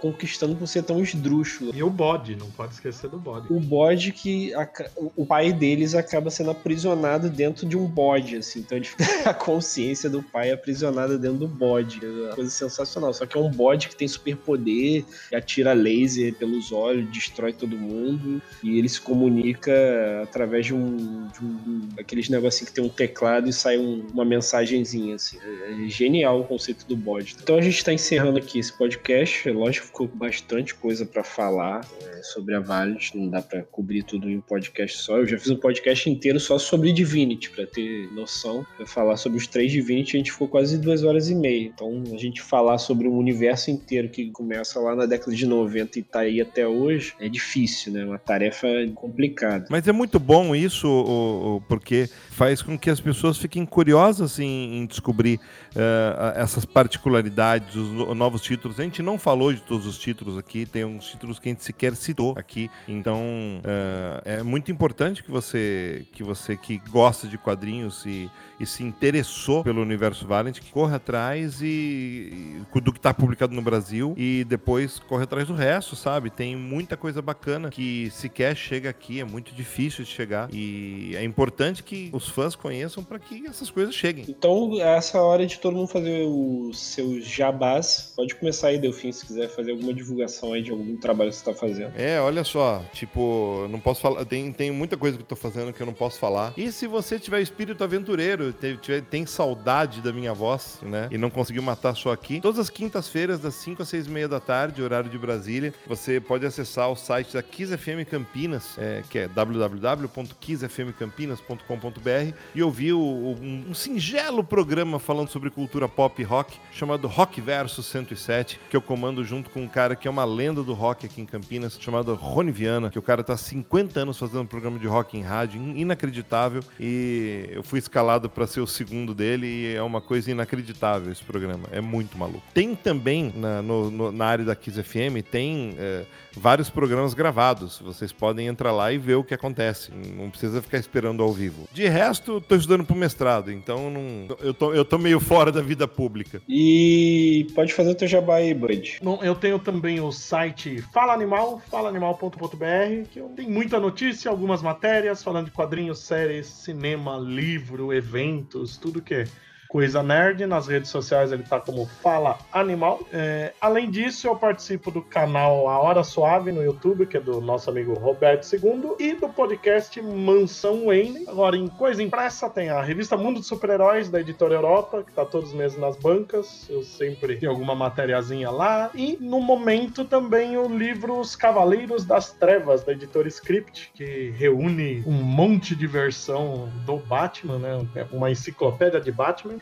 conquistando 0.00 0.56
por 0.56 0.66
ser 0.66 0.82
tão 0.82 1.00
esdrúxulo. 1.00 1.72
E 1.72 1.80
o 1.80 1.88
bode, 1.88 2.34
não 2.34 2.50
pode 2.50 2.74
esquecer 2.74 3.08
do 3.08 3.18
bode. 3.18 3.52
O 3.52 3.60
bode 3.60 4.10
que 4.10 4.52
a, 4.54 4.68
o 5.14 5.24
pai 5.24 5.52
deles 5.52 5.94
acaba 5.94 6.28
sendo 6.28 6.50
aprisionado 6.50 7.30
dentro 7.30 7.64
de 7.64 7.76
um 7.76 7.86
bode, 7.86 8.38
assim. 8.38 8.58
Então 8.58 8.76
a 9.24 9.32
consciência 9.32 10.10
do 10.10 10.24
pai 10.24 10.50
é 10.50 10.54
aprisionada 10.54 11.16
dentro 11.16 11.38
do 11.38 11.48
bode. 11.48 12.04
É 12.04 12.08
uma 12.08 12.34
coisa 12.34 12.50
sensacional. 12.50 13.14
Só 13.14 13.26
que 13.26 13.38
é 13.38 13.40
um 13.40 13.50
bode 13.50 13.88
que 13.88 13.94
tem 13.94 14.08
superpoder, 14.08 15.04
atira 15.32 15.72
laser 15.72 16.34
pelos 16.34 16.72
olhos, 16.72 17.08
destrói 17.12 17.52
todo 17.52 17.76
mundo 17.76 18.42
e 18.60 18.76
ele 18.76 18.88
se 18.88 19.00
comunica 19.00 19.51
explica 19.52 20.22
através 20.22 20.66
de 20.66 20.74
um, 20.74 21.28
de 21.28 21.44
um 21.44 21.88
aqueles 21.98 22.28
negocinho 22.28 22.66
que 22.66 22.74
tem 22.74 22.84
um 22.84 22.88
teclado 22.88 23.48
e 23.48 23.52
sai 23.52 23.78
um, 23.78 24.06
uma 24.12 24.24
mensagenzinha 24.24 25.14
assim. 25.14 25.38
É, 25.38 25.84
é 25.84 25.88
genial 25.88 26.40
o 26.40 26.44
conceito 26.44 26.86
do 26.86 26.96
bode. 26.96 27.36
Então 27.40 27.56
a 27.56 27.60
gente 27.60 27.76
está 27.76 27.92
encerrando 27.92 28.38
aqui 28.38 28.58
esse 28.58 28.72
podcast. 28.72 29.48
É 29.48 29.52
lógico 29.52 29.86
ficou 29.86 30.08
bastante 30.08 30.74
coisa 30.74 31.04
para 31.04 31.22
falar 31.22 31.86
é, 32.02 32.22
sobre 32.22 32.54
a 32.54 32.60
Valiant, 32.60 33.14
não 33.14 33.28
dá 33.28 33.42
para 33.42 33.62
cobrir 33.64 34.02
tudo 34.02 34.28
em 34.28 34.38
um 34.38 34.40
podcast 34.40 34.98
só. 34.98 35.18
Eu 35.18 35.26
já 35.26 35.38
fiz 35.38 35.50
um 35.50 35.56
podcast 35.56 36.08
inteiro 36.08 36.40
só 36.40 36.58
sobre 36.58 36.92
Divinity 36.92 37.50
para 37.50 37.66
ter 37.66 38.10
noção, 38.12 38.66
para 38.76 38.86
falar 38.86 39.16
sobre 39.16 39.38
os 39.38 39.46
três 39.46 39.70
Divinity, 39.70 40.16
a 40.16 40.18
gente 40.18 40.32
ficou 40.32 40.48
quase 40.48 40.78
duas 40.78 41.04
horas 41.04 41.28
e 41.28 41.34
meia. 41.34 41.66
Então 41.66 42.02
a 42.12 42.16
gente 42.16 42.40
falar 42.40 42.78
sobre 42.78 43.06
o 43.06 43.12
universo 43.12 43.70
inteiro 43.70 44.08
que 44.08 44.30
começa 44.30 44.80
lá 44.80 44.94
na 44.94 45.06
década 45.06 45.34
de 45.34 45.46
90 45.46 45.98
e 45.98 46.02
tá 46.02 46.20
aí 46.20 46.40
até 46.40 46.66
hoje 46.66 47.14
é 47.18 47.28
difícil, 47.28 47.92
né? 47.92 48.04
Uma 48.04 48.18
tarefa 48.18 48.68
complicada. 48.94 49.41
Mas 49.70 49.86
é 49.88 49.92
muito 49.92 50.18
bom 50.18 50.54
isso, 50.54 51.62
porque 51.68 52.08
faz 52.32 52.62
com 52.62 52.78
que 52.78 52.88
as 52.88 53.00
pessoas 53.00 53.36
fiquem 53.36 53.64
curiosas 53.66 54.38
em, 54.38 54.78
em 54.78 54.86
descobrir 54.86 55.38
uh, 55.76 56.32
essas 56.34 56.64
particularidades, 56.64 57.76
os 57.76 58.16
novos 58.16 58.40
títulos. 58.40 58.80
A 58.80 58.82
gente 58.82 59.02
não 59.02 59.18
falou 59.18 59.52
de 59.52 59.60
todos 59.60 59.86
os 59.86 59.98
títulos 59.98 60.38
aqui, 60.38 60.64
tem 60.64 60.84
uns 60.84 61.06
títulos 61.06 61.38
que 61.38 61.48
a 61.48 61.52
gente 61.52 61.62
sequer 61.62 61.94
citou 61.94 62.34
aqui. 62.36 62.70
Então 62.88 63.20
uh, 63.20 64.22
é 64.24 64.42
muito 64.42 64.72
importante 64.72 65.22
que 65.22 65.30
você 65.30 66.06
que 66.12 66.22
você 66.22 66.56
que 66.56 66.78
gosta 66.88 67.28
de 67.28 67.36
quadrinhos 67.36 68.04
e, 68.06 68.30
e 68.58 68.64
se 68.66 68.82
interessou 68.82 69.62
pelo 69.62 69.82
universo 69.82 70.26
Valiant, 70.26 70.58
que 70.58 70.70
corra 70.72 70.96
atrás 70.96 71.60
e, 71.60 72.64
e 72.74 72.80
do 72.80 72.92
que 72.92 72.98
está 72.98 73.12
publicado 73.12 73.54
no 73.54 73.62
Brasil 73.62 74.14
e 74.16 74.44
depois 74.48 74.98
corre 74.98 75.24
atrás 75.24 75.46
do 75.46 75.54
resto, 75.54 75.94
sabe? 75.94 76.30
Tem 76.30 76.56
muita 76.56 76.96
coisa 76.96 77.20
bacana 77.20 77.68
que 77.68 78.10
sequer 78.10 78.56
chega 78.56 78.88
aqui, 78.88 79.20
é 79.20 79.24
muito 79.24 79.54
difícil 79.54 80.04
de 80.04 80.10
chegar 80.10 80.48
e 80.52 81.14
é 81.14 81.24
importante 81.24 81.82
que 81.82 82.10
os 82.22 82.28
fãs 82.28 82.54
conheçam 82.54 83.02
para 83.02 83.18
que 83.18 83.46
essas 83.46 83.70
coisas 83.70 83.94
cheguem. 83.94 84.24
Então, 84.28 84.80
essa 84.80 85.20
hora 85.20 85.46
de 85.46 85.58
todo 85.58 85.76
mundo 85.76 85.88
fazer 85.88 86.24
os 86.26 86.78
seus 86.78 87.24
jabás. 87.24 88.12
Pode 88.14 88.34
começar 88.36 88.68
aí, 88.68 88.78
Delfim, 88.78 89.10
se 89.10 89.26
quiser 89.26 89.48
fazer 89.48 89.72
alguma 89.72 89.92
divulgação 89.92 90.52
aí 90.52 90.62
de 90.62 90.70
algum 90.70 90.96
trabalho 90.96 91.30
que 91.30 91.36
você 91.36 91.50
está 91.50 91.54
fazendo. 91.54 91.92
É, 91.96 92.20
olha 92.20 92.44
só, 92.44 92.82
tipo, 92.92 93.66
não 93.70 93.80
posso 93.80 94.00
falar, 94.00 94.24
tem, 94.24 94.52
tem 94.52 94.70
muita 94.70 94.96
coisa 94.96 95.16
que 95.16 95.22
eu 95.22 95.26
tô 95.26 95.36
fazendo 95.36 95.72
que 95.72 95.80
eu 95.80 95.86
não 95.86 95.94
posso 95.94 96.18
falar. 96.18 96.52
E 96.56 96.70
se 96.70 96.86
você 96.86 97.18
tiver 97.18 97.40
espírito 97.40 97.82
aventureiro, 97.82 98.52
tiver, 98.52 99.02
tem 99.02 99.26
saudade 99.26 100.00
da 100.00 100.12
minha 100.12 100.32
voz, 100.32 100.78
né, 100.82 101.08
e 101.10 101.18
não 101.18 101.30
conseguiu 101.30 101.62
matar 101.62 101.96
só 101.96 102.12
aqui, 102.12 102.40
todas 102.40 102.60
as 102.60 102.70
quintas-feiras, 102.70 103.40
das 103.40 103.56
5 103.56 103.82
às 103.82 103.88
6 103.88 104.06
e 104.06 104.10
meia 104.10 104.28
da 104.28 104.38
tarde, 104.38 104.80
horário 104.82 105.10
de 105.10 105.18
Brasília, 105.18 105.74
você 105.86 106.20
pode 106.20 106.46
acessar 106.46 106.88
o 106.90 106.96
site 106.96 107.34
da 107.34 107.42
Kiss 107.42 107.76
FM 107.76 108.06
Campinas, 108.08 108.78
é, 108.78 109.02
que 109.08 109.18
é 109.18 109.26
www.kissfmcampinas.com.br 109.28 112.11
e 112.54 112.62
ouvir 112.62 112.92
o, 112.92 113.00
um, 113.00 113.66
um 113.70 113.74
singelo 113.74 114.44
programa 114.44 114.98
falando 114.98 115.28
sobre 115.28 115.50
cultura 115.50 115.88
pop 115.88 116.20
e 116.20 116.24
rock, 116.24 116.58
chamado 116.72 117.08
Rock 117.08 117.40
Verso 117.40 117.82
107, 117.82 118.60
que 118.68 118.76
eu 118.76 118.82
comando 118.82 119.24
junto 119.24 119.50
com 119.50 119.62
um 119.62 119.68
cara 119.68 119.96
que 119.96 120.06
é 120.06 120.10
uma 120.10 120.24
lenda 120.24 120.62
do 120.62 120.74
rock 120.74 121.06
aqui 121.06 121.20
em 121.20 121.26
Campinas, 121.26 121.78
chamado 121.80 122.14
Rony 122.14 122.52
Viana, 122.52 122.90
que 122.90 122.98
o 122.98 123.02
cara 123.02 123.22
tá 123.22 123.34
há 123.34 123.36
50 123.36 124.00
anos 124.00 124.18
fazendo 124.18 124.42
um 124.42 124.46
programa 124.46 124.78
de 124.78 124.86
rock 124.86 125.16
em 125.16 125.22
rádio, 125.22 125.60
inacreditável, 125.76 126.62
e 126.78 127.48
eu 127.50 127.62
fui 127.62 127.78
escalado 127.78 128.28
para 128.28 128.46
ser 128.46 128.60
o 128.60 128.66
segundo 128.66 129.14
dele, 129.14 129.46
e 129.46 129.74
é 129.74 129.82
uma 129.82 130.00
coisa 130.00 130.30
inacreditável 130.30 131.10
esse 131.10 131.22
programa, 131.22 131.64
é 131.70 131.80
muito 131.80 132.16
maluco. 132.18 132.42
Tem 132.52 132.74
também, 132.74 133.32
na, 133.34 133.62
no, 133.62 133.90
no, 133.90 134.12
na 134.12 134.26
área 134.26 134.44
da 134.44 134.54
Kiss 134.54 134.82
FM, 134.82 135.22
tem 135.30 135.74
é, 135.78 136.04
vários 136.36 136.70
programas 136.70 137.14
gravados, 137.14 137.78
vocês 137.78 138.12
podem 138.12 138.46
entrar 138.46 138.72
lá 138.72 138.92
e 138.92 138.98
ver 138.98 139.14
o 139.14 139.24
que 139.24 139.34
acontece, 139.34 139.90
não 139.92 140.30
precisa 140.30 140.62
ficar 140.62 140.78
esperando 140.78 141.22
ao 141.22 141.32
vivo. 141.32 141.68
De 141.72 141.88
resto, 141.88 142.01
tô 142.40 142.54
estudando 142.54 142.84
pro 142.84 142.96
mestrado, 142.96 143.50
então 143.50 143.90
não, 143.90 144.36
eu, 144.40 144.54
tô, 144.54 144.72
eu 144.72 144.84
tô 144.84 144.98
meio 144.98 145.20
fora 145.20 145.52
da 145.52 145.60
vida 145.60 145.86
pública. 145.86 146.42
E 146.48 147.46
pode 147.54 147.72
fazer 147.72 147.90
o 147.90 147.94
teu 147.94 148.08
jabá 148.08 148.36
aí, 148.36 148.54
Bud. 148.54 149.00
Eu 149.22 149.34
tenho 149.34 149.58
também 149.58 150.00
o 150.00 150.10
site 150.10 150.82
Fala 150.92 151.12
Animal, 151.12 151.60
falaanimal.br, 151.70 153.08
que 153.10 153.20
tem 153.36 153.48
muita 153.48 153.78
notícia, 153.78 154.30
algumas 154.30 154.62
matérias 154.62 155.22
falando 155.22 155.46
de 155.46 155.52
quadrinhos, 155.52 156.00
séries, 156.00 156.46
cinema, 156.46 157.16
livro, 157.18 157.92
eventos, 157.92 158.76
tudo 158.76 159.02
que 159.02 159.14
é 159.14 159.24
Coisa 159.72 160.02
Nerd. 160.02 160.44
Nas 160.44 160.68
redes 160.68 160.90
sociais 160.90 161.32
ele 161.32 161.44
tá 161.44 161.58
como 161.58 161.86
Fala 161.86 162.38
Animal. 162.52 163.00
É, 163.10 163.54
além 163.58 163.90
disso, 163.90 164.26
eu 164.26 164.36
participo 164.36 164.90
do 164.90 165.00
canal 165.00 165.66
A 165.66 165.78
Hora 165.78 166.04
Suave 166.04 166.52
no 166.52 166.62
YouTube, 166.62 167.06
que 167.06 167.16
é 167.16 167.20
do 167.20 167.40
nosso 167.40 167.70
amigo 167.70 167.94
Roberto 167.94 168.46
II, 168.52 168.96
e 168.98 169.14
do 169.14 169.30
podcast 169.30 169.98
Mansão 170.02 170.84
Wayne. 170.84 171.24
Agora, 171.26 171.56
em 171.56 171.68
coisa 171.68 172.02
impressa, 172.02 172.50
tem 172.50 172.68
a 172.68 172.82
revista 172.82 173.16
Mundo 173.16 173.40
de 173.40 173.46
Super-Heróis, 173.46 174.10
da 174.10 174.20
Editora 174.20 174.56
Europa, 174.56 175.02
que 175.04 175.12
tá 175.12 175.24
todos 175.24 175.48
os 175.48 175.54
meses 175.54 175.78
nas 175.78 175.96
bancas. 175.96 176.68
Eu 176.68 176.82
sempre 176.82 177.36
tenho 177.36 177.50
alguma 177.50 177.74
matériazinha 177.74 178.50
lá. 178.50 178.90
E, 178.94 179.16
no 179.18 179.40
momento, 179.40 180.04
também 180.04 180.54
o 180.58 180.68
livro 180.68 181.18
Os 181.18 181.34
Cavaleiros 181.34 182.04
das 182.04 182.30
Trevas, 182.30 182.84
da 182.84 182.92
Editora 182.92 183.26
Script, 183.26 183.90
que 183.94 184.34
reúne 184.36 185.02
um 185.06 185.22
monte 185.22 185.74
de 185.74 185.86
versão 185.86 186.70
do 186.84 186.98
Batman, 186.98 187.58
né? 187.58 188.06
Uma 188.12 188.30
enciclopédia 188.30 189.00
de 189.00 189.10
Batman 189.10 189.61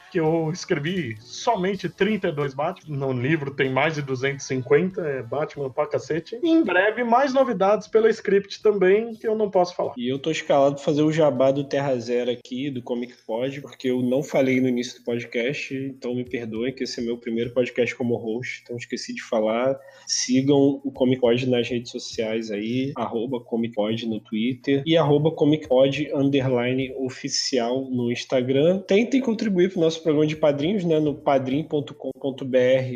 que 0.11 0.19
eu 0.19 0.51
escrevi 0.51 1.17
somente 1.21 1.87
32 1.87 2.53
Batman. 2.53 2.97
No 2.97 3.13
livro 3.13 3.51
tem 3.51 3.71
mais 3.71 3.95
de 3.95 4.01
250, 4.01 5.01
é 5.01 5.23
Batman 5.23 5.69
pra 5.69 5.87
cacete. 5.87 6.37
Em 6.43 6.63
breve, 6.63 7.03
mais 7.03 7.33
novidades 7.33 7.87
pela 7.87 8.09
script 8.09 8.61
também, 8.61 9.15
que 9.15 9.27
eu 9.27 9.35
não 9.35 9.49
posso 9.49 9.73
falar. 9.73 9.93
E 9.97 10.09
eu 10.09 10.19
tô 10.19 10.29
escalado 10.29 10.75
pra 10.75 10.83
fazer 10.83 11.01
o 11.01 11.11
jabá 11.11 11.51
do 11.51 11.63
Terra 11.63 11.97
Zero 11.97 12.31
aqui, 12.31 12.69
do 12.69 12.81
Comic 12.81 13.13
Pod, 13.25 13.61
porque 13.61 13.89
eu 13.89 14.01
não 14.01 14.21
falei 14.21 14.59
no 14.59 14.67
início 14.67 14.99
do 14.99 15.05
podcast, 15.05 15.73
então 15.73 16.13
me 16.13 16.25
perdoem 16.25 16.73
que 16.73 16.83
esse 16.83 16.99
é 16.99 17.03
meu 17.03 17.17
primeiro 17.17 17.53
podcast 17.53 17.95
como 17.95 18.17
host, 18.17 18.61
então 18.63 18.75
esqueci 18.75 19.15
de 19.15 19.23
falar. 19.23 19.79
Sigam 20.05 20.81
o 20.83 20.91
Comic 20.91 21.21
Pod 21.21 21.49
nas 21.49 21.69
redes 21.69 21.89
sociais 21.89 22.51
aí, 22.51 22.91
arroba 22.97 23.39
Comic 23.39 23.73
Pod 23.75 24.05
no 24.05 24.19
Twitter 24.19 24.83
e 24.85 24.97
arroba 24.97 25.31
Comic 25.31 25.67
Pod 25.69 26.11
underline 26.13 26.93
oficial 26.97 27.89
no 27.89 28.11
Instagram. 28.11 28.79
Tentem 28.79 29.21
contribuir 29.21 29.71
pro 29.71 29.79
nosso 29.79 30.00
programa 30.01 30.27
de 30.27 30.35
padrinhos, 30.35 30.83
né, 30.83 30.99
no 30.99 31.13
padrim.com.br 31.13 32.07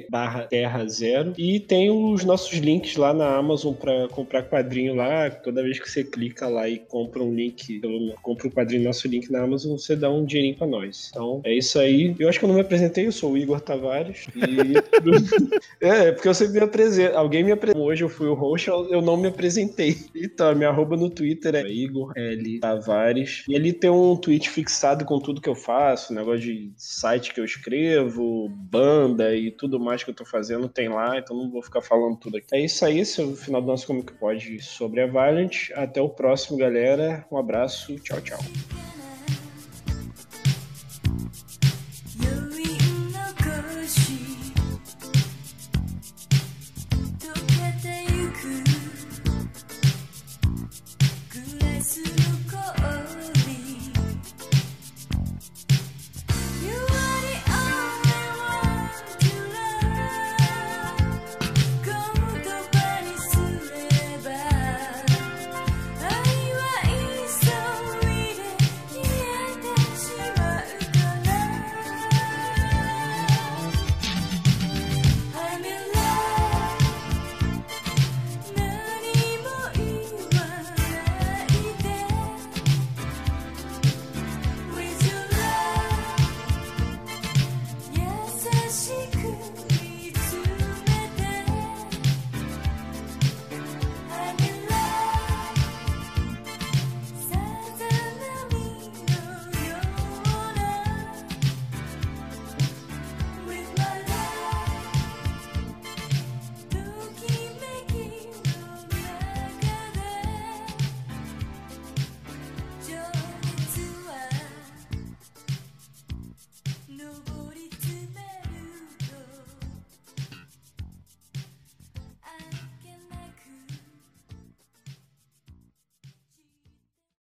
barra 0.10 0.44
terra 0.44 0.86
zero. 0.88 1.34
E 1.38 1.60
tem 1.60 1.90
os 1.90 2.24
nossos 2.24 2.58
links 2.58 2.96
lá 2.96 3.14
na 3.14 3.36
Amazon 3.36 3.74
para 3.74 4.08
comprar 4.10 4.44
quadrinho 4.44 4.96
lá. 4.96 5.30
Toda 5.30 5.64
vez 5.64 5.80
que 5.80 5.90
você 5.90 6.04
clica 6.04 6.48
lá 6.48 6.68
e 6.70 6.80
compra 6.80 7.24
um 7.24 7.34
link, 7.34 7.82
compra 8.22 8.48
um 8.48 8.52
quadrinho 8.52 8.84
nosso 8.84 9.08
link 9.08 9.32
na 9.32 9.44
Amazon, 9.44 9.78
você 9.78 9.96
dá 9.96 10.10
um 10.10 10.26
dinheirinho 10.26 10.58
para 10.58 10.68
nós. 10.68 11.10
Então 11.12 11.42
é 11.44 11.54
isso 11.54 11.80
aí. 11.80 12.16
Eu 12.20 12.30
acho 12.30 12.40
que 12.40 12.46
eu 12.46 12.50
não 12.50 12.56
me 12.56 12.62
apresentei, 12.62 13.08
eu 13.08 13.12
sou 13.12 13.34
o 13.34 13.38
Igor 13.38 13.60
Tavares. 13.62 14.28
E... 14.36 14.76
é, 15.86 16.12
porque 16.12 16.28
eu 16.28 16.34
sempre 16.34 16.60
me 16.60 16.66
apresento. 16.66 17.18
Alguém 17.18 17.44
me 17.44 17.52
apresentou. 17.52 17.86
Hoje 17.86 18.04
eu 18.04 18.10
fui 18.10 18.28
o 18.28 18.34
host, 18.34 18.68
eu 18.68 19.02
não 19.02 19.18
me 19.18 19.28
apresentei. 19.28 19.98
Então, 20.16 20.54
minha 20.56 20.70
arroba 20.70 20.96
no 20.96 21.10
Twitter 21.10 21.56
é 21.56 21.68
Igor 21.68 22.14
L. 22.16 22.60
Tavares. 22.60 23.44
E 23.48 23.56
ali 23.56 23.74
tem 23.74 23.90
um 23.90 24.16
tweet 24.16 24.50
fixado 24.50 25.06
com 25.06 25.20
tudo 25.20 25.42
que 25.42 25.50
eu 25.50 25.56
faço, 25.56 26.14
negócio 26.14 26.42
de 26.42 26.72
site 26.96 27.34
que 27.34 27.40
eu 27.40 27.46
escrevo, 27.46 28.50
banda 28.50 29.36
e 29.36 29.52
tudo 29.52 29.80
mais 29.80 30.04
que 30.04 30.10
eu 30.10 30.14
tô 30.14 30.26
fazendo 30.26 30.70
tem 30.70 30.88
lá, 30.88 31.18
então 31.18 31.36
não 31.36 31.52
vou 31.52 31.62
ficar 31.62 31.82
falando 31.82 32.18
tudo 32.18 32.38
aqui. 32.38 32.48
É 32.54 32.60
isso 32.62 32.86
aí, 32.86 33.02
o 33.02 33.36
final 33.36 33.62
do 33.62 33.68
nosso 33.68 33.86
Comic 33.86 34.14
Pod 34.14 34.62
sobre 34.64 35.02
a 35.02 35.08
Valiant. 35.08 35.72
Até 35.76 36.02
o 36.02 36.10
próximo, 36.10 36.58
galera. 36.58 37.26
Um 37.32 37.38
abraço, 37.38 37.96
tchau, 38.00 38.22
tchau. 38.22 38.95